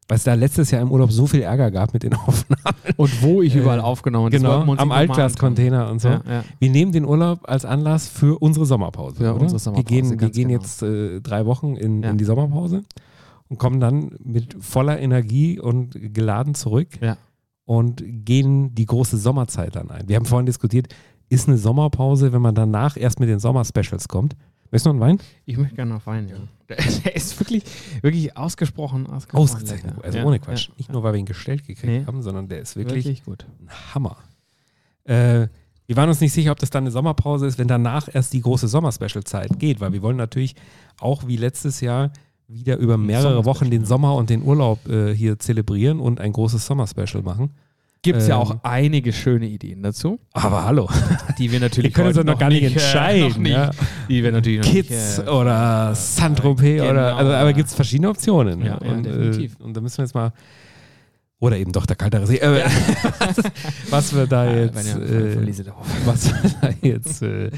weil 0.09 0.17
es 0.17 0.25
da 0.25 0.35
letztes 0.35 0.73
Jahr 0.73 0.83
im 0.83 0.91
Urlaub 0.91 1.13
so 1.13 1.29
viel 1.29 1.43
Ärger 1.43 1.71
gab 1.71 1.93
mit 1.95 2.03
den 2.03 2.15
Aufnahmen. 2.27 2.75
Und 2.97 3.23
wo 3.23 3.43
ich 3.43 3.55
Äh, 3.55 3.61
überall 3.61 3.81
aufgenommen 3.81 4.25
habe. 4.27 4.33
Das 4.37 4.43
genau, 4.43 4.61
am 4.63 4.67
nochmal 4.67 4.99
Altglas-Container 4.99 5.89
und 5.91 6.01
so. 6.01 6.09
Ja, 6.09 6.23
ja. 6.29 6.45
Wir 6.59 6.71
nehmen 6.71 6.91
den 6.91 7.05
Urlaub 7.05 7.41
als 7.49 7.65
Anlass 7.65 8.09
für 8.09 8.39
unsere 8.43 8.67
Sommerpause. 8.67 9.21
Oder? 9.21 9.41
unsere 9.41 9.61
Sommerpause, 9.61 9.89
wir 9.89 10.03
gehen, 10.03 10.21
wir 10.21 10.31
gehen 10.31 10.49
genau. 10.49 10.61
jetzt 10.61 10.83
äh, 10.83 11.21
drei 11.21 11.47
Wochen 11.47 11.77
in, 11.77 12.03
Ja. 12.03 12.11
in 12.11 12.19
die 12.19 12.25
Sommerpause 12.25 12.83
und 13.49 13.59
kommen 13.59 13.79
dann 13.79 14.17
mit 14.25 14.57
voller 14.61 14.99
Energie 14.99 15.61
und 15.61 15.97
geladen 16.13 16.55
zurück 16.57 16.89
Ja. 17.01 17.17
und 17.65 18.03
gehen 18.05 18.75
die 18.75 18.87
große 18.87 19.17
Sommerzeit 19.17 19.77
dann 19.77 19.91
ein. 19.93 20.09
Wir 20.09 20.17
haben 20.17 20.25
vorhin 20.25 20.47
diskutiert, 20.47 20.93
ist 21.31 21.49
eine 21.49 21.57
Sommerpause, 21.57 22.33
wenn 22.35 22.43
man 22.43 22.55
danach 22.55 22.97
erst 22.99 23.19
mit 23.21 23.29
den 23.31 23.39
Sommerspecials 23.39 24.09
kommt. 24.09 24.37
Möchtest 24.71 24.87
du 24.87 24.91
noch 24.93 25.01
einen 25.07 25.19
Wein? 25.19 25.27
Ich 25.47 25.57
möchte 25.57 25.75
gerne 25.75 25.95
noch 25.95 26.07
Wein, 26.07 26.29
ja. 26.29 26.37
Der, 26.69 26.77
der 26.77 27.17
ist 27.17 27.41
wirklich, 27.41 27.65
wirklich 28.03 28.37
ausgesprochen, 28.37 29.07
ausgesprochen 29.09 29.43
Ausgezeichnet. 29.43 29.95
lecker. 29.97 30.05
Also 30.05 30.19
Ja, 30.19 30.25
ohne 30.25 30.39
Quatsch. 30.39 30.69
ja. 30.69 30.75
Nicht 30.77 30.93
nur, 30.93 31.03
weil 31.03 31.15
wir 31.15 31.19
ihn 31.19 31.27
gestellt 31.27 31.67
gekriegt 31.67 31.87
Nee. 31.93 32.05
haben, 32.07 32.23
sondern 32.23 32.47
der 32.49 32.61
ist 32.61 32.77
wirklich, 32.77 33.05
Wirklich 33.07 33.25
gut. 33.25 33.47
ein 33.61 33.69
Hammer. 33.95 34.17
Äh, 35.05 35.49
wir 35.87 35.97
waren 35.97 36.09
uns 36.09 36.21
nicht 36.21 36.33
sicher, 36.33 36.53
ob 36.53 36.59
das 36.61 36.71
dann 36.71 36.85
eine 36.85 36.93
Sommerpause 36.93 37.47
ist, 37.47 37.59
wenn 37.59 37.67
danach 37.67 38.09
erst 38.13 38.33
die 38.33 38.41
große 38.43 38.69
Sommerspecial-Zeit 38.69 39.59
geht, 39.59 39.81
weil 39.81 39.93
wir 39.93 40.03
wollen 40.03 40.17
natürlich 40.17 40.55
auch 41.01 41.27
wie 41.27 41.37
letztes 41.37 41.81
Jahr 41.81 42.13
wieder 42.47 42.77
über 42.77 42.97
mehrere 42.97 43.45
Wochen 43.45 43.71
den 43.71 43.85
Sommer 43.85 44.15
und 44.15 44.31
den 44.31 44.43
Urlaub 44.43 44.89
äh, 44.89 45.13
hier 45.15 45.39
zelebrieren 45.41 45.99
und 45.99 46.21
ein 46.21 46.33
großes 46.33 46.65
Sommerspecial 46.67 47.23
machen. 47.25 47.51
Gibt 48.03 48.19
es 48.21 48.29
ja 48.29 48.37
Ähm, 48.37 48.41
auch 48.41 48.57
einige 48.63 49.13
schöne 49.13 49.47
Ideen 49.47 49.83
dazu, 49.83 50.21
Aber 50.33 50.65
hallo, 50.65 50.89
die 51.39 51.53
wir 51.53 51.61
natürlich 51.61 51.91
wir 51.91 51.95
können 51.95 52.09
uns 52.09 52.17
doch 52.17 52.25
noch 52.25 52.39
gar 52.39 52.49
nicht 52.49 52.63
äh, 52.63 52.67
entscheiden. 52.69 53.29
noch 53.29 53.37
nicht, 53.39 53.53
ja. 53.53 53.71
Die 54.09 54.23
wir 54.25 54.33
natürlich 54.33 54.61
noch 54.61 54.71
Kids 54.71 55.19
nicht, 55.19 55.29
äh, 55.29 55.31
oder 55.31 55.95
Saint-Tropez 55.95 56.81
genau. 56.81 56.91
oder, 56.91 57.17
also, 57.17 57.33
aber 57.33 57.53
gibt 57.53 57.69
es 57.69 57.75
verschiedene 57.75 58.09
Optionen. 58.09 58.61
Ja, 58.61 58.79
ja, 58.83 58.91
und, 58.91 59.05
definitiv. 59.05 59.57
Äh, 59.61 59.63
und 59.63 59.77
da 59.77 59.83
müssen 59.83 59.99
wir 59.99 60.05
jetzt 60.05 60.15
mal, 60.15 60.33
oder 61.41 61.59
eben 61.59 61.73
doch 61.73 61.85
der 61.85 61.97
kaltere 61.97 62.27
See, 62.27 62.37
äh, 62.39 62.65
was 63.91 64.15
wir 64.15 64.27
da 64.27 64.47
äh, 64.47 64.65
jetzt, 64.65 64.97
äh, 64.97 65.37
was 66.07 66.27
wir 66.27 66.51
da 66.61 66.71
jetzt 66.81 67.23
äh, 67.23 67.51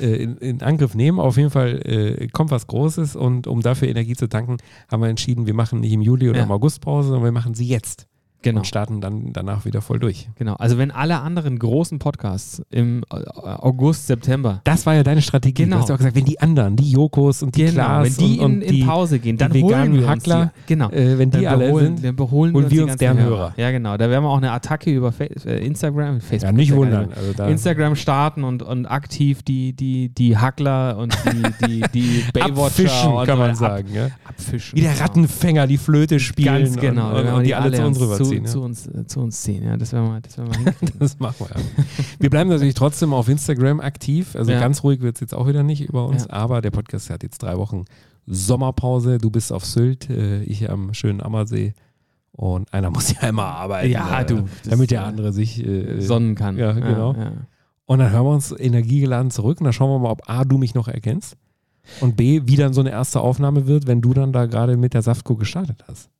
äh, 0.00 0.22
in, 0.22 0.36
in 0.38 0.62
Angriff 0.62 0.94
nehmen. 0.94 1.18
Auf 1.20 1.36
jeden 1.38 1.50
Fall 1.50 1.80
äh, 1.86 2.28
kommt 2.28 2.50
was 2.50 2.66
Großes 2.66 3.16
und 3.16 3.46
um 3.46 3.62
dafür 3.62 3.88
Energie 3.88 4.14
zu 4.14 4.26
tanken, 4.28 4.58
haben 4.90 5.00
wir 5.02 5.08
entschieden, 5.08 5.46
wir 5.46 5.54
machen 5.54 5.80
nicht 5.80 5.92
im 5.92 6.02
Juli 6.02 6.28
oder 6.28 6.38
Ja. 6.40 6.44
im 6.44 6.52
August 6.52 6.80
Pause, 6.82 7.08
sondern 7.08 7.24
wir 7.24 7.32
machen 7.32 7.54
sie 7.54 7.66
jetzt 7.66 8.06
Genau. 8.46 8.60
und 8.60 8.66
starten 8.66 9.00
dann 9.00 9.32
danach 9.32 9.64
wieder 9.64 9.80
voll 9.80 9.98
durch. 9.98 10.28
Genau, 10.36 10.54
also 10.54 10.78
wenn 10.78 10.90
alle 10.90 11.20
anderen 11.20 11.58
großen 11.58 11.98
Podcasts 11.98 12.62
im 12.70 13.02
äh, 13.12 13.16
August, 13.16 14.06
September, 14.06 14.60
Das 14.64 14.86
war 14.86 14.94
ja 14.94 15.02
deine 15.02 15.20
Strategie. 15.22 15.64
Genau. 15.64 15.76
Du 15.76 15.82
hast 15.82 15.88
ja 15.88 15.94
auch 15.94 15.98
gesagt, 15.98 16.16
wenn 16.16 16.24
die 16.24 16.40
anderen, 16.40 16.76
die 16.76 16.90
Jokos 16.90 17.42
und 17.42 17.56
die 17.56 17.62
genau, 17.64 17.72
Klaas 17.72 18.18
wenn 18.18 18.26
die 18.26 18.38
und, 18.38 18.52
in, 18.52 18.62
und 18.62 18.70
die, 18.70 18.80
in 18.80 18.86
Pause 18.86 19.18
gehen, 19.18 19.36
dann 19.36 19.52
die 19.52 19.62
holen 19.62 19.92
wir 19.94 20.00
uns 20.00 20.08
Hackler, 20.08 20.52
die, 20.56 20.66
genau. 20.74 20.90
äh, 20.90 21.18
wenn 21.18 21.30
die 21.30 21.42
Dann 21.42 21.54
alle 21.54 21.66
beholen, 21.66 21.96
sind, 21.98 22.18
dann 22.18 22.30
holen 22.30 22.54
uns 22.54 22.70
wir 22.70 22.84
uns 22.84 22.96
deren 22.96 23.18
Hörer. 23.18 23.54
Ja, 23.56 23.70
genau. 23.70 23.96
Da 23.96 24.08
werden 24.10 24.24
wir 24.24 24.30
auch 24.30 24.36
eine 24.36 24.52
Attacke 24.52 24.90
über 24.90 25.12
Fa 25.12 25.24
äh, 25.24 25.66
Instagram, 25.66 26.20
Facebook. 26.20 26.42
ja, 26.42 26.52
nicht 26.52 26.74
wundern. 26.74 27.10
Also 27.12 27.44
Instagram 27.44 27.96
starten 27.96 28.44
und, 28.44 28.62
und 28.62 28.86
aktiv 28.86 29.42
die, 29.42 29.72
die, 29.72 30.08
die 30.10 30.36
Hackler 30.36 30.96
und 30.98 31.16
die, 31.24 31.66
die, 31.66 31.84
die 31.92 32.24
Baywatcher 32.32 32.66
abfischen, 32.66 33.12
und 33.12 33.26
kann 33.26 33.38
man 33.38 33.50
ab- 33.50 33.56
sagen. 33.56 33.88
Ja? 33.92 34.08
abfischen. 34.24 34.76
Wie 34.76 34.82
der 34.82 34.92
genau. 34.92 35.02
Rattenfänger 35.02 35.66
die 35.66 35.78
Flöte 35.78 36.20
spielen 36.20 36.64
Ganz 36.64 36.76
genau. 36.76 37.10
und, 37.10 37.16
und, 37.16 37.26
und 37.26 37.38
wir 37.38 37.42
die 37.42 37.54
alle 37.54 37.72
zu 37.76 37.86
uns 37.86 37.98
zu, 37.98 38.35
rüberziehen. 38.38 38.52
zu, 38.52 38.58
ja. 38.58 38.64
uns, 38.64 38.86
äh, 38.86 39.06
zu 39.06 39.20
uns 39.20 39.40
ziehen. 39.42 39.62
Ja, 39.64 39.76
das 39.76 39.92
werden 39.92 40.08
wir, 40.12 40.20
das 40.20 40.38
werden 40.38 40.52
wir. 40.64 40.74
Das 40.98 41.18
machen 41.18 41.36
wir 41.38 41.48
ja. 41.48 41.84
Wir 42.18 42.30
bleiben 42.30 42.50
natürlich 42.50 42.74
trotzdem 42.74 43.12
auf 43.12 43.28
Instagram 43.28 43.80
aktiv. 43.80 44.34
Also 44.36 44.52
Ja. 44.52 44.60
ganz 44.60 44.82
ruhig 44.82 45.00
wird 45.00 45.16
es 45.16 45.20
jetzt 45.20 45.34
auch 45.34 45.46
wieder 45.46 45.62
nicht 45.62 45.82
über 45.82 46.06
uns. 46.06 46.24
Ja. 46.24 46.30
Aber 46.30 46.60
der 46.62 46.70
Podcast 46.70 47.10
hat 47.10 47.22
jetzt 47.22 47.42
drei 47.42 47.56
Wochen 47.56 47.84
Sommerpause. 48.26 49.18
Du 49.18 49.30
bist 49.30 49.52
auf 49.52 49.64
Sylt, 49.64 50.10
äh, 50.10 50.42
ich 50.42 50.68
am 50.70 50.94
schönen 50.94 51.20
Ammersee. 51.20 51.74
Und 52.32 52.72
einer 52.74 52.90
muss 52.90 53.12
ja 53.12 53.28
immer 53.28 53.44
arbeiten. 53.46 53.90
Ja, 53.90 54.20
äh, 54.20 54.26
du, 54.26 54.44
Damit 54.68 54.90
der 54.90 55.04
andere 55.06 55.32
sich 55.32 55.64
äh, 55.64 56.00
sonnen 56.00 56.34
kann. 56.34 56.58
Ja, 56.58 56.72
genau. 56.72 57.14
Und 57.86 57.98
dann 58.00 58.10
hören 58.10 58.24
wir 58.26 58.32
uns 58.32 58.52
energiegeladen 58.52 59.30
zurück 59.30 59.60
und 59.60 59.64
dann 59.64 59.72
schauen 59.72 59.90
wir 59.90 59.98
mal, 60.00 60.10
ob 60.10 60.28
A, 60.28 60.44
du 60.44 60.58
mich 60.58 60.74
noch 60.74 60.88
erkennst 60.88 61.36
und 62.00 62.16
B, 62.16 62.42
wie 62.44 62.56
dann 62.56 62.72
so 62.72 62.80
eine 62.80 62.90
erste 62.90 63.20
Aufnahme 63.20 63.66
wird, 63.66 63.86
wenn 63.86 64.00
du 64.00 64.12
dann 64.12 64.32
da 64.32 64.46
gerade 64.46 64.76
mit 64.76 64.92
der 64.92 65.02
Saftkur 65.02 65.38
gestartet 65.38 65.84
hast. 65.88 66.10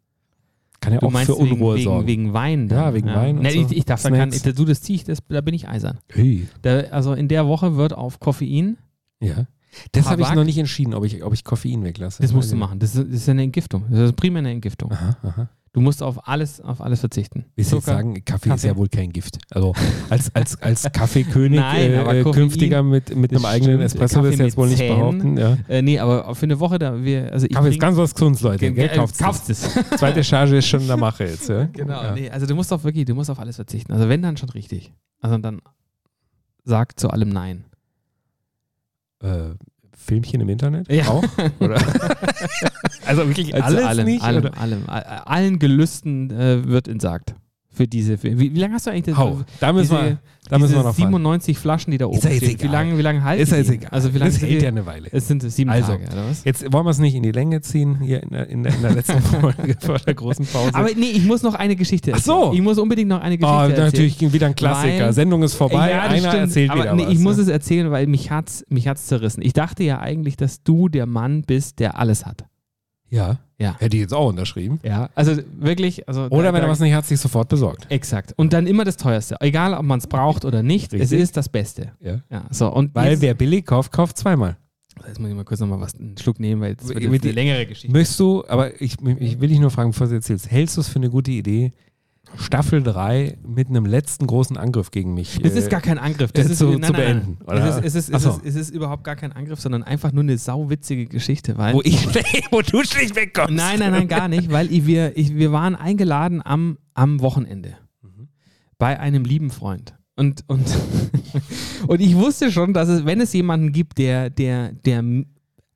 Kann 0.80 0.92
ja 0.92 0.98
Du 1.00 1.06
auch 1.06 1.10
meinst 1.10 1.26
für 1.26 1.34
Unruhe 1.36 1.74
wegen, 1.76 1.84
sorgen. 1.84 2.06
wegen, 2.06 2.22
wegen 2.24 2.32
Wein? 2.34 2.68
dann? 2.68 2.78
Ja, 2.78 2.94
wegen 2.94 3.08
Wein 3.08 3.36
und 3.38 3.42
Nee, 3.42 3.50
so. 3.52 3.60
ich, 3.70 3.76
ich 3.78 3.84
darf 3.84 4.02
da 4.02 4.10
kein, 4.10 4.30
Snacks. 4.32 4.56
du, 4.56 4.64
das 4.64 4.82
zieh 4.82 4.94
ich, 4.96 5.04
das, 5.04 5.18
da 5.28 5.40
bin 5.40 5.54
ich 5.54 5.68
eisern. 5.68 5.98
Hey. 6.12 6.46
Da, 6.62 6.80
also 6.90 7.12
in 7.14 7.28
der 7.28 7.46
Woche 7.46 7.76
wird 7.76 7.92
auf 7.94 8.20
Koffein, 8.20 8.76
Ja. 9.20 9.46
Das 9.92 10.08
habe 10.08 10.22
ich 10.22 10.32
noch 10.32 10.44
nicht 10.44 10.56
entschieden, 10.56 10.94
ob 10.94 11.04
ich, 11.04 11.22
ob 11.22 11.34
ich 11.34 11.44
Koffein 11.44 11.84
weglasse. 11.84 12.22
das 12.22 12.32
musst 12.32 12.50
du 12.50 12.54
ich 12.54 12.60
machen. 12.60 12.78
Das 12.78 12.94
ist, 12.94 13.06
das 13.08 13.14
ist 13.14 13.28
eine 13.28 13.42
Entgiftung. 13.42 13.84
Das 13.90 14.00
ist 14.00 14.16
primär 14.16 14.38
eine 14.38 14.50
Entgiftung. 14.50 14.90
Aha, 14.90 15.16
aha. 15.22 15.48
Du 15.76 15.82
musst 15.82 16.02
auf 16.02 16.26
alles, 16.26 16.58
auf 16.62 16.80
alles 16.80 17.00
verzichten. 17.00 17.44
Willst 17.54 17.70
du 17.70 17.80
sagen, 17.80 18.24
Kaffee, 18.24 18.48
ist 18.48 18.52
Kaffee. 18.54 18.68
ja 18.68 18.76
wohl 18.78 18.88
kein 18.88 19.12
Gift. 19.12 19.36
Also 19.50 19.74
als, 20.08 20.34
als, 20.34 20.62
als 20.62 20.90
Kaffeekönig 20.90 21.60
Nein, 21.60 21.90
äh, 21.90 22.20
äh, 22.20 22.22
Koffein- 22.22 22.32
künftiger 22.32 22.82
mit, 22.82 23.14
mit 23.14 23.30
einem 23.30 23.44
eigenen. 23.44 23.82
Espresso 23.82 24.22
willst 24.22 24.38
du 24.40 24.44
jetzt 24.44 24.56
wohl 24.56 24.68
nicht 24.70 24.78
behaupten. 24.78 25.36
Ja. 25.36 25.58
Äh, 25.68 25.82
nee, 25.82 25.98
aber 25.98 26.34
für 26.34 26.46
eine 26.46 26.58
Woche, 26.60 26.78
da 26.78 27.04
wir, 27.04 27.30
also 27.30 27.44
ich 27.44 27.52
Kaffee 27.52 27.68
ist 27.68 27.78
ganz 27.78 27.98
was 27.98 28.14
Gesundes, 28.14 28.40
Leute. 28.40 28.72
Gell? 28.72 28.88
Äh, 28.88 28.96
kauft 29.18 29.50
es. 29.50 29.60
Zweite 29.98 30.24
Charge 30.24 30.56
ist 30.56 30.66
schon 30.66 30.80
in 30.80 30.86
der 30.86 30.96
Mache 30.96 31.24
jetzt. 31.24 31.50
Ja? 31.50 31.64
Genau, 31.66 32.02
Ja. 32.04 32.14
nee, 32.14 32.30
also 32.30 32.46
du 32.46 32.54
musst 32.54 32.72
auf 32.72 32.82
wirklich, 32.82 33.04
du 33.04 33.14
musst 33.14 33.28
auf 33.28 33.38
alles 33.38 33.56
verzichten. 33.56 33.92
Also 33.92 34.08
wenn 34.08 34.22
dann 34.22 34.38
schon 34.38 34.48
richtig. 34.48 34.94
Also 35.20 35.36
dann 35.36 35.60
sag 36.64 36.98
zu 36.98 37.10
allem 37.10 37.28
Nein. 37.28 37.66
Äh, 39.22 39.50
Filmchen 40.06 40.40
im 40.40 40.48
Internet? 40.48 40.90
Ja. 40.90 41.06
Auch? 41.08 41.24
Oder? 41.60 41.76
also 43.06 43.26
wirklich 43.28 43.54
Also 43.54 43.76
alles 43.76 43.86
allem, 43.88 44.04
nicht? 44.06 44.22
allem, 44.22 44.44
oder? 44.44 44.58
allem, 44.58 44.82
all- 44.86 45.02
allen 45.26 45.58
Gelüsten 45.58 46.30
äh, 46.30 46.66
wird 46.66 46.88
entsagt. 46.88 47.34
Für 47.76 47.86
diese, 47.86 48.16
für, 48.16 48.38
wie, 48.38 48.54
wie 48.54 48.58
lange 48.58 48.72
hast 48.72 48.86
du 48.86 48.90
eigentlich 48.90 49.04
das? 49.04 49.18
Hau, 49.18 49.40
da 49.60 49.70
müssen 49.70 49.90
diese, 49.94 50.02
wir, 50.02 50.18
da 50.48 50.58
müssen 50.58 50.72
wir 50.72 50.78
noch 50.78 50.84
fahren. 50.94 50.94
97 50.96 51.58
Flaschen, 51.58 51.90
die 51.90 51.98
da 51.98 52.06
oben 52.06 52.16
Ist 52.16 52.26
stehen. 52.36 52.58
Wie 52.58 52.66
lange, 52.68 52.96
wie 52.96 53.02
lange 53.02 53.22
halten 53.22 53.42
Ist 53.42 53.52
ja 53.52 53.58
jetzt 53.58 53.70
egal. 53.70 53.90
Also 53.90 54.14
wie 54.14 54.18
lange 54.18 54.30
das 54.30 54.40
hält 54.40 54.62
ja 54.62 54.68
eine 54.68 54.86
Weile. 54.86 55.08
Es 55.12 55.28
sind 55.28 55.42
sieben 55.42 55.68
Also, 55.68 55.92
Tage, 55.92 56.04
oder 56.10 56.26
was? 56.30 56.42
Jetzt 56.44 56.72
wollen 56.72 56.86
wir 56.86 56.90
es 56.90 56.98
nicht 56.98 57.14
in 57.14 57.22
die 57.22 57.32
Länge 57.32 57.60
ziehen, 57.60 58.00
hier 58.00 58.22
in 58.22 58.30
der, 58.30 58.48
in 58.48 58.62
der, 58.62 58.74
in 58.74 58.80
der 58.80 58.92
letzten 58.94 59.20
Folge 59.40 59.76
vor 59.78 59.98
der 59.98 60.14
großen 60.14 60.46
Pause. 60.46 60.74
Aber 60.74 60.88
nee, 60.96 61.10
ich 61.10 61.26
muss 61.26 61.42
noch 61.42 61.54
eine 61.54 61.76
Geschichte 61.76 62.12
Ach 62.14 62.16
erzählen. 62.16 62.36
so. 62.44 62.52
Ich 62.54 62.62
muss 62.62 62.78
unbedingt 62.78 63.10
noch 63.10 63.20
eine 63.20 63.36
Geschichte 63.36 63.54
oh, 63.58 63.60
erzählen. 63.68 63.84
natürlich 63.84 64.32
wieder 64.32 64.46
ein 64.46 64.54
Klassiker. 64.54 65.04
Weil- 65.04 65.12
Sendung 65.12 65.42
ist 65.42 65.52
vorbei, 65.54 65.90
Ja, 65.90 66.00
einer 66.04 66.16
stimmt. 66.16 66.34
erzählt 66.34 66.70
Aber 66.70 66.80
wieder 66.82 66.94
nee, 66.94 67.04
was. 67.08 67.12
Ich 67.12 67.18
muss 67.18 67.36
ne? 67.36 67.42
es 67.42 67.48
erzählen, 67.48 67.90
weil 67.90 68.06
mich 68.06 68.30
hat's, 68.30 68.64
mich 68.70 68.88
hat's 68.88 69.04
zerrissen. 69.06 69.42
Ich 69.42 69.52
dachte 69.52 69.84
ja 69.84 70.00
eigentlich, 70.00 70.38
dass 70.38 70.62
du 70.62 70.88
der 70.88 71.04
Mann 71.04 71.42
bist, 71.42 71.78
der 71.78 71.98
alles 71.98 72.24
hat. 72.24 72.46
Ja. 73.10 73.38
Ja. 73.58 73.76
Hätte 73.78 73.96
ich 73.96 74.02
jetzt 74.02 74.12
auch 74.12 74.28
unterschrieben. 74.28 74.80
Ja. 74.82 75.08
Also 75.14 75.36
wirklich, 75.58 76.06
also 76.08 76.26
Oder 76.26 76.48
da- 76.48 76.54
wenn 76.54 76.62
er 76.62 76.68
was 76.68 76.80
nicht 76.80 76.92
hat, 76.92 77.06
sich 77.06 77.18
sofort 77.20 77.48
besorgt. 77.48 77.86
Exakt. 77.90 78.34
Und 78.36 78.52
dann 78.52 78.66
immer 78.66 78.84
das 78.84 78.96
teuerste. 78.98 79.36
Egal, 79.40 79.72
ob 79.74 79.82
man 79.84 79.98
es 79.98 80.06
braucht 80.06 80.44
oder 80.44 80.62
nicht, 80.62 80.92
es 80.92 81.00
Richtig. 81.00 81.20
ist 81.20 81.36
das 81.36 81.48
Beste. 81.48 81.92
Ja. 82.00 82.20
Ja, 82.30 82.44
so. 82.50 82.68
Und 82.72 82.94
Weil 82.94 83.12
jetzt, 83.12 83.22
wer 83.22 83.34
billig 83.34 83.64
kauft, 83.64 83.92
kauft 83.92 84.18
zweimal. 84.18 84.56
jetzt 85.06 85.18
muss 85.20 85.30
ich 85.30 85.34
mal 85.36 85.44
kurz 85.44 85.60
nochmal 85.60 85.80
was, 85.80 85.94
einen 85.94 86.18
Schluck 86.18 86.38
nehmen, 86.40 86.60
weil 86.60 86.70
jetzt 86.72 86.86
wird 86.88 87.00
Mit 87.02 87.12
jetzt 87.12 87.22
eine 87.24 87.32
längere 87.32 87.64
Geschichte. 87.66 87.90
Möchtest 87.96 88.20
du, 88.20 88.44
aber 88.46 88.78
ich, 88.82 88.96
ich 89.18 89.40
will 89.40 89.48
dich 89.48 89.58
nur 89.60 89.70
fragen, 89.70 89.90
bevor 89.92 90.06
du 90.08 90.14
erzählst, 90.14 90.50
hältst 90.50 90.76
du 90.76 90.80
es 90.82 90.88
für 90.88 90.96
eine 90.96 91.08
gute 91.08 91.30
Idee, 91.30 91.72
Staffel 92.36 92.82
3 92.82 93.38
mit 93.46 93.68
einem 93.68 93.86
letzten 93.86 94.26
großen 94.26 94.56
Angriff 94.56 94.90
gegen 94.90 95.14
mich 95.14 95.38
Das 95.42 95.52
äh, 95.54 95.58
ist 95.58 95.70
gar 95.70 95.80
kein 95.80 95.98
Angriff. 95.98 96.32
Das 96.32 96.48
äh, 96.48 96.52
ist 96.52 96.58
zu- 96.58 96.70
nein, 96.70 96.82
zu 96.82 96.92
nein, 96.92 96.92
nein. 96.92 97.20
beenden, 97.36 97.38
oder? 97.44 97.78
Es 97.84 97.94
ist, 97.94 98.08
es, 98.08 98.08
ist, 98.08 98.14
es, 98.14 98.24
ist, 98.24 98.44
es 98.44 98.54
ist 98.56 98.70
überhaupt 98.70 99.04
gar 99.04 99.16
kein 99.16 99.32
Angriff, 99.32 99.60
sondern 99.60 99.82
einfach 99.82 100.12
nur 100.12 100.22
eine 100.22 100.36
sauwitzige 100.36 101.06
Geschichte. 101.06 101.56
Weil 101.56 101.74
wo, 101.74 101.82
ich, 101.82 102.06
wo 102.50 102.60
du 102.62 102.82
schlecht 102.84 103.14
wegkommst. 103.16 103.54
Nein, 103.54 103.78
nein, 103.78 103.92
nein, 103.92 104.08
gar 104.08 104.28
nicht, 104.28 104.50
weil 104.50 104.70
ich, 104.72 104.86
wir, 104.86 105.16
ich, 105.16 105.34
wir 105.34 105.52
waren 105.52 105.74
eingeladen 105.76 106.42
am, 106.44 106.78
am 106.94 107.20
Wochenende 107.20 107.74
Mhm. 108.02 108.28
bei 108.78 108.98
einem 109.00 109.24
lieben 109.24 109.50
Freund. 109.50 109.94
Und, 110.16 110.44
und, 110.48 110.64
und 111.88 112.00
ich 112.00 112.14
wusste 112.16 112.50
schon, 112.50 112.72
dass 112.72 112.88
es, 112.88 113.04
wenn 113.04 113.20
es 113.20 113.32
jemanden 113.32 113.72
gibt, 113.72 113.98
der, 113.98 114.30
der, 114.30 114.72
der 114.72 115.02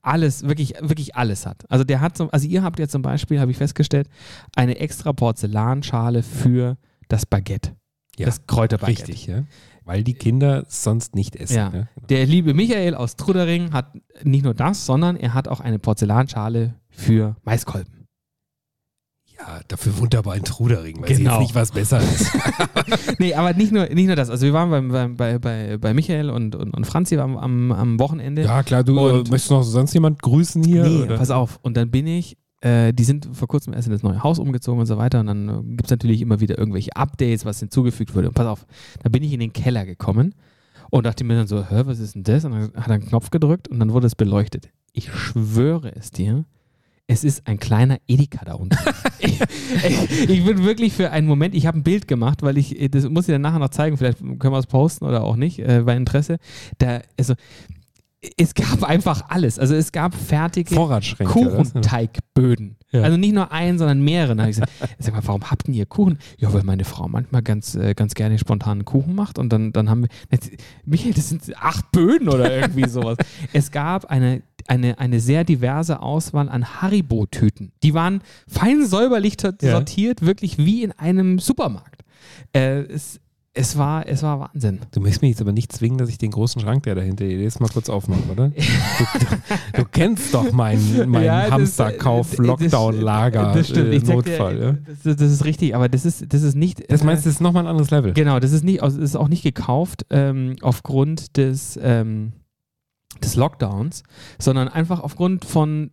alles, 0.02 0.42
wirklich, 0.44 0.74
wirklich 0.80 1.16
alles 1.16 1.46
hat. 1.46 1.64
Also 1.70 1.84
der 1.84 2.00
hat, 2.00 2.16
so, 2.16 2.30
also 2.30 2.46
ihr 2.46 2.62
habt 2.62 2.78
ja 2.78 2.88
zum 2.88 3.02
Beispiel, 3.02 3.40
habe 3.40 3.50
ich 3.50 3.56
festgestellt, 3.56 4.08
eine 4.56 4.78
extra 4.78 5.12
Porzellanschale 5.12 6.22
für 6.22 6.76
das 7.08 7.26
Baguette. 7.26 7.76
Ja, 8.16 8.26
das 8.26 8.46
Kräuterbaguette. 8.46 9.08
Richtig, 9.08 9.26
ja. 9.26 9.44
Weil 9.84 10.04
die 10.04 10.14
Kinder 10.14 10.64
sonst 10.68 11.14
nicht 11.14 11.36
essen. 11.36 11.56
Ja. 11.56 11.64
Ja. 11.64 11.70
genau. 11.70 12.06
Der 12.08 12.26
liebe 12.26 12.54
Michael 12.54 12.94
aus 12.94 13.16
Trudering 13.16 13.72
hat 13.72 13.94
nicht 14.22 14.44
nur 14.44 14.54
das, 14.54 14.86
sondern 14.86 15.16
er 15.16 15.34
hat 15.34 15.48
auch 15.48 15.60
eine 15.60 15.78
Porzellanschale 15.78 16.74
für 16.90 17.36
Maiskolben. 17.44 17.99
Ja, 19.46 19.60
dafür 19.68 19.96
wunderbar 19.98 20.34
ein 20.34 20.44
Trudering, 20.44 21.00
weil 21.00 21.08
Genau. 21.16 21.32
jetzt 21.32 21.40
nicht 21.40 21.54
was 21.54 21.72
besser 21.72 22.00
ist. 22.00 22.30
Nee, 23.18 23.34
aber 23.34 23.52
nicht 23.52 23.72
nur, 23.72 23.86
nicht 23.88 24.06
nur 24.06 24.16
das. 24.16 24.30
Also 24.30 24.46
wir 24.46 24.52
waren 24.52 24.70
beim, 24.88 25.16
bei, 25.16 25.38
bei, 25.38 25.76
bei 25.78 25.94
Michael 25.94 26.30
und, 26.30 26.54
und, 26.54 26.74
und 26.74 26.86
Franzi 26.86 27.18
am, 27.18 27.36
am, 27.36 27.70
am 27.72 27.98
Wochenende. 28.00 28.42
ja, 28.42 28.62
klar, 28.62 28.82
du 28.84 28.98
Und- 28.98 29.30
möchtest 29.30 29.50
noch 29.50 29.62
sonst 29.62 29.92
jemand 29.94 30.22
grüßen 30.22 30.62
hier? 30.62 30.84
nee, 30.84 31.02
oder? 31.02 31.16
pass 31.18 31.30
auf. 31.30 31.58
Und 31.62 31.76
dann 31.76 31.90
bin 31.90 32.06
ich, 32.06 32.36
äh, 32.62 32.92
die 32.92 33.04
sind 33.04 33.28
vor 33.32 33.48
kurzem 33.48 33.72
erst 33.74 33.88
in 33.88 33.92
das 33.92 34.02
neue 34.02 34.22
Haus 34.22 34.38
umgezogen 34.38 34.80
und 34.80 34.86
so 34.86 34.96
weiter. 34.98 35.20
Und 35.20 35.26
dann 35.26 35.48
äh, 35.48 35.62
gibt 35.76 35.84
es 35.86 35.90
natürlich 35.90 36.22
immer 36.22 36.40
wieder 36.40 36.56
irgendwelche 36.58 36.94
Updates, 36.96 37.44
was 37.44 37.60
hinzugefügt 37.60 38.14
wurde. 38.14 38.28
Und 38.28 38.34
pass 38.34 38.46
auf, 38.46 38.66
dann 39.02 39.12
bin 39.12 39.22
ich 39.22 39.32
in 39.32 39.40
den 39.40 39.52
Keller 39.52 39.84
gekommen 39.84 40.34
und 40.90 41.04
dachte 41.04 41.24
mir 41.24 41.36
dann 41.36 41.46
so, 41.46 41.62
hä, 41.68 41.82
was 41.84 41.98
ist 41.98 42.14
denn 42.14 42.24
das? 42.24 42.44
Und 42.44 42.52
dann 42.52 42.62
hat 42.74 42.88
er 42.88 42.94
einen 42.94 43.06
Knopf 43.06 43.30
gedrückt 43.30 43.68
und 43.68 43.78
dann 43.80 43.92
wurde 43.92 44.06
es 44.06 44.14
beleuchtet. 44.14 44.70
Ich 44.92 45.12
schwöre 45.12 45.94
es 45.94 46.10
dir, 46.10 46.44
es 47.10 47.24
ist 47.24 47.48
ein 47.48 47.58
kleiner 47.58 47.98
Edeka 48.06 48.44
da 48.44 48.54
unten. 48.54 48.78
ich, 49.18 49.40
ich, 49.84 50.30
ich 50.30 50.44
bin 50.44 50.62
wirklich 50.62 50.92
für 50.92 51.10
einen 51.10 51.26
Moment, 51.26 51.56
ich 51.56 51.66
habe 51.66 51.80
ein 51.80 51.82
Bild 51.82 52.06
gemacht, 52.06 52.42
weil 52.42 52.56
ich, 52.56 52.76
das 52.92 53.08
muss 53.08 53.28
ich 53.28 53.32
dann 53.32 53.42
nachher 53.42 53.58
noch 53.58 53.70
zeigen, 53.70 53.96
vielleicht 53.96 54.18
können 54.18 54.52
wir 54.54 54.58
es 54.58 54.68
posten 54.68 55.04
oder 55.04 55.24
auch 55.24 55.34
nicht, 55.34 55.58
äh, 55.58 55.82
bei 55.84 55.96
Interesse. 55.96 56.38
Da, 56.78 57.00
also, 57.18 57.34
es 58.36 58.52
gab 58.54 58.82
einfach 58.84 59.30
alles. 59.30 59.58
Also 59.58 59.74
es 59.74 59.92
gab 59.92 60.14
fertige? 60.14 60.74
Kuchenteigböden. 61.84 62.76
Ja. 62.90 63.02
Also 63.02 63.16
nicht 63.16 63.34
nur 63.34 63.50
einen, 63.52 63.78
sondern 63.78 64.02
mehrere. 64.02 64.36
Da 64.36 64.42
habe 64.42 64.50
ich 64.50 64.56
gesagt, 64.56 64.72
sag 64.98 65.14
mal, 65.14 65.26
warum 65.26 65.50
habt 65.50 65.68
ihr 65.68 65.86
Kuchen? 65.86 66.18
Ja, 66.38 66.52
weil 66.52 66.62
meine 66.64 66.84
Frau 66.84 67.08
manchmal 67.08 67.42
ganz, 67.42 67.74
äh, 67.76 67.94
ganz 67.94 68.14
gerne 68.14 68.38
spontanen 68.38 68.84
Kuchen 68.84 69.14
macht 69.14 69.38
und 69.38 69.50
dann, 69.52 69.72
dann 69.72 69.88
haben 69.88 70.02
wir, 70.02 70.08
jetzt, 70.30 70.50
Michael, 70.84 71.14
das 71.14 71.28
sind 71.30 71.42
acht 71.56 71.90
Böden 71.92 72.28
oder 72.28 72.54
irgendwie 72.54 72.88
sowas. 72.88 73.16
Es 73.52 73.70
gab 73.70 74.06
eine, 74.06 74.42
eine, 74.66 74.98
eine 74.98 75.20
sehr 75.20 75.44
diverse 75.44 76.00
Auswahl 76.00 76.48
an 76.48 76.80
Haribo-Tüten. 76.82 77.72
Die 77.82 77.94
waren 77.94 78.20
fein 78.48 78.84
säuberlich 78.84 79.36
t- 79.36 79.50
Ja. 79.62 79.72
sortiert, 79.72 80.22
wirklich 80.26 80.58
wie 80.58 80.82
in 80.82 80.92
einem 80.92 81.38
Supermarkt. 81.38 82.02
Äh, 82.52 82.80
es, 82.82 83.20
es, 83.52 83.76
war, 83.76 84.06
es 84.08 84.22
war 84.22 84.38
Wahnsinn. 84.40 84.78
Du 84.92 85.00
möchtest 85.00 85.22
mich 85.22 85.30
jetzt 85.30 85.40
aber 85.40 85.50
nicht 85.52 85.72
zwingen, 85.72 85.98
dass 85.98 86.08
ich 86.08 86.18
den 86.18 86.30
großen 86.30 86.60
Schrank, 86.62 86.84
der 86.84 86.94
dahinter 86.94 87.24
ist, 87.24 87.60
mal 87.60 87.68
kurz 87.68 87.88
aufmache, 87.88 88.22
oder? 88.30 88.48
Du, 88.50 88.62
du, 89.74 89.84
kennst 89.90 90.32
doch 90.32 90.52
meinen 90.52 91.08
mein 91.10 91.24
Ja, 91.24 91.42
das- 91.42 91.50
Hamsterkauf, 91.52 92.30
das- 92.30 92.38
Lockdown-Lager, 92.38 93.52
Das 93.54 93.68
stimmt. 93.68 93.92
äh, 94.08 94.12
Notfall. 94.14 94.56
dir, 94.56 94.64
ja? 94.64 94.94
das, 95.04 95.16
das 95.16 95.32
ist 95.32 95.44
richtig, 95.44 95.74
aber 95.74 95.88
das 95.88 96.04
ist, 96.04 96.32
das 96.32 96.42
ist 96.42 96.54
nicht. 96.54 96.90
Das 96.90 97.02
äh, 97.02 97.04
meinst 97.04 97.24
du, 97.24 97.28
das 97.28 97.34
ist 97.36 97.40
nochmal 97.40 97.64
ein 97.64 97.70
anderes 97.70 97.90
Level? 97.90 98.12
Genau, 98.12 98.38
das 98.38 98.52
ist, 98.52 98.62
nicht, 98.62 98.82
aus- 98.82 98.94
ist 98.96 99.16
auch 99.16 99.28
nicht 99.28 99.42
gekauft 99.42 100.06
ähm, 100.10 100.54
aufgrund 100.62 101.36
des, 101.36 101.78
ähm, 101.82 102.32
des 103.22 103.34
Lockdowns, 103.34 104.04
sondern 104.38 104.68
einfach 104.68 105.00
aufgrund 105.00 105.44
von. 105.44 105.90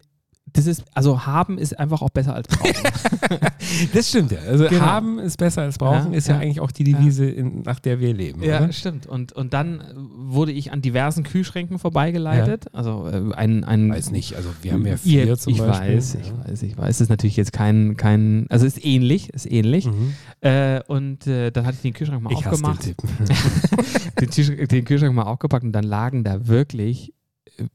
Das 0.58 0.66
ist, 0.66 0.84
also 0.94 1.26
haben 1.26 1.58
ist 1.58 1.80
einfach 1.80 2.02
auch 2.02 2.10
besser 2.10 2.34
als 2.36 2.48
brauchen. 2.48 2.74
Das 3.94 4.10
stimmt 4.10 4.32
ja. 4.32 4.40
Also 4.40 4.68
Genau. 4.68 4.82
haben 4.86 5.20
ist 5.20 5.38
besser 5.38 5.62
als 5.62 5.78
brauchen, 5.78 6.12
Ja, 6.14 6.18
ist 6.18 6.28
ja, 6.28 6.36
ja. 6.36 6.42
eigentlich 6.42 6.60
auch 6.62 6.72
die 6.72 6.84
Devise, 6.84 7.26
in, 7.30 7.62
nach 7.64 7.80
der 7.80 8.00
wir 8.00 8.14
leben. 8.14 8.42
ja, 8.44 8.64
oder? 8.64 8.72
stimmt. 8.74 9.06
Und, 9.08 9.34
und 9.34 9.54
dann 9.54 9.82
wurde 10.16 10.52
ich 10.54 10.72
an 10.72 10.82
diversen 10.82 11.24
Kühlschränken 11.24 11.78
vorbeigeleitet. 11.78 12.74
Also 12.74 13.08
äh, 13.08 13.34
ein, 13.36 13.64
ein 13.64 13.90
Weiß 13.90 14.12
nicht, 14.12 14.36
also 14.36 14.50
wir 14.62 14.74
haben 14.74 14.86
ja 14.86 14.98
vier 14.98 15.26
Ihr- 15.26 15.38
zum 15.38 15.54
ich 15.54 15.60
Beispiel. 15.60 15.98
weiß, 15.98 16.14
ja. 16.14 16.20
ich 16.22 16.34
weiß, 16.50 16.64
ich 16.64 16.78
weiß. 16.78 16.88
Das 16.88 17.02
ist 17.02 17.10
natürlich 17.10 17.36
jetzt 17.38 17.54
kein, 17.54 17.96
kein 17.98 18.46
also 18.50 18.66
ist 18.66 18.84
ähnlich, 18.84 19.30
ist 19.34 19.50
ähnlich. 19.52 19.86
Mhm. 19.86 20.14
Äh, 20.42 20.82
und 20.88 21.28
äh, 21.28 21.52
dann 21.52 21.66
hatte 21.66 21.76
ich 21.76 21.82
den 21.82 21.94
Kühlschrank 21.94 22.24
mal 22.24 22.32
Ich 22.34 22.46
hasse 22.46 22.62
den 22.62 22.66
aufgemacht. 22.66 22.82
Tipp. 22.84 22.98
den, 24.20 24.30
Kühlschrank, 24.30 24.70
den 24.70 24.86
Kühlschrank 24.86 25.14
mal 25.14 25.24
aufgepackt 25.24 25.64
und 25.66 25.72
dann 25.74 25.84
lagen 25.84 26.24
da 26.24 26.48
wirklich 26.48 27.14
äh, 27.58 27.64
äh, 27.64 27.68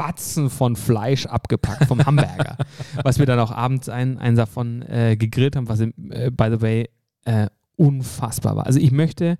Batzen 0.00 0.48
von 0.48 0.76
Fleisch 0.76 1.26
abgepackt 1.26 1.84
vom 1.84 2.04
Hamburger. 2.06 2.56
was 3.04 3.18
wir 3.18 3.26
dann 3.26 3.38
auch 3.38 3.50
abends 3.50 3.90
ein, 3.90 4.16
eins 4.18 4.38
davon 4.38 4.80
äh, 4.82 5.16
gegrillt 5.18 5.56
haben, 5.56 5.68
was, 5.68 5.80
äh, 5.80 5.90
by 6.34 6.48
the 6.50 6.62
way, 6.62 6.88
äh, 7.26 7.48
unfassbar 7.76 8.56
war. 8.56 8.66
Also 8.66 8.78
ich 8.78 8.92
möchte, 8.92 9.36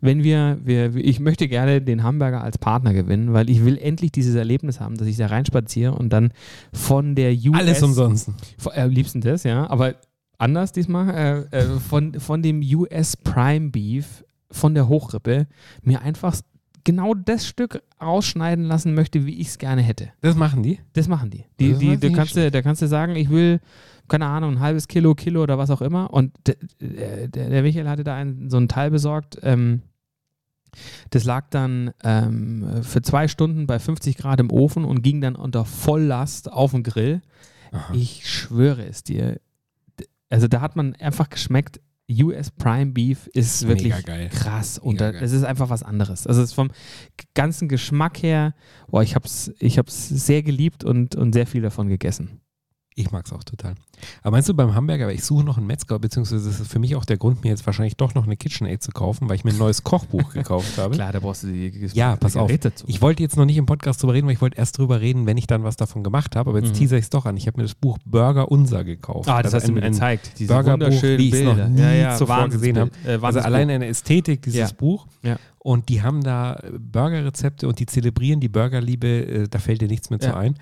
wenn 0.00 0.22
wir, 0.24 0.58
wir, 0.64 0.94
ich 0.96 1.20
möchte 1.20 1.46
gerne 1.46 1.80
den 1.80 2.02
Hamburger 2.02 2.42
als 2.42 2.58
Partner 2.58 2.92
gewinnen, 2.92 3.32
weil 3.32 3.48
ich 3.50 3.64
will 3.64 3.78
endlich 3.78 4.10
dieses 4.10 4.34
Erlebnis 4.34 4.80
haben, 4.80 4.96
dass 4.96 5.06
ich 5.06 5.16
da 5.16 5.26
reinspaziere 5.26 5.92
und 5.94 6.12
dann 6.12 6.32
von 6.72 7.14
der 7.14 7.32
US... 7.32 7.58
Alles 7.60 7.82
umsonst. 7.82 8.30
Von- 8.58 8.72
Äh, 8.74 8.80
am 8.82 8.90
liebsten 8.90 9.20
das, 9.20 9.44
ja. 9.44 9.70
Aber 9.70 9.94
anders 10.38 10.72
diesmal. 10.72 11.46
Äh, 11.52 11.56
äh, 11.56 11.78
von, 11.78 12.14
von 12.18 12.42
dem 12.42 12.62
US 12.74 13.16
Prime 13.16 13.70
Beef, 13.70 14.24
von 14.50 14.74
der 14.74 14.88
Hochrippe, 14.88 15.46
mir 15.82 16.02
einfach 16.02 16.34
genau 16.84 17.14
das 17.14 17.46
Stück 17.46 17.82
rausschneiden 18.00 18.64
lassen 18.64 18.94
möchte, 18.94 19.26
wie 19.26 19.40
ich 19.40 19.48
es 19.48 19.58
gerne 19.58 19.82
hätte. 19.82 20.10
Das 20.20 20.34
machen 20.36 20.62
die? 20.62 20.80
Das 20.92 21.08
machen 21.08 21.30
die. 21.30 21.44
die, 21.58 21.70
Das 21.70 21.78
die 21.78 21.90
weiß 21.92 22.00
da, 22.00 22.08
kannst 22.10 22.36
du, 22.36 22.50
da 22.50 22.62
kannst 22.62 22.82
du 22.82 22.86
sagen, 22.86 23.16
ich 23.16 23.30
will, 23.30 23.60
keine 24.08 24.26
Ahnung, 24.26 24.54
ein 24.54 24.60
halbes 24.60 24.88
Kilo, 24.88 25.14
Kilo 25.14 25.42
oder 25.42 25.58
was 25.58 25.70
auch 25.70 25.82
immer. 25.82 26.12
Und 26.12 26.32
der, 26.46 27.28
der, 27.28 27.62
Michael 27.62 27.88
hatte 27.88 28.04
da 28.04 28.14
ein, 28.16 28.50
so 28.50 28.56
ein 28.56 28.68
Teil 28.68 28.90
besorgt. 28.90 29.38
Ähm, 29.42 29.82
das 31.10 31.24
lag 31.24 31.48
dann 31.50 31.92
ähm, 32.04 32.82
für 32.82 33.02
zwei 33.02 33.28
Stunden 33.28 33.66
bei 33.66 33.78
50 33.78 34.16
Grad 34.16 34.40
im 34.40 34.50
Ofen 34.50 34.84
und 34.84 35.02
ging 35.02 35.20
dann 35.20 35.36
unter 35.36 35.64
Volllast 35.64 36.50
auf 36.52 36.70
den 36.72 36.82
Grill. 36.82 37.22
Ich 37.92 38.28
schwöre 38.28 38.84
es 38.84 39.02
dir. 39.04 39.40
Also 40.28 40.48
da 40.48 40.60
hat 40.60 40.76
man 40.76 40.94
einfach 40.96 41.28
geschmeckt, 41.28 41.80
US 42.10 42.50
Prime 42.50 42.92
Beef 42.92 43.26
ist, 43.28 43.62
Ist 43.62 43.68
wirklich 43.68 43.94
krass 44.30 44.78
und 44.78 45.00
es 45.00 45.32
ist 45.32 45.44
einfach 45.44 45.70
was 45.70 45.82
anderes. 45.82 46.26
Also 46.26 46.42
es 46.42 46.50
ist 46.50 46.54
vom 46.54 46.70
ganzen 47.34 47.68
Geschmack 47.68 48.22
her, 48.22 48.54
boah, 48.88 49.02
ich 49.02 49.14
habe 49.14 49.26
es 49.26 49.52
ich 49.58 49.78
hab's 49.78 50.08
sehr 50.08 50.42
geliebt 50.42 50.84
und, 50.84 51.14
und 51.14 51.32
sehr 51.32 51.46
viel 51.46 51.62
davon 51.62 51.88
gegessen. 51.88 52.39
Ich 53.00 53.10
mag 53.12 53.24
es 53.26 53.32
auch 53.32 53.42
total. 53.44 53.74
Aber 54.22 54.32
meinst 54.32 54.48
du 54.48 54.54
beim 54.54 54.74
Hamburger, 54.74 55.06
weil 55.06 55.14
ich 55.14 55.24
suche 55.24 55.44
noch 55.44 55.56
einen 55.58 55.66
Metzger, 55.66 55.98
beziehungsweise 55.98 56.48
das 56.48 56.60
ist 56.60 56.70
für 56.72 56.78
mich 56.78 56.96
auch 56.96 57.04
der 57.04 57.16
Grund, 57.18 57.42
mir 57.44 57.50
jetzt 57.50 57.66
wahrscheinlich 57.66 57.96
doch 57.96 58.14
noch 58.14 58.24
eine 58.24 58.36
KitchenAid 58.36 58.82
zu 58.82 58.92
kaufen, 58.92 59.28
weil 59.28 59.36
ich 59.36 59.44
mir 59.44 59.50
ein 59.52 59.58
neues 59.58 59.84
Kochbuch 59.84 60.32
gekauft 60.32 60.78
habe. 60.78 60.94
Klar, 60.96 61.12
da 61.12 61.20
brauchst 61.20 61.42
du 61.42 61.48
die 61.48 61.70
Ja, 61.92 62.16
pass 62.16 62.36
auf. 62.36 62.50
Dazu. 62.60 62.84
Ich 62.88 63.00
wollte 63.02 63.22
jetzt 63.22 63.36
noch 63.36 63.44
nicht 63.44 63.56
im 63.56 63.66
Podcast 63.66 64.02
drüber 64.02 64.14
reden, 64.14 64.26
weil 64.26 64.34
ich 64.34 64.40
wollte 64.40 64.56
erst 64.58 64.78
drüber 64.78 65.00
reden, 65.00 65.26
wenn 65.26 65.36
ich 65.36 65.46
dann 65.46 65.64
was 65.64 65.76
davon 65.76 66.02
gemacht 66.02 66.36
habe. 66.36 66.50
Aber 66.50 66.58
jetzt 66.60 66.70
Mhm. 66.70 66.78
teaser 66.78 66.96
ich 66.96 67.04
es 67.04 67.10
doch 67.10 67.26
an. 67.26 67.36
Ich 67.36 67.46
habe 67.46 67.56
mir 67.58 67.64
das 67.64 67.74
Buch 67.74 67.98
Burger 68.04 68.50
Unser 68.50 68.84
gekauft. 68.84 69.28
ah, 69.28 69.42
das 69.42 69.52
Also 69.54 69.56
hast 69.56 69.68
du 69.68 69.72
ein- 69.72 69.74
mir 69.74 69.82
ein 69.84 69.92
gezeigt. 69.92 70.32
Diese 70.38 70.52
Burgerbuch, 70.52 71.02
wie 71.02 71.28
ich 71.28 71.34
es 71.34 71.42
noch 71.42 71.68
nie 71.68 71.80
ja, 71.80 71.92
ja, 71.92 72.16
zuvor 72.16 72.48
gesehen 72.48 72.78
habe. 72.78 72.90
Äh, 73.06 73.18
Also 73.20 73.40
allein 73.40 73.70
eine 73.70 73.86
Ästhetik 73.86 74.42
dieses 74.42 74.58
Ja. 74.60 74.68
Buch. 74.76 75.06
Ja. 75.22 75.36
Und 75.58 75.88
die 75.90 76.02
haben 76.02 76.22
da 76.22 76.58
Burgerrezepte 76.78 77.68
und 77.68 77.78
die 77.78 77.86
zelebrieren 77.86 78.40
die 78.40 78.48
Burgerliebe, 78.48 79.06
äh, 79.08 79.48
da 79.48 79.58
fällt 79.58 79.82
dir 79.82 79.88
nichts 79.88 80.08
mehr 80.10 80.18
zu 80.20 80.34
ein. 80.34 80.54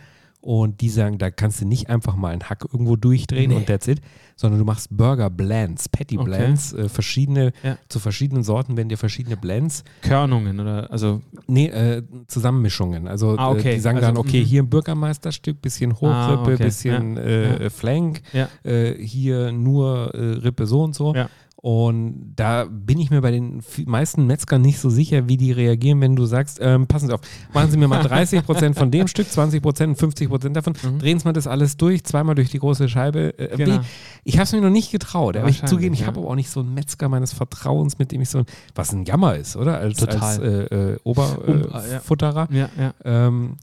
Und 0.48 0.80
die 0.80 0.88
sagen, 0.88 1.18
da 1.18 1.30
kannst 1.30 1.60
du 1.60 1.66
nicht 1.66 1.90
einfach 1.90 2.16
mal 2.16 2.28
einen 2.32 2.44
Hack 2.48 2.64
irgendwo 2.72 2.96
durchdrehen 2.96 3.50
Nee. 3.50 3.56
und 3.56 3.66
that's 3.66 3.86
it, 3.86 4.00
sondern 4.34 4.58
du 4.58 4.64
machst 4.64 4.88
Burger 4.96 5.28
Blends, 5.28 5.90
Patty 5.90 6.16
Okay. 6.16 6.24
Blends, 6.24 6.72
äh, 6.72 6.88
verschiedene, 6.88 7.52
Ja. 7.62 7.76
zu 7.90 7.98
verschiedenen 7.98 8.42
Sorten 8.42 8.74
werden 8.78 8.88
dir 8.88 8.96
verschiedene 8.96 9.36
Blends, 9.36 9.84
Körnungen 10.00 10.58
oder 10.58 10.90
also 10.90 11.20
nee, 11.48 11.66
äh, 11.66 12.02
Zusammenmischungen. 12.28 13.08
Also 13.08 13.36
Ah, 13.36 13.50
okay. 13.50 13.72
äh, 13.72 13.74
die 13.74 13.80
sagen 13.80 13.98
Also, 13.98 14.08
dann, 14.08 14.16
okay, 14.16 14.40
mhm. 14.40 14.44
hier 14.46 14.62
ein 14.62 14.70
Bürgermeisterstück, 14.70 15.60
bisschen 15.60 15.92
Hochrippe, 15.96 16.08
Ah, 16.14 16.40
okay. 16.54 16.56
bisschen 16.56 17.16
Ja. 17.16 17.22
Äh, 17.22 17.62
Ja. 17.64 17.68
Flank, 17.70 18.22
Ja. 18.32 18.48
äh, 18.64 18.94
hier 19.04 19.52
nur 19.52 20.14
äh, 20.14 20.18
Rippe 20.38 20.66
so 20.66 20.82
und 20.82 20.94
so. 20.94 21.14
Und 21.60 22.34
da 22.36 22.66
bin 22.70 23.00
ich 23.00 23.10
mir 23.10 23.20
bei 23.20 23.32
den 23.32 23.62
meisten 23.84 24.26
Metzgern 24.28 24.62
nicht 24.62 24.78
so 24.78 24.90
sicher, 24.90 25.28
wie 25.28 25.36
die 25.36 25.50
reagieren, 25.50 26.00
wenn 26.00 26.14
du 26.14 26.24
sagst, 26.24 26.58
ähm, 26.62 26.86
passen 26.86 27.08
Sie 27.08 27.12
auf, 27.12 27.20
machen 27.52 27.68
Sie 27.72 27.76
mir 27.76 27.88
mal 27.88 28.00
30% 28.00 28.74
von 28.74 28.92
dem 28.92 29.08
Stück, 29.08 29.26
20% 29.26 29.88
und 29.88 29.98
50% 29.98 30.52
davon, 30.54 30.74
Mhm. 30.80 30.98
drehen 31.00 31.18
Sie 31.18 31.24
mal 31.24 31.32
das 31.32 31.48
alles 31.48 31.76
durch, 31.76 32.04
zweimal 32.04 32.36
durch 32.36 32.50
die 32.50 32.60
große 32.60 32.88
Scheibe. 32.88 33.36
Äh, 33.40 33.56
Genau. 33.56 33.80
wie- 33.80 33.84
Ich 34.22 34.34
habe 34.36 34.44
es 34.44 34.52
mir 34.52 34.60
noch 34.60 34.70
nicht 34.70 34.92
getraut. 34.92 35.36
Aber 35.36 35.48
ich 35.48 35.64
zugeben, 35.64 35.94
ich 35.94 36.00
ja. 36.02 36.06
habe 36.06 36.20
aber 36.20 36.28
auch 36.30 36.34
nicht 36.36 36.48
so 36.50 36.60
einen 36.60 36.74
Metzger 36.74 37.08
meines 37.08 37.32
Vertrauens, 37.32 37.98
mit 37.98 38.12
dem 38.12 38.20
ich 38.20 38.28
so 38.30 38.38
ein, 38.38 38.46
was 38.76 38.92
ein 38.92 39.04
Jammer 39.04 39.34
ist, 39.34 39.56
oder? 39.56 39.78
Als, 39.78 39.98
Total. 39.98 40.20
als 40.20 40.38
äh, 40.38 40.44
äh, 40.92 40.98
Um- 41.02 41.16
äh. 41.16 41.64
Oberfutterer. 41.64 42.48
ja, 42.52 42.68
ja. 42.78 42.94
Ähm, 43.04 43.56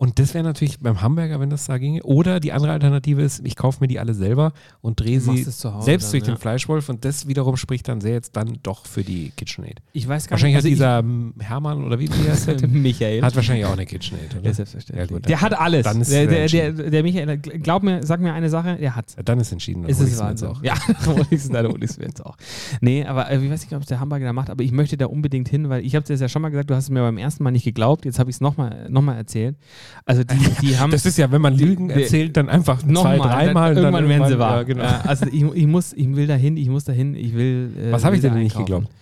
und 0.00 0.20
das 0.20 0.32
wäre 0.32 0.44
natürlich 0.44 0.78
beim 0.78 1.02
Hamburger, 1.02 1.40
wenn 1.40 1.50
das 1.50 1.66
da 1.66 1.76
ginge. 1.76 2.04
Oder 2.04 2.38
die 2.38 2.52
andere 2.52 2.70
Alternative 2.70 3.20
ist, 3.20 3.44
ich 3.44 3.56
kaufe 3.56 3.78
mir 3.80 3.88
die 3.88 3.98
alle 3.98 4.14
selber 4.14 4.52
und 4.80 5.00
drehe 5.00 5.18
sie 5.20 5.40
es 5.40 5.60
selbst 5.60 6.06
dann, 6.06 6.10
durch 6.12 6.22
den 6.22 6.34
ja. 6.34 6.36
Fleischwolf. 6.36 6.88
Und 6.88 7.04
das 7.04 7.26
wiederum 7.26 7.56
spricht 7.56 7.88
dann 7.88 8.00
sehr 8.00 8.12
jetzt 8.12 8.36
dann 8.36 8.58
doch 8.62 8.86
für 8.86 9.02
die 9.02 9.32
KitchenAid. 9.36 9.80
Ich 9.92 10.06
weiß 10.06 10.28
gar 10.28 10.32
Wahrscheinlich 10.32 10.62
nicht. 10.62 10.80
hat 10.80 11.02
dieser 11.02 11.44
Hermann 11.44 11.82
oder 11.84 11.98
wie 11.98 12.08
wie 12.08 12.30
heißt 12.30 12.46
der? 12.60 12.68
Michael. 12.68 13.22
Hat 13.22 13.34
wahrscheinlich 13.34 13.66
auch 13.66 13.72
eine 13.72 13.86
KitchenAid, 13.86 14.36
oder? 14.36 14.44
ja, 14.46 14.54
selbstverständlich. 14.54 15.10
Ja, 15.10 15.16
gut, 15.16 15.24
der 15.28 15.36
dann- 15.36 15.40
hat 15.40 15.58
alles. 15.58 15.82
dann 15.82 16.00
ist 16.00 16.12
der, 16.12 16.44
es 16.44 16.52
der, 16.52 16.72
der, 16.72 16.90
der 16.90 17.02
Michael, 17.02 17.38
glaub 17.38 17.82
mir, 17.82 18.06
sag 18.06 18.20
mir 18.20 18.32
eine 18.32 18.50
Sache, 18.50 18.76
der 18.76 18.94
hat's. 18.94 19.16
Ja, 19.16 19.24
Dann 19.24 19.40
ist 19.40 19.50
entschieden. 19.50 19.82
Dann 19.82 19.90
Ist 19.90 19.98
es 20.00 20.16
Wahnsinn. 20.20 20.48
auch. 20.48 20.62
Ja, 20.62 20.74
hol 21.06 21.22
ich 21.30 21.38
es 21.40 21.48
dann 21.50 21.66
mir 21.66 21.80
jetzt 21.80 22.24
auch. 22.24 22.36
Nee, 22.80 23.04
aber 23.04 23.28
äh, 23.32 23.44
ich 23.44 23.50
weiß 23.50 23.62
nicht, 23.62 23.74
ob 23.74 23.82
es 23.82 23.88
der 23.88 23.98
Hamburger 23.98 24.26
da 24.26 24.32
macht, 24.32 24.48
aber 24.48 24.62
ich 24.62 24.70
möchte 24.70 24.96
da 24.96 25.06
unbedingt 25.06 25.48
hin, 25.48 25.68
weil 25.68 25.84
ich 25.84 25.96
habe 25.96 26.06
dir 26.06 26.12
das 26.14 26.20
ja 26.20 26.28
schon 26.28 26.42
mal 26.42 26.50
gesagt, 26.50 26.70
du 26.70 26.76
hast 26.76 26.84
es 26.84 26.90
mir 26.90 27.00
beim 27.00 27.18
ersten 27.18 27.42
Mal 27.42 27.50
nicht 27.50 27.64
geglaubt, 27.64 28.04
jetzt 28.04 28.20
habe 28.20 28.30
ich 28.30 28.36
es 28.36 28.40
nochmal 28.40 28.86
noch 28.90 29.02
mal 29.02 29.16
erzählt. 29.16 29.56
Also 30.04 30.24
die, 30.24 30.36
die 30.62 30.78
haben 30.78 30.90
Das 30.90 31.04
ist 31.06 31.18
ja, 31.18 31.30
wenn 31.30 31.40
man 31.40 31.54
Lügen 31.54 31.90
erzählt, 31.90 32.36
dann 32.36 32.48
einfach 32.48 32.84
nochmal, 32.84 33.18
zwei, 33.18 33.28
dreimal. 33.28 33.74
dann, 33.74 33.84
und 33.86 33.94
irgendwann 33.94 34.08
werden 34.08 34.28
sie 34.28 34.38
wahr. 34.38 34.56
Ja, 34.58 34.62
genau. 34.62 34.84
Ja, 34.84 35.00
also 35.02 35.26
ich, 35.26 35.42
ich, 35.42 35.66
muss, 35.66 35.92
ich 35.92 36.16
will 36.16 36.26
dahin, 36.26 36.56
ich 36.56 36.68
muss 36.68 36.84
dahin, 36.84 37.14
ich 37.14 37.34
will. 37.34 37.72
Äh, 37.78 37.92
Was 37.92 38.04
habe 38.04 38.16
ich 38.16 38.22
denn 38.22 38.32
da 38.32 38.38
nicht 38.38 38.56
einkaufen. 38.56 38.84
geglaubt? 38.84 38.94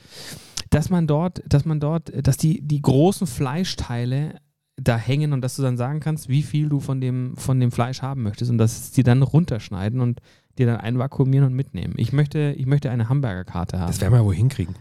Dass 0.71 0.91
man 0.91 1.07
dort, 1.07 1.43
dass 1.49 1.65
man 1.65 1.81
dort, 1.81 2.13
dass 2.27 2.37
die, 2.37 2.61
die 2.61 2.83
großen 2.83 3.27
Fleischteile 3.27 4.35
da 4.77 4.97
hängen 4.99 5.33
und 5.33 5.41
dass 5.41 5.57
du 5.57 5.63
dann 5.63 5.77
sagen 5.77 6.01
kannst, 6.01 6.29
wie 6.29 6.43
viel 6.43 6.69
du 6.69 6.81
von 6.81 7.01
dem, 7.01 7.37
von 7.37 7.59
dem 7.61 7.73
Fleisch 7.73 8.03
haben 8.03 8.23
möchtest 8.23 8.51
und 8.51 8.59
dass 8.59 8.91
die 8.91 9.03
dann 9.03 9.23
runterschneiden 9.23 10.01
und 10.01 10.21
dir 10.59 10.67
dann 10.67 10.77
einvakuumieren 10.77 11.47
und 11.47 11.55
mitnehmen. 11.55 11.95
Ich 11.97 12.13
möchte, 12.13 12.55
ich 12.57 12.67
möchte 12.67 12.91
eine 12.91 13.09
Hamburger-Karte 13.09 13.79
haben. 13.79 13.89
Das 13.89 14.01
werden 14.01 14.15
wir 14.15 14.25
wohl 14.25 14.35
hinkriegen. 14.35 14.75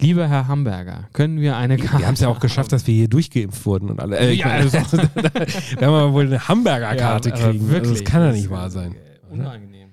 Lieber 0.00 0.26
Herr 0.28 0.48
Hamburger, 0.48 1.08
können 1.12 1.40
wir 1.40 1.56
eine 1.56 1.76
Karte 1.76 1.98
Wir 2.00 2.06
haben 2.06 2.14
es 2.14 2.20
ja 2.20 2.28
auch 2.28 2.40
geschafft, 2.40 2.72
dass 2.72 2.86
wir 2.86 2.94
hier 2.94 3.08
durchgeimpft 3.08 3.64
wurden 3.66 3.90
und 3.90 4.00
alle. 4.00 4.18
Äh, 4.18 4.32
Ja. 4.34 4.62
das- 4.62 4.72
da 4.90 4.98
werden 4.98 5.80
wir 5.80 6.12
wohl 6.12 6.26
eine 6.26 6.48
Hamburger-Karte 6.48 7.28
Ja, 7.30 7.34
kriegen. 7.36 7.68
wirklich, 7.68 7.90
also 7.90 7.94
das 7.94 8.04
kann 8.04 8.22
ja 8.22 8.32
nicht 8.32 8.50
wahr 8.50 8.70
sein. 8.70 8.94
Unangenehm. 9.30 9.88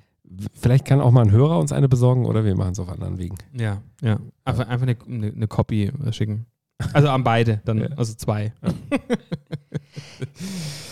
Vielleicht 0.60 0.86
kann 0.86 1.02
auch 1.02 1.12
mal 1.12 1.22
ein 1.24 1.32
Hörer 1.32 1.60
uns 1.60 1.72
eine 1.72 1.88
besorgen 1.88 2.26
oder 2.26 2.44
wir 2.46 2.56
machen 2.56 2.72
es 2.72 2.80
auf 2.80 2.90
anderen 2.90 3.18
Wegen. 3.20 3.36
Ja, 3.54 3.82
ja. 4.02 4.18
Einfach, 4.46 4.68
einfach 4.68 4.88
eine, 4.88 4.98
eine, 5.08 5.28
eine 5.36 5.48
Copy 5.48 5.84
äh, 6.06 6.14
schicken. 6.14 6.46
Also 6.94 7.10
an 7.10 7.24
beide, 7.24 7.62
dann, 7.66 7.78
Ja. 7.80 7.88
also 7.96 8.14
zwei. 8.16 8.54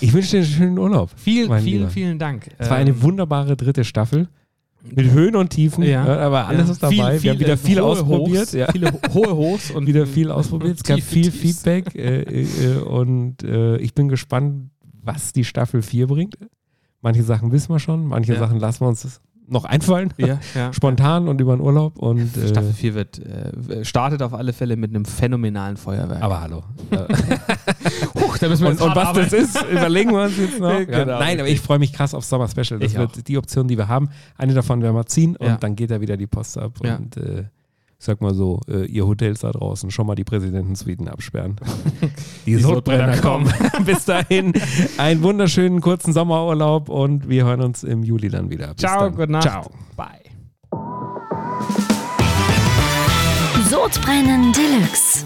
Ich 0.01 0.13
wünsche 0.13 0.31
dir 0.31 0.37
einen 0.37 0.45
schönen 0.47 0.77
Urlaub. 0.77 1.09
Vielen, 1.15 1.49
Mein 1.49 1.63
vielen, 1.63 1.79
Lieber. 1.79 1.89
vielen 1.89 2.19
Dank. 2.19 2.49
Es 2.57 2.69
war 2.69 2.77
eine 2.77 2.91
Ähm, 2.91 3.01
wunderbare 3.01 3.55
dritte 3.55 3.83
Staffel. 3.83 4.27
Mit 4.83 5.11
Höhen 5.11 5.35
und 5.35 5.49
Tiefen, 5.49 5.83
Ja. 5.83 6.05
ja, 6.05 6.17
aber 6.19 6.47
alles 6.47 6.67
ja, 6.67 6.71
ist 6.73 6.83
dabei. 6.83 7.21
wir 7.21 7.31
haben 7.31 7.39
wieder 7.39 7.57
viel 7.57 7.79
hohe 7.81 7.85
ausprobiert. 7.85 8.41
Hochs, 8.43 8.53
ja. 8.53 8.71
Viele 8.71 8.91
ho- 8.93 8.99
hohe 9.13 9.35
Hochs 9.35 9.71
und 9.75 9.87
wieder 9.87 10.07
viel 10.07 10.31
ausprobiert. 10.31 10.77
Es 10.77 10.83
gab 10.83 10.99
viel 11.01 11.23
Tiefs. 11.31 11.37
Feedback 11.63 11.95
äh, 11.95 12.21
äh, 12.21 12.77
und 12.79 13.43
äh, 13.43 13.77
ich 13.77 13.93
bin 13.93 14.07
gespannt, 14.07 14.69
was 15.03 15.33
die 15.33 15.43
Staffel 15.43 15.81
4 15.81 16.07
bringt. 16.07 16.37
Manche 17.01 17.23
Sachen 17.23 17.51
wissen 17.51 17.69
wir 17.73 17.79
schon, 17.79 18.05
manche 18.05 18.33
Ja. 18.33 18.39
Sachen 18.39 18.59
lassen 18.59 18.81
wir 18.81 18.87
uns 18.89 19.21
noch 19.47 19.65
einfallen. 19.65 20.13
Ja, 20.17 20.39
ja. 20.55 20.71
Spontan 20.73 21.27
und 21.27 21.41
über 21.41 21.55
den 21.57 21.61
Urlaub. 21.61 21.97
Und, 21.97 22.37
äh, 22.37 22.47
Staffel 22.47 22.71
4 22.71 22.93
wird, 22.93 23.19
äh, 23.19 23.83
startet 23.83 24.21
auf 24.21 24.33
alle 24.33 24.53
Fälle 24.53 24.75
mit 24.77 24.91
einem 24.95 25.05
phänomenalen 25.05 25.75
Feuerwerk. 25.75 26.21
aber 26.21 26.41
hallo. 26.41 26.63
Huch, 28.21 28.37
da 28.37 28.49
müssen 28.49 28.63
wir 28.63 28.69
und, 28.71 28.81
und 28.81 28.95
was 28.95 29.13
das 29.13 29.33
arbeiten. 29.33 29.35
ist, 29.35 29.63
überlegen 29.71 30.11
wir 30.11 30.23
uns 30.23 30.37
jetzt 30.37 30.59
noch. 30.59 30.69
Ja, 30.79 30.83
genau. 30.83 31.19
nein, 31.19 31.39
aber 31.39 31.49
ich 31.49 31.59
freue 31.61 31.79
mich 31.79 31.93
krass 31.93 32.13
aufs 32.13 32.29
Sommer 32.29 32.47
Special. 32.47 32.79
Das 32.79 32.91
Ich 32.91 32.97
wird 32.97 33.27
die 33.27 33.37
Option, 33.37 33.67
die 33.67 33.77
wir 33.77 33.87
haben. 33.87 34.09
Eine 34.37 34.53
davon 34.53 34.81
werden 34.81 34.95
wir 34.95 35.05
ziehen 35.05 35.35
und 35.35 35.47
Ja. 35.47 35.57
dann 35.57 35.75
geht 35.75 35.91
da 35.91 36.01
wieder 36.01 36.17
die 36.17 36.27
Post 36.27 36.57
ab. 36.57 36.73
Ja. 36.83 36.95
Und 36.97 37.17
äh, 37.17 37.45
ich 38.01 38.05
sag 38.05 38.21
mal 38.21 38.33
so, 38.33 38.61
äh, 38.69 38.85
ihr 38.85 39.05
Hotels 39.05 39.41
da 39.41 39.51
draußen 39.51 39.91
schon 39.91 40.07
mal 40.07 40.15
die 40.15 40.23
Präsidentensuiten 40.23 41.07
absperren. 41.09 41.57
die 42.45 42.55
Sodbrenner 42.55 43.17
kommen. 43.17 43.51
Bis 43.85 44.05
dahin 44.05 44.53
einen 44.97 45.21
wunderschönen 45.21 45.81
kurzen 45.81 46.13
Sommerurlaub 46.13 46.87
und 46.89 47.27
wir 47.27 47.43
hören 47.45 47.61
uns 47.61 47.83
im 47.83 48.03
Juli 48.03 48.29
dann 48.29 48.49
wieder. 48.49 48.67
Bis 48.67 48.77
Ciao, 48.77 49.01
dann. 49.05 49.15
gute 49.15 49.31
Nacht. 49.31 49.43
Ciao. 49.43 49.69
Bye. 49.97 50.07
Sodbrennen 53.69 54.53
Deluxe. 54.53 55.25